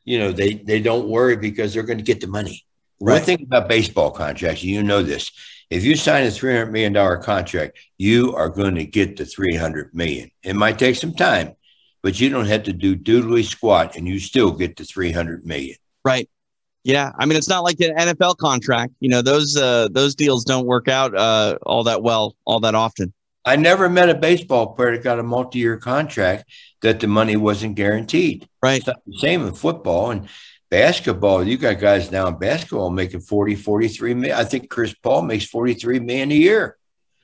you 0.04 0.18
know, 0.18 0.30
they 0.30 0.54
they 0.54 0.80
don't 0.80 1.08
worry 1.08 1.36
because 1.36 1.74
they're 1.74 1.82
going 1.82 1.98
to 1.98 2.04
get 2.04 2.20
the 2.20 2.28
money. 2.28 2.64
Right. 3.00 3.14
One 3.14 3.22
thing 3.22 3.42
about 3.42 3.68
baseball 3.68 4.10
contracts, 4.10 4.62
you 4.62 4.82
know 4.82 5.02
this. 5.02 5.30
If 5.70 5.84
you 5.84 5.96
sign 5.96 6.24
a 6.24 6.28
$300 6.28 6.70
million 6.70 7.22
contract, 7.22 7.78
you 7.98 8.34
are 8.34 8.48
going 8.48 8.76
to 8.76 8.86
get 8.86 9.16
the 9.16 9.26
300 9.26 9.94
million. 9.94 10.30
It 10.42 10.56
might 10.56 10.78
take 10.78 10.96
some 10.96 11.14
time, 11.14 11.54
but 12.02 12.20
you 12.20 12.28
don't 12.28 12.46
have 12.46 12.64
to 12.64 12.72
do 12.72 12.96
doodly 12.96 13.44
squat 13.44 13.96
and 13.96 14.06
you 14.06 14.18
still 14.18 14.52
get 14.52 14.76
the 14.76 14.84
300 14.84 15.44
million. 15.44 15.76
Right. 16.04 16.28
Yeah, 16.84 17.12
I 17.18 17.26
mean 17.26 17.36
it's 17.36 17.48
not 17.48 17.64
like 17.64 17.80
an 17.80 17.94
NFL 17.96 18.36
contract. 18.38 18.92
You 19.00 19.10
know, 19.10 19.20
those 19.20 19.56
uh 19.56 19.88
those 19.90 20.14
deals 20.14 20.44
don't 20.44 20.66
work 20.66 20.88
out 20.88 21.14
uh 21.14 21.58
all 21.62 21.84
that 21.84 22.02
well 22.02 22.36
all 22.44 22.60
that 22.60 22.74
often. 22.74 23.12
I 23.44 23.56
never 23.56 23.88
met 23.88 24.10
a 24.10 24.14
baseball 24.14 24.74
player 24.74 24.92
that 24.92 25.02
got 25.02 25.18
a 25.18 25.22
multi-year 25.22 25.78
contract 25.78 26.50
that 26.82 27.00
the 27.00 27.06
money 27.06 27.36
wasn't 27.36 27.76
guaranteed. 27.76 28.48
Right. 28.62 28.84
the 28.84 28.94
same 29.16 29.46
in 29.46 29.54
football 29.54 30.10
and 30.10 30.28
basketball. 30.70 31.44
You 31.44 31.56
got 31.56 31.78
guys 31.78 32.10
now 32.10 32.26
in 32.28 32.38
basketball 32.38 32.90
making 32.90 33.20
40, 33.20 33.54
43 33.54 34.14
million. 34.14 34.36
I 34.36 34.44
think 34.44 34.68
Chris 34.68 34.94
Paul 34.94 35.22
makes 35.22 35.46
43 35.46 36.00
million 36.00 36.30
a 36.30 36.34
year. 36.34 36.76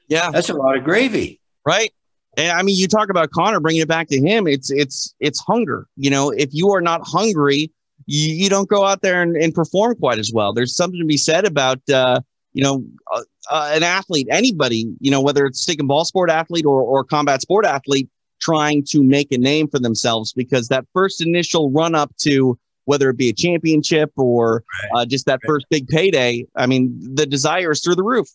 Yeah. 0.08 0.30
That's 0.30 0.48
a 0.48 0.54
lot 0.54 0.76
of 0.76 0.84
gravy. 0.84 1.40
Right. 1.64 1.92
And 2.36 2.52
I 2.52 2.62
mean, 2.62 2.76
you 2.76 2.88
talk 2.88 3.10
about 3.10 3.30
Conor 3.30 3.60
bringing 3.60 3.82
it 3.82 3.88
back 3.88 4.08
to 4.08 4.18
him. 4.18 4.46
It's 4.46 4.70
it's 4.70 5.14
it's 5.20 5.40
hunger. 5.40 5.86
You 5.96 6.10
know, 6.10 6.30
if 6.30 6.50
you 6.52 6.70
are 6.70 6.80
not 6.80 7.02
hungry, 7.04 7.70
you, 8.06 8.34
you 8.34 8.48
don't 8.48 8.68
go 8.68 8.84
out 8.84 9.02
there 9.02 9.22
and, 9.22 9.36
and 9.36 9.54
perform 9.54 9.96
quite 9.96 10.18
as 10.18 10.32
well. 10.32 10.52
There's 10.52 10.74
something 10.74 10.98
to 11.00 11.06
be 11.06 11.16
said 11.16 11.44
about 11.44 11.78
uh, 11.90 12.20
you 12.52 12.62
know 12.62 12.84
uh, 13.12 13.22
uh, 13.50 13.70
an 13.74 13.82
athlete, 13.82 14.28
anybody, 14.30 14.86
you 15.00 15.10
know, 15.10 15.20
whether 15.20 15.46
it's 15.46 15.60
stick 15.60 15.78
and 15.78 15.88
ball 15.88 16.04
sport 16.04 16.30
athlete 16.30 16.66
or 16.66 16.82
or 16.82 17.04
combat 17.04 17.42
sport 17.42 17.66
athlete, 17.66 18.08
trying 18.40 18.84
to 18.90 19.02
make 19.02 19.32
a 19.32 19.38
name 19.38 19.68
for 19.68 19.78
themselves 19.78 20.32
because 20.32 20.68
that 20.68 20.84
first 20.92 21.20
initial 21.20 21.70
run 21.70 21.94
up 21.94 22.14
to 22.18 22.58
whether 22.86 23.08
it 23.10 23.16
be 23.16 23.28
a 23.28 23.32
championship 23.32 24.12
or 24.16 24.62
uh, 24.94 25.06
just 25.06 25.26
that 25.26 25.40
first 25.46 25.66
big 25.70 25.88
payday, 25.88 26.44
I 26.54 26.66
mean, 26.66 26.98
the 27.14 27.26
desire 27.26 27.72
is 27.72 27.82
through 27.82 27.94
the 27.94 28.02
roof. 28.02 28.28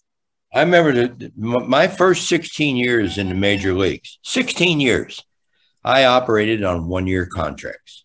I 0.52 0.62
remember 0.62 0.94
that 0.94 1.38
my 1.38 1.88
first 1.88 2.28
16 2.28 2.76
years 2.76 3.18
in 3.18 3.30
the 3.30 3.36
major 3.36 3.74
leagues, 3.74 4.18
16 4.24 4.80
years, 4.80 5.24
I 5.84 6.06
operated 6.06 6.64
on 6.64 6.88
one 6.88 7.06
year 7.06 7.26
contracts. 7.28 8.04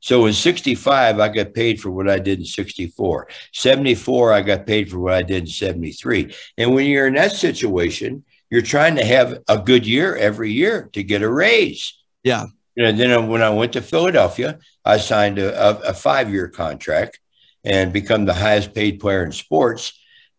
So 0.00 0.26
in 0.26 0.32
65, 0.32 1.18
I 1.18 1.28
got 1.28 1.54
paid 1.54 1.80
for 1.80 1.90
what 1.90 2.08
I 2.08 2.20
did 2.20 2.38
in 2.38 2.44
64. 2.44 3.28
74, 3.52 4.32
I 4.32 4.40
got 4.42 4.66
paid 4.66 4.88
for 4.88 5.00
what 5.00 5.14
I 5.14 5.22
did 5.22 5.42
in 5.42 5.46
73. 5.48 6.32
And 6.56 6.72
when 6.72 6.86
you're 6.86 7.08
in 7.08 7.14
that 7.14 7.32
situation, 7.32 8.24
you're 8.48 8.62
trying 8.62 8.94
to 8.96 9.04
have 9.04 9.42
a 9.48 9.58
good 9.58 9.84
year 9.84 10.14
every 10.14 10.52
year 10.52 10.88
to 10.92 11.02
get 11.02 11.22
a 11.22 11.28
raise. 11.28 11.92
Yeah. 12.22 12.46
And 12.76 13.00
then 13.00 13.26
when 13.26 13.42
I 13.42 13.50
went 13.50 13.72
to 13.72 13.82
Philadelphia, 13.82 14.60
I 14.84 14.98
signed 14.98 15.40
a, 15.40 15.70
a, 15.70 15.90
a 15.90 15.94
five 15.94 16.30
year 16.30 16.46
contract 16.48 17.18
and 17.64 17.92
become 17.92 18.24
the 18.24 18.34
highest 18.34 18.74
paid 18.74 19.00
player 19.00 19.24
in 19.24 19.32
sports 19.32 19.92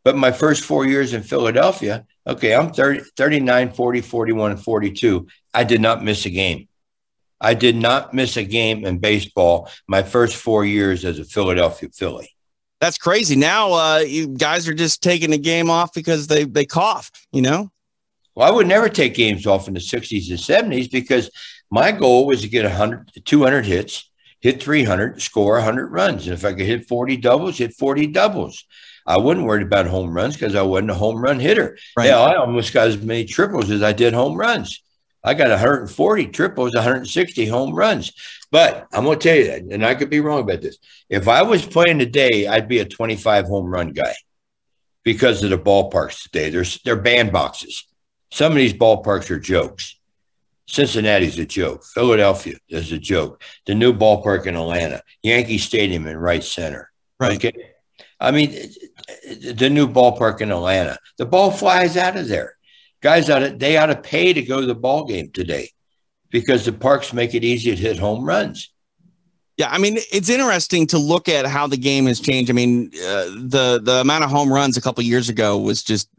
but 0.07 0.15
my 0.15 0.31
first 0.31 0.63
four 0.63 0.85
years 0.85 1.13
in 1.13 1.21
Philadelphia, 1.21 2.05
okay, 2.25 2.55
I'm 2.55 2.71
30, 2.71 3.01
39, 3.17 3.73
40, 3.73 3.99
41, 3.99 4.51
and 4.51 4.63
42. 4.63 5.27
I 5.53 5.65
did 5.65 5.81
not 5.81 6.01
miss 6.01 6.25
a 6.25 6.29
game. 6.29 6.69
I 7.41 7.53
did 7.53 7.75
not 7.75 8.13
miss 8.13 8.37
a 8.37 8.45
game 8.45 8.85
in 8.85 8.99
baseball 8.99 9.69
my 9.85 10.03
first 10.03 10.37
four 10.37 10.63
years 10.63 11.03
as 11.03 11.19
a 11.19 11.25
Philadelphia 11.25 11.89
Philly. 11.93 12.29
That's 12.79 12.97
crazy. 12.97 13.35
Now 13.35 13.73
uh, 13.73 13.97
you 13.97 14.29
guys 14.29 14.65
are 14.69 14.73
just 14.73 15.03
taking 15.03 15.31
the 15.31 15.37
game 15.37 15.69
off 15.69 15.93
because 15.93 16.27
they 16.27 16.45
they 16.45 16.65
coughed, 16.65 17.27
you 17.33 17.41
know? 17.41 17.69
Well, 18.33 18.47
I 18.47 18.55
would 18.55 18.65
never 18.65 18.87
take 18.87 19.13
games 19.13 19.45
off 19.45 19.67
in 19.67 19.73
the 19.73 19.81
60s 19.81 20.29
and 20.29 20.39
70s 20.39 20.89
because 20.89 21.29
my 21.69 21.91
goal 21.91 22.27
was 22.27 22.43
to 22.43 22.47
get 22.47 22.63
100, 22.63 23.25
200 23.25 23.65
hits, 23.65 24.09
hit 24.39 24.63
300, 24.63 25.21
score 25.21 25.55
100 25.55 25.87
runs. 25.87 26.27
And 26.27 26.33
if 26.33 26.45
I 26.45 26.53
could 26.53 26.65
hit 26.65 26.87
40 26.87 27.17
doubles, 27.17 27.57
hit 27.57 27.73
40 27.73 28.07
doubles. 28.07 28.63
I 29.07 29.17
wasn't 29.17 29.47
worried 29.47 29.65
about 29.65 29.87
home 29.87 30.11
runs 30.11 30.35
because 30.35 30.53
I 30.53 30.61
wasn't 30.63 30.91
a 30.91 30.95
home 30.95 31.21
run 31.21 31.39
hitter. 31.39 31.77
Right. 31.95 32.07
Yeah, 32.07 32.19
I 32.19 32.35
almost 32.35 32.73
got 32.73 32.89
as 32.89 33.01
many 33.01 33.23
triples 33.23 33.71
as 33.71 33.81
I 33.81 33.93
did 33.93 34.13
home 34.13 34.35
runs. 34.35 34.83
I 35.23 35.33
got 35.33 35.49
140 35.49 36.27
triples, 36.27 36.75
160 36.75 37.45
home 37.47 37.73
runs. 37.73 38.11
But 38.51 38.87
I'm 38.93 39.05
going 39.05 39.17
to 39.17 39.23
tell 39.23 39.37
you 39.37 39.47
that, 39.47 39.61
and 39.73 39.85
I 39.85 39.95
could 39.95 40.09
be 40.09 40.19
wrong 40.19 40.41
about 40.41 40.61
this. 40.61 40.77
If 41.09 41.27
I 41.27 41.41
was 41.41 41.65
playing 41.65 41.99
today, 41.99 42.47
I'd 42.47 42.67
be 42.67 42.79
a 42.79 42.85
25 42.85 43.45
home 43.45 43.65
run 43.65 43.93
guy 43.93 44.13
because 45.03 45.43
of 45.43 45.49
the 45.49 45.57
ballparks 45.57 46.23
today. 46.23 46.49
There's 46.49 46.81
they're 46.83 47.01
bandboxes. 47.01 47.83
Some 48.31 48.51
of 48.51 48.57
these 48.57 48.73
ballparks 48.73 49.29
are 49.29 49.39
jokes. 49.39 49.97
Cincinnati's 50.67 51.39
a 51.39 51.45
joke. 51.45 51.85
Philadelphia 51.85 52.57
is 52.67 52.91
a 52.91 52.97
joke. 52.97 53.41
The 53.65 53.75
new 53.75 53.93
ballpark 53.93 54.45
in 54.47 54.55
Atlanta, 54.55 55.01
Yankee 55.23 55.59
Stadium 55.59 56.07
in 56.07 56.17
right 56.17 56.43
center. 56.43 56.91
Right. 57.19 57.37
Okay. 57.37 57.76
I 58.19 58.31
mean, 58.31 58.51
the 59.53 59.69
new 59.69 59.87
ballpark 59.87 60.41
in 60.41 60.51
Atlanta, 60.51 60.97
the 61.17 61.25
ball 61.25 61.51
flies 61.51 61.97
out 61.97 62.17
of 62.17 62.27
there. 62.27 62.55
Guys 63.01 63.27
they 63.27 63.77
ought 63.77 63.87
to 63.87 63.95
pay 63.95 64.33
to 64.33 64.41
go 64.41 64.59
to 64.59 64.65
the 64.65 64.75
ball 64.75 65.05
game 65.05 65.29
today 65.31 65.69
because 66.31 66.65
the 66.65 66.73
parks 66.73 67.13
make 67.13 67.35
it 67.35 67.43
easy 67.43 67.75
to 67.75 67.81
hit 67.81 67.99
home 67.99 68.25
runs. 68.25 68.73
Yeah, 69.57 69.69
I 69.71 69.79
mean 69.79 69.97
it's 70.11 70.29
interesting 70.29 70.85
to 70.87 70.99
look 70.99 71.27
at 71.27 71.47
how 71.47 71.65
the 71.65 71.77
game 71.77 72.05
has 72.05 72.19
changed. 72.19 72.51
I 72.51 72.53
mean, 72.53 72.91
uh, 72.93 73.25
the 73.25 73.81
the 73.83 74.01
amount 74.01 74.23
of 74.23 74.29
home 74.29 74.53
runs 74.53 74.77
a 74.77 74.81
couple 74.81 75.03
years 75.03 75.29
ago 75.29 75.57
was 75.57 75.81
just 75.81 76.09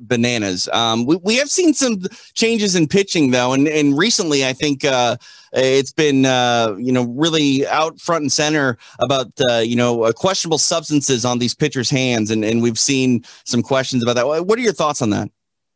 bananas. 0.00 0.68
Um, 0.72 1.06
we, 1.06 1.16
we 1.16 1.36
have 1.36 1.48
seen 1.48 1.74
some 1.74 2.00
changes 2.34 2.74
in 2.74 2.88
pitching 2.88 3.30
though, 3.30 3.52
and 3.52 3.68
and 3.68 3.96
recently 3.96 4.44
I 4.44 4.52
think 4.52 4.84
uh, 4.84 5.16
it's 5.52 5.92
been 5.92 6.26
uh, 6.26 6.74
you 6.76 6.90
know 6.90 7.04
really 7.04 7.64
out 7.68 8.00
front 8.00 8.22
and 8.22 8.32
center 8.32 8.76
about 8.98 9.30
uh, 9.48 9.58
you 9.58 9.76
know 9.76 10.02
uh, 10.02 10.12
questionable 10.12 10.58
substances 10.58 11.24
on 11.24 11.38
these 11.38 11.54
pitchers' 11.54 11.90
hands, 11.90 12.32
and 12.32 12.44
and 12.44 12.62
we've 12.62 12.80
seen 12.80 13.22
some 13.44 13.62
questions 13.62 14.02
about 14.02 14.16
that. 14.16 14.26
What 14.26 14.58
are 14.58 14.62
your 14.62 14.72
thoughts 14.72 15.02
on 15.02 15.10
that? 15.10 15.30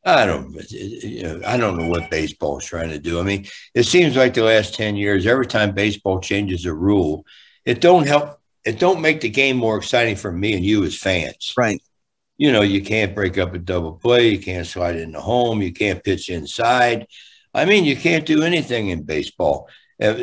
I 0.05 0.27
don't, 0.27 0.55
you 0.71 1.23
know, 1.23 1.41
I 1.47 1.57
don't 1.57 1.79
know 1.79 1.89
what 1.89 2.11
baseball 2.11 2.59
is 2.59 2.65
trying 2.65 2.91
to 2.91 2.99
do. 2.99 3.21
I 3.21 3.23
mean, 3.23 3.47
it 3.75 3.85
seems 3.85 4.17
like 4.17 4.35
the 4.35 4.43
last 4.43 4.75
ten 4.75 4.97
years, 4.97 5.27
every 5.27 5.47
time 5.47 5.75
baseball 5.75 6.21
changes 6.21 6.67
a 6.67 6.75
rule, 6.75 7.25
it 7.65 7.81
don't 7.81 8.07
help. 8.07 8.41
It 8.65 8.79
don't 8.79 9.01
make 9.01 9.21
the 9.21 9.29
game 9.29 9.57
more 9.57 9.77
exciting 9.77 10.17
for 10.17 10.33
me 10.33 10.55
and 10.55 10.65
you 10.65 10.85
as 10.85 10.97
fans. 10.97 11.55
Right. 11.57 11.81
You 12.37 12.51
know, 12.51 12.63
you 12.63 12.83
can't 12.83 13.15
break 13.15 13.39
up 13.39 13.55
a 13.55 13.59
double 13.59 13.93
play. 13.93 14.31
You 14.31 14.41
can't 14.41 14.67
slide 14.67 14.97
into 14.97 15.21
home. 15.21 15.63
You 15.63 15.73
can't 15.73 16.03
pitch 16.03 16.29
inside. 16.29 17.07
I 17.55 17.65
mean, 17.65 17.85
you 17.85 17.97
can't 17.97 18.27
do 18.27 18.43
anything 18.43 18.89
in 18.89 19.03
baseball. 19.03 19.69
Uh, 20.03 20.15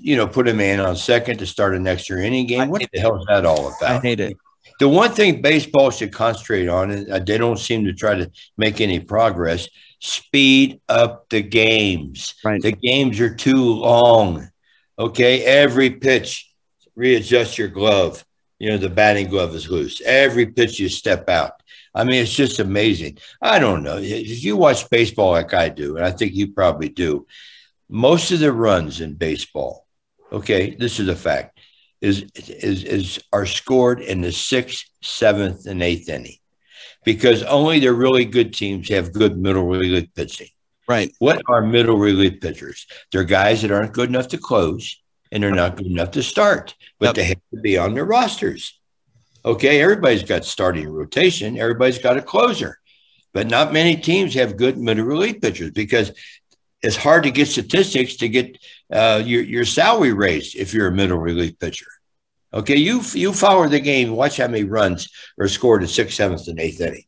you 0.00 0.16
know, 0.16 0.26
put 0.26 0.48
a 0.48 0.54
man 0.54 0.80
on 0.80 0.96
second 0.96 1.38
to 1.38 1.46
start 1.46 1.76
an 1.76 1.86
extra 1.86 2.20
inning 2.24 2.46
game. 2.46 2.70
What 2.70 2.82
the 2.92 2.98
hell 2.98 3.20
is 3.20 3.26
that 3.28 3.46
all 3.46 3.68
about? 3.68 3.82
I 3.82 4.00
hate 4.00 4.18
it. 4.18 4.36
The 4.78 4.88
one 4.88 5.10
thing 5.10 5.42
baseball 5.42 5.90
should 5.90 6.12
concentrate 6.12 6.68
on, 6.68 6.90
and 6.90 7.10
uh, 7.10 7.18
they 7.18 7.38
don't 7.38 7.58
seem 7.58 7.84
to 7.84 7.92
try 7.92 8.14
to 8.14 8.30
make 8.56 8.80
any 8.80 9.00
progress, 9.00 9.68
speed 10.00 10.80
up 10.88 11.28
the 11.30 11.42
games. 11.42 12.34
Right. 12.44 12.62
The 12.62 12.72
games 12.72 13.18
are 13.20 13.34
too 13.34 13.74
long. 13.74 14.48
Okay. 14.98 15.44
Every 15.44 15.90
pitch, 15.90 16.52
readjust 16.94 17.58
your 17.58 17.68
glove. 17.68 18.24
You 18.58 18.70
know, 18.70 18.78
the 18.78 18.90
batting 18.90 19.28
glove 19.28 19.54
is 19.54 19.68
loose. 19.68 20.00
Every 20.00 20.46
pitch 20.46 20.80
you 20.80 20.88
step 20.88 21.28
out. 21.28 21.52
I 21.94 22.04
mean, 22.04 22.22
it's 22.22 22.34
just 22.34 22.58
amazing. 22.58 23.18
I 23.40 23.58
don't 23.58 23.82
know. 23.82 23.98
If 23.98 24.44
you 24.44 24.56
watch 24.56 24.88
baseball 24.90 25.32
like 25.32 25.54
I 25.54 25.68
do, 25.68 25.96
and 25.96 26.04
I 26.04 26.10
think 26.10 26.34
you 26.34 26.52
probably 26.52 26.88
do, 26.88 27.26
most 27.88 28.30
of 28.30 28.40
the 28.40 28.52
runs 28.52 29.00
in 29.00 29.14
baseball, 29.14 29.86
okay, 30.30 30.74
this 30.74 31.00
is 31.00 31.08
a 31.08 31.16
fact, 31.16 31.57
is 32.00 32.26
is 32.36 32.84
is 32.84 33.20
are 33.32 33.46
scored 33.46 34.00
in 34.00 34.20
the 34.20 34.32
sixth, 34.32 34.84
seventh, 35.02 35.66
and 35.66 35.82
eighth 35.82 36.08
inning. 36.08 36.36
Because 37.04 37.42
only 37.44 37.80
the 37.80 37.92
really 37.92 38.24
good 38.24 38.52
teams 38.52 38.88
have 38.88 39.12
good 39.12 39.38
middle 39.38 39.66
relief 39.66 40.08
pitching. 40.14 40.48
Right. 40.88 41.12
What 41.18 41.42
are 41.46 41.62
middle 41.62 41.98
relief 41.98 42.40
pitchers? 42.40 42.86
They're 43.12 43.24
guys 43.24 43.62
that 43.62 43.70
aren't 43.70 43.92
good 43.92 44.08
enough 44.08 44.28
to 44.28 44.38
close 44.38 44.96
and 45.30 45.42
they're 45.42 45.50
not 45.50 45.76
good 45.76 45.86
enough 45.86 46.12
to 46.12 46.22
start, 46.22 46.74
but 46.98 47.06
yep. 47.06 47.14
they 47.14 47.24
have 47.24 47.40
to 47.54 47.60
be 47.60 47.76
on 47.76 47.94
their 47.94 48.04
rosters. 48.04 48.78
Okay, 49.44 49.80
everybody's 49.80 50.22
got 50.22 50.44
starting 50.44 50.88
rotation, 50.88 51.58
everybody's 51.58 51.98
got 51.98 52.16
a 52.16 52.22
closer, 52.22 52.78
but 53.32 53.46
not 53.46 53.72
many 53.72 53.96
teams 53.96 54.34
have 54.34 54.56
good 54.56 54.78
middle 54.78 55.04
relief 55.04 55.40
pitchers 55.40 55.70
because 55.70 56.12
it's 56.82 56.96
hard 56.96 57.24
to 57.24 57.30
get 57.30 57.48
statistics 57.48 58.16
to 58.16 58.28
get 58.28 58.58
uh, 58.92 59.22
your 59.24 59.42
your 59.42 59.64
salary 59.64 60.12
raised 60.12 60.56
if 60.56 60.72
you're 60.72 60.88
a 60.88 60.92
middle 60.92 61.18
relief 61.18 61.58
pitcher. 61.58 61.86
Okay, 62.52 62.76
you 62.76 63.02
you 63.12 63.32
follow 63.32 63.68
the 63.68 63.80
game, 63.80 64.12
watch 64.12 64.38
how 64.38 64.48
many 64.48 64.64
runs 64.64 65.10
are 65.38 65.48
scored 65.48 65.82
in 65.82 65.88
sixth, 65.88 66.16
seventh, 66.16 66.48
and 66.48 66.58
eighth 66.58 66.80
inning. 66.80 67.04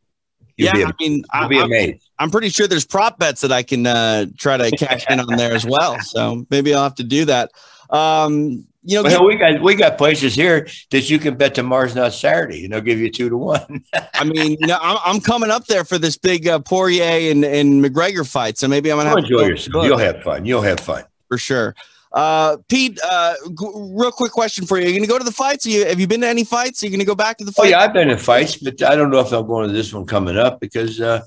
You'll 0.57 0.77
yeah, 0.77 0.89
I 0.89 0.93
mean, 1.01 1.25
you'll 1.35 1.49
be 1.49 1.59
amazed. 1.59 2.11
I'm, 2.19 2.25
I'm, 2.25 2.31
pretty 2.31 2.51
sure 2.51 2.67
there's 2.67 2.85
prop 2.85 3.19
bets 3.19 3.41
that 3.41 3.51
I 3.51 3.63
can 3.63 3.87
uh, 3.87 4.27
try 4.37 4.59
to 4.59 4.77
cash 4.77 5.07
in 5.09 5.19
on 5.19 5.37
there 5.39 5.55
as 5.55 5.65
well. 5.65 5.99
So 6.01 6.45
maybe 6.51 6.75
I'll 6.75 6.83
have 6.83 6.97
to 6.97 7.05
do 7.05 7.25
that. 7.25 7.51
Um, 7.89 8.67
you 8.83 8.97
know, 8.97 9.03
well, 9.03 9.25
we 9.25 9.37
got 9.37 9.63
we 9.63 9.75
got 9.75 9.97
places 9.97 10.35
here 10.35 10.69
that 10.91 11.09
you 11.09 11.19
can 11.19 11.37
bet 11.37 11.55
tomorrow's 11.55 11.95
not 11.95 12.13
Saturday, 12.13 12.65
and 12.65 12.75
they'll 12.75 12.83
give 12.83 12.99
you 12.99 13.11
two 13.11 13.31
to 13.31 13.37
one. 13.39 13.85
I 14.15 14.25
mean, 14.25 14.59
you 14.61 14.67
know, 14.67 14.79
I'm, 14.81 14.99
I'm, 15.05 15.21
coming 15.21 15.51
up 15.51 15.67
there 15.67 15.85
for 15.85 15.99
this 15.99 16.17
big 16.17 16.47
uh, 16.47 16.59
Poirier 16.61 17.31
and, 17.31 17.45
and 17.45 17.83
McGregor 17.85 18.31
fight, 18.31 18.59
so 18.59 18.69
maybe 18.69 18.91
I'm 18.91 18.99
gonna 18.99 19.11
have 19.11 19.19
enjoy 19.19 19.47
yourself. 19.47 19.85
You'll 19.87 19.99
have 19.99 20.23
fun. 20.23 20.45
You'll 20.45 20.63
have 20.63 20.81
fun 20.81 21.05
for 21.31 21.39
sure. 21.39 21.75
Uh, 22.13 22.57
Pete, 22.69 22.99
uh, 23.05 23.35
g- 23.49 23.71
real 23.75 24.11
quick 24.11 24.33
question 24.33 24.67
for 24.67 24.79
you: 24.79 24.87
Are 24.87 24.89
you 24.89 24.97
gonna 24.97 25.07
go 25.07 25.17
to 25.17 25.25
the 25.25 25.31
fights? 25.31 25.65
You, 25.65 25.87
have 25.87 26.01
you 26.01 26.09
been 26.09 26.21
to 26.23 26.29
any 26.29 26.43
fights? 26.43 26.83
Are 26.83 26.87
you 26.87 26.93
gonna 26.93 27.05
go 27.05 27.15
back 27.15 27.39
to 27.39 27.45
the 27.45 27.53
fight? 27.53 27.67
Oh 27.67 27.69
yeah, 27.69 27.81
I've 27.81 27.93
been 27.93 28.11
in 28.11 28.19
fights, 28.19 28.57
but 28.57 28.83
I 28.83 28.97
don't 28.97 29.11
know 29.11 29.21
if 29.21 29.33
I'm 29.33 29.47
going 29.47 29.69
to 29.69 29.73
this 29.73 29.95
one 29.95 30.07
coming 30.07 30.37
up 30.37 30.59
because 30.61 31.01
uh, 31.01 31.23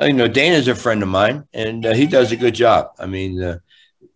you 0.00 0.12
know 0.12 0.28
Dana's 0.28 0.68
a 0.68 0.76
friend 0.76 1.02
of 1.02 1.08
mine, 1.08 1.42
and 1.52 1.84
uh, 1.84 1.92
he 1.92 2.06
does 2.06 2.30
a 2.30 2.36
good 2.36 2.54
job. 2.54 2.90
I 3.00 3.06
mean 3.06 3.42
uh, 3.42 3.58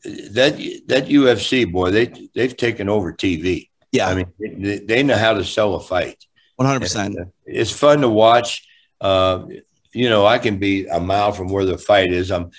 that 0.05 0.57
that 0.87 1.09
UFC 1.09 1.71
boy, 1.71 1.91
they 1.91 2.13
they've 2.37 2.57
taken 2.57 2.89
over 2.89 3.13
TV. 3.13 3.69
Yeah, 3.91 4.09
I 4.09 4.15
mean 4.15 4.33
they, 4.39 4.79
they 4.79 5.03
know 5.03 5.17
how 5.17 5.35
to 5.35 5.45
sell 5.45 5.75
a 5.75 5.81
fight. 5.81 6.25
One 6.55 6.69
hundred 6.69 6.83
percent. 6.83 7.19
Uh, 7.19 7.25
it's 7.47 7.73
fun 7.73 8.01
to 8.03 8.09
watch. 8.09 8.65
Uh, 9.01 9.45
you 9.93 10.09
know, 10.09 10.25
I 10.25 10.39
can 10.39 10.59
be 10.59 10.87
a 10.87 11.01
mile 11.01 11.33
from 11.33 11.49
where 11.49 11.65
the 11.65 11.79
fight 11.79 12.13
is. 12.13 12.31
I'm 12.31 12.51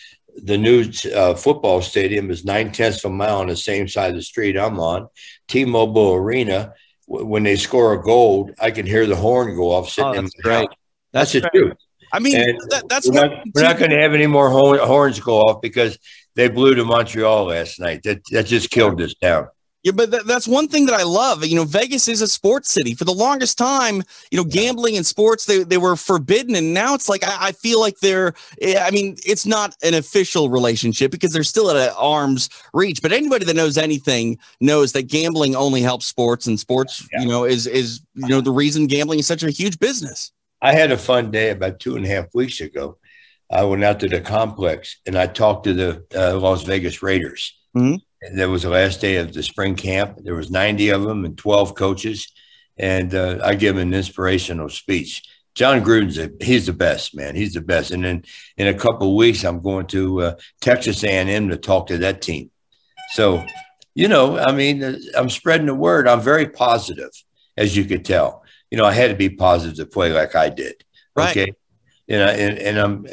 the 0.44 0.58
new 0.58 0.90
uh, 1.14 1.34
football 1.34 1.82
stadium 1.82 2.30
is 2.32 2.46
nine 2.46 2.72
tenths 2.72 3.04
of 3.04 3.12
a 3.12 3.14
mile 3.14 3.40
on 3.40 3.48
the 3.48 3.56
same 3.56 3.88
side 3.88 4.12
of 4.12 4.16
the 4.16 4.22
street 4.22 4.58
I'm 4.58 4.80
on. 4.80 5.08
T-Mobile 5.48 6.14
Arena. 6.14 6.74
when 7.08 7.44
they 7.44 7.56
score 7.56 7.94
a 7.94 8.02
goal, 8.02 8.52
I 8.60 8.72
can 8.72 8.86
hear 8.86 9.06
the 9.06 9.16
horn 9.16 9.56
go 9.56 9.72
off 9.72 9.90
sitting 9.90 10.12
oh, 10.12 10.14
in 10.14 10.24
my 10.26 10.30
great. 10.42 10.70
That's, 11.14 11.32
that's 11.32 11.46
the 11.46 11.50
truth. 11.54 11.78
I 12.12 12.20
mean, 12.20 12.34
that, 12.70 12.84
that's 12.88 13.08
we're 13.08 13.16
not, 13.16 13.44
we're 13.54 13.64
not 13.64 13.78
going 13.78 13.92
to 13.92 14.00
have 14.00 14.14
any 14.14 14.28
more 14.28 14.50
horns 14.50 15.20
go 15.20 15.42
off 15.42 15.62
because 15.62 15.98
they 16.36 16.48
blew 16.48 16.76
to 16.76 16.86
Montreal 16.86 17.46
last 17.46 17.80
night. 17.80 18.04
That 18.04 18.22
that 18.32 18.46
just 18.46 18.70
killed 18.70 18.98
this 18.98 19.16
town. 19.16 19.48
Yeah, 19.84 19.91
but 19.93 20.11
th- 20.11 20.23
that's 20.23 20.47
one 20.47 20.67
thing 20.67 20.86
that 20.88 20.99
I 20.99 21.03
love. 21.03 21.45
You 21.45 21.55
know, 21.55 21.63
Vegas 21.63 22.07
is 22.07 22.21
a 22.21 22.28
sports 22.28 22.69
city. 22.69 22.93
For 22.93 23.05
the 23.05 23.13
longest 23.13 23.57
time, 23.57 24.03
you 24.32 24.38
know, 24.38 24.43
gambling 24.43 24.97
and 24.97 25.05
sports 25.05 25.45
they, 25.45 25.63
they 25.63 25.78
were 25.78 25.95
forbidden, 25.95 26.55
and 26.55 26.73
now 26.73 26.93
it's 26.93 27.07
like 27.07 27.23
I, 27.23 27.47
I 27.47 27.51
feel 27.51 27.80
like 27.80 27.99
they're. 27.99 28.34
Eh, 28.61 28.80
I 28.80 28.91
mean, 28.91 29.15
it's 29.25 29.45
not 29.45 29.75
an 29.84 29.93
official 29.93 30.49
relationship 30.49 31.11
because 31.11 31.32
they're 31.32 31.43
still 31.43 31.71
at 31.71 31.93
arm's 31.95 32.49
reach. 32.73 33.01
But 33.01 33.11
anybody 33.11 33.45
that 33.45 33.55
knows 33.55 33.78
anything 33.78 34.39
knows 34.59 34.91
that 34.93 35.03
gambling 35.03 35.55
only 35.55 35.82
helps 35.82 36.07
sports, 36.07 36.47
and 36.47 36.59
sports, 36.59 37.07
yeah. 37.13 37.21
you 37.21 37.28
know, 37.28 37.45
is 37.45 37.67
is 37.67 38.01
you 38.15 38.28
know 38.28 38.41
the 38.41 38.51
reason 38.51 38.88
gambling 38.88 39.19
is 39.19 39.28
such 39.28 39.43
a 39.43 39.51
huge 39.51 39.80
business. 39.80 40.32
I 40.61 40.73
had 40.73 40.91
a 40.91 40.97
fun 40.97 41.32
day 41.32 41.51
about 41.51 41.80
two 41.80 41.95
and 41.95 42.05
a 42.05 42.09
half 42.09 42.34
weeks 42.34 42.61
ago. 42.61 42.97
I 43.49 43.63
went 43.63 43.84
out 43.84 43.99
to 44.01 44.09
the 44.09 44.21
complex 44.21 44.97
and 45.05 45.17
I 45.17 45.28
talked 45.28 45.63
to 45.65 45.73
the 45.73 46.05
uh, 46.15 46.38
Las 46.39 46.63
Vegas 46.63 47.01
Raiders. 47.01 47.57
Mm-hmm. 47.75 47.97
And 48.22 48.39
that 48.39 48.49
was 48.49 48.63
the 48.63 48.70
last 48.70 48.99
day 48.99 49.18
of 49.18 49.34
the 49.34 49.43
spring 49.43 49.76
camp. 49.76 50.20
There 50.24 50.36
was 50.36 50.49
90 50.49 50.89
of 50.89 51.03
them 51.03 51.26
and 51.26 51.38
12 51.38 51.76
coaches. 51.76 52.32
And 52.78 53.13
uh, 53.13 53.39
I 53.43 53.55
give 53.55 53.78
an 53.78 53.93
inspirational 53.93 54.70
speech. 54.70 55.24
Jon 55.55 55.84
Gruden's 55.84 56.20
a, 56.20 56.32
he's 56.39 56.68
the 56.68 56.74
best, 56.74 57.15
man. 57.15 57.36
He's 57.36 57.53
the 57.53 57.61
best. 57.61 57.91
And 57.91 58.03
then 58.03 58.24
in 58.57 58.68
a 58.68 58.74
couple 58.74 59.15
weeks, 59.15 59.43
I'm 59.43 59.61
going 59.61 59.88
to 59.88 60.22
uh, 60.22 60.36
Texas 60.61 61.03
A&M 61.03 61.49
to 61.49 61.57
talk 61.57 61.88
to 61.88 61.97
that 61.99 62.22
team. 62.22 62.51
So, 63.13 63.43
you 63.95 64.07
know, 64.07 64.38
I 64.38 64.51
mean, 64.51 64.84
uh, 64.84 64.97
I'm 65.15 65.30
spreading 65.30 65.65
the 65.65 65.74
word. 65.74 66.07
I'm 66.07 66.22
very 66.22 66.47
positive, 66.47 67.09
as 67.55 67.76
you 67.76 67.86
could 67.86 68.05
tell. 68.05 68.43
You 68.70 68.78
know, 68.78 68.86
I 68.86 68.93
had 68.93 69.09
to 69.09 69.15
be 69.15 69.30
positive 69.30 69.78
to 69.78 69.86
play 69.88 70.11
like 70.11 70.36
I 70.36 70.49
did. 70.49 70.84
Right. 71.15 71.32
Okay. 71.32 71.53
You 72.05 72.18
know, 72.18 72.28
and, 72.28 72.57
and 72.59 72.78
I'm 72.78 73.05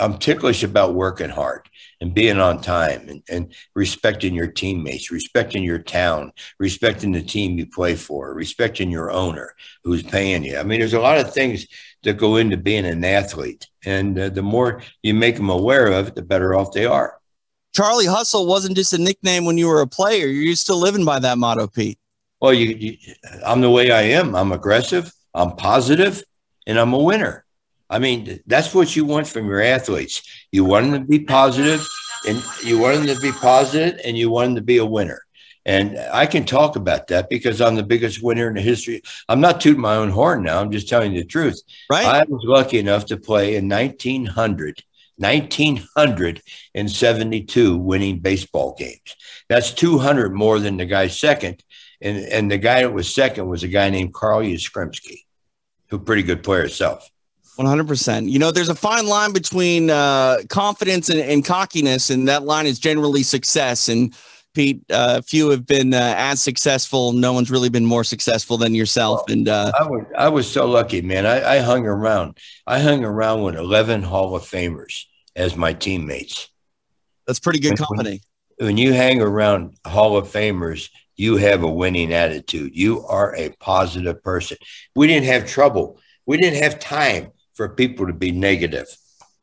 I'm 0.00 0.18
ticklish 0.18 0.62
about 0.62 0.94
working 0.94 1.30
hard 1.30 1.68
and 2.04 2.12
being 2.12 2.38
on 2.38 2.60
time 2.60 3.08
and, 3.08 3.22
and 3.30 3.54
respecting 3.74 4.34
your 4.34 4.46
teammates, 4.46 5.10
respecting 5.10 5.62
your 5.62 5.78
town, 5.78 6.30
respecting 6.58 7.12
the 7.12 7.22
team 7.22 7.56
you 7.56 7.66
play 7.66 7.96
for, 7.96 8.34
respecting 8.34 8.90
your 8.90 9.10
owner 9.10 9.54
who's 9.84 10.02
paying 10.02 10.44
you. 10.44 10.58
I 10.58 10.64
mean, 10.64 10.80
there's 10.80 10.92
a 10.92 11.00
lot 11.00 11.16
of 11.16 11.32
things 11.32 11.66
that 12.02 12.18
go 12.18 12.36
into 12.36 12.58
being 12.58 12.84
an 12.84 13.02
athlete. 13.06 13.66
And 13.86 14.18
uh, 14.18 14.28
the 14.28 14.42
more 14.42 14.82
you 15.02 15.14
make 15.14 15.36
them 15.36 15.48
aware 15.48 15.86
of 15.86 16.08
it, 16.08 16.14
the 16.14 16.20
better 16.20 16.54
off 16.54 16.72
they 16.72 16.84
are. 16.84 17.16
Charlie 17.74 18.04
Hustle 18.04 18.46
wasn't 18.46 18.76
just 18.76 18.92
a 18.92 18.98
nickname 18.98 19.46
when 19.46 19.56
you 19.56 19.68
were 19.68 19.80
a 19.80 19.86
player. 19.86 20.26
You're 20.26 20.56
still 20.56 20.78
living 20.78 21.06
by 21.06 21.20
that 21.20 21.38
motto, 21.38 21.68
Pete. 21.68 21.98
Well, 22.42 22.52
you, 22.52 22.66
you, 22.66 23.14
I'm 23.46 23.62
the 23.62 23.70
way 23.70 23.90
I 23.90 24.02
am. 24.02 24.36
I'm 24.36 24.52
aggressive, 24.52 25.10
I'm 25.32 25.56
positive, 25.56 26.22
and 26.66 26.78
I'm 26.78 26.92
a 26.92 26.98
winner. 26.98 27.43
I 27.90 27.98
mean, 27.98 28.40
that's 28.46 28.74
what 28.74 28.96
you 28.96 29.04
want 29.04 29.26
from 29.26 29.46
your 29.46 29.62
athletes. 29.62 30.22
You 30.50 30.64
want 30.64 30.90
them 30.90 31.02
to 31.02 31.06
be 31.06 31.20
positive, 31.20 31.86
and 32.26 32.42
you 32.62 32.78
want 32.78 32.98
them 32.98 33.14
to 33.14 33.20
be 33.20 33.32
positive, 33.32 34.00
and 34.04 34.16
you 34.16 34.30
want 34.30 34.48
them 34.48 34.54
to 34.56 34.62
be 34.62 34.78
a 34.78 34.86
winner. 34.86 35.24
And 35.66 35.98
I 36.12 36.26
can 36.26 36.44
talk 36.44 36.76
about 36.76 37.06
that 37.08 37.30
because 37.30 37.60
I'm 37.60 37.74
the 37.74 37.82
biggest 37.82 38.22
winner 38.22 38.46
in 38.48 38.54
the 38.54 38.60
history. 38.60 39.02
I'm 39.28 39.40
not 39.40 39.60
tooting 39.60 39.80
my 39.80 39.96
own 39.96 40.10
horn 40.10 40.42
now. 40.42 40.60
I'm 40.60 40.70
just 40.70 40.88
telling 40.88 41.12
you 41.12 41.22
the 41.22 41.26
truth. 41.26 41.60
Right. 41.90 42.04
I 42.04 42.22
was 42.24 42.42
lucky 42.44 42.78
enough 42.78 43.06
to 43.06 43.16
play 43.16 43.56
in 43.56 43.66
1900, 43.68 44.82
1972 45.16 47.76
winning 47.78 48.18
baseball 48.18 48.74
games. 48.78 49.16
That's 49.48 49.72
200 49.72 50.34
more 50.34 50.58
than 50.58 50.76
the 50.76 50.84
guy 50.84 51.08
second. 51.08 51.64
And, 52.02 52.18
and 52.18 52.50
the 52.50 52.58
guy 52.58 52.82
that 52.82 52.92
was 52.92 53.14
second 53.14 53.48
was 53.48 53.62
a 53.62 53.68
guy 53.68 53.88
named 53.88 54.12
Carl 54.12 54.42
Yastrzemski, 54.42 55.20
who 55.88 55.98
pretty 55.98 56.24
good 56.24 56.42
player 56.42 56.62
himself. 56.62 57.08
100%. 57.58 58.30
You 58.30 58.38
know, 58.38 58.50
there's 58.50 58.68
a 58.68 58.74
fine 58.74 59.06
line 59.06 59.32
between 59.32 59.90
uh, 59.90 60.38
confidence 60.48 61.08
and, 61.08 61.20
and, 61.20 61.44
cockiness, 61.44 62.10
and 62.10 62.28
that 62.28 62.44
line 62.44 62.66
is 62.66 62.78
generally 62.78 63.22
success. 63.22 63.88
And 63.88 64.14
Pete. 64.54 64.84
Uh, 64.88 65.20
few 65.20 65.50
have 65.50 65.66
been 65.66 65.92
uh, 65.92 66.14
as 66.16 66.40
successful. 66.42 67.12
No 67.12 67.32
one's 67.32 67.50
really 67.50 67.68
been 67.68 67.84
more 67.84 68.04
successful 68.04 68.56
than 68.56 68.74
yourself. 68.74 69.22
Well, 69.26 69.36
and 69.36 69.48
uh, 69.48 69.72
I 69.78 69.82
was 69.84 70.04
I 70.16 70.28
was 70.28 70.50
so 70.50 70.66
lucky, 70.66 71.02
man. 71.02 71.26
I, 71.26 71.56
I 71.56 71.58
hung 71.58 71.86
around. 71.86 72.38
I 72.66 72.78
hung 72.78 73.04
around 73.04 73.42
with 73.42 73.56
eleven 73.56 74.02
Hall 74.02 74.34
of 74.36 74.44
Famers 74.44 75.04
as 75.34 75.56
my 75.56 75.72
teammates. 75.72 76.48
That's 77.26 77.40
pretty 77.40 77.58
good 77.58 77.76
company. 77.76 78.20
When, 78.58 78.68
when 78.68 78.76
you 78.76 78.92
hang 78.92 79.20
around 79.20 79.76
Hall 79.84 80.16
of 80.16 80.28
Famers, 80.28 80.88
you 81.16 81.36
have 81.36 81.62
a 81.62 81.70
winning 81.70 82.12
attitude. 82.12 82.76
You 82.76 83.04
are 83.06 83.34
a 83.34 83.50
positive 83.58 84.22
person. 84.22 84.58
We 84.94 85.08
didn't 85.08 85.26
have 85.26 85.46
trouble. 85.46 85.98
We 86.26 86.36
didn't 86.38 86.62
have 86.62 86.78
time 86.78 87.32
for 87.54 87.68
people 87.68 88.06
to 88.06 88.12
be 88.12 88.32
negative, 88.32 88.86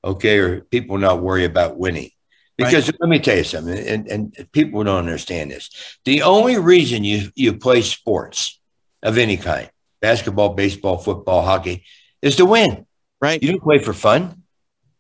okay, 0.04 0.38
or 0.40 0.62
people 0.62 0.98
not 0.98 1.22
worry 1.22 1.46
about 1.46 1.78
winning. 1.78 2.10
Because 2.58 2.88
right. 2.88 2.98
let 3.00 3.10
me 3.10 3.20
tell 3.20 3.38
you 3.38 3.44
something, 3.44 3.78
and, 3.78 4.08
and 4.08 4.48
people 4.52 4.84
don't 4.84 4.98
understand 4.98 5.52
this. 5.52 5.70
The 6.06 6.22
only 6.22 6.58
reason 6.58 7.04
you, 7.04 7.30
you 7.36 7.58
play 7.58 7.82
sports 7.82 8.60
of 9.02 9.18
any 9.18 9.38
kind, 9.38 9.70
basketball, 10.00 10.50
baseball, 10.54 10.98
football, 10.98 11.42
hockey, 11.42 11.86
is 12.22 12.36
to 12.36 12.46
win. 12.46 12.86
Right. 13.20 13.42
You 13.42 13.52
don't 13.52 13.64
play 13.64 13.80
for 13.80 13.94
fun. 13.94 14.44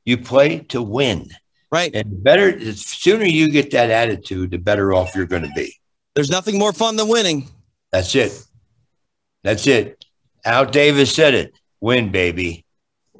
You 0.05 0.17
play 0.17 0.59
to 0.69 0.81
win. 0.81 1.29
Right. 1.71 1.93
And 1.93 2.23
better, 2.23 2.51
the 2.51 2.73
sooner 2.73 3.25
you 3.25 3.49
get 3.49 3.71
that 3.71 3.89
attitude, 3.89 4.51
the 4.51 4.57
better 4.57 4.93
off 4.93 5.15
you're 5.15 5.25
going 5.25 5.43
to 5.43 5.51
be. 5.55 5.75
There's 6.15 6.29
nothing 6.29 6.57
more 6.59 6.73
fun 6.73 6.95
than 6.95 7.07
winning. 7.07 7.47
That's 7.91 8.13
it. 8.15 8.37
That's 9.43 9.65
it. 9.67 10.03
Al 10.43 10.65
Davis 10.65 11.13
said 11.13 11.33
it. 11.33 11.53
Win, 11.79 12.11
baby. 12.11 12.65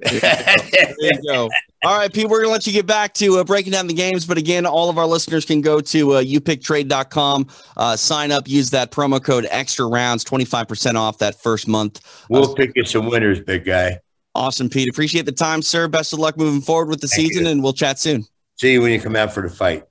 there 0.10 0.95
you 0.99 1.22
go. 1.28 1.49
All 1.84 1.98
right, 1.98 2.11
Pete, 2.11 2.28
we're 2.28 2.40
going 2.40 2.49
to 2.49 2.52
let 2.52 2.68
you 2.68 2.73
get 2.73 2.86
back 2.86 3.14
to 3.15 3.38
uh, 3.38 3.44
breaking 3.44 3.72
down 3.72 3.88
the 3.88 3.94
games. 3.94 4.26
But 4.26 4.38
again, 4.38 4.65
all 4.65 4.90
of 4.90 4.98
our 4.98 5.06
listeners 5.06 5.45
can 5.45 5.61
go 5.61 5.80
to 5.82 6.14
uh, 6.14 6.23
upicktrade.com, 6.23 7.48
uh, 7.78 7.95
sign 7.95 8.32
up, 8.32 8.48
use 8.48 8.69
that 8.72 8.91
promo 8.91 9.23
code 9.23 9.48
extra 9.49 9.88
rounds, 9.88 10.23
25% 10.23 10.95
off 10.95 11.18
that 11.19 11.36
first 11.41 11.68
month. 11.68 12.26
We'll 12.30 12.53
pick 12.56 12.72
you 12.76 12.84
some 12.84 13.07
winners, 13.07 13.40
big 13.40 13.65
guy. 13.65 13.99
Awesome, 14.34 14.69
Pete. 14.69 14.90
Appreciate 14.90 15.26
the 15.26 15.32
time, 15.32 15.61
sir. 15.61 15.88
Best 15.88 16.14
of 16.14 16.19
luck 16.19 16.38
moving 16.38 16.61
forward 16.61 16.90
with 16.90 17.02
the 17.02 17.07
Thank 17.07 17.30
season, 17.30 17.45
you. 17.45 17.52
and 17.52 17.64
we'll 17.64 17.73
chat 17.73 17.99
soon. 17.99 18.26
See 18.56 18.73
you 18.73 18.82
when 18.82 18.91
you 18.91 19.02
come 19.02 19.15
out 19.15 19.34
for 19.34 19.41
the 19.41 19.49
fight. 19.49 19.84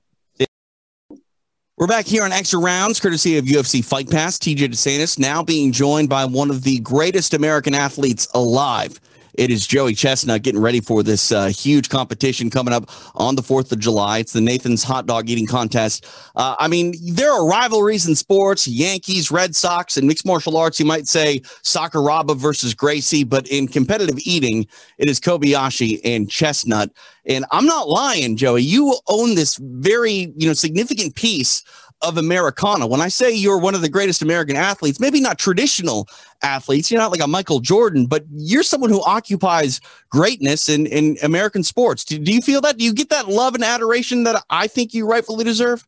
We're 1.77 1.87
back 1.87 2.05
here 2.05 2.23
on 2.23 2.31
Extra 2.31 2.59
Rounds, 2.59 2.99
courtesy 2.99 3.39
of 3.39 3.45
UFC 3.45 3.83
Fight 3.83 4.07
Pass. 4.07 4.37
TJ 4.37 4.67
DeSantis 4.67 5.17
now 5.17 5.41
being 5.41 5.71
joined 5.71 6.09
by 6.09 6.25
one 6.25 6.51
of 6.51 6.61
the 6.61 6.79
greatest 6.81 7.33
American 7.33 7.73
athletes 7.73 8.27
alive. 8.35 8.99
It 9.33 9.49
is 9.49 9.65
Joey 9.65 9.95
Chestnut 9.95 10.41
getting 10.41 10.61
ready 10.61 10.81
for 10.81 11.03
this 11.03 11.31
uh, 11.31 11.47
huge 11.47 11.89
competition 11.89 12.49
coming 12.49 12.73
up 12.73 12.89
on 13.15 13.35
the 13.35 13.41
4th 13.41 13.71
of 13.71 13.79
July. 13.79 14.19
It's 14.19 14.33
the 14.33 14.41
Nathan's 14.41 14.83
Hot 14.83 15.05
Dog 15.05 15.29
Eating 15.29 15.47
Contest. 15.47 16.05
Uh, 16.35 16.55
I 16.59 16.67
mean, 16.67 16.93
there 17.01 17.31
are 17.31 17.47
rivalries 17.47 18.07
in 18.07 18.15
sports 18.15 18.67
Yankees, 18.67 19.31
Red 19.31 19.55
Sox, 19.55 19.97
and 19.97 20.07
mixed 20.07 20.25
martial 20.25 20.57
arts. 20.57 20.79
You 20.79 20.85
might 20.85 21.07
say 21.07 21.39
Sakuraba 21.63 22.35
versus 22.35 22.73
Gracie, 22.73 23.23
but 23.23 23.47
in 23.47 23.67
competitive 23.67 24.19
eating, 24.23 24.67
it 24.97 25.09
is 25.09 25.19
Kobayashi 25.19 26.01
and 26.03 26.29
Chestnut. 26.29 26.91
And 27.25 27.45
I'm 27.51 27.65
not 27.65 27.87
lying, 27.87 28.35
Joey. 28.35 28.63
You 28.63 28.95
own 29.07 29.35
this 29.35 29.57
very, 29.57 30.33
you 30.35 30.47
know, 30.47 30.53
significant 30.53 31.15
piece 31.15 31.63
of 32.01 32.17
Americana. 32.17 32.87
When 32.87 33.01
I 33.01 33.07
say 33.07 33.31
you're 33.31 33.59
one 33.59 33.75
of 33.75 33.81
the 33.81 33.89
greatest 33.89 34.21
American 34.21 34.55
athletes, 34.55 34.99
maybe 34.99 35.19
not 35.19 35.37
traditional 35.37 36.07
athletes, 36.41 36.89
you're 36.89 37.01
not 37.01 37.11
like 37.11 37.21
a 37.21 37.27
Michael 37.27 37.59
Jordan, 37.59 38.05
but 38.05 38.23
you're 38.31 38.63
someone 38.63 38.89
who 38.89 39.03
occupies 39.03 39.79
greatness 40.09 40.69
in, 40.69 40.87
in 40.87 41.17
American 41.23 41.63
sports. 41.63 42.03
Do, 42.03 42.17
do 42.17 42.33
you 42.33 42.41
feel 42.41 42.61
that? 42.61 42.77
Do 42.77 42.83
you 42.83 42.93
get 42.93 43.09
that 43.09 43.27
love 43.27 43.55
and 43.55 43.63
adoration 43.63 44.23
that 44.23 44.43
I 44.49 44.67
think 44.67 44.93
you 44.93 45.07
rightfully 45.07 45.43
deserve? 45.43 45.87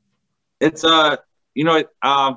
It's, 0.59 0.83
uh, 0.83 1.17
you 1.55 1.63
know, 1.63 1.83
uh, 2.01 2.33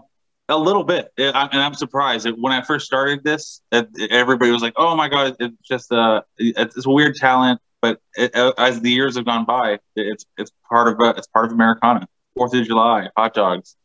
a 0.48 0.58
little 0.58 0.84
bit. 0.84 1.12
and 1.18 1.34
I'm 1.34 1.74
surprised. 1.74 2.28
When 2.38 2.52
I 2.52 2.62
first 2.62 2.86
started 2.86 3.24
this, 3.24 3.60
everybody 3.72 4.50
was 4.50 4.62
like, 4.62 4.74
oh 4.76 4.94
my 4.94 5.08
God, 5.08 5.36
it's 5.40 5.56
just 5.68 5.92
uh, 5.92 6.22
it's 6.38 6.86
a 6.86 6.90
weird 6.90 7.16
talent. 7.16 7.60
But 7.82 8.00
it, 8.14 8.34
as 8.34 8.80
the 8.80 8.90
years 8.90 9.16
have 9.16 9.26
gone 9.26 9.44
by, 9.44 9.78
it's 9.96 10.24
it's 10.38 10.50
part 10.68 10.88
of 10.88 11.16
it's 11.16 11.26
part 11.26 11.46
of 11.46 11.52
Americana. 11.52 12.08
Fourth 12.36 12.54
of 12.54 12.64
July, 12.66 13.08
hot 13.16 13.34
dogs, 13.34 13.76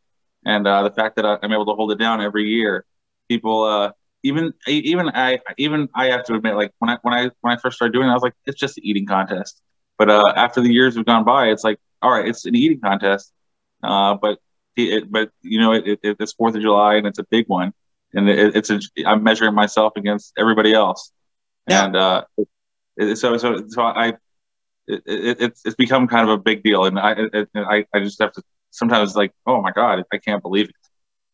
and 0.44 0.66
uh, 0.66 0.82
the 0.82 0.90
fact 0.90 1.16
that 1.16 1.24
I'm 1.24 1.52
able 1.52 1.66
to 1.66 1.72
hold 1.72 1.92
it 1.92 1.98
down 1.98 2.20
every 2.20 2.44
year, 2.44 2.84
people, 3.28 3.64
uh, 3.64 3.92
even 4.22 4.52
even 4.66 5.08
I 5.08 5.38
even 5.58 5.88
I 5.94 6.06
have 6.06 6.24
to 6.24 6.34
admit, 6.34 6.54
like 6.54 6.72
when 6.78 6.90
I 6.90 6.98
when 7.02 7.14
I 7.14 7.30
when 7.40 7.52
I 7.52 7.56
first 7.56 7.76
started 7.76 7.92
doing 7.92 8.08
it, 8.08 8.10
I 8.10 8.14
was 8.14 8.22
like, 8.22 8.34
it's 8.46 8.58
just 8.58 8.78
an 8.78 8.84
eating 8.84 9.06
contest. 9.06 9.60
But 9.98 10.10
uh, 10.10 10.32
after 10.36 10.60
the 10.60 10.72
years 10.72 10.96
have 10.96 11.06
gone 11.06 11.24
by, 11.24 11.48
it's 11.48 11.64
like, 11.64 11.78
all 12.02 12.10
right, 12.10 12.26
it's 12.26 12.44
an 12.44 12.54
eating 12.54 12.80
contest, 12.80 13.32
uh, 13.82 14.14
but 14.14 14.38
it, 14.76 15.10
but 15.10 15.30
you 15.42 15.58
know, 15.58 15.72
it, 15.72 15.98
it, 16.02 16.16
it's 16.18 16.32
Fourth 16.32 16.54
of 16.54 16.62
July 16.62 16.96
and 16.96 17.06
it's 17.06 17.18
a 17.18 17.24
big 17.24 17.48
one, 17.48 17.72
and 18.14 18.28
it, 18.28 18.56
it's 18.56 18.70
a, 18.70 18.80
I'm 19.06 19.22
measuring 19.22 19.54
myself 19.54 19.94
against 19.96 20.32
everybody 20.38 20.72
else, 20.72 21.12
yeah. 21.68 21.84
and 21.84 21.96
uh, 21.96 22.24
so 23.14 23.36
so 23.36 23.64
so 23.68 23.82
I 23.82 24.14
it, 24.92 25.02
it, 25.06 25.36
it's 25.40 25.62
it's 25.64 25.76
become 25.76 26.06
kind 26.08 26.28
of 26.28 26.38
a 26.38 26.38
big 26.38 26.62
deal, 26.62 26.84
and 26.84 26.98
I 26.98 27.14
it, 27.32 27.48
I 27.54 27.86
I 27.92 28.00
just 28.00 28.20
have 28.20 28.32
to 28.32 28.42
sometimes 28.70 29.16
like, 29.16 29.32
oh 29.46 29.60
my 29.60 29.72
god, 29.72 30.04
I 30.12 30.18
can't 30.18 30.42
believe 30.42 30.68
it. 30.68 30.74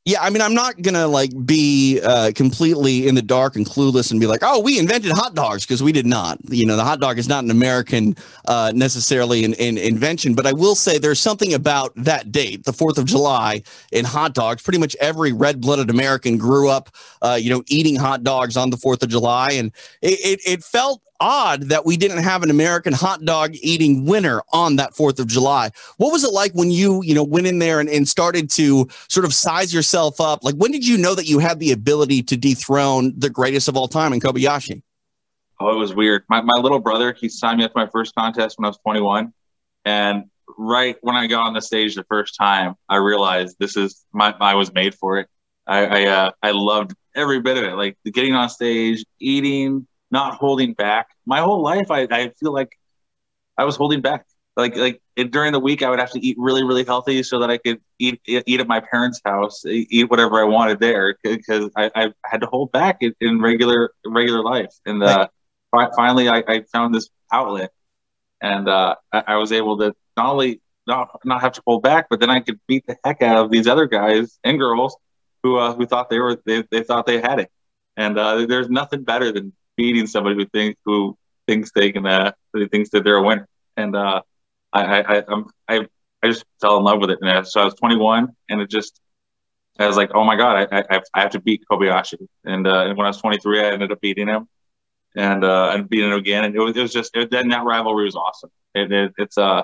Yeah, 0.09 0.23
I 0.23 0.31
mean, 0.31 0.41
I'm 0.41 0.55
not 0.55 0.81
gonna 0.81 1.07
like 1.07 1.33
be 1.45 2.01
uh, 2.03 2.33
completely 2.35 3.07
in 3.09 3.15
the 3.15 3.21
dark 3.21 3.57
and 3.57 3.67
clueless 3.67 4.11
and 4.11 4.19
be 4.19 4.27
like, 4.27 4.41
"Oh, 4.43 4.59
we 4.59 4.79
invented 4.79 5.13
hot 5.13 5.35
dogs," 5.35 5.67
because 5.67 5.83
we 5.83 5.93
did 5.93 6.07
not. 6.07 6.39
You 6.49 6.65
know, 6.65 6.77
the 6.77 6.85
hot 6.85 6.99
dog 6.99 7.19
is 7.19 7.29
not 7.29 7.45
an 7.45 7.51
American 7.51 8.17
uh, 8.47 8.73
necessarily 8.75 9.45
an, 9.45 9.53
an, 9.57 9.77
invention, 9.77 10.35
but 10.35 10.47
I 10.47 10.55
will 10.55 10.75
say 10.75 10.97
there's 10.97 11.21
something 11.21 11.53
about 11.53 11.93
that 11.97 12.33
date, 12.33 12.65
the 12.65 12.73
Fourth 12.73 12.97
of 12.97 13.05
July, 13.05 13.63
in 13.93 14.07
hot 14.07 14.33
dogs. 14.33 14.63
Pretty 14.63 14.79
much 14.79 14.97
every 14.99 15.35
red-blooded 15.35 15.91
American 15.91 16.39
grew 16.39 16.71
up, 16.71 16.89
uh, 17.21 17.39
you 17.39 17.51
know, 17.51 17.63
eating 17.67 17.97
hot 17.97 18.23
dogs 18.25 18.57
on 18.57 18.71
the 18.71 18.79
Fourth 18.79 19.03
of 19.03 19.11
July, 19.11 19.49
and 19.53 19.73
it, 20.01 20.21
it, 20.21 20.41
it 20.47 20.65
felt 20.65 21.03
odd 21.21 21.63
that 21.65 21.85
we 21.85 21.97
didn't 21.97 22.23
have 22.23 22.43
an 22.43 22.51
American 22.51 22.93
hot 22.93 23.25
dog 23.25 23.55
eating 23.55 24.05
winner 24.05 24.43
on 24.53 24.77
that 24.77 24.93
4th 24.93 25.19
of 25.19 25.27
July. 25.27 25.71
What 25.97 26.13
was 26.13 26.25
it 26.25 26.33
like 26.33 26.53
when 26.53 26.71
you, 26.71 27.03
you 27.03 27.15
know, 27.15 27.25
went 27.25 27.47
in 27.47 27.59
there 27.59 27.81
and, 27.81 27.89
and 27.89 28.07
started 28.09 28.51
to 28.51 28.89
sort 29.09 29.27
of 29.27 29.35
size 29.35 29.73
yourself 29.73 30.21
up? 30.21 30.45
Like, 30.45 30.55
when 30.55 30.73
did 30.73 30.87
you 30.87 30.97
know 30.99 31.15
that 31.15 31.27
you 31.27 31.39
had 31.39 31.59
the 31.59 31.73
ability 31.73 32.23
to 32.25 32.37
dethrone 32.37 33.13
the 33.19 33.31
greatest 33.31 33.69
of 33.69 33.77
all 33.77 33.89
time 33.89 34.13
in 34.13 34.21
Kobayashi? 34.21 34.83
Oh, 35.61 35.75
it 35.75 35.79
was 35.79 35.95
weird. 35.95 36.23
My, 36.29 36.41
my 36.41 36.61
little 36.61 36.79
brother, 36.79 37.13
he 37.13 37.29
signed 37.29 37.59
me 37.59 37.65
up 37.65 37.73
for 37.73 37.81
my 37.81 37.91
first 37.91 38.15
contest 38.15 38.59
when 38.59 38.65
I 38.65 38.69
was 38.69 38.79
21. 38.79 39.33
And 39.85 40.25
right 40.57 40.97
when 41.01 41.17
I 41.17 41.27
got 41.27 41.47
on 41.47 41.55
the 41.55 41.61
stage 41.61 41.95
the 41.97 42.05
first 42.05 42.37
time, 42.37 42.75
I 42.89 42.97
realized 42.97 43.57
this 43.59 43.77
is 43.77 44.05
my, 44.13 44.35
I 44.41 44.55
was 44.55 44.73
made 44.73 44.95
for 44.95 45.19
it. 45.19 45.29
I, 45.67 45.87
I, 45.87 46.07
uh, 46.07 46.31
I 46.43 46.51
loved 46.53 46.95
every 47.15 47.41
bit 47.41 47.59
of 47.59 47.65
it. 47.65 47.75
Like 47.75 47.99
getting 48.05 48.35
on 48.35 48.49
stage, 48.49 49.05
eating, 49.19 49.87
not 50.11 50.35
holding 50.35 50.75
back. 50.75 51.09
My 51.27 51.41
whole 51.41 51.63
life, 51.63 51.91
I, 51.91 52.07
I 52.11 52.31
feel 52.41 52.53
like 52.53 52.79
I 53.57 53.65
was 53.65 53.77
holding 53.77 54.01
back. 54.01 54.27
Like 54.57 54.77
like 54.77 55.01
it, 55.15 55.31
during 55.31 55.53
the 55.53 55.61
week, 55.61 55.83
I 55.83 55.91
would 55.91 56.01
have 56.01 56.11
to 56.13 56.27
eat 56.27 56.37
really 56.39 56.65
really 56.65 56.85
healthy 56.85 57.23
so 57.23 57.39
that 57.39 57.51
I 57.51 57.59
could 57.59 57.81
eat 58.01 58.21
eat 58.27 58.61
at 58.61 58.67
my 58.67 58.81
parents' 58.81 59.21
house, 59.25 59.65
eat 59.67 60.11
whatever 60.11 60.41
I 60.41 60.45
wanted 60.45 60.81
there, 60.81 61.17
because 61.23 61.71
I, 61.77 61.91
I 61.95 62.13
had 62.25 62.41
to 62.41 62.49
hold 62.49 62.73
back 62.73 62.99
in, 63.01 63.15
in 63.21 63.41
regular 63.41 63.93
regular 64.05 64.43
life. 64.43 64.75
And 64.85 65.01
uh, 65.03 65.29
fi- 65.71 65.91
finally, 65.95 66.29
I, 66.29 66.43
I 66.49 66.63
found 66.73 66.93
this 66.93 67.09
outlet, 67.33 67.71
and 68.41 68.69
uh, 68.69 68.97
I, 69.13 69.23
I 69.29 69.37
was 69.37 69.53
able 69.53 69.79
to 69.79 69.95
not 70.17 70.33
only 70.33 70.61
not 70.89 71.21
not 71.25 71.41
have 71.41 71.53
to 71.53 71.63
hold 71.65 71.85
back, 71.85 72.09
but 72.11 72.19
then 72.19 72.31
I 72.31 72.41
could 72.41 72.59
beat 72.67 72.85
the 72.89 72.97
heck 73.05 73.23
out 73.23 73.37
of 73.37 73.53
these 73.53 73.69
other 73.69 73.87
guys 73.87 74.41
and 74.43 74.59
girls 74.59 74.97
who 75.45 75.57
uh, 75.57 75.73
who 75.75 75.87
thought 75.87 76.11
they 76.11 76.19
were 76.19 76.37
they, 76.45 76.65
they 76.73 76.83
thought 76.83 77.07
they 77.07 77.21
had 77.21 77.39
it. 77.39 77.51
And 77.97 78.19
uh, 78.19 78.47
there's 78.47 78.69
nothing 78.69 79.05
better 79.05 79.31
than 79.31 79.53
beating 79.79 80.07
somebody 80.07 80.37
who 80.37 80.45
thinks 80.47 80.79
who 80.85 81.17
thinks 81.47 81.71
they 81.75 81.91
can 81.93 82.05
uh, 82.05 82.33
who 82.53 82.69
thinks 82.69 82.91
that 82.91 83.05
they're 83.05 83.17
a 83.17 83.23
winner. 83.23 83.49
And 83.79 83.97
uh, 83.97 84.21
I 84.75 85.01
I 85.01 85.25
I'm, 85.27 85.47
I 85.67 85.87
I 86.23 86.27
just 86.27 86.45
fell 86.61 86.77
in 86.77 86.85
love 86.85 87.01
with 87.01 87.11
it. 87.11 87.19
And 87.23 87.47
so 87.47 87.63
I 87.63 87.65
was 87.65 87.75
21, 87.75 88.29
and 88.51 88.61
it 88.61 88.69
just 88.69 89.01
I 89.79 89.87
was 89.87 89.97
like, 89.97 90.11
oh 90.15 90.25
my 90.25 90.37
god, 90.37 90.69
I 90.71 90.85
I, 90.91 91.01
I 91.15 91.21
have 91.23 91.31
to 91.31 91.41
beat 91.41 91.63
Kobayashi. 91.71 92.27
And, 92.45 92.67
uh, 92.67 92.87
and 92.87 92.99
when 92.99 93.07
I 93.07 93.11
was 93.11 93.19
23, 93.19 93.61
I 93.61 93.71
ended 93.73 93.93
up 93.93 94.01
beating 94.01 94.29
him, 94.29 94.49
and 95.17 95.45
uh, 95.45 95.71
and 95.73 95.89
beating 95.89 96.11
him 96.11 96.19
again. 96.19 96.45
And 96.45 96.55
it 96.55 96.61
was 96.61 96.77
it 96.77 96.83
was 96.83 96.93
just 96.93 97.17
it, 97.17 97.31
then 97.31 97.49
that 97.49 97.65
rivalry 97.65 98.05
was 98.05 98.17
awesome. 98.17 98.51
It, 98.75 98.93
it, 98.93 99.13
it's 99.17 99.39
uh, 99.39 99.63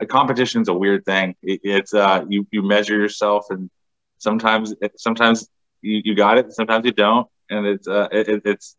a 0.00 0.06
competition 0.06 0.62
is 0.62 0.68
a 0.68 0.74
weird 0.74 1.04
thing. 1.04 1.36
It, 1.42 1.60
it's 1.62 1.94
uh, 1.94 2.24
you 2.28 2.46
you 2.50 2.62
measure 2.62 2.98
yourself, 2.98 3.46
and 3.50 3.70
sometimes 4.18 4.74
sometimes 4.96 5.48
you, 5.80 6.02
you 6.04 6.14
got 6.16 6.38
it, 6.38 6.52
sometimes 6.52 6.84
you 6.84 6.92
don't, 6.92 7.28
and 7.50 7.66
it's 7.66 7.86
uh, 7.86 8.08
it, 8.10 8.42
it's 8.44 8.76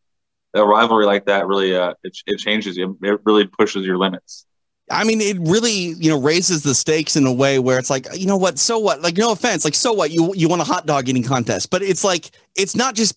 a 0.55 0.65
rivalry 0.65 1.05
like 1.05 1.25
that 1.25 1.47
really 1.47 1.75
uh, 1.75 1.93
it, 2.03 2.17
it 2.25 2.37
changes 2.37 2.77
you. 2.77 2.97
It 3.03 3.19
really 3.25 3.45
pushes 3.45 3.85
your 3.85 3.97
limits. 3.97 4.45
I 4.89 5.03
mean, 5.03 5.19
it 5.19 5.37
really, 5.39 5.71
you 5.71 6.11
know, 6.11 6.21
raises 6.21 6.61
the 6.61 6.75
stakes 6.75 7.15
in 7.15 7.25
a 7.25 7.33
way 7.33 7.57
where 7.57 7.79
it's 7.79 7.89
like, 7.89 8.07
you 8.13 8.27
know 8.27 8.37
what, 8.37 8.59
so 8.59 8.77
what? 8.77 9.01
Like, 9.01 9.17
no 9.17 9.31
offense, 9.31 9.65
like, 9.65 9.73
so 9.73 9.93
what? 9.93 10.11
You 10.11 10.31
you 10.35 10.47
want 10.47 10.61
a 10.61 10.65
hot 10.65 10.85
dog 10.85 11.09
eating 11.09 11.23
contest, 11.23 11.71
but 11.71 11.81
it's 11.81 12.03
like, 12.03 12.29
it's 12.55 12.75
not 12.75 12.93
just 12.93 13.15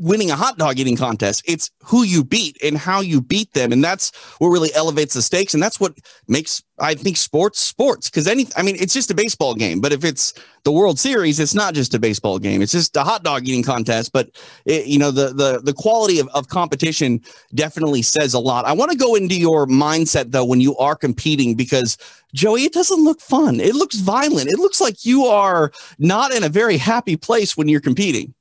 winning 0.00 0.30
a 0.30 0.36
hot 0.36 0.56
dog 0.56 0.78
eating 0.78 0.96
contest. 0.96 1.42
It's 1.46 1.70
who 1.84 2.02
you 2.02 2.24
beat 2.24 2.56
and 2.64 2.76
how 2.78 3.00
you 3.00 3.20
beat 3.20 3.52
them. 3.52 3.70
And 3.70 3.84
that's 3.84 4.16
what 4.38 4.48
really 4.48 4.72
elevates 4.74 5.12
the 5.12 5.20
stakes. 5.20 5.52
And 5.52 5.62
that's 5.62 5.78
what 5.78 5.92
makes, 6.26 6.62
I 6.78 6.94
think, 6.94 7.18
sports 7.18 7.60
sports. 7.60 8.08
Because 8.08 8.26
any, 8.26 8.46
I 8.56 8.62
mean, 8.62 8.76
it's 8.80 8.94
just 8.94 9.10
a 9.10 9.14
baseball 9.14 9.54
game. 9.54 9.80
But 9.80 9.92
if 9.92 10.02
it's 10.02 10.32
the 10.64 10.72
World 10.72 10.98
Series, 10.98 11.38
it's 11.38 11.54
not 11.54 11.74
just 11.74 11.92
a 11.94 11.98
baseball 11.98 12.38
game. 12.38 12.62
It's 12.62 12.72
just 12.72 12.96
a 12.96 13.04
hot 13.04 13.22
dog 13.22 13.46
eating 13.46 13.62
contest. 13.62 14.12
But, 14.12 14.30
it, 14.64 14.86
you 14.86 14.98
know, 14.98 15.10
the, 15.10 15.34
the, 15.34 15.60
the 15.62 15.74
quality 15.74 16.18
of, 16.18 16.28
of 16.28 16.48
competition 16.48 17.20
definitely 17.54 18.00
says 18.00 18.32
a 18.32 18.40
lot. 18.40 18.64
I 18.64 18.72
want 18.72 18.90
to 18.90 18.96
go 18.96 19.14
into 19.14 19.38
your 19.38 19.66
mindset, 19.66 20.32
though, 20.32 20.46
when 20.46 20.62
you 20.62 20.76
are 20.78 20.96
competing, 20.96 21.54
because 21.54 21.98
Joey, 22.32 22.62
it 22.62 22.72
doesn't 22.72 23.04
look 23.04 23.20
fun. 23.20 23.60
It 23.60 23.74
looks 23.74 23.96
violent. 23.96 24.50
It 24.50 24.58
looks 24.58 24.80
like 24.80 25.04
you 25.04 25.26
are 25.26 25.72
not 25.98 26.32
in 26.32 26.42
a 26.42 26.48
very 26.48 26.78
happy 26.78 27.16
place 27.16 27.54
when 27.54 27.68
you're 27.68 27.80
competing. 27.80 28.32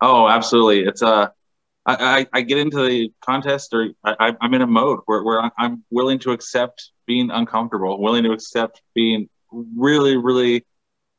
Oh, 0.00 0.28
absolutely. 0.28 0.84
It's 0.84 1.02
uh, 1.02 1.28
I, 1.86 2.26
I, 2.32 2.40
get 2.40 2.58
into 2.58 2.86
the 2.86 3.12
contest 3.20 3.74
or 3.74 3.90
I, 4.04 4.34
I'm 4.40 4.54
in 4.54 4.62
a 4.62 4.66
mode 4.66 5.00
where, 5.04 5.22
where 5.22 5.50
I'm 5.58 5.84
willing 5.90 6.18
to 6.20 6.32
accept 6.32 6.90
being 7.06 7.30
uncomfortable, 7.30 8.00
willing 8.00 8.24
to 8.24 8.32
accept 8.32 8.80
being 8.94 9.28
really, 9.52 10.16
really, 10.16 10.64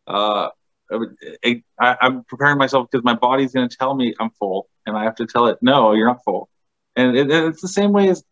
uh, 0.07 0.49
I, 0.91 1.61
am 1.80 2.23
preparing 2.23 2.57
myself 2.57 2.88
because 2.91 3.03
my 3.03 3.14
body's 3.14 3.53
going 3.53 3.69
to 3.69 3.77
tell 3.77 3.93
me 3.93 4.15
I'm 4.19 4.31
full 4.31 4.68
and 4.88 4.97
I 4.97 5.03
have 5.03 5.15
to 5.15 5.27
tell 5.27 5.47
it, 5.47 5.60
no, 5.61 5.93
you're 5.93 6.07
not 6.07 6.23
full. 6.23 6.49
And 6.95 7.15
it, 7.15 7.30
it's 7.30 7.61
the 7.61 7.68
same 7.68 7.91
way 7.91 8.10
as, 8.10 8.23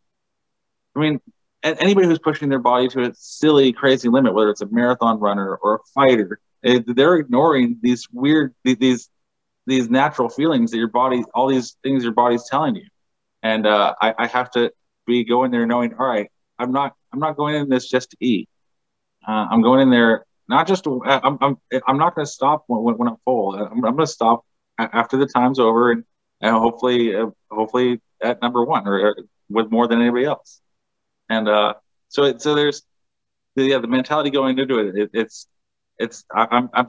I 0.96 1.00
mean, 1.00 1.22
anybody 1.64 2.08
who's 2.08 2.20
pushing 2.20 2.50
their 2.50 2.60
body 2.60 2.88
to 2.90 3.04
a 3.04 3.12
silly, 3.14 3.74
crazy 3.74 4.10
limit, 4.10 4.34
whether 4.34 4.50
it's 4.50 4.62
a 4.62 4.68
marathon 4.68 5.20
runner 5.20 5.56
or 5.56 5.76
a 5.76 5.80
fighter, 5.94 6.40
they're 6.64 7.16
ignoring 7.16 7.78
these 7.82 8.08
weird, 8.12 8.56
these 8.64 9.10
these 9.66 9.90
natural 9.90 10.30
feelings 10.30 10.72
that 10.72 10.78
your 10.78 10.88
body, 10.88 11.24
all 11.34 11.48
these 11.48 11.78
things 11.84 12.04
your 12.04 12.14
body's 12.14 12.48
telling 12.50 12.76
you. 12.76 12.86
And 13.42 13.66
uh, 13.66 13.96
I, 14.02 14.14
I, 14.18 14.28
have 14.28 14.52
to 14.52 14.72
be 15.06 15.24
going 15.24 15.52
there 15.52 15.66
knowing, 15.66 15.94
all 15.96 16.06
right, 16.06 16.32
I'm 16.58 16.72
not, 16.72 16.96
I'm 17.12 17.20
not 17.20 17.36
going 17.36 17.56
in 17.56 17.70
this 17.70 17.90
just 17.90 18.12
to 18.12 18.18
eat. 18.20 18.50
Uh, 19.28 19.48
I'm 19.50 19.62
going 19.62 19.82
in 19.82 19.90
there 19.90 20.26
not 20.48 20.68
just 20.68 20.86
I'm, 20.88 21.38
I'm, 21.42 21.58
I'm 21.88 21.98
not 21.98 22.16
going 22.16 22.26
to 22.26 22.32
stop 22.32 22.64
when, 22.68 22.98
when, 22.98 23.08
I'm 23.08 23.18
full. 23.24 23.56
I'm, 23.56 23.86
I'm 23.86 23.96
going 23.96 23.98
to 23.98 24.08
stop 24.08 24.46
after 24.78 25.18
the 25.18 25.26
time's 25.26 25.60
over 25.60 25.92
and, 25.92 26.04
and 26.42 26.56
hopefully, 26.56 27.16
uh, 27.16 27.28
hopefully 27.50 28.02
at 28.22 28.42
number 28.42 28.64
one 28.64 28.88
or, 28.88 29.00
or, 29.00 29.16
with 29.50 29.72
more 29.72 29.88
than 29.88 30.02
anybody 30.02 30.26
else. 30.26 30.62
And 31.30 31.48
uh, 31.48 31.76
so, 32.10 32.24
it, 32.24 32.42
so 32.42 32.56
there's, 32.56 32.84
yeah, 33.56 33.78
the 33.78 33.88
mentality 33.88 34.30
going 34.32 34.60
into 34.60 34.80
it, 34.80 34.96
it 34.96 35.10
it's, 35.14 35.48
it's, 35.98 36.26
I, 36.34 36.48
I'm, 36.52 36.70
I'm 36.74 36.88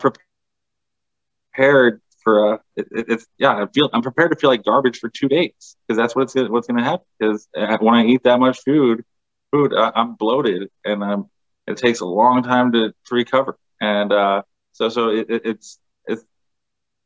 prepared 1.56 2.00
for 2.24 2.54
uh, 2.54 2.58
it, 2.76 2.86
it's 2.90 3.26
yeah. 3.38 3.62
I 3.62 3.66
feel 3.66 3.88
I'm 3.92 4.02
prepared 4.02 4.32
to 4.32 4.36
feel 4.36 4.50
like 4.50 4.64
garbage 4.64 4.98
for 4.98 5.08
two 5.08 5.28
days 5.28 5.76
because 5.86 5.96
that's 5.96 6.16
what's 6.16 6.34
what's 6.34 6.66
going 6.66 6.78
to 6.78 6.84
happen. 6.84 7.06
Because 7.18 7.46
uh, 7.56 7.78
when 7.80 7.94
I 7.94 8.06
eat 8.06 8.24
that 8.24 8.40
much 8.40 8.60
food, 8.64 9.04
food 9.52 9.72
uh, 9.72 9.92
I'm 9.94 10.14
bloated 10.14 10.70
and 10.84 11.04
I'm 11.04 11.26
it 11.66 11.76
takes 11.76 12.00
a 12.00 12.06
long 12.06 12.42
time 12.42 12.72
to, 12.72 12.88
to 12.90 13.14
recover. 13.14 13.56
And 13.80 14.12
uh, 14.12 14.42
so 14.72 14.88
so 14.88 15.10
it, 15.10 15.30
it, 15.30 15.42
it's 15.44 15.78
it's 16.06 16.24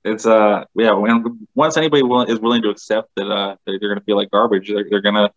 it's 0.04 0.26
uh 0.26 0.64
yeah. 0.74 0.92
When 0.92 1.48
once 1.54 1.76
anybody 1.76 2.02
will, 2.02 2.22
is 2.22 2.40
willing 2.40 2.62
to 2.62 2.70
accept 2.70 3.10
that 3.16 3.30
uh 3.30 3.56
they're, 3.66 3.78
they're 3.78 3.88
going 3.90 4.00
to 4.00 4.04
feel 4.04 4.16
like 4.16 4.30
garbage, 4.30 4.68
they're, 4.68 4.86
they're 4.88 5.02
gonna 5.02 5.30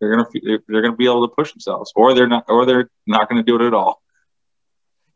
they're 0.00 0.10
gonna 0.10 0.26
they're, 0.42 0.60
they're 0.68 0.82
gonna 0.82 0.96
be 0.96 1.06
able 1.06 1.26
to 1.28 1.34
push 1.34 1.52
themselves, 1.52 1.92
or 1.94 2.14
they're 2.14 2.28
not, 2.28 2.44
or 2.48 2.66
they're 2.66 2.90
not 3.06 3.28
going 3.28 3.44
to 3.44 3.46
do 3.46 3.56
it 3.62 3.66
at 3.66 3.74
all. 3.74 4.02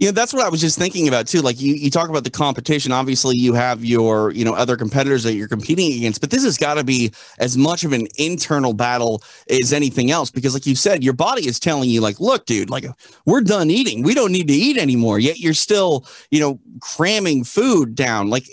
Know, 0.00 0.10
that's 0.10 0.34
what 0.34 0.44
I 0.44 0.48
was 0.48 0.60
just 0.60 0.78
thinking 0.78 1.08
about 1.08 1.26
too. 1.26 1.40
Like 1.40 1.60
you, 1.60 1.74
you 1.74 1.90
talk 1.90 2.10
about 2.10 2.24
the 2.24 2.30
competition. 2.30 2.92
Obviously, 2.92 3.36
you 3.36 3.54
have 3.54 3.84
your, 3.84 4.32
you 4.32 4.44
know, 4.44 4.52
other 4.54 4.76
competitors 4.76 5.22
that 5.22 5.34
you're 5.34 5.48
competing 5.48 5.92
against, 5.96 6.20
but 6.20 6.30
this 6.30 6.44
has 6.44 6.58
got 6.58 6.74
to 6.74 6.84
be 6.84 7.12
as 7.38 7.56
much 7.56 7.84
of 7.84 7.92
an 7.92 8.06
internal 8.18 8.74
battle 8.74 9.22
as 9.48 9.72
anything 9.72 10.10
else. 10.10 10.30
Because, 10.30 10.52
like 10.52 10.66
you 10.66 10.76
said, 10.76 11.02
your 11.02 11.14
body 11.14 11.46
is 11.46 11.58
telling 11.58 11.88
you, 11.88 12.00
like, 12.00 12.20
look, 12.20 12.44
dude, 12.44 12.68
like 12.68 12.84
we're 13.24 13.40
done 13.40 13.70
eating. 13.70 14.02
We 14.02 14.14
don't 14.14 14.32
need 14.32 14.48
to 14.48 14.54
eat 14.54 14.76
anymore. 14.76 15.18
Yet 15.18 15.38
you're 15.38 15.54
still, 15.54 16.06
you 16.30 16.40
know, 16.40 16.60
cramming 16.80 17.44
food 17.44 17.94
down. 17.94 18.28
Like, 18.28 18.46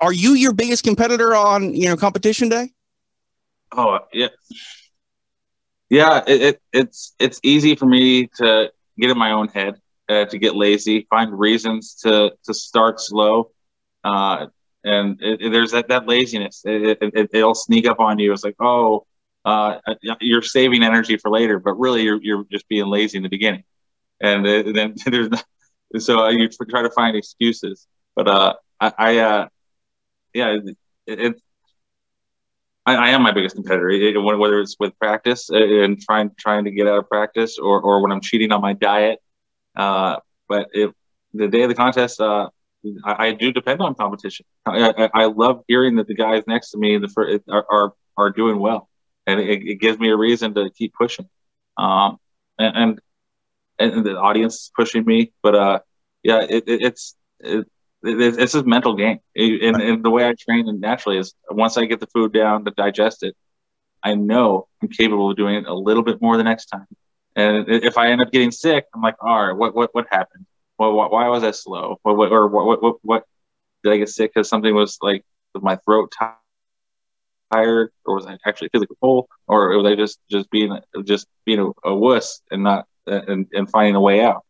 are 0.00 0.12
you 0.12 0.32
your 0.32 0.54
biggest 0.54 0.84
competitor 0.84 1.34
on, 1.34 1.74
you 1.74 1.88
know, 1.88 1.96
competition 1.96 2.48
day? 2.48 2.70
Oh 3.72 3.98
yeah, 4.12 4.28
yeah. 5.90 6.22
It, 6.26 6.42
it 6.42 6.62
it's 6.72 7.14
it's 7.18 7.40
easy 7.42 7.74
for 7.74 7.86
me 7.86 8.28
to 8.36 8.72
get 8.98 9.10
in 9.10 9.18
my 9.18 9.32
own 9.32 9.48
head 9.48 9.81
uh, 10.08 10.24
to 10.26 10.38
get 10.38 10.56
lazy, 10.56 11.06
find 11.10 11.38
reasons 11.38 11.94
to 12.02 12.32
to 12.44 12.54
start 12.54 13.00
slow, 13.00 13.50
uh, 14.04 14.46
and 14.84 15.20
it, 15.22 15.40
it, 15.42 15.50
there's 15.50 15.72
that 15.72 15.88
that 15.88 16.06
laziness. 16.06 16.62
It, 16.64 17.30
will 17.32 17.54
sneak 17.54 17.86
up 17.86 18.00
on 18.00 18.18
you. 18.18 18.32
It's 18.32 18.44
like, 18.44 18.56
oh, 18.60 19.06
uh, 19.44 19.78
you're 20.20 20.42
saving 20.42 20.82
energy 20.82 21.16
for 21.16 21.30
later, 21.30 21.58
but 21.58 21.74
really 21.74 22.02
you're 22.02 22.22
you're 22.22 22.44
just 22.50 22.68
being 22.68 22.86
lazy 22.86 23.16
in 23.16 23.22
the 23.22 23.28
beginning, 23.28 23.64
and 24.20 24.44
then 24.44 24.94
there's 25.06 25.30
not, 25.30 25.44
so 25.98 26.28
you 26.28 26.48
try 26.70 26.82
to 26.82 26.90
find 26.90 27.16
excuses. 27.16 27.86
But 28.14 28.28
uh, 28.28 28.54
I, 28.80 28.92
I 28.98 29.18
uh, 29.18 29.48
yeah, 30.34 30.58
it, 31.06 31.40
I, 32.84 32.96
I, 32.96 33.08
am 33.10 33.22
my 33.22 33.32
biggest 33.32 33.54
competitor. 33.54 33.90
It, 33.90 34.18
whether 34.18 34.60
it's 34.60 34.76
with 34.78 34.98
practice 34.98 35.50
uh, 35.50 35.56
and 35.56 36.00
trying 36.00 36.30
trying 36.38 36.64
to 36.64 36.70
get 36.70 36.86
out 36.86 36.98
of 36.98 37.08
practice, 37.08 37.58
or 37.58 37.80
or 37.80 38.02
when 38.02 38.12
I'm 38.12 38.20
cheating 38.20 38.52
on 38.52 38.60
my 38.60 38.72
diet, 38.72 39.20
uh, 39.76 40.16
but 40.48 40.68
if 40.72 40.90
the 41.34 41.48
day 41.48 41.62
of 41.62 41.68
the 41.68 41.74
contest, 41.74 42.20
uh, 42.20 42.48
I, 43.04 43.28
I, 43.28 43.32
do 43.32 43.52
depend 43.52 43.80
on 43.80 43.94
competition. 43.94 44.44
I, 44.66 44.90
I, 44.90 45.10
I, 45.14 45.24
love 45.26 45.62
hearing 45.68 45.96
that 45.96 46.08
the 46.08 46.14
guys 46.14 46.42
next 46.46 46.70
to 46.70 46.78
me 46.78 46.98
the 46.98 47.40
are, 47.48 47.66
are, 47.70 47.94
are 48.16 48.30
doing 48.30 48.58
well, 48.58 48.88
and 49.26 49.40
it, 49.40 49.62
it, 49.62 49.74
gives 49.76 49.98
me 49.98 50.10
a 50.10 50.16
reason 50.16 50.54
to 50.54 50.68
keep 50.70 50.92
pushing. 50.92 51.28
Um, 51.78 52.18
and, 52.58 52.76
and, 53.78 53.94
and 53.94 54.04
the 54.04 54.16
audience 54.18 54.54
is 54.54 54.72
pushing 54.76 55.04
me, 55.04 55.32
but 55.42 55.54
uh, 55.54 55.78
yeah, 56.22 56.42
it, 56.42 56.64
it, 56.66 56.82
it's 56.82 57.16
it, 57.40 57.66
it's 58.02 58.54
a 58.54 58.64
mental 58.64 58.94
game. 58.94 59.20
And, 59.36 59.80
and 59.80 60.04
the 60.04 60.10
way 60.10 60.28
I 60.28 60.34
train 60.34 60.68
naturally 60.80 61.18
is 61.18 61.34
once 61.50 61.76
I 61.76 61.84
get 61.84 62.00
the 62.00 62.06
food 62.08 62.32
down 62.32 62.64
to 62.64 62.70
digest 62.72 63.22
it, 63.22 63.36
I 64.02 64.14
know 64.14 64.66
I'm 64.82 64.88
capable 64.88 65.30
of 65.30 65.36
doing 65.36 65.54
it 65.54 65.66
a 65.66 65.74
little 65.74 66.02
bit 66.02 66.20
more 66.20 66.36
the 66.36 66.42
next 66.42 66.66
time. 66.66 66.86
And 67.34 67.68
if 67.68 67.96
I 67.96 68.08
end 68.10 68.20
up 68.20 68.30
getting 68.30 68.50
sick, 68.50 68.86
I'm 68.94 69.00
like, 69.00 69.16
all 69.20 69.46
right, 69.46 69.56
what 69.56 69.74
what 69.74 69.94
what 69.94 70.06
happened? 70.10 70.46
Well, 70.78 70.92
why 70.92 71.28
was 71.28 71.44
I 71.44 71.52
slow? 71.52 71.98
What, 72.02 72.16
what 72.16 72.32
or 72.32 72.48
what, 72.48 72.82
what 72.82 72.96
what 73.02 73.24
did 73.82 73.92
I 73.92 73.96
get 73.98 74.08
sick 74.08 74.32
because 74.34 74.48
something 74.48 74.74
was 74.74 74.98
like 75.00 75.24
my 75.54 75.76
throat 75.76 76.12
tired, 77.50 77.90
or 78.04 78.14
was 78.14 78.26
I 78.26 78.36
actually 78.46 78.68
physically 78.72 78.96
full, 79.00 79.28
or 79.46 79.76
was 79.78 79.90
I 79.90 79.94
just 79.94 80.18
just 80.30 80.50
being 80.50 80.78
just 81.04 81.26
being 81.44 81.60
a, 81.60 81.88
a 81.88 81.94
wuss 81.94 82.42
and 82.50 82.62
not 82.62 82.86
and, 83.06 83.46
and 83.52 83.70
finding 83.70 83.94
a 83.94 84.00
way 84.00 84.22
out? 84.22 84.44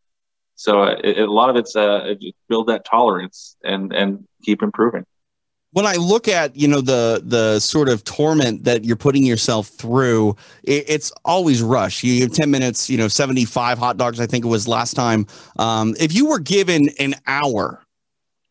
So 0.57 0.83
uh, 0.83 0.97
it, 1.03 1.19
a 1.19 1.33
lot 1.33 1.51
of 1.51 1.57
it's 1.57 1.77
uh, 1.77 2.15
build 2.49 2.69
that 2.69 2.85
tolerance 2.85 3.57
and 3.63 3.93
and 3.93 4.27
keep 4.43 4.63
improving 4.63 5.07
when 5.73 5.87
I 5.87 5.95
look 5.95 6.29
at 6.29 6.55
you 6.57 6.69
know 6.69 6.81
the 6.81 7.23
the 7.25 7.59
sort 7.61 7.89
of 7.89 8.05
torment 8.05 8.65
that 8.65 8.85
you're 8.85 8.97
putting 8.97 9.25
yourself 9.25 9.69
through, 9.69 10.37
it, 10.63 10.85
it's 10.89 11.13
always 11.25 11.63
rush. 11.63 12.05
You 12.05 12.23
have 12.23 12.33
ten 12.33 12.51
minutes, 12.51 12.89
you 12.89 12.97
know, 12.99 13.09
seventy 13.09 13.45
five 13.45 13.79
hot 13.79 13.97
dogs. 13.97 14.21
I 14.21 14.27
think 14.27 14.45
it 14.45 14.49
was 14.49 14.69
last 14.69 14.95
time. 14.95 15.27
Um, 15.59 15.95
if 15.99 16.15
you 16.15 16.27
were 16.29 16.39
given 16.39 16.91
an 16.99 17.15
hour, 17.27 17.83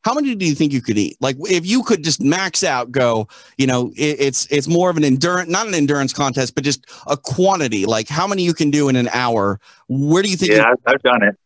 how 0.03 0.15
many 0.15 0.33
do 0.33 0.45
you 0.45 0.55
think 0.55 0.73
you 0.73 0.81
could 0.81 0.97
eat? 0.97 1.15
Like 1.21 1.37
if 1.49 1.63
you 1.65 1.83
could 1.83 2.03
just 2.03 2.21
max 2.21 2.63
out, 2.63 2.91
go, 2.91 3.27
you 3.57 3.67
know, 3.67 3.91
it, 3.95 4.19
it's 4.19 4.47
it's 4.51 4.67
more 4.67 4.89
of 4.89 4.97
an 4.97 5.03
endurance, 5.03 5.47
not 5.49 5.67
an 5.67 5.75
endurance 5.75 6.13
contest, 6.13 6.55
but 6.55 6.63
just 6.63 6.85
a 7.05 7.15
quantity. 7.15 7.85
Like 7.85 8.07
how 8.09 8.25
many 8.25 8.41
you 8.43 8.55
can 8.55 8.71
do 8.71 8.89
in 8.89 8.95
an 8.95 9.09
hour? 9.09 9.59
Where 9.87 10.23
do 10.23 10.29
you 10.29 10.37
think? 10.37 10.53
Yeah, 10.53 10.57
you- 10.57 10.63
I've, 10.87 10.95
I've 10.95 11.03
done 11.03 11.23
it. 11.23 11.37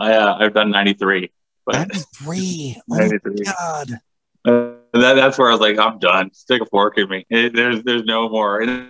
I 0.00 0.12
uh, 0.14 0.36
I've 0.40 0.54
done 0.54 0.70
ninety 0.70 0.94
three. 0.94 1.30
Ninety 1.70 1.98
three. 2.16 2.72
Oh 2.88 3.10
God. 3.44 4.00
Uh, 4.46 4.70
that, 5.02 5.14
that's 5.14 5.38
where 5.38 5.48
I 5.48 5.52
was 5.52 5.60
like, 5.60 5.78
I'm 5.78 5.98
done. 5.98 6.32
Stick 6.32 6.62
a 6.62 6.66
fork 6.66 6.98
in 6.98 7.08
me. 7.08 7.26
It, 7.30 7.54
there's 7.54 7.82
there's 7.82 8.04
no 8.04 8.28
more. 8.28 8.60
And 8.60 8.88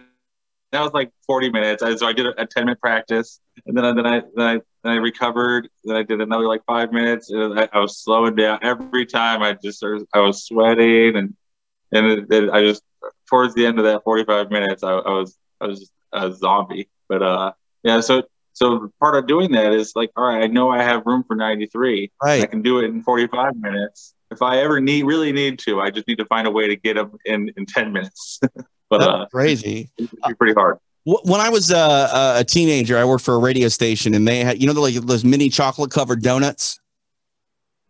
that 0.72 0.82
was 0.82 0.92
like 0.92 1.10
40 1.26 1.50
minutes. 1.50 1.82
I, 1.82 1.94
so 1.94 2.06
I 2.06 2.12
did 2.12 2.26
a, 2.26 2.42
a 2.42 2.46
10 2.46 2.66
minute 2.66 2.80
practice, 2.80 3.40
and 3.64 3.76
then 3.76 3.84
I, 3.84 3.92
then 3.92 4.06
I 4.06 4.22
then 4.34 4.46
I 4.46 4.60
then 4.82 4.92
I 4.92 4.96
recovered. 4.96 5.68
Then 5.84 5.96
I 5.96 6.02
did 6.02 6.20
another 6.20 6.46
like 6.46 6.64
five 6.66 6.92
minutes. 6.92 7.30
And 7.30 7.58
I, 7.58 7.68
I 7.72 7.78
was 7.78 7.98
slowing 7.98 8.34
down 8.34 8.58
every 8.62 9.06
time. 9.06 9.42
I 9.42 9.54
just 9.54 9.84
I 10.12 10.20
was 10.20 10.44
sweating, 10.44 11.16
and 11.16 11.34
and 11.92 12.06
it, 12.06 12.32
it, 12.32 12.50
I 12.50 12.62
just 12.62 12.82
towards 13.28 13.54
the 13.54 13.64
end 13.64 13.78
of 13.78 13.84
that 13.84 14.04
45 14.04 14.50
minutes, 14.50 14.82
I, 14.82 14.92
I 14.92 15.10
was 15.12 15.38
I 15.60 15.66
was 15.66 15.80
just 15.80 15.92
a 16.12 16.32
zombie. 16.32 16.88
But 17.08 17.22
uh, 17.22 17.52
yeah. 17.82 18.00
So 18.00 18.24
so 18.54 18.90
part 18.98 19.16
of 19.16 19.26
doing 19.26 19.52
that 19.52 19.72
is 19.72 19.92
like, 19.94 20.10
all 20.16 20.24
right, 20.24 20.42
I 20.42 20.46
know 20.46 20.70
I 20.70 20.82
have 20.82 21.02
room 21.04 21.24
for 21.26 21.36
93. 21.36 22.10
Right. 22.22 22.42
I 22.42 22.46
can 22.46 22.62
do 22.62 22.78
it 22.78 22.84
in 22.86 23.02
45 23.02 23.56
minutes 23.56 24.14
if 24.34 24.42
I 24.42 24.58
ever 24.58 24.80
need 24.80 25.04
really 25.04 25.32
need 25.32 25.58
to, 25.60 25.80
I 25.80 25.90
just 25.90 26.06
need 26.06 26.18
to 26.18 26.26
find 26.26 26.46
a 26.46 26.50
way 26.50 26.68
to 26.68 26.76
get 26.76 26.94
them 26.94 27.16
in 27.24 27.50
in 27.56 27.66
ten 27.66 27.92
minutes. 27.92 28.40
but 28.90 29.02
uh, 29.02 29.26
crazy, 29.30 29.90
it's 29.96 30.12
pretty 30.38 30.54
hard. 30.54 30.78
When 31.04 31.40
I 31.40 31.50
was 31.50 31.70
uh, 31.70 32.36
a 32.38 32.44
teenager, 32.44 32.96
I 32.96 33.04
worked 33.04 33.24
for 33.24 33.34
a 33.34 33.38
radio 33.38 33.68
station, 33.68 34.14
and 34.14 34.26
they 34.26 34.40
had 34.40 34.60
you 34.60 34.72
know 34.72 34.80
like 34.80 34.94
those 34.94 35.24
mini 35.24 35.48
chocolate 35.48 35.90
covered 35.90 36.22
donuts. 36.22 36.80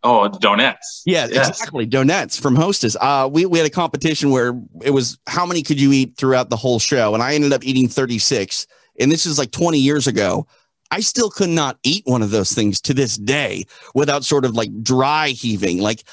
Oh, 0.07 0.29
donuts. 0.29 1.03
Yeah, 1.07 1.29
yes. 1.31 1.49
exactly. 1.49 1.87
Donuts 1.87 2.39
from 2.39 2.57
Hostess. 2.57 2.95
Uh, 3.01 3.27
we, 3.33 3.47
we 3.47 3.57
had 3.57 3.67
a 3.67 3.71
competition 3.71 4.29
where 4.29 4.53
it 4.83 4.91
was 4.91 5.17
how 5.27 5.47
many 5.47 5.63
could 5.63 5.81
you 5.81 5.93
eat 5.93 6.19
throughout 6.19 6.51
the 6.51 6.57
whole 6.57 6.79
show? 6.79 7.15
And 7.15 7.23
I 7.23 7.33
ended 7.35 7.55
up 7.55 7.65
eating 7.65 7.89
36. 7.89 8.67
And 8.99 9.11
this 9.11 9.27
is 9.27 9.39
like 9.39 9.51
20 9.51 9.79
years 9.79 10.07
ago. 10.07 10.47
I 10.91 11.01
still 11.01 11.31
could 11.31 11.49
not 11.49 11.79
eat 11.83 12.05
one 12.07 12.23
of 12.23 12.31
those 12.31 12.53
things 12.53 12.81
to 12.83 12.95
this 12.95 13.17
day 13.17 13.65
without 13.95 14.25
sort 14.25 14.45
of 14.45 14.55
like 14.55 14.71
dry 14.83 15.29
heaving. 15.29 15.81
Like 15.81 16.05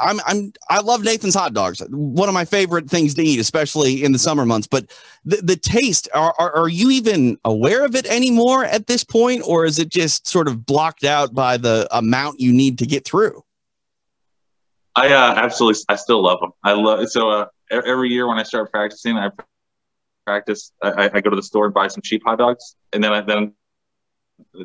I'm 0.00 0.20
I'm 0.26 0.52
I 0.68 0.80
love 0.80 1.02
Nathan's 1.02 1.34
hot 1.34 1.54
dogs. 1.54 1.82
One 1.90 2.28
of 2.28 2.34
my 2.34 2.44
favorite 2.44 2.90
things 2.90 3.14
to 3.14 3.22
eat, 3.22 3.40
especially 3.40 4.04
in 4.04 4.12
the 4.12 4.18
summer 4.18 4.44
months. 4.44 4.66
But 4.66 4.90
the, 5.24 5.36
the 5.36 5.56
taste, 5.56 6.08
are, 6.14 6.34
are, 6.38 6.54
are 6.54 6.68
you 6.68 6.90
even 6.90 7.38
aware 7.44 7.84
of 7.84 7.94
it 7.94 8.06
anymore 8.06 8.64
at 8.64 8.86
this 8.86 9.02
point, 9.02 9.42
or 9.46 9.64
is 9.64 9.78
it 9.78 9.88
just 9.88 10.26
sort 10.26 10.46
of 10.46 10.66
blocked 10.66 11.04
out 11.04 11.34
by 11.34 11.56
the 11.56 11.88
amount 11.90 12.40
you 12.40 12.52
need 12.52 12.78
to 12.78 12.86
get 12.86 13.04
through? 13.04 13.42
I 14.94 15.08
uh, 15.08 15.34
absolutely, 15.36 15.82
I 15.88 15.96
still 15.96 16.22
love 16.22 16.40
them. 16.40 16.52
I 16.64 16.72
love 16.72 17.08
so 17.08 17.30
uh, 17.30 17.46
every 17.70 18.10
year 18.10 18.26
when 18.28 18.38
I 18.38 18.42
start 18.42 18.70
practicing, 18.70 19.16
I 19.16 19.30
practice. 20.28 20.72
I, 20.82 21.10
I 21.14 21.20
go 21.20 21.30
to 21.30 21.36
the 21.36 21.48
store 21.52 21.64
and 21.68 21.74
buy 21.80 21.88
some 21.88 22.02
cheap 22.02 22.22
hot 22.26 22.38
dogs, 22.38 22.76
and 22.92 23.02
then 23.02 23.12
I 23.12 23.20
then 23.30 23.54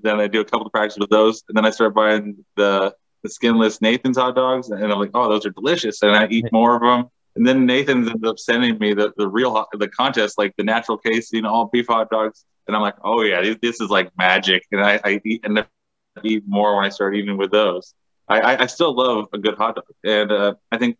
then 0.05 0.19
I 0.19 0.27
do 0.27 0.41
a 0.41 0.45
couple 0.45 0.65
of 0.67 0.73
practices 0.73 0.99
with 0.99 1.09
those, 1.09 1.43
and 1.47 1.55
then 1.57 1.65
I 1.65 1.71
start 1.77 1.95
buying 1.95 2.25
the 2.57 2.93
the 3.23 3.29
skinless 3.29 3.81
Nathan's 3.81 4.17
hot 4.17 4.35
dogs, 4.35 4.69
and 4.69 4.91
I'm 4.91 4.99
like, 4.99 5.11
oh, 5.13 5.29
those 5.29 5.45
are 5.45 5.51
delicious, 5.51 6.03
and 6.03 6.11
I 6.11 6.27
eat 6.27 6.45
more 6.51 6.75
of 6.75 6.81
them. 6.81 7.09
And 7.35 7.47
then 7.47 7.65
Nathan 7.65 8.07
ends 8.07 8.27
up 8.27 8.37
sending 8.37 8.77
me 8.77 8.93
the, 8.93 9.11
the 9.17 9.27
real 9.27 9.51
hot, 9.55 9.67
the 9.85 9.87
contest, 9.87 10.37
like 10.37 10.53
the 10.57 10.63
natural 10.63 10.97
casing, 10.97 11.45
all 11.45 11.65
beef 11.73 11.87
hot 11.87 12.09
dogs, 12.09 12.45
and 12.67 12.75
I'm 12.75 12.81
like, 12.81 12.97
oh 13.03 13.21
yeah, 13.21 13.41
this, 13.41 13.57
this 13.61 13.81
is 13.81 13.89
like 13.89 14.11
magic, 14.17 14.61
and 14.71 14.81
I, 14.81 14.99
I 15.03 15.21
eat 15.23 15.41
and 15.45 15.65
eat 16.23 16.43
more 16.45 16.75
when 16.75 16.85
I 16.85 16.89
start 16.89 17.15
eating 17.15 17.37
with 17.37 17.51
those. 17.51 17.93
I, 18.27 18.63
I 18.63 18.67
still 18.67 18.93
love 18.95 19.27
a 19.33 19.37
good 19.37 19.55
hot 19.55 19.75
dog, 19.75 19.85
and 20.03 20.29
uh, 20.31 20.53
I 20.71 20.77
think 20.77 20.97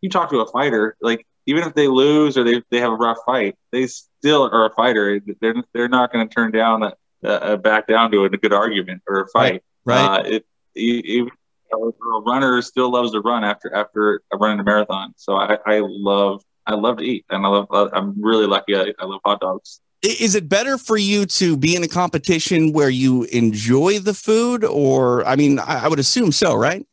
you 0.00 0.08
talk 0.08 0.30
to 0.30 0.40
a 0.40 0.50
fighter, 0.50 0.96
like 1.00 1.26
even 1.50 1.64
if 1.64 1.74
they 1.74 1.88
lose 1.88 2.38
or 2.38 2.44
they, 2.44 2.62
they 2.70 2.78
have 2.78 2.92
a 2.92 2.96
rough 2.96 3.18
fight, 3.26 3.56
they 3.72 3.86
still 3.86 4.48
are 4.52 4.66
a 4.66 4.74
fighter. 4.74 5.20
They're 5.40 5.54
they're 5.74 5.88
not 5.88 6.12
going 6.12 6.28
to 6.28 6.32
turn 6.32 6.52
down 6.52 6.84
a, 6.84 6.92
a, 7.24 7.56
back 7.58 7.88
down 7.88 8.12
to 8.12 8.24
a 8.24 8.28
good 8.30 8.52
argument 8.52 9.02
or 9.08 9.22
a 9.22 9.28
fight. 9.28 9.62
Right. 9.84 9.96
right. 9.96 10.20
Uh, 10.20 10.28
it, 10.28 10.46
even 10.76 11.30
a 11.72 12.20
runner 12.20 12.62
still 12.62 12.90
loves 12.90 13.10
to 13.12 13.20
run 13.20 13.42
after 13.44 13.74
after 13.74 14.22
running 14.32 14.60
a 14.60 14.64
marathon. 14.64 15.12
So 15.16 15.36
I, 15.36 15.58
I 15.66 15.80
love 15.82 16.42
I 16.66 16.74
love 16.74 16.98
to 16.98 17.04
eat, 17.04 17.24
and 17.30 17.44
I 17.44 17.48
love 17.48 17.66
I'm 17.92 18.20
really 18.22 18.46
lucky. 18.46 18.76
I, 18.76 18.92
I 18.98 19.04
love 19.04 19.20
hot 19.24 19.40
dogs. 19.40 19.80
Is 20.02 20.34
it 20.34 20.48
better 20.48 20.78
for 20.78 20.96
you 20.96 21.26
to 21.26 21.56
be 21.56 21.76
in 21.76 21.82
a 21.82 21.88
competition 21.88 22.72
where 22.72 22.88
you 22.88 23.24
enjoy 23.24 23.98
the 23.98 24.14
food, 24.14 24.64
or 24.64 25.26
I 25.26 25.36
mean, 25.36 25.58
I, 25.58 25.84
I 25.84 25.88
would 25.88 25.98
assume 25.98 26.32
so, 26.32 26.54
right? 26.54 26.86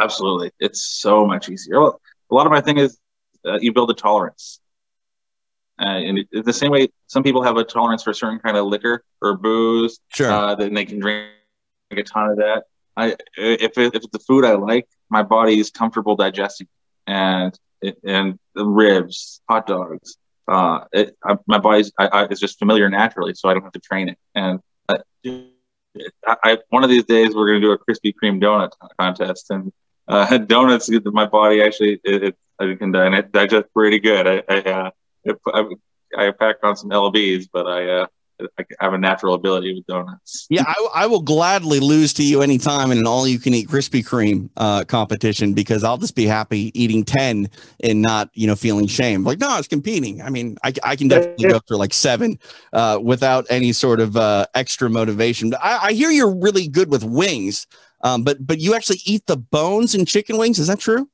Absolutely, 0.00 0.52
it's 0.60 0.84
so 0.84 1.26
much 1.26 1.48
easier. 1.48 1.76
A 1.76 2.34
lot 2.34 2.46
of 2.46 2.52
my 2.52 2.60
thing 2.60 2.78
is 2.78 2.98
uh, 3.46 3.58
you 3.60 3.72
build 3.72 3.90
a 3.90 3.94
tolerance. 3.94 4.60
Uh, 5.80 5.84
and 5.86 6.18
it, 6.18 6.44
the 6.44 6.52
same 6.52 6.70
way 6.70 6.88
some 7.08 7.22
people 7.22 7.42
have 7.42 7.56
a 7.56 7.64
tolerance 7.64 8.02
for 8.02 8.10
a 8.10 8.14
certain 8.14 8.38
kind 8.38 8.56
of 8.56 8.66
liquor 8.66 9.02
or 9.20 9.36
booze, 9.36 9.98
sure. 10.08 10.30
uh, 10.30 10.54
then 10.54 10.72
they 10.72 10.84
can 10.84 11.00
drink 11.00 11.30
a 11.90 12.02
ton 12.02 12.30
of 12.30 12.36
that. 12.36 12.64
I 12.96 13.16
if 13.36 13.76
it, 13.76 13.94
if 13.94 13.94
it's 13.96 14.06
the 14.12 14.20
food 14.20 14.44
I 14.44 14.52
like, 14.52 14.86
my 15.10 15.22
body 15.22 15.58
is 15.58 15.70
comfortable 15.70 16.14
digesting, 16.14 16.68
and 17.08 17.58
and 18.04 18.38
the 18.54 18.64
ribs, 18.64 19.40
hot 19.48 19.66
dogs, 19.66 20.16
uh, 20.46 20.84
it, 20.92 21.16
I, 21.24 21.36
my 21.46 21.58
body's 21.58 21.92
I, 21.98 22.06
I, 22.06 22.24
it's 22.26 22.40
just 22.40 22.58
familiar 22.58 22.88
naturally, 22.88 23.34
so 23.34 23.48
I 23.48 23.54
don't 23.54 23.64
have 23.64 23.72
to 23.72 23.80
train 23.80 24.08
it. 24.10 24.18
And 24.36 24.60
I, 24.88 24.98
I 26.26 26.58
one 26.68 26.84
of 26.84 26.90
these 26.90 27.04
days 27.04 27.34
we're 27.34 27.46
gonna 27.46 27.60
do 27.60 27.72
a 27.72 27.78
Krispy 27.78 28.14
Kreme 28.14 28.40
donut 28.40 28.70
contest, 28.98 29.50
and 29.50 29.72
uh, 30.06 30.38
donuts, 30.46 30.90
my 31.06 31.26
body 31.26 31.62
actually 31.62 32.00
it, 32.04 32.36
I 32.60 32.74
can 32.74 32.92
digest 32.92 33.66
pretty 33.74 33.98
good. 33.98 34.26
I 34.26 34.42
I, 34.48 34.58
uh, 34.60 34.90
I, 35.52 35.64
I 36.16 36.30
packed 36.30 36.64
on 36.64 36.76
some 36.76 36.90
lbs, 36.90 37.48
but 37.52 37.66
I 37.66 37.88
uh, 37.88 38.06
I 38.58 38.64
have 38.80 38.94
a 38.94 38.98
natural 38.98 39.34
ability 39.34 39.74
with 39.74 39.86
donuts. 39.86 40.46
yeah, 40.50 40.64
I, 40.66 40.88
I, 40.94 41.06
will 41.06 41.20
gladly 41.20 41.78
lose 41.78 42.12
to 42.14 42.24
you 42.24 42.42
anytime 42.42 42.90
in 42.90 42.98
an 42.98 43.06
all 43.06 43.28
you 43.28 43.38
can 43.38 43.54
eat 43.54 43.68
Krispy 43.68 44.04
Kreme 44.04 44.50
uh, 44.56 44.84
competition 44.84 45.54
because 45.54 45.84
I'll 45.84 45.98
just 45.98 46.16
be 46.16 46.26
happy 46.26 46.72
eating 46.74 47.04
10 47.04 47.48
and 47.84 48.02
not, 48.02 48.30
you 48.34 48.48
know, 48.48 48.56
feeling 48.56 48.88
shame. 48.88 49.22
Like, 49.22 49.38
no, 49.38 49.56
it's 49.58 49.68
competing. 49.68 50.20
I 50.20 50.30
mean, 50.30 50.56
I, 50.64 50.72
I 50.82 50.96
can 50.96 51.06
definitely 51.06 51.48
go 51.48 51.60
through 51.60 51.76
like 51.76 51.94
seven 51.94 52.38
uh, 52.72 52.98
without 53.00 53.46
any 53.50 53.72
sort 53.72 54.00
of 54.00 54.16
uh, 54.16 54.46
extra 54.54 54.90
motivation. 54.90 55.54
I, 55.54 55.78
I 55.82 55.92
hear 55.92 56.10
you're 56.10 56.34
really 56.34 56.66
good 56.66 56.90
with 56.90 57.04
wings, 57.04 57.68
um, 58.00 58.24
but 58.24 58.44
but 58.44 58.58
you 58.58 58.74
actually 58.74 59.00
eat 59.04 59.26
the 59.26 59.36
bones 59.36 59.94
in 59.94 60.06
chicken 60.06 60.38
wings. 60.38 60.58
Is 60.58 60.66
that 60.66 60.80
true? 60.80 61.08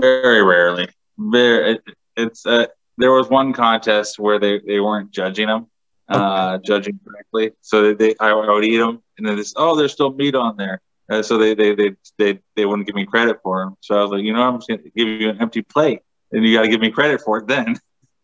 Very 0.00 0.42
rarely. 0.42 0.88
Very, 1.18 1.72
it, 1.72 1.82
it's 2.16 2.46
uh, 2.46 2.66
there 2.98 3.12
was 3.12 3.28
one 3.28 3.52
contest 3.52 4.18
where 4.18 4.38
they, 4.38 4.60
they 4.60 4.80
weren't 4.80 5.10
judging 5.10 5.46
them 5.46 5.66
uh, 6.10 6.58
judging 6.58 6.98
correctly. 7.04 7.52
So 7.60 7.94
they, 7.94 8.14
I, 8.20 8.32
would 8.32 8.64
eat 8.64 8.78
them, 8.78 9.02
and 9.18 9.26
then 9.26 9.36
this, 9.36 9.54
oh, 9.56 9.76
there's 9.76 9.92
still 9.92 10.12
meat 10.12 10.34
on 10.34 10.56
there. 10.56 10.80
Uh, 11.10 11.22
so 11.22 11.38
they, 11.38 11.54
they 11.54 11.74
they 11.74 11.96
they 12.18 12.38
they 12.54 12.66
wouldn't 12.66 12.86
give 12.86 12.94
me 12.94 13.04
credit 13.04 13.38
for 13.42 13.64
them. 13.64 13.76
So 13.80 13.98
I 13.98 14.02
was 14.02 14.12
like, 14.12 14.22
you 14.22 14.32
know, 14.32 14.42
I'm 14.42 14.58
just 14.58 14.68
gonna 14.68 14.82
give 14.94 15.08
you 15.08 15.30
an 15.30 15.40
empty 15.40 15.62
plate, 15.62 16.00
and 16.30 16.44
you 16.44 16.56
got 16.56 16.62
to 16.62 16.68
give 16.68 16.80
me 16.80 16.90
credit 16.90 17.20
for 17.20 17.38
it 17.38 17.48
then. 17.48 17.76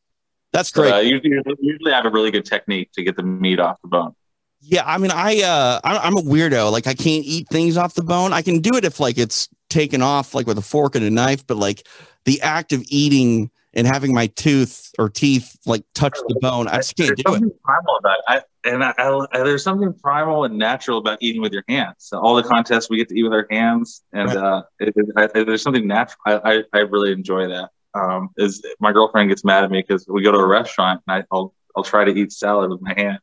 That's 0.53 0.71
great. 0.71 0.93
uh, 0.93 0.99
usually, 0.99 1.37
usually, 1.61 1.93
I 1.93 1.97
have 1.97 2.07
a 2.07 2.11
really 2.11 2.31
good 2.31 2.45
technique 2.45 2.93
to 2.93 3.03
get 3.03 3.17
the 3.17 3.25
meat 3.25 3.59
off 3.59 3.81
the 3.83 3.89
bone. 3.89 4.15
Yeah, 4.61 4.85
I 4.87 4.99
mean, 4.99 5.11
I 5.11 5.43
uh, 5.43 5.81
I'm 5.83 6.17
a 6.17 6.23
weirdo. 6.23 6.71
Like, 6.71 6.87
I 6.87 6.95
can't 6.95 7.25
eat 7.25 7.49
things 7.49 7.77
off 7.77 7.95
the 7.95 8.05
bone. 8.05 8.33
I 8.33 8.43
can 8.43 8.61
do 8.61 8.77
it 8.77 8.85
if 8.85 9.01
like 9.01 9.19
it's 9.19 9.49
taken 9.69 10.03
off, 10.03 10.35
like 10.35 10.47
with 10.47 10.59
a 10.59 10.63
fork 10.63 10.95
and 10.95 11.05
a 11.05 11.11
knife. 11.11 11.47
But 11.47 11.57
like 11.57 11.87
the 12.25 12.41
act 12.43 12.73
of 12.73 12.83
eating 12.89 13.51
and 13.77 13.87
having 13.87 14.15
my 14.15 14.27
tooth 14.29 14.91
or 14.99 15.11
teeth 15.11 15.57
like 15.67 15.85
touch 15.95 16.19
the 16.29 16.35
bone. 16.41 16.67
I 16.67 16.77
just 16.77 16.97
can't 16.97 17.09
there's 17.09 17.17
do 17.19 17.33
something 17.33 17.51
it. 17.51 17.63
Primal 17.63 17.97
about 17.99 18.19
it. 18.19 18.25
I, 18.27 18.43
and 18.65 18.83
I, 18.83 18.95
I, 18.99 19.43
there's 19.45 19.63
something 19.63 19.93
primal 19.93 20.45
and 20.45 20.59
natural 20.59 20.99
about 20.99 21.19
eating 21.21 21.43
with 21.43 21.53
your 21.53 21.63
hands. 21.69 21.97
So 21.99 22.19
all 22.19 22.35
the 22.35 22.43
contests 22.43 22.89
we 22.89 22.97
get 22.97 23.11
to 23.11 23.19
eat 23.19 23.23
with 23.23 23.35
our 23.35 23.47
hands, 23.51 24.03
and 24.13 24.29
right. 24.29 24.37
uh, 24.37 24.63
it, 24.81 24.95
it, 24.97 25.47
there's 25.47 25.63
something 25.63 25.87
natural. 25.87 26.19
I, 26.27 26.65
I, 26.73 26.79
really 26.79 27.13
enjoy 27.13 27.49
that. 27.49 27.71
Um, 27.95 28.31
is 28.39 28.65
my 28.81 28.93
girlfriend 28.93 29.29
gets 29.29 29.45
mad 29.45 29.65
at 29.65 29.71
me 29.71 29.85
because 29.87 30.07
we 30.09 30.23
go 30.23 30.33
to 30.33 30.39
a 30.39 30.47
restaurant 30.47 31.03
and 31.07 31.23
I, 31.23 31.35
will 31.35 31.55
I'll 31.77 31.85
try 31.85 32.05
to 32.05 32.13
eat 32.13 32.33
salad 32.33 32.71
with 32.71 32.81
my 32.81 32.95
hand. 32.97 33.19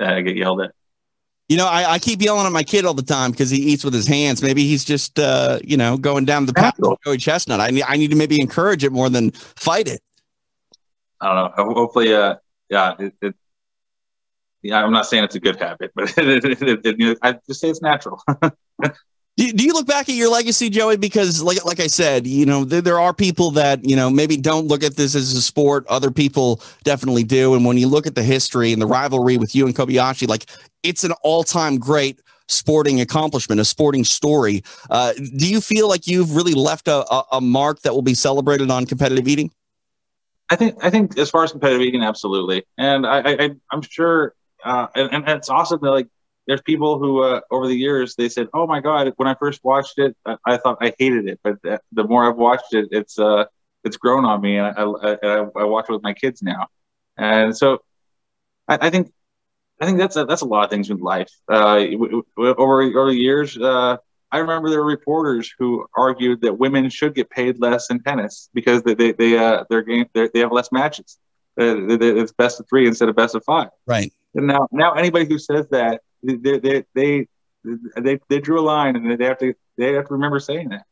I 0.00 0.20
get 0.20 0.36
yelled 0.36 0.60
at. 0.62 0.72
You 1.48 1.56
know, 1.56 1.66
I, 1.66 1.92
I 1.92 1.98
keep 2.00 2.20
yelling 2.20 2.44
at 2.44 2.52
my 2.52 2.64
kid 2.64 2.84
all 2.84 2.94
the 2.94 3.02
time 3.02 3.30
because 3.30 3.50
he 3.50 3.58
eats 3.58 3.84
with 3.84 3.94
his 3.94 4.06
hands. 4.06 4.42
Maybe 4.42 4.66
he's 4.66 4.84
just, 4.84 5.18
uh, 5.18 5.60
you 5.62 5.76
know, 5.76 5.96
going 5.96 6.24
down 6.24 6.46
the 6.46 6.52
path 6.52 6.74
of 6.82 6.98
Joey 7.04 7.18
Chestnut. 7.18 7.60
I 7.60 7.70
need, 7.70 7.84
I 7.86 7.96
need 7.96 8.10
to 8.10 8.16
maybe 8.16 8.40
encourage 8.40 8.82
it 8.82 8.90
more 8.90 9.08
than 9.08 9.30
fight 9.30 9.86
it. 9.86 10.00
I 11.20 11.34
don't 11.34 11.56
know. 11.56 11.74
Hopefully, 11.74 12.12
uh, 12.12 12.36
yeah, 12.68 12.94
it, 12.98 13.14
it, 13.22 13.34
yeah, 14.62 14.82
I'm 14.82 14.92
not 14.92 15.06
saying 15.06 15.22
it's 15.24 15.36
a 15.36 15.40
good 15.40 15.56
habit, 15.56 15.92
but 15.94 16.12
it, 16.18 17.18
I 17.22 17.32
just 17.46 17.60
say 17.60 17.70
it's 17.70 17.80
natural. 17.80 18.20
Do, 19.36 19.52
do 19.52 19.64
you 19.64 19.74
look 19.74 19.86
back 19.86 20.08
at 20.08 20.14
your 20.14 20.30
legacy, 20.30 20.70
Joey? 20.70 20.96
Because, 20.96 21.42
like, 21.42 21.62
like 21.64 21.78
I 21.78 21.88
said, 21.88 22.26
you 22.26 22.46
know, 22.46 22.64
there, 22.64 22.80
there 22.80 22.98
are 22.98 23.12
people 23.12 23.50
that 23.52 23.84
you 23.84 23.94
know 23.94 24.08
maybe 24.08 24.36
don't 24.36 24.66
look 24.66 24.82
at 24.82 24.96
this 24.96 25.14
as 25.14 25.34
a 25.34 25.42
sport. 25.42 25.86
Other 25.88 26.10
people 26.10 26.62
definitely 26.84 27.24
do. 27.24 27.54
And 27.54 27.64
when 27.64 27.76
you 27.76 27.86
look 27.86 28.06
at 28.06 28.14
the 28.14 28.22
history 28.22 28.72
and 28.72 28.80
the 28.80 28.86
rivalry 28.86 29.36
with 29.36 29.54
you 29.54 29.66
and 29.66 29.74
Kobayashi, 29.74 30.26
like, 30.26 30.46
it's 30.82 31.04
an 31.04 31.12
all-time 31.22 31.78
great 31.78 32.20
sporting 32.48 33.00
accomplishment, 33.00 33.60
a 33.60 33.64
sporting 33.64 34.04
story. 34.04 34.62
Uh, 34.88 35.12
do 35.14 35.50
you 35.50 35.60
feel 35.60 35.88
like 35.88 36.06
you've 36.06 36.34
really 36.34 36.54
left 36.54 36.88
a, 36.88 37.04
a, 37.12 37.24
a 37.32 37.40
mark 37.40 37.80
that 37.82 37.92
will 37.92 38.02
be 38.02 38.14
celebrated 38.14 38.70
on 38.70 38.86
competitive 38.86 39.28
eating? 39.28 39.50
I 40.48 40.56
think 40.56 40.82
I 40.82 40.90
think 40.90 41.18
as 41.18 41.28
far 41.28 41.42
as 41.44 41.50
competitive 41.50 41.82
eating, 41.82 42.04
absolutely, 42.04 42.64
and 42.78 43.04
I, 43.04 43.18
I 43.18 43.50
I'm 43.72 43.82
sure, 43.82 44.34
uh, 44.64 44.86
and, 44.94 45.12
and 45.12 45.28
it's 45.28 45.50
awesome 45.50 45.80
that 45.82 45.90
like 45.90 46.06
there's 46.46 46.62
people 46.62 46.98
who 46.98 47.22
uh, 47.22 47.40
over 47.50 47.66
the 47.66 47.76
years 47.76 48.14
they 48.14 48.28
said, 48.28 48.48
"Oh 48.54 48.66
my 48.66 48.80
God!" 48.80 49.12
When 49.16 49.28
I 49.28 49.34
first 49.34 49.62
watched 49.64 49.98
it, 49.98 50.16
I, 50.24 50.36
I 50.46 50.56
thought 50.56 50.78
I 50.80 50.94
hated 50.98 51.28
it, 51.28 51.40
but 51.42 51.60
the, 51.62 51.80
the, 51.92 52.04
more 52.04 52.28
I've 52.28 52.36
watched 52.36 52.72
it, 52.72 52.88
it's 52.92 53.18
uh, 53.18 53.44
it's 53.84 53.96
grown 53.96 54.24
on 54.24 54.40
me, 54.40 54.58
and 54.58 54.66
I, 54.76 54.82
I, 54.82 55.46
I 55.56 55.64
watch 55.64 55.86
it 55.88 55.92
with 55.92 56.02
my 56.02 56.12
kids 56.12 56.42
now, 56.42 56.68
and 57.16 57.56
so 57.56 57.82
I, 58.68 58.78
I 58.86 58.90
think 58.90 59.12
I 59.80 59.86
think 59.86 59.98
that's 59.98 60.16
a, 60.16 60.24
that's 60.24 60.42
a 60.42 60.46
lot 60.46 60.64
of 60.64 60.70
things 60.70 60.88
with 60.88 61.00
life. 61.00 61.30
Uh, 61.50 61.84
over 62.36 62.82
over 62.82 63.10
the 63.10 63.18
years, 63.18 63.58
uh, 63.58 63.96
I 64.32 64.38
remember 64.38 64.70
there 64.70 64.80
were 64.80 64.86
reporters 64.86 65.52
who 65.58 65.86
argued 65.96 66.40
that 66.42 66.58
women 66.58 66.88
should 66.90 67.14
get 67.14 67.30
paid 67.30 67.60
less 67.60 67.90
in 67.90 68.00
tennis 68.02 68.50
because 68.54 68.82
they 68.82 68.94
they 68.94 69.12
they 69.12 69.38
uh, 69.38 69.64
their 69.68 69.82
game 69.82 70.06
they 70.14 70.30
have 70.36 70.52
less 70.52 70.72
matches. 70.72 71.18
Uh, 71.58 71.88
it's 71.88 72.32
best 72.32 72.60
of 72.60 72.68
three 72.68 72.86
instead 72.86 73.08
of 73.08 73.16
best 73.16 73.34
of 73.34 73.42
five. 73.44 73.68
Right. 73.86 74.12
And 74.34 74.46
now 74.46 74.68
now 74.72 74.92
anybody 74.92 75.26
who 75.26 75.38
says 75.38 75.66
that 75.70 76.02
they 76.34 76.58
they 76.58 76.84
they 76.94 77.26
they, 77.96 78.18
they 78.28 78.40
drew 78.40 78.60
a 78.60 78.62
line 78.62 78.96
and 78.96 79.18
they 79.18 79.24
have 79.24 79.38
to 79.38 79.54
they 79.76 79.92
have 79.94 80.06
to 80.08 80.14
remember 80.14 80.40
saying 80.40 80.70
that. 80.70 80.84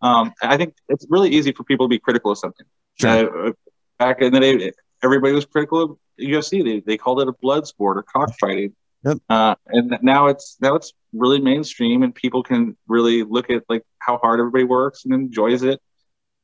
Um, 0.00 0.32
I 0.42 0.56
think 0.56 0.74
it's 0.88 1.06
really 1.08 1.30
easy 1.30 1.52
for 1.52 1.64
people 1.64 1.86
to 1.86 1.88
be 1.88 1.98
critical 1.98 2.30
of 2.30 2.38
something. 2.38 2.66
Sure. 3.00 3.48
Uh, 3.48 3.52
back 3.98 4.22
in 4.22 4.32
the 4.32 4.40
day, 4.40 4.72
everybody 5.02 5.32
was 5.34 5.44
critical 5.44 5.82
of 5.82 5.98
UFC. 6.20 6.64
They, 6.64 6.80
they 6.80 6.96
called 6.96 7.20
it 7.20 7.28
a 7.28 7.32
blood 7.32 7.66
sport 7.66 7.98
or 7.98 8.02
cockfighting. 8.02 8.74
Yep. 9.04 9.18
Uh, 9.28 9.54
and 9.68 9.98
now 10.02 10.26
it's 10.26 10.56
now 10.60 10.74
it's 10.74 10.92
really 11.12 11.40
mainstream, 11.40 12.02
and 12.02 12.14
people 12.14 12.42
can 12.42 12.76
really 12.88 13.22
look 13.22 13.50
at 13.50 13.64
like 13.68 13.84
how 13.98 14.18
hard 14.18 14.40
everybody 14.40 14.64
works 14.64 15.04
and 15.04 15.14
enjoys 15.14 15.62
it, 15.62 15.80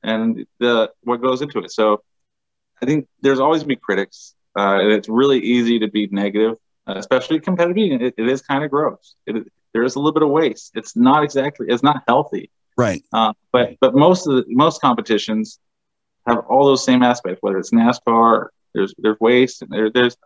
and 0.02 0.46
the 0.60 0.92
what 1.02 1.20
goes 1.20 1.42
into 1.42 1.58
it. 1.60 1.72
So, 1.72 2.02
I 2.80 2.86
think 2.86 3.08
there's 3.22 3.40
always 3.40 3.64
be 3.64 3.74
critics, 3.74 4.34
uh, 4.56 4.78
and 4.80 4.92
it's 4.92 5.08
really 5.08 5.40
easy 5.40 5.80
to 5.80 5.88
be 5.88 6.08
negative, 6.12 6.56
especially 6.86 7.40
competitive 7.40 7.76
eating. 7.76 8.00
It, 8.00 8.14
it 8.16 8.28
is 8.28 8.42
kind 8.42 8.64
of 8.64 8.70
gross. 8.70 9.14
It, 9.26 9.46
there 9.72 9.82
is 9.82 9.96
a 9.96 9.98
little 9.98 10.12
bit 10.12 10.22
of 10.22 10.30
waste. 10.30 10.72
It's 10.74 10.96
not 10.96 11.24
exactly. 11.24 11.66
It's 11.68 11.82
not 11.82 12.02
healthy. 12.06 12.50
Right. 12.76 13.02
Uh, 13.12 13.32
but 13.52 13.76
but 13.80 13.94
most 13.94 14.26
of 14.26 14.34
the 14.34 14.44
most 14.48 14.80
competitions 14.80 15.58
have 16.26 16.38
all 16.48 16.66
those 16.66 16.84
same 16.84 17.02
aspects. 17.02 17.42
Whether 17.42 17.58
it's 17.58 17.70
NASCAR, 17.70 18.48
there's 18.74 18.94
there's 18.98 19.18
waste, 19.20 19.62
and 19.62 19.70
there, 19.70 19.90
there's 19.90 20.16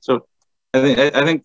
so 0.00 0.26
I 0.74 0.80
think 0.80 0.98
I, 0.98 1.20
I 1.20 1.24
think 1.24 1.44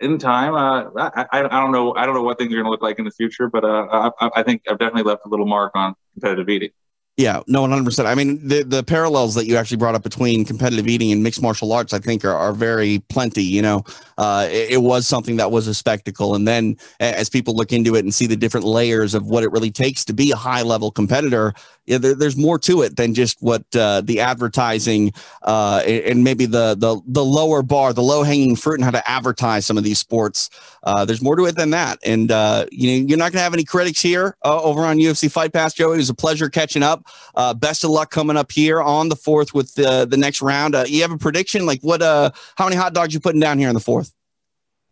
in 0.00 0.18
time, 0.18 0.54
uh, 0.54 0.90
I, 0.98 1.26
I, 1.32 1.44
I 1.44 1.60
don't 1.60 1.72
know 1.72 1.94
I 1.94 2.06
don't 2.06 2.14
know 2.14 2.22
what 2.22 2.38
things 2.38 2.52
are 2.52 2.56
going 2.56 2.64
to 2.64 2.70
look 2.70 2.82
like 2.82 2.98
in 2.98 3.04
the 3.04 3.10
future, 3.10 3.48
but 3.48 3.64
uh, 3.64 4.10
I, 4.20 4.30
I 4.36 4.42
think 4.42 4.62
I've 4.68 4.78
definitely 4.78 5.04
left 5.10 5.22
a 5.24 5.28
little 5.28 5.46
mark 5.46 5.72
on 5.74 5.94
competitive 6.14 6.48
eating. 6.48 6.70
Yeah, 7.16 7.40
no, 7.46 7.62
one 7.62 7.70
hundred 7.70 7.86
percent. 7.86 8.06
I 8.08 8.14
mean, 8.14 8.46
the 8.46 8.62
the 8.62 8.82
parallels 8.82 9.34
that 9.36 9.46
you 9.46 9.56
actually 9.56 9.78
brought 9.78 9.94
up 9.94 10.02
between 10.02 10.44
competitive 10.44 10.86
eating 10.86 11.12
and 11.12 11.22
mixed 11.22 11.40
martial 11.40 11.72
arts, 11.72 11.94
I 11.94 11.98
think, 11.98 12.26
are, 12.26 12.34
are 12.34 12.52
very 12.52 12.98
plenty. 13.08 13.42
You 13.42 13.62
know, 13.62 13.84
uh, 14.18 14.46
it, 14.50 14.72
it, 14.72 14.82
was 14.82 15.06
something 15.06 15.36
that 15.36 15.50
was 15.50 15.66
a 15.66 15.72
spectacle, 15.72 16.34
and 16.34 16.46
then 16.46 16.76
as 17.00 17.30
people 17.30 17.56
look 17.56 17.72
into 17.72 17.96
it 17.96 18.00
and 18.00 18.12
see 18.12 18.26
the 18.26 18.36
different 18.36 18.66
layers 18.66 19.14
of 19.14 19.24
what 19.24 19.44
it 19.44 19.50
really 19.50 19.70
takes 19.70 20.04
to 20.04 20.12
be 20.12 20.30
a 20.30 20.36
high 20.36 20.60
level 20.60 20.90
competitor, 20.90 21.54
yeah, 21.86 21.98
there, 21.98 22.14
there's 22.14 22.36
more 22.36 22.58
to 22.60 22.82
it 22.82 22.96
than 22.96 23.14
just 23.14 23.40
what 23.40 23.64
uh, 23.74 24.00
the 24.00 24.20
advertising 24.20 25.12
uh, 25.42 25.82
and 25.86 26.24
maybe 26.24 26.46
the 26.46 26.74
the 26.74 27.00
the 27.06 27.24
lower 27.24 27.62
bar, 27.62 27.92
the 27.92 28.02
low 28.02 28.22
hanging 28.22 28.56
fruit, 28.56 28.74
and 28.74 28.84
how 28.84 28.90
to 28.90 29.08
advertise 29.08 29.64
some 29.64 29.78
of 29.78 29.84
these 29.84 29.98
sports. 29.98 30.50
Uh, 30.82 31.04
there's 31.04 31.22
more 31.22 31.36
to 31.36 31.44
it 31.46 31.56
than 31.56 31.70
that, 31.70 31.98
and 32.04 32.30
uh, 32.30 32.66
you 32.72 32.90
know, 32.90 33.06
you're 33.08 33.18
not 33.18 33.32
going 33.32 33.38
to 33.38 33.44
have 33.44 33.54
any 33.54 33.64
critics 33.64 34.00
here 34.00 34.36
uh, 34.44 34.62
over 34.62 34.84
on 34.84 34.98
UFC 34.98 35.30
Fight 35.30 35.52
Pass, 35.52 35.74
Joey. 35.74 35.94
It 35.94 35.98
was 35.98 36.10
a 36.10 36.14
pleasure 36.14 36.48
catching 36.48 36.82
up. 36.82 37.06
Uh, 37.34 37.54
best 37.54 37.84
of 37.84 37.90
luck 37.90 38.10
coming 38.10 38.36
up 38.36 38.50
here 38.50 38.82
on 38.82 39.08
the 39.08 39.16
fourth 39.16 39.54
with 39.54 39.74
the 39.74 40.06
the 40.06 40.16
next 40.16 40.42
round. 40.42 40.74
You 40.88 41.02
have 41.02 41.12
a 41.12 41.18
prediction? 41.18 41.66
Like 41.66 41.80
what? 41.82 42.02
Uh, 42.02 42.30
how 42.56 42.64
many 42.64 42.76
hot 42.76 42.94
dogs 42.94 43.14
you 43.14 43.20
putting 43.20 43.40
down 43.40 43.58
here 43.58 43.68
in 43.68 43.74
the 43.74 43.80
fourth? 43.80 44.12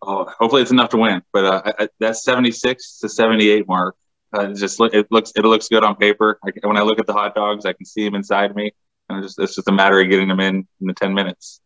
Oh, 0.07 0.31
hopefully 0.39 0.62
it's 0.62 0.71
enough 0.71 0.91
to 0.91 0.97
win. 0.99 1.23
But 1.33 1.45
uh, 1.45 1.73
I, 1.79 1.89
that 2.01 2.16
76 2.16 2.99
to 3.01 3.09
78 3.09 3.66
mark, 3.66 3.97
uh, 4.36 4.51
it 4.51 4.55
just 4.56 4.81
look 4.81 4.94
it 4.94 5.06
looks 5.11 5.32
it 5.36 5.44
looks 5.44 5.69
good 5.69 5.85
on 5.85 5.97
paper. 5.97 6.39
I, 6.44 6.51
when 6.66 6.77
I 6.77 6.82
look 6.82 6.98
at 6.98 7.06
the 7.06 7.12
hot 7.12 7.35
dogs, 7.35 7.65
I 7.65 7.73
can 7.73 7.86
see 7.86 8.05
them 8.05 8.15
inside 8.15 8.55
me, 8.55 8.73
and 9.09 9.19
it's 9.19 9.28
just, 9.28 9.39
it's 9.39 9.55
just 9.56 9.69
a 9.69 9.73
matter 9.73 10.01
of 10.01 10.09
getting 10.09 10.28
them 10.28 10.40
in 10.40 10.66
in 10.81 10.86
the 10.86 10.94
10 10.94 11.15
minutes. 11.15 11.61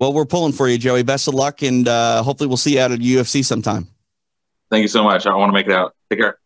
Well, 0.00 0.12
we're 0.12 0.26
pulling 0.26 0.52
for 0.52 0.68
you, 0.68 0.76
Joey. 0.76 1.02
Best 1.02 1.28
of 1.28 1.34
luck, 1.34 1.62
and 1.62 1.86
uh, 1.86 2.22
hopefully 2.22 2.48
we'll 2.48 2.56
see 2.56 2.74
you 2.74 2.80
out 2.80 2.92
at 2.92 2.98
UFC 2.98 3.44
sometime. 3.44 3.88
Thank 4.70 4.82
you 4.82 4.88
so 4.88 5.04
much. 5.04 5.26
I 5.26 5.34
want 5.34 5.50
to 5.50 5.54
make 5.54 5.66
it 5.66 5.72
out. 5.72 5.94
Take 6.10 6.20
care. 6.20 6.38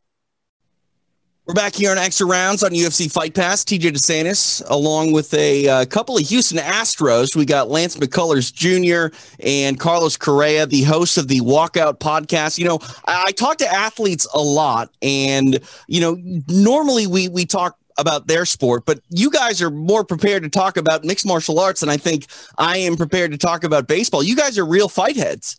We're 1.48 1.54
back 1.54 1.74
here 1.74 1.90
on 1.90 1.96
extra 1.96 2.26
rounds 2.26 2.62
on 2.62 2.72
UFC 2.72 3.10
Fight 3.10 3.32
Pass. 3.32 3.64
TJ 3.64 3.92
DeSantis, 3.92 4.62
along 4.68 5.12
with 5.12 5.32
a 5.32 5.66
uh, 5.66 5.84
couple 5.86 6.18
of 6.18 6.28
Houston 6.28 6.58
Astros. 6.58 7.34
We 7.34 7.46
got 7.46 7.70
Lance 7.70 7.96
McCullers 7.96 8.52
Jr. 8.52 9.16
and 9.40 9.80
Carlos 9.80 10.18
Correa, 10.18 10.66
the 10.66 10.82
host 10.82 11.16
of 11.16 11.26
the 11.26 11.40
Walkout 11.40 12.00
podcast. 12.00 12.58
You 12.58 12.66
know, 12.66 12.78
I, 13.06 13.24
I 13.28 13.32
talk 13.32 13.56
to 13.58 13.66
athletes 13.66 14.28
a 14.34 14.40
lot, 14.42 14.90
and 15.00 15.58
you 15.86 16.02
know, 16.02 16.18
normally 16.48 17.06
we 17.06 17.28
we 17.28 17.46
talk 17.46 17.78
about 17.96 18.26
their 18.26 18.44
sport, 18.44 18.84
but 18.84 19.00
you 19.08 19.30
guys 19.30 19.62
are 19.62 19.70
more 19.70 20.04
prepared 20.04 20.42
to 20.42 20.50
talk 20.50 20.76
about 20.76 21.02
mixed 21.02 21.24
martial 21.24 21.58
arts 21.58 21.80
than 21.80 21.88
I 21.88 21.96
think 21.96 22.26
I 22.58 22.76
am 22.76 22.94
prepared 22.98 23.30
to 23.30 23.38
talk 23.38 23.64
about 23.64 23.88
baseball. 23.88 24.22
You 24.22 24.36
guys 24.36 24.58
are 24.58 24.66
real 24.66 24.90
fight 24.90 25.16
heads. 25.16 25.58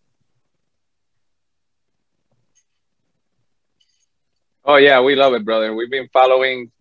Oh 4.69 4.75
yeah, 4.75 5.01
we 5.01 5.15
love 5.15 5.33
it, 5.33 5.43
brother. 5.43 5.73
We've 5.73 5.89
been 5.89 6.09
following 6.13 6.71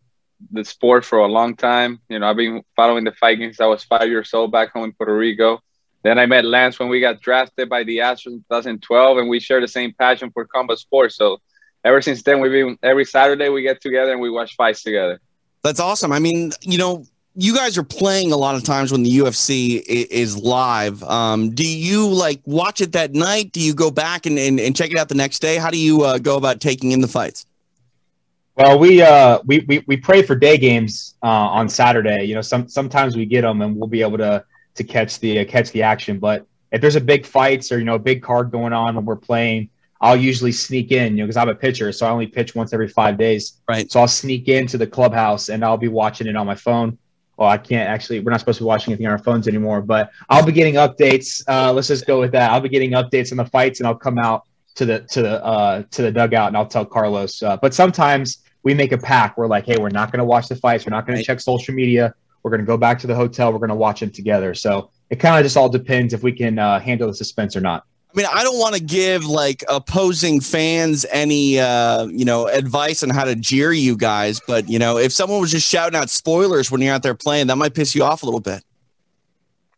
the 0.50 0.62
sport 0.62 1.06
for 1.06 1.20
a 1.20 1.26
long 1.26 1.56
time. 1.56 2.00
You 2.10 2.18
know, 2.18 2.28
I've 2.28 2.36
been 2.36 2.62
following 2.76 3.04
the 3.04 3.12
fight 3.12 3.38
since 3.38 3.62
I 3.62 3.64
was 3.64 3.82
five 3.82 4.10
years 4.10 4.34
old 4.34 4.52
back 4.52 4.74
home 4.74 4.84
in 4.84 4.92
Puerto 4.92 5.16
Rico. 5.16 5.60
Then 6.02 6.18
I 6.18 6.26
met 6.26 6.44
Lance 6.44 6.78
when 6.78 6.90
we 6.90 7.00
got 7.00 7.22
drafted 7.22 7.70
by 7.70 7.84
the 7.84 8.00
Astros 8.00 8.26
in 8.26 8.40
2012, 8.50 9.16
and 9.16 9.30
we 9.30 9.40
share 9.40 9.62
the 9.62 9.68
same 9.68 9.94
passion 9.98 10.30
for 10.30 10.44
combat 10.44 10.76
sports. 10.76 11.16
So 11.16 11.40
ever 11.82 12.02
since 12.02 12.22
then, 12.22 12.40
we've 12.40 12.52
been 12.52 12.78
every 12.82 13.06
Saturday 13.06 13.48
we 13.48 13.62
get 13.62 13.80
together 13.80 14.12
and 14.12 14.20
we 14.20 14.28
watch 14.28 14.54
fights 14.54 14.82
together. 14.82 15.18
That's 15.62 15.80
awesome. 15.80 16.12
I 16.12 16.18
mean, 16.18 16.52
you 16.60 16.76
know, 16.76 17.06
you 17.36 17.56
guys 17.56 17.78
are 17.78 17.84
playing 17.84 18.32
a 18.32 18.36
lot 18.36 18.54
of 18.54 18.64
times 18.64 18.92
when 18.92 19.02
the 19.02 19.18
UFC 19.18 19.82
is 19.86 20.36
live. 20.36 21.02
Um, 21.04 21.54
do 21.54 21.66
you 21.66 22.06
like 22.06 22.42
watch 22.44 22.82
it 22.82 22.92
that 22.92 23.14
night? 23.14 23.52
Do 23.52 23.62
you 23.62 23.72
go 23.72 23.90
back 23.90 24.26
and, 24.26 24.38
and, 24.38 24.60
and 24.60 24.76
check 24.76 24.90
it 24.90 24.98
out 24.98 25.08
the 25.08 25.14
next 25.14 25.38
day? 25.38 25.56
How 25.56 25.70
do 25.70 25.78
you 25.78 26.02
uh, 26.02 26.18
go 26.18 26.36
about 26.36 26.60
taking 26.60 26.92
in 26.92 27.00
the 27.00 27.08
fights? 27.08 27.46
Well, 28.58 28.76
we 28.76 29.00
uh 29.02 29.38
we 29.46 29.60
we, 29.68 29.84
we 29.86 29.96
pray 29.96 30.20
for 30.20 30.34
day 30.34 30.58
games 30.58 31.14
uh, 31.22 31.26
on 31.28 31.68
Saturday. 31.68 32.24
You 32.24 32.34
know, 32.34 32.40
some 32.40 32.68
sometimes 32.68 33.16
we 33.16 33.24
get 33.24 33.42
them 33.42 33.62
and 33.62 33.76
we'll 33.76 33.86
be 33.86 34.02
able 34.02 34.18
to 34.18 34.44
to 34.74 34.84
catch 34.84 35.20
the 35.20 35.38
uh, 35.38 35.44
catch 35.44 35.70
the 35.70 35.84
action. 35.84 36.18
But 36.18 36.44
if 36.72 36.80
there's 36.80 36.96
a 36.96 37.00
big 37.00 37.24
fights 37.24 37.70
or 37.70 37.78
you 37.78 37.84
know 37.84 37.94
a 37.94 38.00
big 38.00 38.20
card 38.20 38.50
going 38.50 38.72
on 38.72 38.96
when 38.96 39.04
we're 39.04 39.14
playing, 39.14 39.70
I'll 40.00 40.16
usually 40.16 40.50
sneak 40.50 40.90
in. 40.90 41.12
You 41.12 41.18
know, 41.18 41.26
because 41.26 41.36
I'm 41.36 41.48
a 41.48 41.54
pitcher, 41.54 41.92
so 41.92 42.04
I 42.04 42.10
only 42.10 42.26
pitch 42.26 42.56
once 42.56 42.72
every 42.72 42.88
five 42.88 43.16
days. 43.16 43.60
Right. 43.68 43.88
So 43.92 44.00
I'll 44.00 44.08
sneak 44.08 44.48
into 44.48 44.76
the 44.76 44.88
clubhouse 44.88 45.50
and 45.50 45.64
I'll 45.64 45.76
be 45.76 45.86
watching 45.86 46.26
it 46.26 46.34
on 46.34 46.44
my 46.44 46.56
phone. 46.56 46.98
Well, 47.36 47.48
I 47.48 47.58
can't 47.58 47.88
actually. 47.88 48.18
We're 48.18 48.32
not 48.32 48.40
supposed 48.40 48.58
to 48.58 48.64
be 48.64 48.68
watching 48.68 48.92
anything 48.92 49.06
on 49.06 49.12
our 49.12 49.22
phones 49.22 49.46
anymore. 49.46 49.82
But 49.82 50.10
I'll 50.28 50.44
be 50.44 50.50
getting 50.50 50.74
updates. 50.74 51.44
Uh, 51.46 51.72
let's 51.72 51.86
just 51.86 52.08
go 52.08 52.18
with 52.18 52.32
that. 52.32 52.50
I'll 52.50 52.60
be 52.60 52.68
getting 52.68 52.90
updates 52.90 53.30
on 53.30 53.36
the 53.36 53.46
fights, 53.46 53.78
and 53.78 53.86
I'll 53.86 53.94
come 53.94 54.18
out 54.18 54.46
to 54.74 54.84
the 54.84 55.00
to 55.10 55.22
the 55.22 55.44
uh, 55.44 55.84
to 55.92 56.02
the 56.02 56.10
dugout 56.10 56.48
and 56.48 56.56
I'll 56.56 56.66
tell 56.66 56.84
Carlos. 56.84 57.40
Uh, 57.40 57.56
but 57.56 57.72
sometimes 57.72 58.38
we 58.62 58.74
make 58.74 58.92
a 58.92 58.98
pack. 58.98 59.36
We're 59.36 59.46
like, 59.46 59.66
hey, 59.66 59.76
we're 59.78 59.88
not 59.88 60.12
going 60.12 60.18
to 60.18 60.24
watch 60.24 60.48
the 60.48 60.56
fights. 60.56 60.86
We're 60.86 60.90
not 60.90 61.06
going 61.06 61.18
to 61.18 61.24
check 61.24 61.40
social 61.40 61.74
media. 61.74 62.14
We're 62.42 62.50
going 62.50 62.60
to 62.60 62.66
go 62.66 62.76
back 62.76 62.98
to 63.00 63.06
the 63.06 63.14
hotel. 63.14 63.52
We're 63.52 63.58
going 63.58 63.68
to 63.70 63.74
watch 63.74 64.00
them 64.00 64.10
together. 64.10 64.54
So 64.54 64.90
it 65.10 65.16
kind 65.16 65.36
of 65.36 65.44
just 65.44 65.56
all 65.56 65.68
depends 65.68 66.14
if 66.14 66.22
we 66.22 66.32
can 66.32 66.58
uh, 66.58 66.80
handle 66.80 67.08
the 67.08 67.14
suspense 67.14 67.56
or 67.56 67.60
not. 67.60 67.84
I 68.14 68.16
mean, 68.16 68.26
I 68.32 68.42
don't 68.42 68.58
want 68.58 68.74
to 68.74 68.82
give 68.82 69.26
like 69.26 69.62
opposing 69.68 70.40
fans 70.40 71.04
any, 71.10 71.60
uh, 71.60 72.06
you 72.06 72.24
know, 72.24 72.46
advice 72.46 73.02
on 73.02 73.10
how 73.10 73.24
to 73.24 73.34
jeer 73.34 73.72
you 73.72 73.96
guys, 73.96 74.40
but 74.46 74.68
you 74.68 74.78
know, 74.78 74.96
if 74.96 75.12
someone 75.12 75.40
was 75.40 75.50
just 75.50 75.68
shouting 75.68 75.94
out 75.94 76.08
spoilers 76.08 76.70
when 76.70 76.80
you're 76.80 76.94
out 76.94 77.02
there 77.02 77.14
playing, 77.14 77.48
that 77.48 77.56
might 77.56 77.74
piss 77.74 77.94
you 77.94 78.02
off 78.02 78.22
a 78.22 78.26
little 78.26 78.40
bit. 78.40 78.64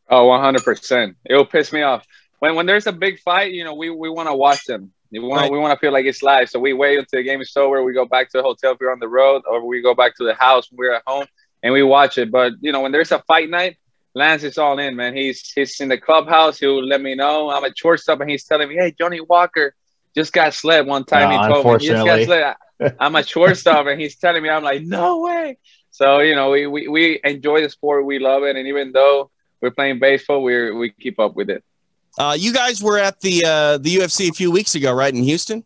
Oh, 0.08 0.26
100%. 0.28 1.14
It'll 1.24 1.44
piss 1.44 1.72
me 1.72 1.82
off. 1.82 2.06
When 2.38 2.54
when 2.54 2.66
there's 2.66 2.86
a 2.86 2.92
big 2.92 3.18
fight, 3.20 3.52
you 3.52 3.64
know, 3.64 3.74
we, 3.74 3.90
we 3.90 4.08
want 4.08 4.28
to 4.28 4.34
watch 4.34 4.64
them. 4.64 4.92
We 5.12 5.18
want 5.18 5.42
right. 5.42 5.50
we 5.50 5.58
want 5.58 5.72
to 5.74 5.80
feel 5.80 5.92
like 5.92 6.06
it's 6.06 6.22
live, 6.22 6.48
so 6.48 6.60
we 6.60 6.72
wait 6.72 6.98
until 6.98 7.18
the 7.18 7.24
game 7.24 7.40
is 7.40 7.56
over. 7.56 7.82
We 7.82 7.92
go 7.92 8.06
back 8.06 8.30
to 8.30 8.38
the 8.38 8.42
hotel 8.42 8.72
if 8.72 8.78
we're 8.80 8.92
on 8.92 9.00
the 9.00 9.08
road, 9.08 9.42
or 9.50 9.66
we 9.66 9.82
go 9.82 9.94
back 9.94 10.16
to 10.16 10.24
the 10.24 10.34
house 10.34 10.70
when 10.70 10.78
we're 10.78 10.94
at 10.94 11.02
home, 11.06 11.26
and 11.62 11.72
we 11.72 11.82
watch 11.82 12.18
it. 12.18 12.30
But 12.30 12.52
you 12.60 12.72
know, 12.72 12.80
when 12.82 12.92
there's 12.92 13.10
a 13.12 13.18
fight 13.26 13.50
night, 13.50 13.76
Lance 14.14 14.42
is 14.44 14.58
all 14.58 14.78
in, 14.78 14.96
man. 14.96 15.16
He's 15.16 15.50
he's 15.50 15.80
in 15.80 15.88
the 15.88 15.98
clubhouse. 15.98 16.58
He'll 16.58 16.84
let 16.84 17.00
me 17.00 17.14
know. 17.14 17.50
I'm 17.50 17.64
at 17.64 17.76
shortstop, 17.76 18.20
and 18.20 18.30
he's 18.30 18.44
telling 18.44 18.68
me, 18.68 18.76
"Hey, 18.76 18.94
Johnny 18.96 19.20
Walker 19.20 19.74
just 20.16 20.32
got 20.32 20.54
slept 20.54 20.88
one 20.88 21.04
time." 21.04 21.30
No, 21.30 21.38
he 21.40 21.52
told 21.52 21.66
me 21.66 21.76
he 21.78 21.86
just 21.88 22.28
got. 22.28 22.56
I'm 22.98 23.14
a 23.14 23.22
shortstop, 23.22 23.86
and 23.86 24.00
he's 24.00 24.16
telling 24.16 24.42
me, 24.42 24.48
I'm 24.48 24.62
like, 24.64 24.82
"No 24.82 25.20
way!" 25.20 25.58
So 25.90 26.20
you 26.20 26.34
know, 26.34 26.50
we, 26.50 26.66
we 26.66 26.88
we 26.88 27.20
enjoy 27.24 27.60
the 27.62 27.70
sport. 27.70 28.06
We 28.06 28.18
love 28.18 28.42
it, 28.44 28.56
and 28.56 28.66
even 28.66 28.92
though 28.92 29.30
we're 29.60 29.70
playing 29.70 29.98
baseball, 29.98 30.42
we 30.42 30.72
we 30.72 30.90
keep 30.90 31.18
up 31.20 31.36
with 31.36 31.50
it. 31.50 31.62
Uh, 32.18 32.36
you 32.38 32.52
guys 32.52 32.82
were 32.82 32.98
at 32.98 33.20
the 33.20 33.44
uh, 33.44 33.78
the 33.78 33.96
UFC 33.96 34.28
a 34.28 34.32
few 34.32 34.50
weeks 34.50 34.74
ago, 34.74 34.92
right 34.92 35.14
in 35.14 35.22
Houston? 35.22 35.64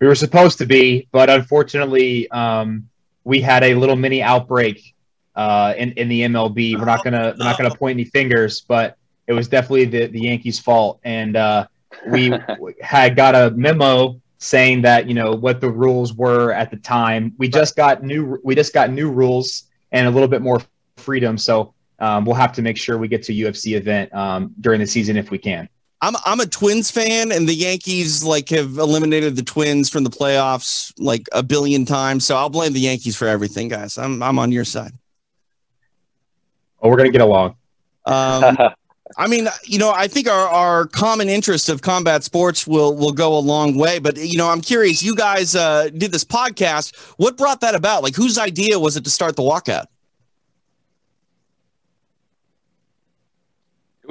We 0.00 0.06
were 0.06 0.14
supposed 0.14 0.58
to 0.58 0.66
be, 0.66 1.08
but 1.12 1.30
unfortunately, 1.30 2.30
um, 2.30 2.88
we 3.24 3.40
had 3.40 3.62
a 3.62 3.74
little 3.74 3.96
mini 3.96 4.22
outbreak 4.22 4.94
uh, 5.34 5.74
in 5.76 5.92
in 5.92 6.08
the 6.08 6.22
MLB. 6.22 6.78
We're 6.78 6.84
not 6.84 7.04
gonna 7.04 7.34
we're 7.38 7.44
not 7.44 7.58
gonna 7.58 7.74
point 7.74 7.96
any 7.96 8.04
fingers, 8.04 8.60
but 8.60 8.96
it 9.26 9.32
was 9.32 9.48
definitely 9.48 9.86
the 9.86 10.06
the 10.06 10.20
Yankees' 10.20 10.58
fault, 10.58 11.00
and 11.04 11.36
uh, 11.36 11.66
we 12.08 12.32
had 12.80 13.16
got 13.16 13.34
a 13.34 13.50
memo 13.52 14.20
saying 14.38 14.82
that 14.82 15.06
you 15.06 15.14
know 15.14 15.32
what 15.32 15.60
the 15.60 15.70
rules 15.70 16.14
were 16.14 16.52
at 16.52 16.70
the 16.70 16.76
time. 16.76 17.34
We 17.38 17.48
just 17.48 17.76
got 17.76 18.02
new 18.02 18.38
we 18.42 18.54
just 18.54 18.72
got 18.72 18.90
new 18.90 19.10
rules 19.10 19.64
and 19.92 20.06
a 20.06 20.10
little 20.10 20.28
bit 20.28 20.42
more 20.42 20.60
freedom, 20.96 21.38
so 21.38 21.74
um, 22.02 22.24
we'll 22.24 22.34
have 22.34 22.52
to 22.52 22.62
make 22.62 22.76
sure 22.76 22.98
we 22.98 23.06
get 23.06 23.22
to 23.22 23.32
UFC 23.32 23.76
event 23.76 24.12
um, 24.12 24.52
during 24.60 24.80
the 24.80 24.86
season 24.86 25.16
if 25.16 25.30
we 25.30 25.38
can. 25.38 25.68
I'm 26.00 26.16
I'm 26.26 26.40
a 26.40 26.46
Twins 26.46 26.90
fan, 26.90 27.30
and 27.30 27.48
the 27.48 27.54
Yankees 27.54 28.24
like 28.24 28.48
have 28.48 28.76
eliminated 28.76 29.36
the 29.36 29.44
Twins 29.44 29.88
from 29.88 30.02
the 30.02 30.10
playoffs 30.10 30.92
like 30.98 31.28
a 31.30 31.44
billion 31.44 31.84
times. 31.84 32.26
So 32.26 32.36
I'll 32.36 32.50
blame 32.50 32.72
the 32.72 32.80
Yankees 32.80 33.16
for 33.16 33.28
everything, 33.28 33.68
guys. 33.68 33.96
I'm 33.98 34.20
I'm 34.20 34.40
on 34.40 34.50
your 34.50 34.64
side. 34.64 34.90
Oh, 36.82 36.88
we're 36.88 36.96
gonna 36.96 37.10
get 37.10 37.20
along. 37.20 37.54
Um, 38.04 38.58
I 39.16 39.28
mean, 39.28 39.46
you 39.64 39.78
know, 39.78 39.92
I 39.92 40.08
think 40.08 40.28
our, 40.28 40.48
our 40.48 40.86
common 40.86 41.28
interest 41.28 41.68
of 41.68 41.82
combat 41.82 42.24
sports 42.24 42.66
will 42.66 42.96
will 42.96 43.12
go 43.12 43.38
a 43.38 43.38
long 43.38 43.76
way. 43.76 44.00
But 44.00 44.16
you 44.16 44.38
know, 44.38 44.50
I'm 44.50 44.60
curious. 44.60 45.04
You 45.04 45.14
guys 45.14 45.54
uh, 45.54 45.90
did 45.96 46.10
this 46.10 46.24
podcast. 46.24 46.96
What 47.16 47.36
brought 47.36 47.60
that 47.60 47.76
about? 47.76 48.02
Like, 48.02 48.16
whose 48.16 48.38
idea 48.38 48.76
was 48.80 48.96
it 48.96 49.04
to 49.04 49.10
start 49.10 49.36
the 49.36 49.42
walkout? 49.42 49.86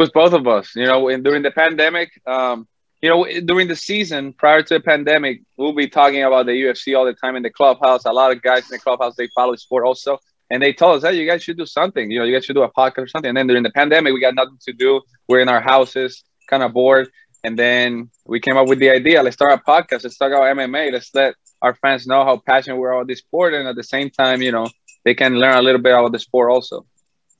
Was 0.01 0.09
both 0.09 0.33
of 0.33 0.47
us. 0.47 0.75
You 0.75 0.87
know, 0.87 1.07
in, 1.07 1.21
during 1.21 1.43
the 1.43 1.51
pandemic, 1.51 2.09
um, 2.25 2.67
you 3.01 3.09
know, 3.09 3.19
during 3.45 3.67
the 3.67 3.75
season 3.75 4.33
prior 4.33 4.61
to 4.63 4.73
the 4.75 4.79
pandemic, 4.79 5.41
we'll 5.57 5.75
be 5.83 5.87
talking 5.87 6.23
about 6.23 6.47
the 6.47 6.53
UFC 6.63 6.97
all 6.97 7.05
the 7.05 7.13
time 7.13 7.35
in 7.35 7.43
the 7.43 7.49
clubhouse. 7.59 8.05
A 8.05 8.11
lot 8.11 8.31
of 8.31 8.41
guys 8.41 8.63
in 8.63 8.71
the 8.71 8.79
clubhouse 8.79 9.15
they 9.15 9.27
follow 9.27 9.55
sport 9.55 9.85
also, 9.85 10.17
and 10.49 10.61
they 10.61 10.73
told 10.73 10.97
us, 10.97 11.03
"Hey, 11.03 11.17
you 11.19 11.27
guys 11.31 11.43
should 11.43 11.57
do 11.63 11.67
something. 11.79 12.09
You 12.11 12.19
know, 12.19 12.25
you 12.25 12.33
guys 12.35 12.45
should 12.45 12.59
do 12.61 12.63
a 12.63 12.73
podcast 12.79 13.03
or 13.05 13.11
something." 13.13 13.29
And 13.29 13.37
then 13.37 13.47
during 13.47 13.63
the 13.63 13.75
pandemic, 13.81 14.13
we 14.13 14.19
got 14.19 14.35
nothing 14.41 14.59
to 14.67 14.73
do. 14.73 15.01
We're 15.27 15.41
in 15.45 15.49
our 15.49 15.61
houses, 15.61 16.23
kind 16.49 16.63
of 16.63 16.73
bored, 16.73 17.07
and 17.43 17.53
then 17.63 18.09
we 18.25 18.39
came 18.39 18.57
up 18.57 18.67
with 18.67 18.79
the 18.79 18.89
idea: 18.89 19.21
let's 19.21 19.37
start 19.39 19.53
a 19.59 19.61
podcast. 19.71 20.03
Let's 20.03 20.17
talk 20.17 20.31
about 20.31 20.55
MMA. 20.57 20.91
Let's 20.91 21.13
let 21.13 21.35
our 21.61 21.75
fans 21.75 22.07
know 22.07 22.21
how 22.25 22.37
passionate 22.37 22.77
we 22.77 22.85
are 22.87 22.93
about 22.93 23.07
this 23.07 23.19
sport, 23.19 23.53
and 23.53 23.67
at 23.67 23.75
the 23.75 23.89
same 23.95 24.09
time, 24.09 24.41
you 24.41 24.51
know, 24.51 24.67
they 25.05 25.13
can 25.21 25.31
learn 25.43 25.55
a 25.61 25.61
little 25.67 25.83
bit 25.87 25.93
about 25.93 26.11
the 26.11 26.23
sport 26.27 26.49
also. 26.55 26.85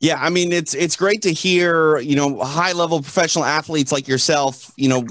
Yeah, 0.01 0.17
I 0.19 0.31
mean 0.31 0.51
it's 0.51 0.73
it's 0.73 0.95
great 0.95 1.21
to 1.21 1.31
hear, 1.31 1.99
you 1.99 2.15
know, 2.15 2.39
high 2.39 2.71
level 2.71 3.01
professional 3.03 3.45
athletes 3.45 3.91
like 3.91 4.07
yourself, 4.07 4.71
you 4.75 4.89
know, 4.89 5.05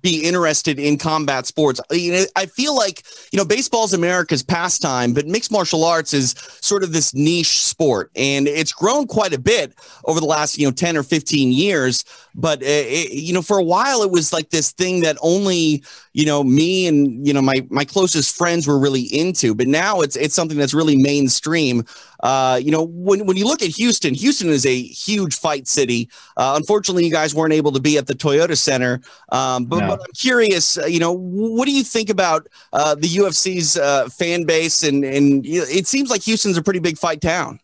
be 0.00 0.24
interested 0.24 0.78
in 0.80 0.98
combat 0.98 1.46
sports. 1.46 1.80
I 1.90 2.46
feel 2.46 2.76
like 2.76 3.04
you 3.32 3.36
know 3.36 3.44
baseball's 3.44 3.92
America's 3.94 4.42
pastime, 4.42 5.12
but 5.12 5.26
mixed 5.26 5.50
martial 5.52 5.84
arts 5.84 6.12
is 6.12 6.34
sort 6.60 6.82
of 6.84 6.92
this 6.92 7.14
niche 7.14 7.60
sport, 7.62 8.10
and 8.16 8.46
it's 8.48 8.72
grown 8.72 9.06
quite 9.06 9.32
a 9.32 9.38
bit 9.40 9.74
over 10.04 10.20
the 10.20 10.26
last 10.26 10.58
you 10.58 10.66
know 10.66 10.72
ten 10.72 10.96
or 10.96 11.02
fifteen 11.02 11.52
years. 11.52 12.04
But 12.34 12.62
it, 12.62 13.12
you 13.12 13.32
know, 13.32 13.42
for 13.42 13.58
a 13.58 13.62
while, 13.62 14.02
it 14.02 14.10
was 14.10 14.32
like 14.32 14.50
this 14.50 14.72
thing 14.72 15.00
that 15.02 15.16
only 15.20 15.84
you 16.12 16.26
know 16.26 16.42
me 16.42 16.86
and 16.86 17.26
you 17.26 17.32
know 17.32 17.42
my 17.42 17.64
my 17.70 17.84
closest 17.84 18.36
friends 18.36 18.66
were 18.66 18.78
really 18.78 19.02
into. 19.02 19.54
But 19.54 19.68
now 19.68 20.00
it's 20.00 20.16
it's 20.16 20.34
something 20.34 20.58
that's 20.58 20.74
really 20.74 20.96
mainstream. 20.96 21.84
Uh, 22.22 22.60
you 22.62 22.70
know, 22.70 22.82
when 22.82 23.26
when 23.26 23.36
you 23.36 23.46
look 23.46 23.62
at 23.62 23.70
Houston, 23.70 24.14
Houston 24.14 24.48
is 24.48 24.64
a 24.64 24.82
huge 24.82 25.38
fight 25.38 25.66
city. 25.66 26.08
Uh, 26.36 26.54
unfortunately, 26.56 27.04
you 27.04 27.10
guys 27.10 27.34
weren't 27.34 27.52
able 27.52 27.72
to 27.72 27.80
be 27.80 27.98
at 27.98 28.06
the 28.06 28.14
Toyota 28.14 28.56
Center. 28.56 29.00
Um, 29.30 29.64
but, 29.64 29.80
no. 29.80 29.88
but, 29.88 30.00
I'm 30.00 30.12
curious, 30.16 30.78
uh, 30.78 30.86
you 30.86 31.00
know, 31.00 31.12
what 31.12 31.66
do 31.66 31.72
you 31.72 31.82
think 31.82 32.10
about 32.10 32.46
uh, 32.72 32.94
the 32.94 33.08
UFC's 33.08 33.76
uh, 33.76 34.08
fan 34.08 34.44
base? 34.44 34.82
And 34.82 35.04
and 35.04 35.44
it 35.44 35.86
seems 35.86 36.10
like 36.10 36.22
Houston's 36.22 36.56
a 36.56 36.62
pretty 36.62 36.80
big 36.80 36.96
fight 36.96 37.20
town. 37.20 37.58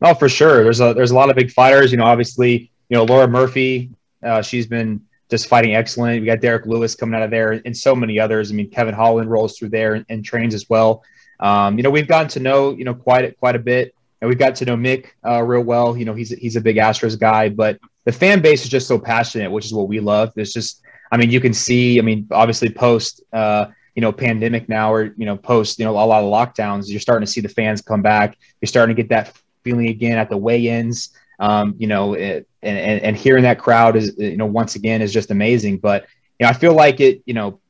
Oh, 0.00 0.14
for 0.14 0.28
sure. 0.28 0.62
There's 0.62 0.80
a 0.80 0.94
there's 0.94 1.10
a 1.10 1.14
lot 1.14 1.30
of 1.30 1.36
big 1.36 1.50
fighters. 1.50 1.90
You 1.90 1.98
know, 1.98 2.04
obviously, 2.04 2.70
you 2.88 2.96
know 2.96 3.04
Lauren 3.04 3.30
Murphy. 3.30 3.90
Uh, 4.22 4.40
she's 4.40 4.66
been 4.66 5.02
just 5.30 5.48
fighting 5.48 5.74
excellent. 5.74 6.20
We 6.20 6.26
got 6.26 6.40
Derrick 6.40 6.66
Lewis 6.66 6.94
coming 6.94 7.14
out 7.14 7.22
of 7.22 7.30
there, 7.30 7.60
and 7.64 7.76
so 7.76 7.94
many 7.94 8.18
others. 8.18 8.50
I 8.50 8.54
mean, 8.54 8.70
Kevin 8.70 8.94
Holland 8.94 9.30
rolls 9.30 9.58
through 9.58 9.70
there 9.70 9.94
and, 9.94 10.06
and 10.08 10.24
trains 10.24 10.54
as 10.54 10.68
well. 10.68 11.02
Um, 11.40 11.76
you 11.76 11.82
know, 11.82 11.90
we've 11.90 12.08
gotten 12.08 12.28
to 12.28 12.40
know 12.40 12.72
you 12.72 12.84
know 12.84 12.94
quite 12.94 13.38
quite 13.38 13.56
a 13.56 13.58
bit, 13.58 13.94
and 14.20 14.28
we've 14.28 14.38
got 14.38 14.54
to 14.56 14.64
know 14.64 14.76
Mick 14.76 15.08
uh, 15.26 15.42
real 15.42 15.62
well. 15.62 15.96
You 15.96 16.04
know, 16.04 16.14
he's 16.14 16.30
he's 16.30 16.56
a 16.56 16.60
big 16.60 16.76
Astros 16.76 17.18
guy, 17.18 17.48
but 17.48 17.78
the 18.04 18.12
fan 18.12 18.40
base 18.40 18.64
is 18.64 18.70
just 18.70 18.86
so 18.86 18.98
passionate, 18.98 19.50
which 19.50 19.64
is 19.64 19.74
what 19.74 19.88
we 19.88 20.00
love. 20.00 20.32
There's 20.34 20.52
just, 20.52 20.82
I 21.10 21.16
mean, 21.16 21.30
you 21.30 21.40
can 21.40 21.54
see. 21.54 21.98
I 21.98 22.02
mean, 22.02 22.26
obviously 22.30 22.70
post. 22.70 23.22
Uh, 23.32 23.66
you 23.96 24.00
know, 24.00 24.10
pandemic 24.10 24.68
now, 24.68 24.92
or 24.92 25.14
you 25.16 25.24
know, 25.24 25.36
post, 25.36 25.78
you 25.78 25.84
know, 25.84 25.92
a 25.92 26.02
lot 26.02 26.24
of 26.24 26.28
lockdowns, 26.28 26.88
you're 26.88 26.98
starting 26.98 27.24
to 27.24 27.30
see 27.30 27.40
the 27.40 27.48
fans 27.48 27.80
come 27.80 28.02
back. 28.02 28.36
You're 28.60 28.66
starting 28.66 28.96
to 28.96 29.00
get 29.00 29.08
that 29.10 29.32
feeling 29.62 29.86
again 29.88 30.18
at 30.18 30.28
the 30.28 30.36
weigh-ins. 30.36 31.10
Um, 31.38 31.76
you 31.78 31.86
know, 31.86 32.14
it, 32.14 32.48
and, 32.62 32.76
and, 32.76 33.02
and 33.02 33.16
hearing 33.16 33.44
that 33.44 33.60
crowd 33.60 33.94
is, 33.94 34.16
you 34.18 34.36
know, 34.36 34.46
once 34.46 34.74
again 34.74 35.00
is 35.00 35.12
just 35.12 35.30
amazing. 35.30 35.78
But, 35.78 36.06
you 36.40 36.44
know, 36.44 36.50
I 36.50 36.54
feel 36.54 36.74
like 36.74 36.98
it, 36.98 37.22
you 37.24 37.34
know, 37.34 37.60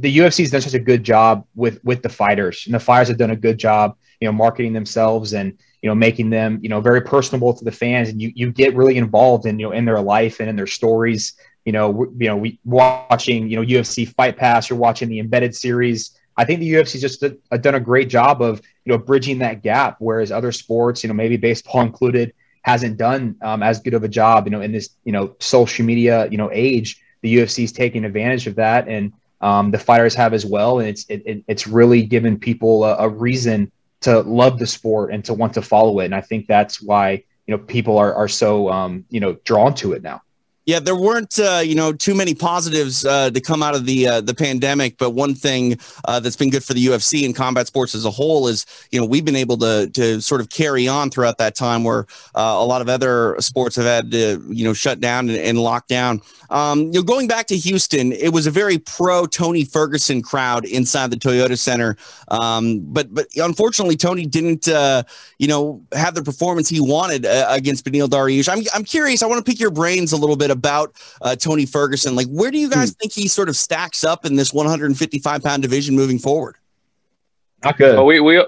the 0.00 0.18
UFC 0.18 0.40
has 0.40 0.50
done 0.50 0.60
such 0.60 0.74
a 0.74 0.78
good 0.78 1.04
job 1.04 1.44
with, 1.54 1.82
with 1.84 2.02
the 2.02 2.08
fighters 2.08 2.64
and 2.66 2.74
the 2.74 2.80
fighters 2.80 3.08
have 3.08 3.18
done 3.18 3.30
a 3.30 3.36
good 3.36 3.58
job, 3.58 3.96
you 4.20 4.28
know, 4.28 4.32
marketing 4.32 4.72
themselves 4.72 5.32
and, 5.32 5.58
you 5.82 5.88
know, 5.88 5.94
making 5.94 6.30
them, 6.30 6.58
you 6.62 6.68
know, 6.68 6.80
very 6.80 7.00
personable 7.00 7.54
to 7.54 7.64
the 7.64 7.72
fans. 7.72 8.08
And 8.08 8.20
you, 8.20 8.32
you 8.34 8.52
get 8.52 8.74
really 8.74 8.96
involved 8.96 9.46
in, 9.46 9.58
you 9.58 9.66
know, 9.66 9.72
in 9.72 9.84
their 9.84 10.00
life 10.00 10.40
and 10.40 10.48
in 10.48 10.56
their 10.56 10.66
stories. 10.66 11.34
You 11.64 11.72
know, 11.72 12.04
you 12.16 12.28
know, 12.28 12.36
we 12.36 12.60
watching, 12.64 13.48
you 13.48 13.56
know, 13.56 13.62
UFC 13.62 14.08
Fight 14.14 14.36
Pass, 14.36 14.70
you're 14.70 14.78
watching 14.78 15.08
the 15.08 15.18
embedded 15.18 15.54
series. 15.54 16.18
I 16.36 16.44
think 16.44 16.60
the 16.60 16.72
UFC 16.72 17.00
just 17.00 17.20
did, 17.20 17.38
done 17.62 17.74
a 17.74 17.80
great 17.80 18.08
job 18.08 18.42
of, 18.42 18.60
you 18.84 18.92
know, 18.92 18.98
bridging 18.98 19.38
that 19.38 19.62
gap, 19.62 19.96
whereas 19.98 20.30
other 20.30 20.52
sports, 20.52 21.02
you 21.02 21.08
know, 21.08 21.14
maybe 21.14 21.36
baseball 21.36 21.80
included, 21.80 22.34
hasn't 22.62 22.98
done 22.98 23.36
um, 23.42 23.62
as 23.62 23.80
good 23.80 23.94
of 23.94 24.04
a 24.04 24.08
job, 24.08 24.46
you 24.46 24.50
know, 24.50 24.60
in 24.60 24.72
this, 24.72 24.90
you 25.04 25.12
know, 25.12 25.34
social 25.40 25.84
media, 25.84 26.28
you 26.30 26.36
know, 26.36 26.50
age. 26.52 27.02
The 27.22 27.36
UFC 27.36 27.64
is 27.64 27.72
taking 27.72 28.04
advantage 28.04 28.46
of 28.46 28.56
that, 28.56 28.86
and 28.86 29.12
um, 29.40 29.70
the 29.70 29.78
fighters 29.78 30.14
have 30.14 30.32
as 30.32 30.46
well, 30.46 30.78
and 30.78 30.88
it's 30.88 31.04
it, 31.08 31.44
it's 31.46 31.66
really 31.66 32.02
given 32.02 32.38
people 32.38 32.84
a, 32.84 32.96
a, 32.96 33.08
reason 33.08 33.70
to 34.00 34.20
love 34.20 34.58
the 34.58 34.66
sport 34.66 35.12
and 35.12 35.24
to 35.26 35.34
want 35.34 35.52
to 35.54 35.62
follow 35.62 36.00
it. 36.00 36.06
And 36.06 36.14
I 36.14 36.22
think 36.22 36.46
that's 36.46 36.80
why 36.80 37.22
you 37.46 37.56
know 37.56 37.58
people 37.58 37.98
are 37.98 38.14
are 38.14 38.28
so 38.28 38.70
um, 38.70 39.04
you 39.10 39.20
know 39.20 39.34
drawn 39.44 39.74
to 39.74 39.92
it 39.92 40.02
now. 40.02 40.22
Yeah, 40.66 40.80
there 40.80 40.96
weren't 40.96 41.38
uh, 41.38 41.62
you 41.64 41.76
know 41.76 41.92
too 41.92 42.12
many 42.12 42.34
positives 42.34 43.04
uh, 43.04 43.30
to 43.30 43.40
come 43.40 43.62
out 43.62 43.76
of 43.76 43.86
the 43.86 44.08
uh, 44.08 44.20
the 44.20 44.34
pandemic, 44.34 44.98
but 44.98 45.10
one 45.10 45.32
thing 45.32 45.78
uh, 46.06 46.18
that's 46.18 46.34
been 46.34 46.50
good 46.50 46.64
for 46.64 46.74
the 46.74 46.84
UFC 46.84 47.24
and 47.24 47.36
combat 47.36 47.68
sports 47.68 47.94
as 47.94 48.04
a 48.04 48.10
whole 48.10 48.48
is 48.48 48.66
you 48.90 48.98
know 48.98 49.06
we've 49.06 49.24
been 49.24 49.36
able 49.36 49.56
to 49.58 49.88
to 49.94 50.20
sort 50.20 50.40
of 50.40 50.50
carry 50.50 50.88
on 50.88 51.08
throughout 51.08 51.38
that 51.38 51.54
time 51.54 51.84
where 51.84 52.06
uh, 52.34 52.56
a 52.58 52.66
lot 52.66 52.82
of 52.82 52.88
other 52.88 53.36
sports 53.38 53.76
have 53.76 53.84
had 53.84 54.10
to 54.10 54.42
you 54.48 54.64
know 54.64 54.72
shut 54.72 54.98
down 54.98 55.28
and, 55.28 55.38
and 55.38 55.60
lock 55.60 55.86
down. 55.86 56.20
Um, 56.50 56.80
you 56.86 56.94
know, 56.94 57.02
going 57.02 57.28
back 57.28 57.46
to 57.46 57.56
Houston, 57.56 58.10
it 58.10 58.32
was 58.32 58.48
a 58.48 58.50
very 58.50 58.78
pro 58.78 59.26
Tony 59.26 59.64
Ferguson 59.64 60.20
crowd 60.20 60.64
inside 60.64 61.12
the 61.12 61.16
Toyota 61.16 61.56
Center, 61.56 61.96
um, 62.26 62.80
but 62.80 63.14
but 63.14 63.28
unfortunately 63.36 63.96
Tony 63.96 64.26
didn't 64.26 64.66
uh, 64.66 65.04
you 65.38 65.46
know 65.46 65.84
have 65.92 66.16
the 66.16 66.24
performance 66.24 66.68
he 66.68 66.80
wanted 66.80 67.24
against 67.28 67.84
Beneil 67.84 68.08
Dariush. 68.08 68.48
I'm 68.52 68.64
I'm 68.74 68.82
curious. 68.82 69.22
I 69.22 69.26
want 69.26 69.46
to 69.46 69.48
pick 69.48 69.60
your 69.60 69.70
brains 69.70 70.10
a 70.10 70.16
little 70.16 70.34
bit 70.34 70.55
about 70.56 70.96
uh, 71.20 71.36
Tony 71.36 71.66
Ferguson. 71.66 72.16
Like, 72.16 72.28
where 72.28 72.50
do 72.50 72.58
you 72.58 72.70
guys 72.70 72.90
hmm. 72.90 72.94
think 72.94 73.12
he 73.12 73.28
sort 73.28 73.48
of 73.48 73.56
stacks 73.56 74.02
up 74.02 74.24
in 74.24 74.34
this 74.34 74.52
155 74.52 75.42
pound 75.42 75.62
division 75.62 75.94
moving 75.94 76.18
forward? 76.18 76.56
Not 77.62 77.78
good. 77.78 77.94
Well, 77.94 78.06
we 78.06 78.20
we 78.20 78.44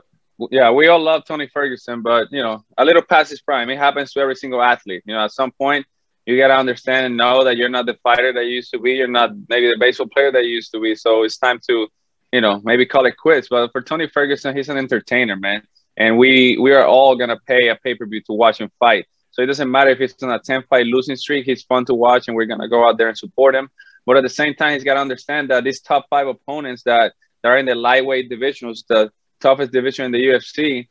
yeah, 0.50 0.70
we 0.70 0.86
all 0.88 1.00
love 1.00 1.24
Tony 1.24 1.48
Ferguson, 1.48 2.02
but 2.02 2.28
you 2.30 2.42
know, 2.42 2.64
a 2.76 2.84
little 2.84 3.02
past 3.02 3.30
his 3.30 3.40
prime. 3.40 3.70
It 3.70 3.78
happens 3.78 4.12
to 4.12 4.20
every 4.20 4.36
single 4.36 4.62
athlete. 4.62 5.02
You 5.04 5.14
know, 5.14 5.24
at 5.24 5.32
some 5.32 5.50
point, 5.50 5.86
you 6.26 6.36
gotta 6.36 6.56
understand 6.56 7.06
and 7.06 7.16
know 7.16 7.44
that 7.44 7.56
you're 7.56 7.68
not 7.68 7.86
the 7.86 7.98
fighter 8.02 8.32
that 8.32 8.44
you 8.44 8.50
used 8.50 8.70
to 8.72 8.78
be. 8.78 8.92
You're 8.92 9.08
not 9.08 9.30
maybe 9.48 9.68
the 9.68 9.76
baseball 9.78 10.08
player 10.08 10.30
that 10.30 10.44
you 10.44 10.50
used 10.50 10.70
to 10.72 10.80
be. 10.80 10.94
So 10.94 11.24
it's 11.24 11.38
time 11.38 11.58
to, 11.68 11.88
you 12.32 12.40
know, 12.40 12.60
maybe 12.62 12.86
call 12.86 13.06
it 13.06 13.16
quits. 13.16 13.48
But 13.48 13.72
for 13.72 13.82
Tony 13.82 14.06
Ferguson, 14.06 14.56
he's 14.56 14.68
an 14.68 14.76
entertainer, 14.76 15.36
man, 15.36 15.62
and 15.96 16.18
we 16.18 16.56
we 16.58 16.72
are 16.72 16.86
all 16.86 17.16
gonna 17.16 17.40
pay 17.46 17.68
a 17.68 17.76
pay 17.76 17.94
per 17.94 18.06
view 18.06 18.20
to 18.26 18.32
watch 18.32 18.60
him 18.60 18.70
fight. 18.78 19.06
So 19.38 19.44
it 19.44 19.46
doesn't 19.46 19.70
matter 19.70 19.90
if 19.90 19.98
he's 19.98 20.20
on 20.24 20.32
a 20.32 20.40
10 20.40 20.64
fight 20.68 20.86
losing 20.86 21.14
streak, 21.14 21.44
he's 21.46 21.62
fun 21.62 21.84
to 21.84 21.94
watch 21.94 22.26
and 22.26 22.34
we're 22.36 22.46
going 22.46 22.58
to 22.58 22.66
go 22.66 22.88
out 22.88 22.98
there 22.98 23.06
and 23.06 23.16
support 23.16 23.54
him. 23.54 23.70
But 24.04 24.16
at 24.16 24.24
the 24.24 24.28
same 24.28 24.54
time, 24.54 24.72
he's 24.72 24.82
got 24.82 24.94
to 24.94 25.00
understand 25.00 25.50
that 25.50 25.62
these 25.62 25.80
top 25.80 26.06
five 26.10 26.26
opponents 26.26 26.82
that, 26.82 27.12
that 27.42 27.48
are 27.48 27.56
in 27.56 27.66
the 27.66 27.76
lightweight 27.76 28.28
division, 28.28 28.68
is 28.68 28.84
the 28.88 29.12
toughest 29.40 29.70
division 29.70 30.06
in 30.06 30.10
the 30.10 30.18
UFC, 30.18 30.88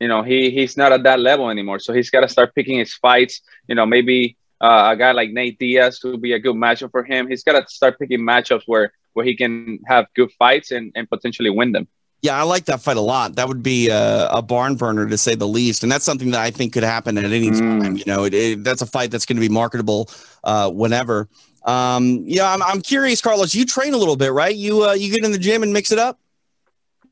you 0.00 0.08
know, 0.08 0.22
he 0.22 0.50
he's 0.50 0.78
not 0.78 0.92
at 0.92 1.02
that 1.02 1.20
level 1.20 1.50
anymore. 1.50 1.78
So 1.78 1.92
he's 1.92 2.08
got 2.08 2.22
to 2.22 2.28
start 2.28 2.54
picking 2.54 2.78
his 2.78 2.94
fights. 2.94 3.42
You 3.68 3.74
know, 3.74 3.84
maybe 3.84 4.38
uh, 4.58 4.88
a 4.92 4.96
guy 4.96 5.12
like 5.12 5.30
Nate 5.30 5.58
Diaz 5.58 6.00
would 6.02 6.22
be 6.22 6.32
a 6.32 6.38
good 6.38 6.56
matchup 6.56 6.92
for 6.92 7.04
him. 7.04 7.28
He's 7.28 7.44
got 7.44 7.60
to 7.60 7.70
start 7.70 7.98
picking 7.98 8.20
matchups 8.20 8.62
where 8.64 8.94
where 9.12 9.26
he 9.26 9.36
can 9.36 9.78
have 9.86 10.06
good 10.16 10.32
fights 10.38 10.70
and, 10.70 10.90
and 10.94 11.06
potentially 11.10 11.50
win 11.50 11.72
them. 11.72 11.86
Yeah, 12.22 12.38
I 12.38 12.42
like 12.42 12.66
that 12.66 12.82
fight 12.82 12.98
a 12.98 13.00
lot. 13.00 13.36
That 13.36 13.48
would 13.48 13.62
be 13.62 13.88
a, 13.88 14.28
a, 14.28 14.42
barn 14.42 14.76
burner 14.76 15.08
to 15.08 15.16
say 15.16 15.34
the 15.34 15.48
least, 15.48 15.82
and 15.82 15.90
that's 15.90 16.04
something 16.04 16.32
that 16.32 16.40
I 16.40 16.50
think 16.50 16.74
could 16.74 16.82
happen 16.82 17.16
at 17.16 17.24
any 17.24 17.48
mm. 17.48 17.80
time. 17.80 17.96
You 17.96 18.04
know, 18.06 18.24
it, 18.24 18.34
it, 18.34 18.64
that's 18.64 18.82
a 18.82 18.86
fight 18.86 19.10
that's 19.10 19.24
going 19.24 19.36
to 19.36 19.40
be 19.40 19.48
marketable 19.48 20.10
uh, 20.44 20.70
whenever. 20.70 21.28
Um, 21.64 22.24
yeah, 22.26 22.52
I'm, 22.52 22.62
I'm 22.62 22.82
curious, 22.82 23.22
Carlos. 23.22 23.54
You 23.54 23.64
train 23.64 23.94
a 23.94 23.96
little 23.96 24.16
bit, 24.16 24.32
right? 24.32 24.54
You 24.54 24.84
uh, 24.84 24.92
you 24.92 25.10
get 25.10 25.24
in 25.24 25.32
the 25.32 25.38
gym 25.38 25.62
and 25.62 25.72
mix 25.72 25.92
it 25.92 25.98
up. 25.98 26.18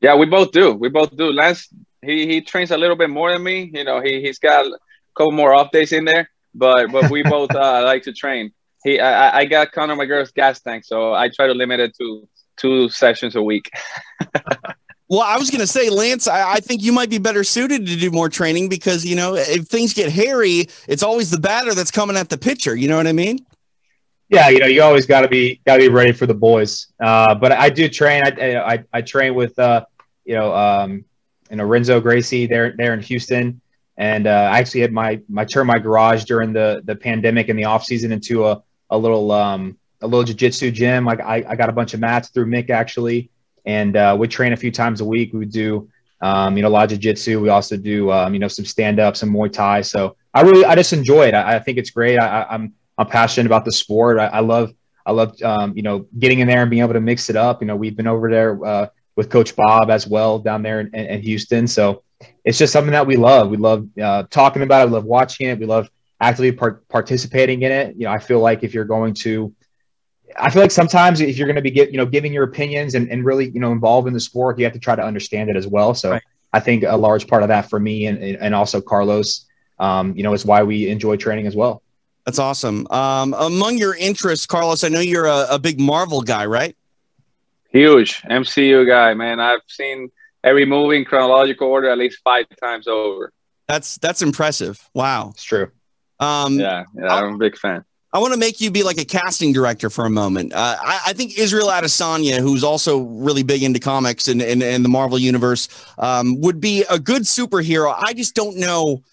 Yeah, 0.01 0.15
we 0.15 0.27
both 0.27 0.51
do. 0.51 0.73
We 0.73 0.89
both 0.89 1.15
do. 1.15 1.31
Lance, 1.31 1.67
he 2.03 2.27
he 2.27 2.41
trains 2.41 2.69
a 2.69 2.77
little 2.77 2.95
bit 2.95 3.09
more 3.09 3.31
than 3.31 3.43
me. 3.43 3.71
You 3.73 3.83
know, 3.83 4.01
he 4.01 4.21
he's 4.21 4.37
got 4.37 4.65
a 4.65 4.77
couple 5.15 5.31
more 5.31 5.55
off 5.55 5.71
days 5.71 5.91
in 5.91 6.05
there, 6.05 6.29
but 6.53 6.91
but 6.91 7.09
we 7.09 7.23
both 7.23 7.53
uh, 7.55 7.81
like 7.83 8.03
to 8.03 8.13
train. 8.13 8.51
He 8.83 8.99
I, 8.99 9.39
I 9.39 9.45
got 9.45 9.71
Conor 9.71 9.95
McGregor's 9.95 10.31
gas 10.31 10.61
tank, 10.61 10.85
so 10.85 11.13
I 11.13 11.29
try 11.29 11.47
to 11.47 11.53
limit 11.53 11.79
it 11.79 11.95
to 11.97 12.27
two 12.57 12.89
sessions 12.89 13.35
a 13.35 13.41
week. 13.41 13.71
Well, 15.09 15.21
I 15.21 15.37
was 15.37 15.49
going 15.49 15.61
to 15.61 15.67
say, 15.67 15.89
Lance, 15.89 16.27
I, 16.27 16.53
I, 16.53 16.59
think 16.59 16.83
you 16.83 16.91
might 16.91 17.09
be 17.09 17.17
better 17.17 17.43
suited 17.43 17.87
to 17.87 17.95
do 17.95 18.11
more 18.11 18.29
training 18.29 18.69
because, 18.69 19.03
you 19.03 19.15
know, 19.15 19.33
if 19.33 19.65
things 19.65 19.91
get 19.91 20.11
hairy, 20.11 20.67
it's 20.87 21.01
always 21.01 21.31
the 21.31 21.39
batter 21.39 21.73
that's 21.73 21.89
coming 21.89 22.15
at 22.15 22.29
the 22.29 22.37
pitcher. 22.37 22.75
You 22.75 22.89
know 22.89 22.97
what 22.97 23.07
I 23.07 23.13
mean? 23.13 23.39
Yeah, 24.29 24.49
you 24.49 24.59
know, 24.59 24.67
you 24.67 24.83
always 24.83 25.07
got 25.07 25.21
to 25.21 25.27
be 25.27 25.59
got 25.65 25.77
to 25.77 25.79
be 25.79 25.89
ready 25.89 26.11
for 26.11 26.27
the 26.27 26.35
boys. 26.35 26.93
Uh, 26.99 27.33
but 27.33 27.51
I 27.51 27.69
do 27.71 27.89
train. 27.89 28.23
I 28.23 28.57
I, 28.57 28.83
I 28.93 29.01
train 29.01 29.33
with 29.33 29.57
uh, 29.57 29.83
you 30.23 30.35
know, 30.35 30.53
um, 30.53 31.03
you 31.49 31.55
know, 31.55 31.65
Renzo 31.65 31.99
Gracie 31.99 32.45
there 32.45 32.75
there 32.77 32.93
in 32.93 33.01
Houston, 33.01 33.59
and 33.97 34.27
uh, 34.27 34.51
I 34.53 34.59
actually 34.59 34.81
had 34.81 34.93
my 34.93 35.19
my 35.27 35.45
turn 35.45 35.65
my 35.65 35.79
garage 35.79 36.25
during 36.25 36.53
the 36.53 36.83
the 36.85 36.95
pandemic 36.95 37.49
in 37.49 37.55
the 37.55 37.65
off 37.65 37.83
season 37.83 38.11
into 38.11 38.45
a 38.45 38.61
a 38.91 38.97
little 38.97 39.31
um 39.31 39.79
a 40.01 40.05
little 40.05 40.23
jiu-jitsu 40.23 40.69
gym. 40.69 41.05
Like 41.05 41.21
I, 41.21 41.43
I 41.47 41.55
got 41.55 41.69
a 41.69 41.73
bunch 41.73 41.95
of 41.95 41.99
mats 41.99 42.29
through 42.29 42.45
Mick 42.45 42.69
actually 42.69 43.31
and 43.65 43.95
uh, 43.95 44.15
we 44.19 44.27
train 44.27 44.53
a 44.53 44.57
few 44.57 44.71
times 44.71 45.01
a 45.01 45.05
week. 45.05 45.33
We 45.33 45.45
do 45.45 45.89
Um, 46.21 46.57
you 46.57 46.63
know, 46.63 46.67
a 46.67 46.75
lot 46.75 46.83
of 46.83 46.89
jiu-jitsu. 46.89 47.39
We 47.39 47.47
also 47.47 47.77
do, 47.77 48.11
um, 48.11 48.33
you 48.33 48.41
know, 48.41 48.49
some 48.49 48.65
stand-up, 48.65 49.15
some 49.15 49.31
Muay 49.31 49.49
Thai. 49.49 49.81
So 49.83 50.17
I 50.33 50.41
really, 50.41 50.65
I 50.65 50.75
just 50.75 50.91
enjoy 50.91 51.27
it. 51.29 51.33
I, 51.33 51.55
I 51.55 51.59
think 51.63 51.77
it's 51.77 51.91
great. 51.91 52.19
I, 52.19 52.45
I'm, 52.53 52.73
I'm 52.97 53.07
passionate 53.07 53.47
about 53.47 53.63
the 53.63 53.71
sport. 53.71 54.19
I, 54.19 54.25
I 54.25 54.41
love, 54.41 54.73
I 55.05 55.11
love, 55.13 55.31
um, 55.41 55.71
you 55.77 55.81
know, 55.81 56.07
getting 56.19 56.39
in 56.39 56.47
there 56.47 56.61
and 56.61 56.69
being 56.69 56.83
able 56.83 56.93
to 56.93 56.99
mix 56.99 57.29
it 57.29 57.37
up. 57.37 57.61
You 57.61 57.67
know, 57.67 57.77
we've 57.77 57.95
been 57.95 58.11
over 58.15 58.29
there 58.29 58.51
uh, 58.65 58.87
with 59.15 59.29
Coach 59.29 59.55
Bob 59.55 59.89
as 59.89 60.07
well 60.07 60.39
down 60.39 60.61
there 60.61 60.81
in, 60.81 60.93
in 60.93 61.21
Houston. 61.21 61.67
So 61.67 62.03
it's 62.43 62.57
just 62.57 62.73
something 62.73 62.91
that 62.91 63.07
we 63.07 63.15
love. 63.15 63.49
We 63.49 63.55
love 63.55 63.87
uh, 63.97 64.23
talking 64.29 64.61
about 64.61 64.81
it. 64.81 64.87
We 64.89 64.95
love 64.99 65.05
watching 65.05 65.47
it. 65.47 65.57
We 65.57 65.65
love 65.65 65.89
actively 66.19 66.51
part- 66.51 66.85
participating 66.89 67.61
in 67.61 67.71
it. 67.71 67.95
You 67.95 68.05
know, 68.05 68.11
I 68.11 68.19
feel 68.19 68.41
like 68.41 68.61
if 68.65 68.73
you're 68.73 68.91
going 68.97 69.13
to, 69.23 69.53
I 70.37 70.49
feel 70.49 70.61
like 70.61 70.71
sometimes 70.71 71.21
if 71.21 71.37
you're 71.37 71.47
going 71.47 71.55
to 71.55 71.61
be 71.61 71.71
get, 71.71 71.91
you 71.91 71.97
know 71.97 72.05
giving 72.05 72.33
your 72.33 72.43
opinions 72.43 72.95
and, 72.95 73.09
and 73.09 73.25
really 73.25 73.49
you 73.49 73.59
know 73.59 73.71
involved 73.71 74.07
in 74.07 74.13
the 74.13 74.19
sport, 74.19 74.57
you 74.59 74.65
have 74.65 74.73
to 74.73 74.79
try 74.79 74.95
to 74.95 75.03
understand 75.03 75.49
it 75.49 75.55
as 75.55 75.67
well. 75.67 75.93
So 75.93 76.11
right. 76.11 76.23
I 76.53 76.59
think 76.59 76.83
a 76.83 76.97
large 76.97 77.27
part 77.27 77.43
of 77.43 77.49
that 77.49 77.69
for 77.69 77.79
me 77.79 78.05
and 78.07 78.17
and 78.17 78.55
also 78.55 78.81
Carlos, 78.81 79.45
um, 79.79 80.15
you 80.15 80.23
know, 80.23 80.33
is 80.33 80.45
why 80.45 80.63
we 80.63 80.89
enjoy 80.89 81.17
training 81.17 81.47
as 81.47 81.55
well. 81.55 81.81
That's 82.25 82.39
awesome. 82.39 82.85
Um, 82.91 83.33
among 83.33 83.77
your 83.77 83.95
interests, 83.95 84.45
Carlos, 84.45 84.83
I 84.83 84.89
know 84.89 84.99
you're 84.99 85.25
a, 85.25 85.47
a 85.51 85.59
big 85.59 85.79
Marvel 85.79 86.21
guy, 86.21 86.45
right? 86.45 86.75
Huge 87.71 88.21
MCU 88.23 88.85
guy, 88.87 89.13
man. 89.13 89.39
I've 89.39 89.61
seen 89.67 90.11
every 90.43 90.65
movie 90.65 90.97
in 90.97 91.05
chronological 91.05 91.67
order 91.67 91.89
at 91.89 91.97
least 91.97 92.19
five 92.23 92.45
times 92.61 92.87
over. 92.87 93.31
That's 93.67 93.97
that's 93.97 94.21
impressive. 94.21 94.89
Wow, 94.93 95.29
it's 95.33 95.43
true. 95.43 95.71
Um, 96.19 96.59
yeah, 96.59 96.83
yeah, 96.95 97.15
I'm 97.15 97.35
a 97.35 97.37
big 97.37 97.57
fan. 97.57 97.85
I 98.11 98.19
want 98.19 98.33
to 98.33 98.39
make 98.39 98.59
you 98.59 98.71
be 98.71 98.81
like 98.83 98.99
a 98.99 99.05
casting 99.05 99.53
director 99.53 99.89
for 99.89 100.05
a 100.05 100.09
moment. 100.09 100.53
Uh, 100.53 100.77
I, 100.81 100.99
I, 101.07 101.13
think 101.13 101.37
Israel 101.37 101.67
Adesanya, 101.67 102.39
who's 102.39 102.63
also 102.63 103.01
really 103.01 103.43
big 103.43 103.61
into 103.61 103.79
comics 103.79 104.27
and, 104.27 104.41
and, 104.41 104.63
and 104.63 104.83
the 104.83 104.89
Marvel 104.89 105.19
universe, 105.19 105.67
um, 105.99 106.41
would 106.41 106.59
be 106.59 106.83
a 106.89 106.97
good 106.97 107.23
superhero. 107.23 107.93
I 107.95 108.13
just 108.13 108.33
don't 108.33 108.57
know 108.57 109.03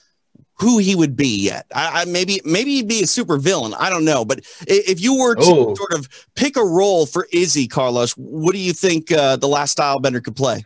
who 0.59 0.79
he 0.79 0.95
would 0.95 1.15
be 1.15 1.45
yet. 1.45 1.67
I, 1.75 2.03
I, 2.03 2.05
maybe 2.07 2.41
maybe 2.45 2.77
he'd 2.77 2.89
be 2.89 3.03
a 3.03 3.07
super 3.07 3.37
villain. 3.37 3.75
I 3.79 3.91
don't 3.91 4.07
know. 4.07 4.25
But 4.25 4.41
if 4.67 5.01
you 5.01 5.19
were 5.19 5.35
to 5.35 5.43
oh. 5.43 5.75
sort 5.75 5.93
of 5.93 6.09
pick 6.35 6.57
a 6.57 6.65
role 6.65 7.05
for 7.05 7.29
Izzy 7.33 7.69
Carlos, 7.69 8.13
what 8.13 8.53
do 8.53 8.59
you 8.59 8.73
think 8.73 9.13
uh, 9.13 9.37
the 9.37 9.49
last 9.49 9.77
Stylebender 9.77 10.25
could 10.25 10.37
play? 10.37 10.65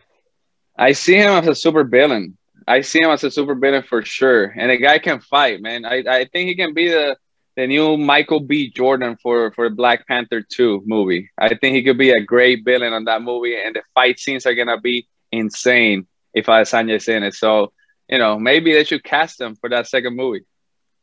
I 0.77 0.93
see 0.93 1.15
him 1.15 1.31
as 1.31 1.47
a 1.47 1.55
super 1.55 1.83
villain. 1.83 2.37
I 2.67 2.79
see 2.79 3.01
him 3.01 3.09
as 3.09 3.25
a 3.25 3.31
super 3.31 3.55
villain 3.55 3.83
for 3.83 4.01
sure. 4.03 4.45
And 4.55 4.71
the 4.71 4.77
guy 4.77 4.99
can 4.99 5.19
fight, 5.19 5.61
man. 5.61 5.83
I, 5.83 6.03
I 6.07 6.25
think 6.25 6.47
he 6.47 6.55
can 6.55 6.73
be 6.73 6.87
the 6.87 7.17
the 7.55 7.67
new 7.67 7.97
Michael 7.97 8.39
B. 8.39 8.69
Jordan 8.69 9.17
for 9.21 9.51
for 9.51 9.69
Black 9.69 10.07
Panther 10.07 10.41
2 10.41 10.83
movie. 10.85 11.29
I 11.37 11.49
think 11.49 11.75
he 11.75 11.83
could 11.83 11.97
be 11.97 12.11
a 12.11 12.21
great 12.21 12.63
villain 12.63 12.93
on 12.93 13.05
that 13.05 13.21
movie, 13.21 13.55
and 13.55 13.75
the 13.75 13.83
fight 13.93 14.19
scenes 14.19 14.45
are 14.45 14.55
gonna 14.55 14.79
be 14.79 15.07
insane 15.31 16.07
if 16.33 16.45
Adesanya 16.45 16.95
is 16.95 17.07
in 17.07 17.23
it. 17.23 17.33
So, 17.33 17.73
you 18.07 18.17
know, 18.17 18.39
maybe 18.39 18.73
they 18.73 18.83
should 18.83 19.03
cast 19.03 19.39
him 19.39 19.55
for 19.55 19.69
that 19.69 19.87
second 19.87 20.15
movie. 20.15 20.45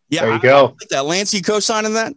Yeah, 0.08 0.22
there 0.22 0.34
you 0.34 0.40
go. 0.40 0.76
Like 0.80 0.88
that 0.90 1.04
Lance, 1.04 1.34
you 1.34 1.42
co-signing 1.42 1.94
that? 1.94 2.14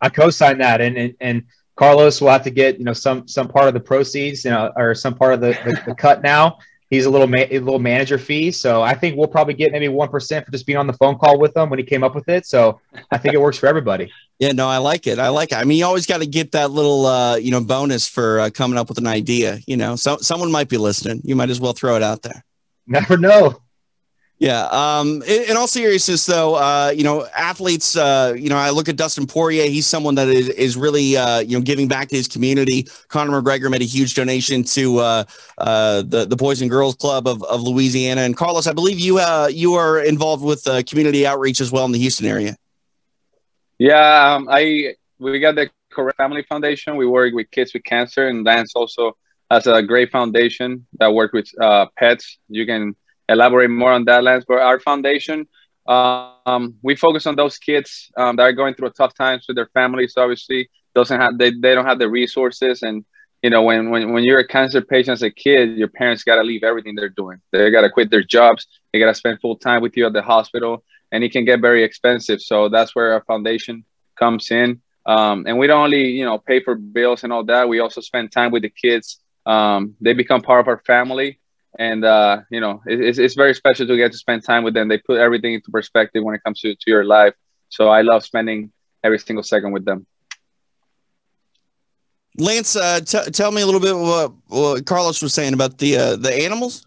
I 0.00 0.08
co-sign 0.08 0.58
that, 0.58 0.80
and 0.80 0.96
and 0.96 1.14
and 1.20 1.42
Carlos 1.76 2.20
will 2.20 2.30
have 2.30 2.42
to 2.44 2.50
get 2.50 2.78
you 2.78 2.84
know 2.84 2.92
some 2.92 3.28
some 3.28 3.48
part 3.48 3.68
of 3.68 3.74
the 3.74 3.80
proceeds, 3.80 4.44
you 4.44 4.50
know, 4.50 4.72
or 4.76 4.94
some 4.94 5.14
part 5.14 5.34
of 5.34 5.40
the, 5.40 5.58
the, 5.64 5.82
the 5.86 5.94
cut 5.94 6.22
now 6.22 6.58
he's 6.90 7.06
a 7.06 7.10
little 7.10 7.26
ma- 7.26 7.46
a 7.50 7.58
little 7.58 7.78
manager 7.78 8.18
fee. 8.18 8.50
So 8.50 8.82
I 8.82 8.94
think 8.94 9.16
we'll 9.16 9.28
probably 9.28 9.54
get 9.54 9.72
maybe 9.72 9.88
one 9.88 10.08
percent 10.08 10.44
for 10.44 10.52
just 10.52 10.66
being 10.66 10.76
on 10.76 10.86
the 10.86 10.92
phone 10.92 11.16
call 11.16 11.38
with 11.38 11.56
him 11.56 11.70
when 11.70 11.78
he 11.78 11.84
came 11.84 12.04
up 12.04 12.14
with 12.14 12.28
it. 12.28 12.46
So 12.46 12.80
I 13.10 13.18
think 13.18 13.34
it 13.34 13.40
works 13.40 13.58
for 13.58 13.66
everybody. 13.66 14.12
Yeah, 14.40 14.52
no, 14.52 14.68
I 14.68 14.78
like 14.78 15.06
it. 15.06 15.18
I 15.18 15.28
like 15.28 15.52
it. 15.52 15.56
I 15.56 15.64
mean, 15.64 15.76
you 15.76 15.84
always 15.84 16.06
got 16.06 16.22
to 16.22 16.26
get 16.26 16.52
that 16.52 16.70
little 16.70 17.04
uh, 17.04 17.36
you 17.36 17.50
know 17.50 17.62
bonus 17.62 18.08
for 18.08 18.40
uh, 18.40 18.48
coming 18.48 18.78
up 18.78 18.88
with 18.88 18.96
an 18.96 19.06
idea. 19.06 19.58
You 19.66 19.76
know, 19.76 19.96
so 19.96 20.16
someone 20.16 20.50
might 20.50 20.70
be 20.70 20.78
listening. 20.78 21.20
You 21.24 21.36
might 21.36 21.50
as 21.50 21.60
well 21.60 21.74
throw 21.74 21.94
it 21.96 22.02
out 22.02 22.22
there. 22.22 22.42
Never 22.86 23.18
know. 23.18 23.60
Yeah. 24.40 24.62
Um, 24.70 25.22
in, 25.24 25.50
in, 25.50 25.56
all 25.58 25.66
seriousness, 25.66 26.24
though, 26.24 26.54
uh, 26.54 26.94
you 26.96 27.04
know, 27.04 27.26
athletes, 27.36 27.94
uh, 27.94 28.34
you 28.34 28.48
know, 28.48 28.56
I 28.56 28.70
look 28.70 28.88
at 28.88 28.96
Dustin 28.96 29.26
Poirier. 29.26 29.66
He's 29.66 29.86
someone 29.86 30.14
that 30.14 30.28
is, 30.28 30.48
is 30.48 30.78
really, 30.78 31.14
uh, 31.14 31.40
you 31.40 31.58
know, 31.58 31.62
giving 31.62 31.88
back 31.88 32.08
to 32.08 32.16
his 32.16 32.26
community. 32.26 32.88
Conor 33.08 33.42
McGregor 33.42 33.70
made 33.70 33.82
a 33.82 33.84
huge 33.84 34.14
donation 34.14 34.64
to 34.64 34.98
uh, 34.98 35.24
uh, 35.58 36.00
the 36.06 36.24
the 36.24 36.36
Boys 36.36 36.62
and 36.62 36.70
Girls 36.70 36.94
Club 36.94 37.28
of, 37.28 37.42
of 37.44 37.60
Louisiana. 37.60 38.22
And 38.22 38.34
Carlos, 38.34 38.66
I 38.66 38.72
believe 38.72 38.98
you 38.98 39.18
uh, 39.18 39.50
you 39.52 39.74
are 39.74 40.00
involved 40.00 40.42
with 40.42 40.64
community 40.86 41.26
outreach 41.26 41.60
as 41.60 41.70
well 41.70 41.84
in 41.84 41.92
the 41.92 41.98
Houston 41.98 42.24
area. 42.24 42.56
Yeah, 43.76 44.36
um, 44.36 44.48
I 44.50 44.94
we 45.18 45.38
got 45.38 45.54
the 45.54 45.68
Correa 45.92 46.14
Family 46.14 46.44
Foundation. 46.48 46.96
We 46.96 47.06
work 47.06 47.34
with 47.34 47.50
kids 47.50 47.74
with 47.74 47.84
cancer, 47.84 48.26
and 48.26 48.42
Lance 48.42 48.72
also 48.74 49.18
has 49.50 49.66
a 49.66 49.82
great 49.82 50.10
foundation 50.10 50.86
that 50.98 51.12
work 51.12 51.34
with 51.34 51.50
pets. 51.98 52.38
You 52.48 52.64
can 52.64 52.96
elaborate 53.30 53.70
more 53.70 53.92
on 53.92 54.04
that, 54.06 54.24
Lance. 54.24 54.44
But 54.46 54.58
our 54.58 54.80
foundation, 54.80 55.46
um, 55.86 56.74
we 56.82 56.96
focus 56.96 57.26
on 57.26 57.36
those 57.36 57.58
kids 57.58 58.10
um, 58.16 58.36
that 58.36 58.42
are 58.42 58.52
going 58.52 58.74
through 58.74 58.90
tough 58.90 59.14
times 59.14 59.44
with 59.46 59.56
their 59.56 59.70
families. 59.72 60.14
Obviously, 60.16 60.68
doesn't 60.94 61.20
have 61.20 61.38
they, 61.38 61.50
they 61.50 61.74
don't 61.74 61.86
have 61.86 61.98
the 61.98 62.08
resources, 62.08 62.82
and 62.82 63.04
you 63.42 63.50
know 63.50 63.62
when 63.62 63.90
when 63.90 64.12
when 64.12 64.24
you're 64.24 64.40
a 64.40 64.46
cancer 64.46 64.80
patient 64.82 65.14
as 65.14 65.22
a 65.22 65.30
kid, 65.30 65.76
your 65.76 65.88
parents 65.88 66.24
got 66.24 66.36
to 66.36 66.42
leave 66.42 66.62
everything 66.62 66.94
they're 66.94 67.08
doing. 67.08 67.38
They 67.52 67.70
got 67.70 67.82
to 67.82 67.90
quit 67.90 68.10
their 68.10 68.22
jobs. 68.22 68.66
They 68.92 68.98
got 68.98 69.06
to 69.06 69.14
spend 69.14 69.40
full 69.40 69.56
time 69.56 69.82
with 69.82 69.96
you 69.96 70.06
at 70.06 70.12
the 70.12 70.22
hospital, 70.22 70.84
and 71.12 71.24
it 71.24 71.32
can 71.32 71.44
get 71.44 71.60
very 71.60 71.84
expensive. 71.84 72.40
So 72.40 72.68
that's 72.68 72.94
where 72.94 73.12
our 73.14 73.24
foundation 73.24 73.84
comes 74.18 74.50
in. 74.50 74.80
Um, 75.06 75.44
and 75.46 75.58
we 75.58 75.66
don't 75.66 75.84
only 75.84 76.08
you 76.10 76.24
know 76.24 76.38
pay 76.38 76.62
for 76.62 76.74
bills 76.74 77.24
and 77.24 77.32
all 77.32 77.44
that. 77.44 77.68
We 77.68 77.80
also 77.80 78.00
spend 78.00 78.32
time 78.32 78.50
with 78.50 78.62
the 78.62 78.70
kids. 78.70 79.20
Um, 79.46 79.94
they 80.00 80.12
become 80.12 80.42
part 80.42 80.60
of 80.60 80.68
our 80.68 80.82
family 80.86 81.40
and 81.78 82.04
uh, 82.04 82.40
you 82.50 82.60
know 82.60 82.82
it, 82.86 83.00
it's, 83.00 83.18
it's 83.18 83.34
very 83.34 83.54
special 83.54 83.86
to 83.86 83.96
get 83.96 84.12
to 84.12 84.18
spend 84.18 84.44
time 84.44 84.64
with 84.64 84.74
them. 84.74 84.88
They 84.88 84.98
put 84.98 85.18
everything 85.18 85.54
into 85.54 85.70
perspective 85.70 86.24
when 86.24 86.34
it 86.34 86.42
comes 86.42 86.60
to, 86.60 86.74
to 86.74 86.90
your 86.90 87.04
life. 87.04 87.34
So 87.68 87.88
i 87.88 88.02
love 88.02 88.24
spending 88.24 88.72
every 89.04 89.18
single 89.18 89.42
second 89.42 89.72
with 89.72 89.84
them. 89.84 90.06
Lance 92.36 92.76
uh, 92.76 93.00
t- 93.00 93.30
tell 93.32 93.52
me 93.52 93.62
a 93.62 93.66
little 93.66 93.80
bit 93.80 93.96
what, 93.96 94.32
what 94.48 94.86
carlos 94.86 95.22
was 95.22 95.34
saying 95.34 95.54
about 95.54 95.78
the 95.78 95.96
uh, 95.96 96.16
the 96.16 96.32
animals. 96.32 96.84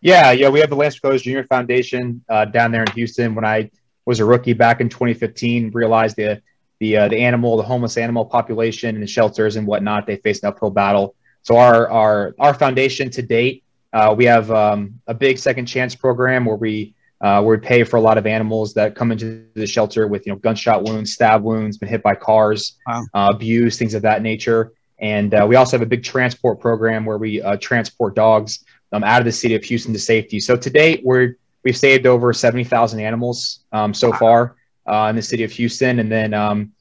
Yeah 0.00 0.32
yeah 0.32 0.48
we 0.48 0.60
have 0.60 0.70
the 0.70 0.76
lance 0.76 0.98
McCullers 0.98 1.22
jr 1.22 1.46
foundation 1.46 2.24
uh, 2.28 2.46
down 2.46 2.72
there 2.72 2.82
in 2.82 2.92
houston. 2.92 3.34
When 3.34 3.44
i 3.44 3.70
was 4.06 4.20
a 4.20 4.24
rookie 4.24 4.54
back 4.54 4.80
in 4.80 4.88
2015 4.88 5.70
realized 5.72 6.16
the 6.16 6.40
the, 6.80 6.96
uh, 6.96 7.08
the 7.08 7.18
animal 7.18 7.58
the 7.58 7.62
homeless 7.62 7.98
animal 7.98 8.24
population 8.24 8.94
and 8.94 9.02
the 9.02 9.06
shelters 9.06 9.56
and 9.56 9.66
whatnot 9.66 10.06
they 10.06 10.16
face 10.16 10.42
an 10.42 10.48
uphill 10.48 10.70
battle. 10.70 11.14
So 11.42 11.58
our 11.58 11.90
our 11.90 12.34
our 12.38 12.54
foundation 12.54 13.10
to 13.10 13.22
date 13.22 13.64
uh, 13.92 14.14
we 14.16 14.24
have 14.24 14.50
um, 14.50 15.00
a 15.06 15.14
big 15.14 15.38
second 15.38 15.66
chance 15.66 15.94
program 15.94 16.44
where 16.44 16.56
we 16.56 16.94
uh, 17.20 17.42
where 17.42 17.56
we 17.56 17.62
pay 17.62 17.84
for 17.84 17.96
a 17.98 18.00
lot 18.00 18.16
of 18.16 18.26
animals 18.26 18.72
that 18.72 18.94
come 18.94 19.12
into 19.12 19.44
the 19.54 19.66
shelter 19.66 20.06
with 20.08 20.26
you 20.26 20.32
know 20.32 20.38
gunshot 20.38 20.84
wounds, 20.84 21.12
stab 21.12 21.42
wounds, 21.42 21.76
been 21.76 21.88
hit 21.88 22.02
by 22.02 22.14
cars, 22.14 22.78
wow. 22.86 23.04
uh, 23.14 23.28
abuse, 23.34 23.78
things 23.78 23.94
of 23.94 24.02
that 24.02 24.22
nature. 24.22 24.72
And 25.00 25.34
uh, 25.34 25.46
we 25.48 25.56
also 25.56 25.76
have 25.76 25.82
a 25.82 25.88
big 25.88 26.02
transport 26.02 26.60
program 26.60 27.04
where 27.04 27.18
we 27.18 27.42
uh, 27.42 27.56
transport 27.56 28.14
dogs 28.14 28.64
um, 28.92 29.02
out 29.02 29.20
of 29.20 29.24
the 29.24 29.32
city 29.32 29.54
of 29.54 29.64
Houston 29.64 29.92
to 29.92 29.98
safety. 29.98 30.40
So 30.40 30.56
to 30.56 30.70
date, 30.70 31.02
we're 31.04 31.36
we've 31.64 31.76
saved 31.76 32.06
over 32.06 32.32
seventy 32.32 32.64
thousand 32.64 33.00
animals 33.00 33.60
um, 33.72 33.92
so 33.92 34.10
wow. 34.10 34.18
far 34.18 34.56
uh, 34.86 35.08
in 35.10 35.16
the 35.16 35.22
city 35.22 35.42
of 35.42 35.50
Houston. 35.52 35.98
And 35.98 36.10
then 36.10 36.32
um, 36.32 36.72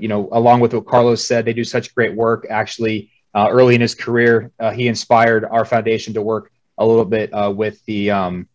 you 0.00 0.08
know, 0.08 0.28
along 0.32 0.60
with 0.60 0.72
what 0.72 0.86
Carlos 0.86 1.26
said, 1.26 1.44
they 1.44 1.52
do 1.52 1.64
such 1.64 1.94
great 1.94 2.14
work 2.14 2.46
actually 2.48 3.10
uh, 3.36 3.48
early 3.50 3.74
in 3.74 3.82
his 3.82 3.94
career, 3.94 4.50
uh, 4.58 4.72
he 4.72 4.88
inspired 4.88 5.44
our 5.44 5.66
foundation 5.66 6.14
to 6.14 6.22
work 6.22 6.50
a 6.78 6.86
little 6.86 7.04
bit 7.04 7.30
uh, 7.34 7.52
with 7.54 7.84
the 7.84 8.10
um, 8.10 8.48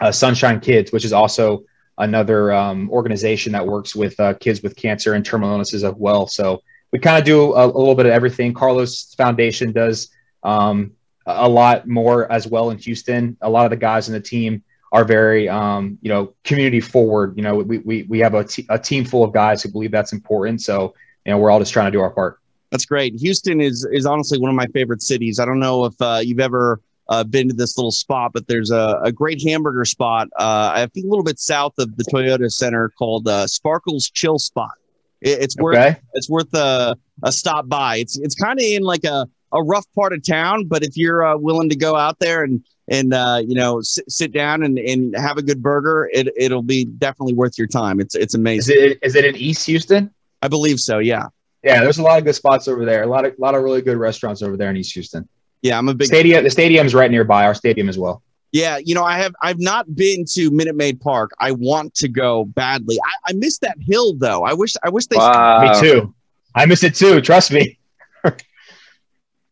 uh, 0.00 0.12
Sunshine 0.12 0.60
Kids, 0.60 0.92
which 0.92 1.04
is 1.04 1.12
also 1.12 1.64
another 1.98 2.52
um, 2.52 2.88
organization 2.90 3.52
that 3.52 3.66
works 3.66 3.94
with 3.94 4.18
uh, 4.20 4.34
kids 4.34 4.62
with 4.62 4.76
cancer 4.76 5.14
and 5.14 5.26
terminal 5.26 5.52
illnesses 5.52 5.82
as 5.82 5.94
well. 5.96 6.28
So 6.28 6.62
we 6.92 7.00
kind 7.00 7.18
of 7.18 7.24
do 7.24 7.54
a, 7.54 7.66
a, 7.66 7.66
little 7.66 7.96
bit 7.96 8.06
of 8.06 8.12
everything. 8.12 8.54
Carlos 8.54 9.14
Foundation 9.14 9.72
does 9.72 10.10
um, 10.44 10.92
a 11.26 11.48
lot 11.48 11.88
more 11.88 12.30
as 12.30 12.46
well 12.46 12.70
in 12.70 12.78
Houston. 12.78 13.36
A 13.40 13.50
lot 13.50 13.64
of 13.64 13.70
the 13.70 13.76
guys 13.76 14.08
in 14.08 14.14
the 14.14 14.20
team 14.20 14.62
are 14.92 15.04
very, 15.04 15.48
um, 15.48 15.98
you 16.02 16.08
know, 16.08 16.34
community 16.44 16.80
forward. 16.80 17.34
You 17.36 17.42
know, 17.42 17.56
we, 17.56 17.78
we, 17.78 18.02
we 18.04 18.20
have 18.20 18.34
a, 18.34 18.44
t- 18.44 18.66
a 18.68 18.78
team 18.78 19.04
full 19.04 19.24
of 19.24 19.32
guys 19.32 19.60
who 19.60 19.70
believe 19.70 19.90
that's 19.90 20.12
important. 20.12 20.62
So, 20.62 20.94
you 21.26 21.32
know, 21.32 21.38
we're 21.38 21.50
all 21.50 21.58
just 21.58 21.72
trying 21.72 21.86
to 21.86 21.90
do 21.90 22.00
our 22.00 22.10
part. 22.10 22.38
That's 22.74 22.86
great. 22.86 23.14
Houston 23.20 23.60
is 23.60 23.86
is 23.92 24.04
honestly 24.04 24.36
one 24.36 24.50
of 24.50 24.56
my 24.56 24.66
favorite 24.66 25.00
cities. 25.00 25.38
I 25.38 25.44
don't 25.44 25.60
know 25.60 25.84
if 25.84 25.94
uh, 26.00 26.18
you've 26.20 26.40
ever 26.40 26.80
uh, 27.08 27.22
been 27.22 27.46
to 27.46 27.54
this 27.54 27.78
little 27.78 27.92
spot, 27.92 28.32
but 28.34 28.48
there's 28.48 28.72
a, 28.72 28.98
a 29.04 29.12
great 29.12 29.40
hamburger 29.46 29.84
spot. 29.84 30.26
Uh, 30.36 30.72
I 30.74 30.86
think 30.92 31.06
a 31.06 31.08
little 31.08 31.22
bit 31.22 31.38
south 31.38 31.74
of 31.78 31.96
the 31.96 32.02
Toyota 32.02 32.50
Center 32.50 32.88
called 32.98 33.28
uh, 33.28 33.46
Sparkles 33.46 34.10
Chill 34.10 34.40
Spot. 34.40 34.72
It, 35.20 35.40
it's 35.40 35.56
worth 35.56 35.76
okay. 35.76 36.00
it's 36.14 36.28
worth 36.28 36.52
a, 36.52 36.96
a 37.22 37.30
stop 37.30 37.68
by. 37.68 37.98
It's 37.98 38.18
it's 38.18 38.34
kind 38.34 38.58
of 38.58 38.64
in 38.64 38.82
like 38.82 39.04
a, 39.04 39.28
a 39.52 39.62
rough 39.62 39.86
part 39.94 40.12
of 40.12 40.26
town, 40.26 40.64
but 40.64 40.82
if 40.82 40.96
you're 40.96 41.24
uh, 41.24 41.36
willing 41.36 41.68
to 41.68 41.76
go 41.76 41.94
out 41.94 42.18
there 42.18 42.42
and 42.42 42.60
and 42.88 43.14
uh, 43.14 43.40
you 43.46 43.54
know 43.54 43.82
sit, 43.82 44.10
sit 44.10 44.32
down 44.32 44.64
and, 44.64 44.80
and 44.80 45.16
have 45.16 45.36
a 45.36 45.42
good 45.42 45.62
burger, 45.62 46.10
it 46.12 46.26
it'll 46.36 46.60
be 46.60 46.86
definitely 46.86 47.34
worth 47.34 47.56
your 47.56 47.68
time. 47.68 48.00
It's 48.00 48.16
it's 48.16 48.34
amazing. 48.34 48.74
Is 48.74 48.82
it 48.82 48.98
is 49.02 49.14
it 49.14 49.24
in 49.24 49.36
East 49.36 49.64
Houston? 49.66 50.10
I 50.42 50.48
believe 50.48 50.80
so. 50.80 50.98
Yeah. 50.98 51.28
Yeah, 51.64 51.82
there's 51.82 51.98
a 51.98 52.02
lot 52.02 52.18
of 52.18 52.24
good 52.24 52.34
spots 52.34 52.68
over 52.68 52.84
there. 52.84 53.02
A 53.02 53.06
lot 53.06 53.24
of 53.24 53.32
a 53.32 53.40
lot 53.40 53.54
of 53.54 53.62
really 53.62 53.80
good 53.80 53.96
restaurants 53.96 54.42
over 54.42 54.56
there 54.56 54.70
in 54.70 54.76
East 54.76 54.92
Houston. 54.92 55.28
Yeah, 55.62 55.78
I'm 55.78 55.88
a 55.88 55.94
big 55.94 56.08
stadium. 56.08 56.44
The 56.44 56.50
stadium's 56.50 56.94
right 56.94 57.10
nearby 57.10 57.44
our 57.44 57.54
stadium 57.54 57.88
as 57.88 57.98
well. 57.98 58.22
Yeah, 58.52 58.76
you 58.76 58.94
know, 58.94 59.02
I 59.02 59.18
have 59.18 59.34
I've 59.40 59.58
not 59.58 59.96
been 59.96 60.26
to 60.34 60.50
Minute 60.50 60.76
Maid 60.76 61.00
Park. 61.00 61.32
I 61.40 61.52
want 61.52 61.94
to 61.96 62.08
go 62.08 62.44
badly. 62.44 62.98
I, 63.02 63.30
I 63.30 63.32
miss 63.32 63.58
that 63.58 63.78
hill 63.80 64.14
though. 64.14 64.44
I 64.44 64.52
wish 64.52 64.74
I 64.84 64.90
wish 64.90 65.06
they. 65.06 65.16
Wow. 65.16 65.72
Me 65.72 65.80
too. 65.80 66.14
I 66.54 66.66
miss 66.66 66.84
it 66.84 66.94
too. 66.94 67.20
Trust 67.20 67.50
me. 67.50 67.78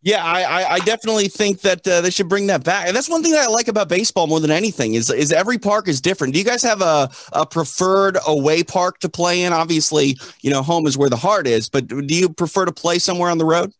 Yeah, 0.04 0.24
I, 0.24 0.42
I, 0.42 0.72
I 0.72 0.78
definitely 0.80 1.28
think 1.28 1.60
that 1.60 1.86
uh, 1.86 2.00
they 2.00 2.10
should 2.10 2.28
bring 2.28 2.48
that 2.48 2.64
back. 2.64 2.88
And 2.88 2.96
that's 2.96 3.08
one 3.08 3.22
thing 3.22 3.32
that 3.32 3.44
I 3.44 3.48
like 3.48 3.68
about 3.68 3.88
baseball 3.88 4.26
more 4.26 4.40
than 4.40 4.50
anything 4.50 4.94
is 4.94 5.10
is 5.10 5.30
every 5.30 5.58
park 5.58 5.86
is 5.86 6.00
different. 6.00 6.32
Do 6.32 6.40
you 6.40 6.44
guys 6.44 6.62
have 6.62 6.82
a, 6.82 7.08
a 7.32 7.46
preferred 7.46 8.18
away 8.26 8.64
park 8.64 8.98
to 9.00 9.08
play 9.08 9.42
in? 9.42 9.52
Obviously, 9.52 10.16
you 10.40 10.50
know, 10.50 10.62
home 10.62 10.88
is 10.88 10.98
where 10.98 11.08
the 11.08 11.16
heart 11.16 11.46
is, 11.46 11.68
but 11.68 11.86
do 11.86 12.14
you 12.14 12.28
prefer 12.28 12.64
to 12.64 12.72
play 12.72 12.98
somewhere 12.98 13.30
on 13.30 13.38
the 13.38 13.44
road? 13.44 13.72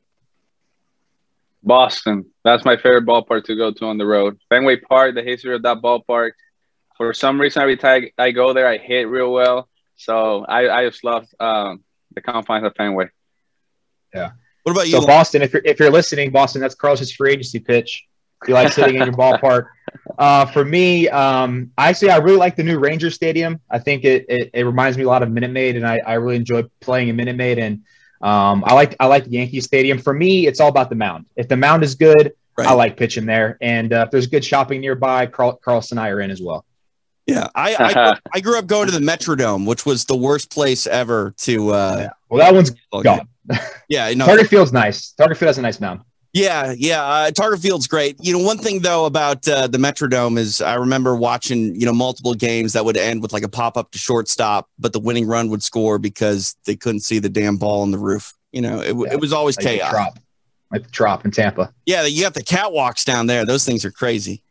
Boston. 1.65 2.27
That's 2.45 2.65
my 2.65 2.77
favorite 2.77 3.07
ballpark 3.07 3.45
to 3.45 3.57
go 3.57 3.73
to 3.73 3.87
on 3.87 3.99
the 3.99 4.07
road. 4.07 4.39
Fenway 4.49 4.77
Park, 4.77 5.15
the 5.15 5.23
history 5.23 5.55
of 5.55 5.63
that 5.63 5.79
ballpark. 5.79 6.33
For 6.97 7.13
some 7.15 7.41
reason, 7.41 7.63
every 7.63 7.77
time 7.77 8.07
I 8.19 8.31
go 8.31 8.53
there, 8.53 8.69
I 8.69 8.79
hit 8.79 9.09
real 9.09 9.33
well. 9.33 9.69
So 9.97 10.45
I, 10.45 10.69
I 10.69 10.89
just 10.89 11.05
love 11.05 11.27
um, 11.41 11.83
the 12.15 12.21
confines 12.21 12.65
of 12.65 12.75
Fenway. 12.77 13.11
Yeah. 14.15 14.33
What 14.63 14.73
about 14.73 14.87
you? 14.87 15.01
So 15.01 15.07
Boston, 15.07 15.43
if 15.43 15.53
you're 15.53 15.63
if 15.65 15.79
you're 15.79 15.91
listening, 15.91 16.31
Boston, 16.31 16.61
that's 16.61 16.75
Carlos's 16.75 17.13
free 17.13 17.33
agency 17.33 17.59
pitch. 17.59 18.07
If 18.43 18.49
you 18.49 18.55
like 18.55 18.73
sitting 18.73 18.97
in 18.97 19.05
your 19.05 19.15
ballpark. 19.15 19.69
Uh, 20.19 20.45
for 20.47 20.65
me, 20.65 21.09
um, 21.09 21.71
actually, 21.77 22.11
I 22.11 22.17
really 22.17 22.37
like 22.37 22.57
the 22.57 22.63
new 22.63 22.79
Ranger 22.79 23.11
Stadium. 23.11 23.61
I 23.71 23.79
think 23.79 24.05
it, 24.05 24.25
it, 24.29 24.51
it 24.55 24.65
reminds 24.65 24.97
me 24.97 25.05
a 25.05 25.07
lot 25.07 25.23
of 25.23 25.31
Minute 25.31 25.51
Maid, 25.51 25.77
and 25.77 25.87
I, 25.87 25.99
I 25.99 26.15
really 26.15 26.37
enjoy 26.37 26.65
playing 26.81 27.09
in 27.09 27.17
Minute 27.17 27.37
Maid. 27.37 27.59
And 27.59 27.83
um, 28.21 28.63
I 28.67 28.75
like 28.75 28.97
I 29.01 29.07
like 29.07 29.25
Yankee 29.29 29.61
Stadium. 29.61 29.99
For 29.99 30.13
me, 30.13 30.47
it's 30.47 30.61
all 30.61 30.69
about 30.69 30.91
the 30.91 30.97
mound. 30.97 31.27
If 31.37 31.49
the 31.49 31.57
mound 31.57 31.83
is 31.83 31.95
good, 31.95 32.33
Right. 32.57 32.69
I 32.69 32.73
like 32.75 32.97
pitching 32.97 33.27
there. 33.27 33.57
And 33.61 33.93
uh, 33.93 34.05
if 34.07 34.11
there's 34.11 34.27
good 34.27 34.45
shopping 34.45 34.81
nearby, 34.81 35.27
Carl, 35.27 35.55
Carlos 35.57 35.91
and 35.91 35.99
I 35.99 36.09
are 36.09 36.21
in 36.21 36.31
as 36.31 36.43
well. 36.43 36.65
Yeah, 37.27 37.49
I, 37.55 37.77
I 37.79 37.93
grew- 37.93 38.21
I 38.35 38.41
grew 38.41 38.59
up 38.59 38.67
going 38.67 38.87
to 38.89 38.93
the 38.99 39.05
Metrodome, 39.05 39.67
which 39.67 39.87
was 39.87 40.07
the 40.07 40.17
worst 40.17 40.51
place 40.51 40.87
ever 40.87 41.35
to. 41.39 41.71
Uh, 41.71 41.97
Yeah. 42.01 42.09
Well, 42.29 42.39
that 42.41 42.55
one's 42.55 42.71
gone. 43.03 43.29
Yeah, 43.89 44.09
you 44.09 44.17
know, 44.17 44.27
Target 44.27 44.49
Field's 44.49 44.73
nice. 44.73 45.13
Target 45.13 45.37
Field 45.39 45.49
has 45.49 45.59
a 45.59 45.63
nice 45.63 45.81
mound. 45.81 46.01
Yeah, 46.33 46.73
yeah. 46.77 47.05
Uh, 47.05 47.31
Target 47.31 47.61
Field's 47.61 47.87
great. 47.87 48.17
You 48.21 48.33
know, 48.33 48.39
one 48.45 48.57
thing 48.57 48.81
though 48.81 49.05
about 49.05 49.47
uh, 49.47 49.67
the 49.67 49.77
Metrodome 49.79 50.39
is 50.39 50.61
I 50.63 50.75
remember 50.75 51.15
watching 51.15 51.75
you 51.79 51.85
know 51.85 51.93
multiple 51.93 52.33
games 52.35 52.73
that 52.73 52.85
would 52.85 52.97
end 52.97 53.21
with 53.21 53.33
like 53.33 53.43
a 53.43 53.49
pop 53.49 53.77
up 53.77 53.91
to 53.91 53.99
shortstop, 53.99 54.69
but 54.79 54.93
the 54.95 55.01
winning 55.01 55.27
run 55.27 55.51
would 55.51 55.63
score 55.63 55.99
because 55.99 56.57
they 56.65 56.75
couldn't 56.75 57.01
see 57.01 57.19
the 57.19 57.29
damn 57.29 57.57
ball 57.59 57.83
on 57.83 57.91
the 57.91 57.99
roof. 57.99 58.33
You 58.51 58.63
know, 58.63 58.81
it, 58.81 58.97
Yeah, 58.97 59.13
it 59.13 59.21
was 59.21 59.33
always 59.33 59.57
Like 59.59 59.65
the 59.65 59.71
chaos. 59.79 59.91
Trop, 59.91 60.19
like 60.71 60.85
the 60.85 60.91
Trop 60.91 61.25
in 61.27 61.31
Tampa. 61.33 61.73
Yeah, 61.85 62.05
you 62.07 62.23
got 62.23 62.35
the 62.35 62.43
catwalks 62.43 63.05
down 63.05 63.27
there. 63.27 63.45
Those 63.45 63.65
things 63.67 63.85
are 63.85 63.91
crazy. 63.91 64.43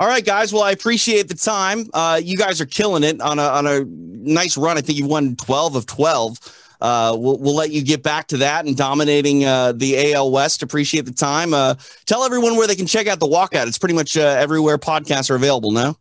All 0.00 0.08
right, 0.08 0.24
guys. 0.24 0.52
Well, 0.52 0.62
I 0.62 0.72
appreciate 0.72 1.28
the 1.28 1.34
time. 1.36 1.88
Uh, 1.94 2.20
you 2.22 2.36
guys 2.36 2.60
are 2.60 2.66
killing 2.66 3.04
it 3.04 3.20
on 3.20 3.38
a 3.38 3.42
on 3.42 3.66
a 3.66 3.84
nice 3.84 4.56
run. 4.56 4.76
I 4.76 4.80
think 4.80 4.98
you 4.98 5.06
won 5.06 5.36
twelve 5.36 5.76
of 5.76 5.86
twelve. 5.86 6.38
Uh, 6.80 7.16
we'll 7.16 7.38
we'll 7.38 7.54
let 7.54 7.70
you 7.70 7.82
get 7.82 8.02
back 8.02 8.26
to 8.28 8.38
that 8.38 8.66
and 8.66 8.76
dominating 8.76 9.44
uh, 9.44 9.72
the 9.72 10.12
AL 10.12 10.32
West. 10.32 10.62
Appreciate 10.62 11.06
the 11.06 11.12
time. 11.12 11.54
Uh, 11.54 11.74
tell 12.06 12.24
everyone 12.24 12.56
where 12.56 12.66
they 12.66 12.74
can 12.74 12.86
check 12.86 13.06
out 13.06 13.20
the 13.20 13.26
walkout. 13.26 13.68
It's 13.68 13.78
pretty 13.78 13.94
much 13.94 14.16
uh, 14.16 14.20
everywhere 14.20 14.78
podcasts 14.78 15.30
are 15.30 15.36
available 15.36 15.70
now. 15.70 15.96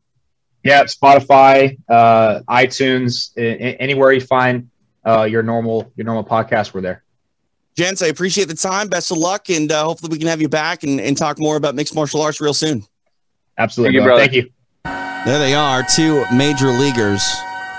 Yeah, 0.63 0.83
Spotify, 0.85 1.77
uh, 1.89 2.39
iTunes, 2.49 3.31
a- 3.37 3.81
anywhere 3.81 4.11
you 4.11 4.21
find 4.21 4.69
uh, 5.05 5.23
your 5.23 5.43
normal 5.43 5.91
your 5.95 6.05
normal 6.05 6.23
podcast, 6.23 6.73
we're 6.73 6.81
there. 6.81 7.03
Gents, 7.77 8.01
I 8.01 8.07
appreciate 8.07 8.47
the 8.47 8.55
time. 8.55 8.87
Best 8.87 9.11
of 9.11 9.17
luck, 9.17 9.49
and 9.49 9.71
uh, 9.71 9.83
hopefully 9.83 10.11
we 10.11 10.17
can 10.19 10.27
have 10.27 10.41
you 10.41 10.49
back 10.49 10.83
and, 10.83 10.99
and 10.99 11.15
talk 11.15 11.37
more 11.39 11.57
about 11.57 11.75
mixed 11.75 11.93
martial 11.93 12.21
arts 12.21 12.41
real 12.41 12.53
soon. 12.53 12.83
Absolutely, 13.57 13.99
Thank 13.99 14.01
you, 14.01 14.07
brother. 14.07 14.19
brother. 14.27 14.31
Thank 14.31 14.45
you. 14.45 14.49
There 15.25 15.39
they 15.39 15.53
are, 15.53 15.83
two 15.83 16.25
major 16.33 16.67
leaguers 16.71 17.23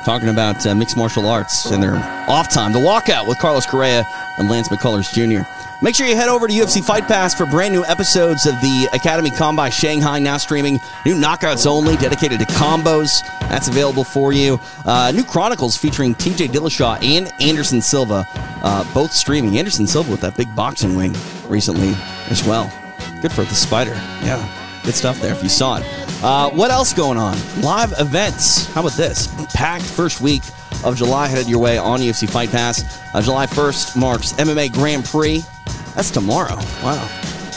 talking 0.04 0.28
about 0.28 0.66
uh, 0.66 0.74
mixed 0.74 0.96
martial 0.96 1.26
arts 1.26 1.70
and 1.70 1.82
their 1.82 1.96
off 2.28 2.48
time. 2.50 2.72
The 2.72 2.78
walkout 2.78 3.26
with 3.26 3.38
Carlos 3.38 3.66
Correa 3.66 4.06
and 4.38 4.50
Lance 4.50 4.68
McCullers 4.68 5.12
Jr. 5.12 5.48
Make 5.82 5.94
sure 5.94 6.06
you 6.06 6.16
head 6.16 6.28
over 6.30 6.46
to 6.48 6.52
UFC 6.54 6.82
Fight 6.82 7.06
Pass 7.06 7.34
for 7.34 7.44
brand 7.44 7.74
new 7.74 7.84
episodes 7.84 8.46
of 8.46 8.54
the 8.62 8.88
Academy 8.94 9.30
Combat 9.30 9.72
Shanghai 9.72 10.18
now 10.18 10.38
streaming. 10.38 10.78
New 11.04 11.14
knockouts 11.14 11.66
only, 11.66 11.96
dedicated 11.96 12.38
to 12.38 12.46
combos. 12.46 13.20
That's 13.40 13.68
available 13.68 14.04
for 14.04 14.32
you. 14.32 14.58
Uh, 14.86 15.12
new 15.14 15.24
Chronicles 15.24 15.76
featuring 15.76 16.14
TJ 16.14 16.48
Dillashaw 16.48 17.02
and 17.02 17.30
Anderson 17.42 17.82
Silva, 17.82 18.26
uh, 18.62 18.94
both 18.94 19.12
streaming. 19.12 19.58
Anderson 19.58 19.86
Silva 19.86 20.10
with 20.12 20.20
that 20.22 20.36
big 20.36 20.54
boxing 20.56 20.96
wing 20.96 21.14
recently 21.48 21.92
as 22.30 22.42
well. 22.44 22.72
Good 23.20 23.32
for 23.32 23.44
the 23.44 23.54
spider. 23.54 23.92
Yeah, 24.22 24.63
good 24.84 24.94
stuff 24.94 25.20
there 25.20 25.32
if 25.32 25.42
you 25.42 25.48
saw 25.48 25.78
it. 25.78 25.84
Uh, 26.22 26.50
what 26.50 26.70
else 26.70 26.92
going 26.92 27.18
on? 27.18 27.36
Live 27.60 27.92
events. 27.98 28.66
How 28.72 28.80
about 28.80 28.92
this? 28.92 29.28
Packed 29.52 29.84
first 29.84 30.20
week 30.20 30.42
of 30.84 30.96
July 30.96 31.26
headed 31.26 31.48
your 31.48 31.60
way 31.60 31.78
on 31.78 32.00
UFC 32.00 32.28
Fight 32.28 32.50
Pass. 32.50 32.84
Uh, 33.14 33.22
July 33.22 33.46
1st 33.46 33.96
marks 33.96 34.32
MMA 34.34 34.72
Grand 34.72 35.04
Prix. 35.04 35.42
That's 35.94 36.10
tomorrow. 36.10 36.56
Wow. 36.82 37.08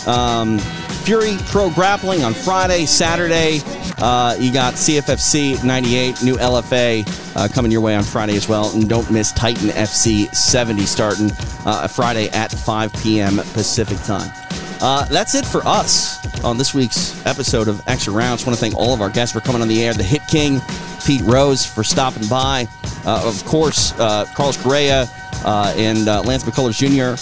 Um, 0.08 0.60
Fury 1.04 1.38
Pro 1.46 1.70
Grappling 1.70 2.24
on 2.24 2.34
Friday, 2.34 2.86
Saturday. 2.86 3.60
Uh, 3.98 4.36
you 4.40 4.54
got 4.54 4.76
CFFC 4.76 5.64
98, 5.64 6.22
new 6.22 6.36
LFA 6.36 7.36
uh, 7.36 7.48
coming 7.48 7.72
your 7.72 7.82
way 7.82 7.96
on 7.96 8.04
Friday 8.04 8.36
as 8.36 8.48
well. 8.48 8.72
And 8.74 8.88
don't 8.88 9.10
miss 9.10 9.32
Titan 9.32 9.70
FC 9.70 10.34
70 10.34 10.86
starting 10.86 11.32
uh, 11.66 11.88
Friday 11.88 12.30
at 12.30 12.52
5 12.52 12.94
p.m. 13.02 13.38
Pacific 13.54 13.98
time. 14.00 14.32
Uh, 14.80 15.06
that's 15.06 15.34
it 15.34 15.46
for 15.46 15.66
us 15.66 16.44
on 16.44 16.58
this 16.58 16.74
week's 16.74 17.26
episode 17.26 17.68
of 17.68 17.82
Extra 17.88 18.14
Rounds. 18.14 18.46
want 18.46 18.56
to 18.56 18.60
thank 18.60 18.76
all 18.76 18.94
of 18.94 19.02
our 19.02 19.10
guests 19.10 19.34
for 19.34 19.42
coming 19.42 19.62
on 19.62 19.68
the 19.68 19.84
air. 19.84 19.94
The 19.94 20.04
Hit 20.04 20.22
King, 20.28 20.62
Pete 21.06 21.22
Rose, 21.22 21.66
for 21.66 21.84
stopping 21.84 22.28
by. 22.28 22.68
Uh, 23.06 23.24
of 23.26 23.44
course, 23.46 23.94
uh, 24.00 24.26
Carlos 24.36 24.62
Correa 24.62 25.08
uh, 25.46 25.74
and 25.76 26.08
uh, 26.08 26.22
Lance 26.22 26.44
McCullers 26.44 26.78
Jr. 26.78 27.18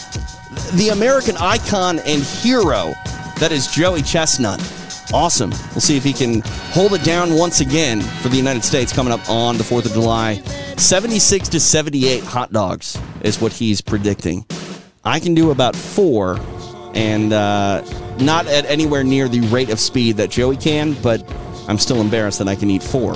The 0.75 0.89
American 0.89 1.37
icon 1.37 1.99
and 1.99 2.21
hero 2.21 2.93
that 3.39 3.51
is 3.51 3.67
Joey 3.67 4.01
Chestnut. 4.01 4.59
Awesome. 5.13 5.51
We'll 5.51 5.81
see 5.81 5.95
if 5.95 6.03
he 6.03 6.13
can 6.13 6.41
hold 6.71 6.93
it 6.93 7.03
down 7.03 7.35
once 7.35 7.61
again 7.61 8.01
for 8.01 8.29
the 8.29 8.37
United 8.37 8.63
States 8.63 8.91
coming 8.91 9.13
up 9.13 9.29
on 9.29 9.57
the 9.57 9.63
4th 9.63 9.85
of 9.85 9.93
July. 9.93 10.35
76 10.77 11.49
to 11.49 11.59
78 11.59 12.23
hot 12.23 12.51
dogs 12.51 12.99
is 13.21 13.39
what 13.39 13.53
he's 13.53 13.81
predicting. 13.81 14.45
I 15.03 15.19
can 15.19 15.35
do 15.35 15.51
about 15.51 15.75
four 15.75 16.39
and 16.95 17.33
uh, 17.33 17.83
not 18.19 18.47
at 18.47 18.65
anywhere 18.65 19.03
near 19.03 19.27
the 19.27 19.41
rate 19.41 19.69
of 19.69 19.79
speed 19.79 20.17
that 20.17 20.29
Joey 20.29 20.57
can, 20.57 20.93
but 21.01 21.23
I'm 21.67 21.77
still 21.77 22.01
embarrassed 22.01 22.39
that 22.39 22.47
I 22.47 22.55
can 22.55 22.69
eat 22.71 22.81
four 22.81 23.13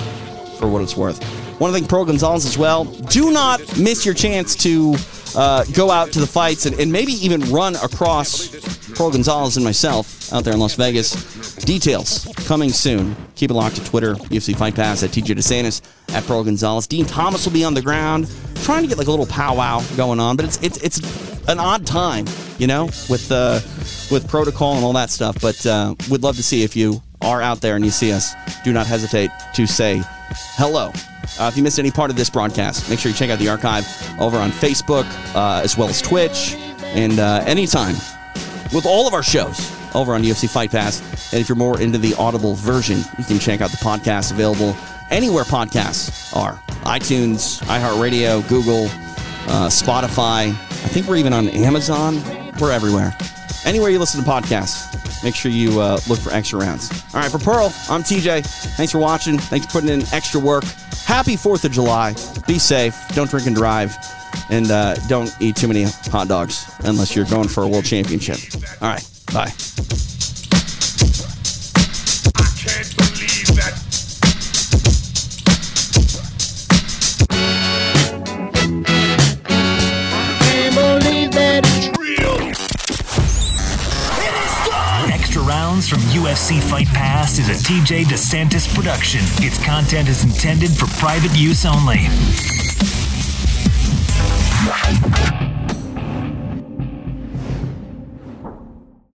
for 0.59 0.67
what 0.67 0.81
it's 0.81 0.95
worth. 0.97 1.19
To 1.59 1.71
thank 1.73 1.89
Pearl 1.89 2.05
Gonzalez 2.05 2.45
as 2.45 2.57
well. 2.57 2.85
Do 2.85 3.31
not 3.31 3.59
miss 3.77 4.05
your 4.05 4.13
chance 4.15 4.55
to 4.57 4.95
uh, 5.35 5.65
go 5.73 5.91
out 5.91 6.11
to 6.13 6.19
the 6.19 6.27
fights 6.27 6.65
and, 6.65 6.79
and 6.79 6.91
maybe 6.91 7.11
even 7.13 7.41
run 7.51 7.75
across 7.75 8.47
Pearl 8.95 9.11
Gonzalez 9.11 9.57
and 9.57 9.63
myself 9.63 10.31
out 10.31 10.45
there 10.45 10.53
in 10.53 10.59
Las 10.59 10.75
Vegas. 10.75 11.55
Details 11.55 12.27
coming 12.47 12.69
soon. 12.69 13.15
Keep 13.35 13.51
it 13.51 13.55
locked 13.55 13.75
to 13.75 13.83
Twitter, 13.83 14.15
UFC 14.15 14.55
Fight 14.55 14.73
Pass 14.73 15.03
at 15.03 15.09
TJ 15.09 15.35
DeSantis, 15.35 15.81
at 16.15 16.23
Pearl 16.25 16.43
Gonzalez. 16.43 16.87
Dean 16.87 17.05
Thomas 17.05 17.45
will 17.45 17.53
be 17.53 17.65
on 17.65 17.73
the 17.73 17.81
ground 17.81 18.31
trying 18.63 18.81
to 18.83 18.87
get 18.87 18.97
like 18.97 19.07
a 19.07 19.11
little 19.11 19.27
powwow 19.27 19.83
going 19.97 20.19
on, 20.19 20.35
but 20.37 20.45
it's 20.45 20.57
it's 20.63 20.77
it's 20.77 21.28
an 21.47 21.59
odd 21.59 21.85
time, 21.85 22.25
you 22.57 22.67
know, 22.67 22.85
with 23.09 23.31
uh, 23.31 23.59
with 24.11 24.27
protocol 24.27 24.75
and 24.75 24.83
all 24.83 24.93
that 24.93 25.09
stuff. 25.09 25.39
But 25.41 25.65
uh, 25.65 25.95
we'd 26.09 26.21
love 26.21 26.35
to 26.37 26.43
see 26.43 26.63
if 26.63 26.75
you 26.75 27.01
are 27.21 27.41
out 27.41 27.61
there 27.61 27.75
and 27.75 27.83
you 27.83 27.91
see 27.91 28.11
us. 28.11 28.33
Do 28.63 28.73
not 28.73 28.87
hesitate 28.87 29.29
to 29.55 29.65
say 29.67 30.01
hello. 30.57 30.91
Uh, 31.39 31.47
if 31.51 31.57
you 31.57 31.63
missed 31.63 31.79
any 31.79 31.91
part 31.91 32.09
of 32.09 32.15
this 32.17 32.29
broadcast, 32.29 32.89
make 32.89 32.99
sure 32.99 33.11
you 33.11 33.17
check 33.17 33.29
out 33.29 33.39
the 33.39 33.49
archive 33.49 33.85
over 34.19 34.37
on 34.37 34.51
Facebook 34.51 35.05
uh, 35.35 35.61
as 35.63 35.77
well 35.77 35.89
as 35.89 36.01
Twitch 36.01 36.55
and 36.83 37.19
uh, 37.19 37.43
anytime 37.45 37.95
with 38.73 38.85
all 38.85 39.07
of 39.07 39.13
our 39.13 39.23
shows 39.23 39.71
over 39.95 40.13
on 40.13 40.23
UFC 40.23 40.49
Fight 40.49 40.71
Pass. 40.71 41.01
And 41.33 41.41
if 41.41 41.49
you're 41.49 41.55
more 41.55 41.79
into 41.79 41.97
the 41.97 42.15
audible 42.15 42.55
version, 42.55 42.99
you 43.17 43.23
can 43.23 43.39
check 43.39 43.61
out 43.61 43.71
the 43.71 43.77
podcast 43.77 44.31
available 44.31 44.75
anywhere 45.09 45.43
podcasts 45.43 46.35
are 46.35 46.53
iTunes, 46.85 47.61
iHeartRadio, 47.63 48.47
Google, 48.47 48.85
uh, 49.47 49.67
Spotify. 49.67 50.55
I 50.89 50.91
think 50.91 51.05
we're 51.05 51.17
even 51.17 51.33
on 51.33 51.49
Amazon. 51.49 52.15
We're 52.59 52.71
everywhere. 52.71 53.15
Anywhere 53.63 53.91
you 53.91 53.99
listen 53.99 54.23
to 54.23 54.27
podcasts, 54.27 55.23
make 55.23 55.35
sure 55.35 55.51
you 55.51 55.79
uh, 55.79 55.99
look 56.09 56.17
for 56.17 56.31
extra 56.31 56.57
rounds. 56.57 56.89
All 57.13 57.21
right, 57.21 57.29
for 57.29 57.37
Pearl, 57.37 57.71
I'm 57.91 58.01
TJ. 58.01 58.43
Thanks 58.75 58.91
for 58.91 58.97
watching. 58.97 59.37
Thanks 59.37 59.67
for 59.67 59.73
putting 59.73 59.89
in 59.89 60.01
extra 60.11 60.39
work. 60.39 60.63
Happy 61.05 61.35
4th 61.35 61.63
of 61.63 61.71
July. 61.73 62.15
Be 62.47 62.57
safe. 62.57 62.97
Don't 63.09 63.29
drink 63.29 63.45
and 63.45 63.55
drive. 63.55 63.95
And 64.49 64.71
uh, 64.71 64.95
don't 65.07 65.31
eat 65.39 65.57
too 65.57 65.67
many 65.67 65.83
hot 65.83 66.27
dogs 66.27 66.65
unless 66.79 67.15
you're 67.15 67.25
going 67.25 67.49
for 67.49 67.61
a 67.61 67.67
world 67.67 67.85
championship. 67.85 68.39
All 68.81 68.89
right, 68.89 69.07
bye. 69.31 69.51
From 85.87 85.99
UFC 86.09 86.61
Fight 86.61 86.87
Pass 86.87 87.39
is 87.39 87.47
a 87.47 87.53
TJ 87.53 88.03
DeSantis 88.03 88.67
production. 88.75 89.21
Its 89.43 89.63
content 89.63 90.09
is 90.09 90.25
intended 90.25 90.71
for 90.71 90.87
private 90.99 91.35
use 91.37 91.65
only. 91.65 91.99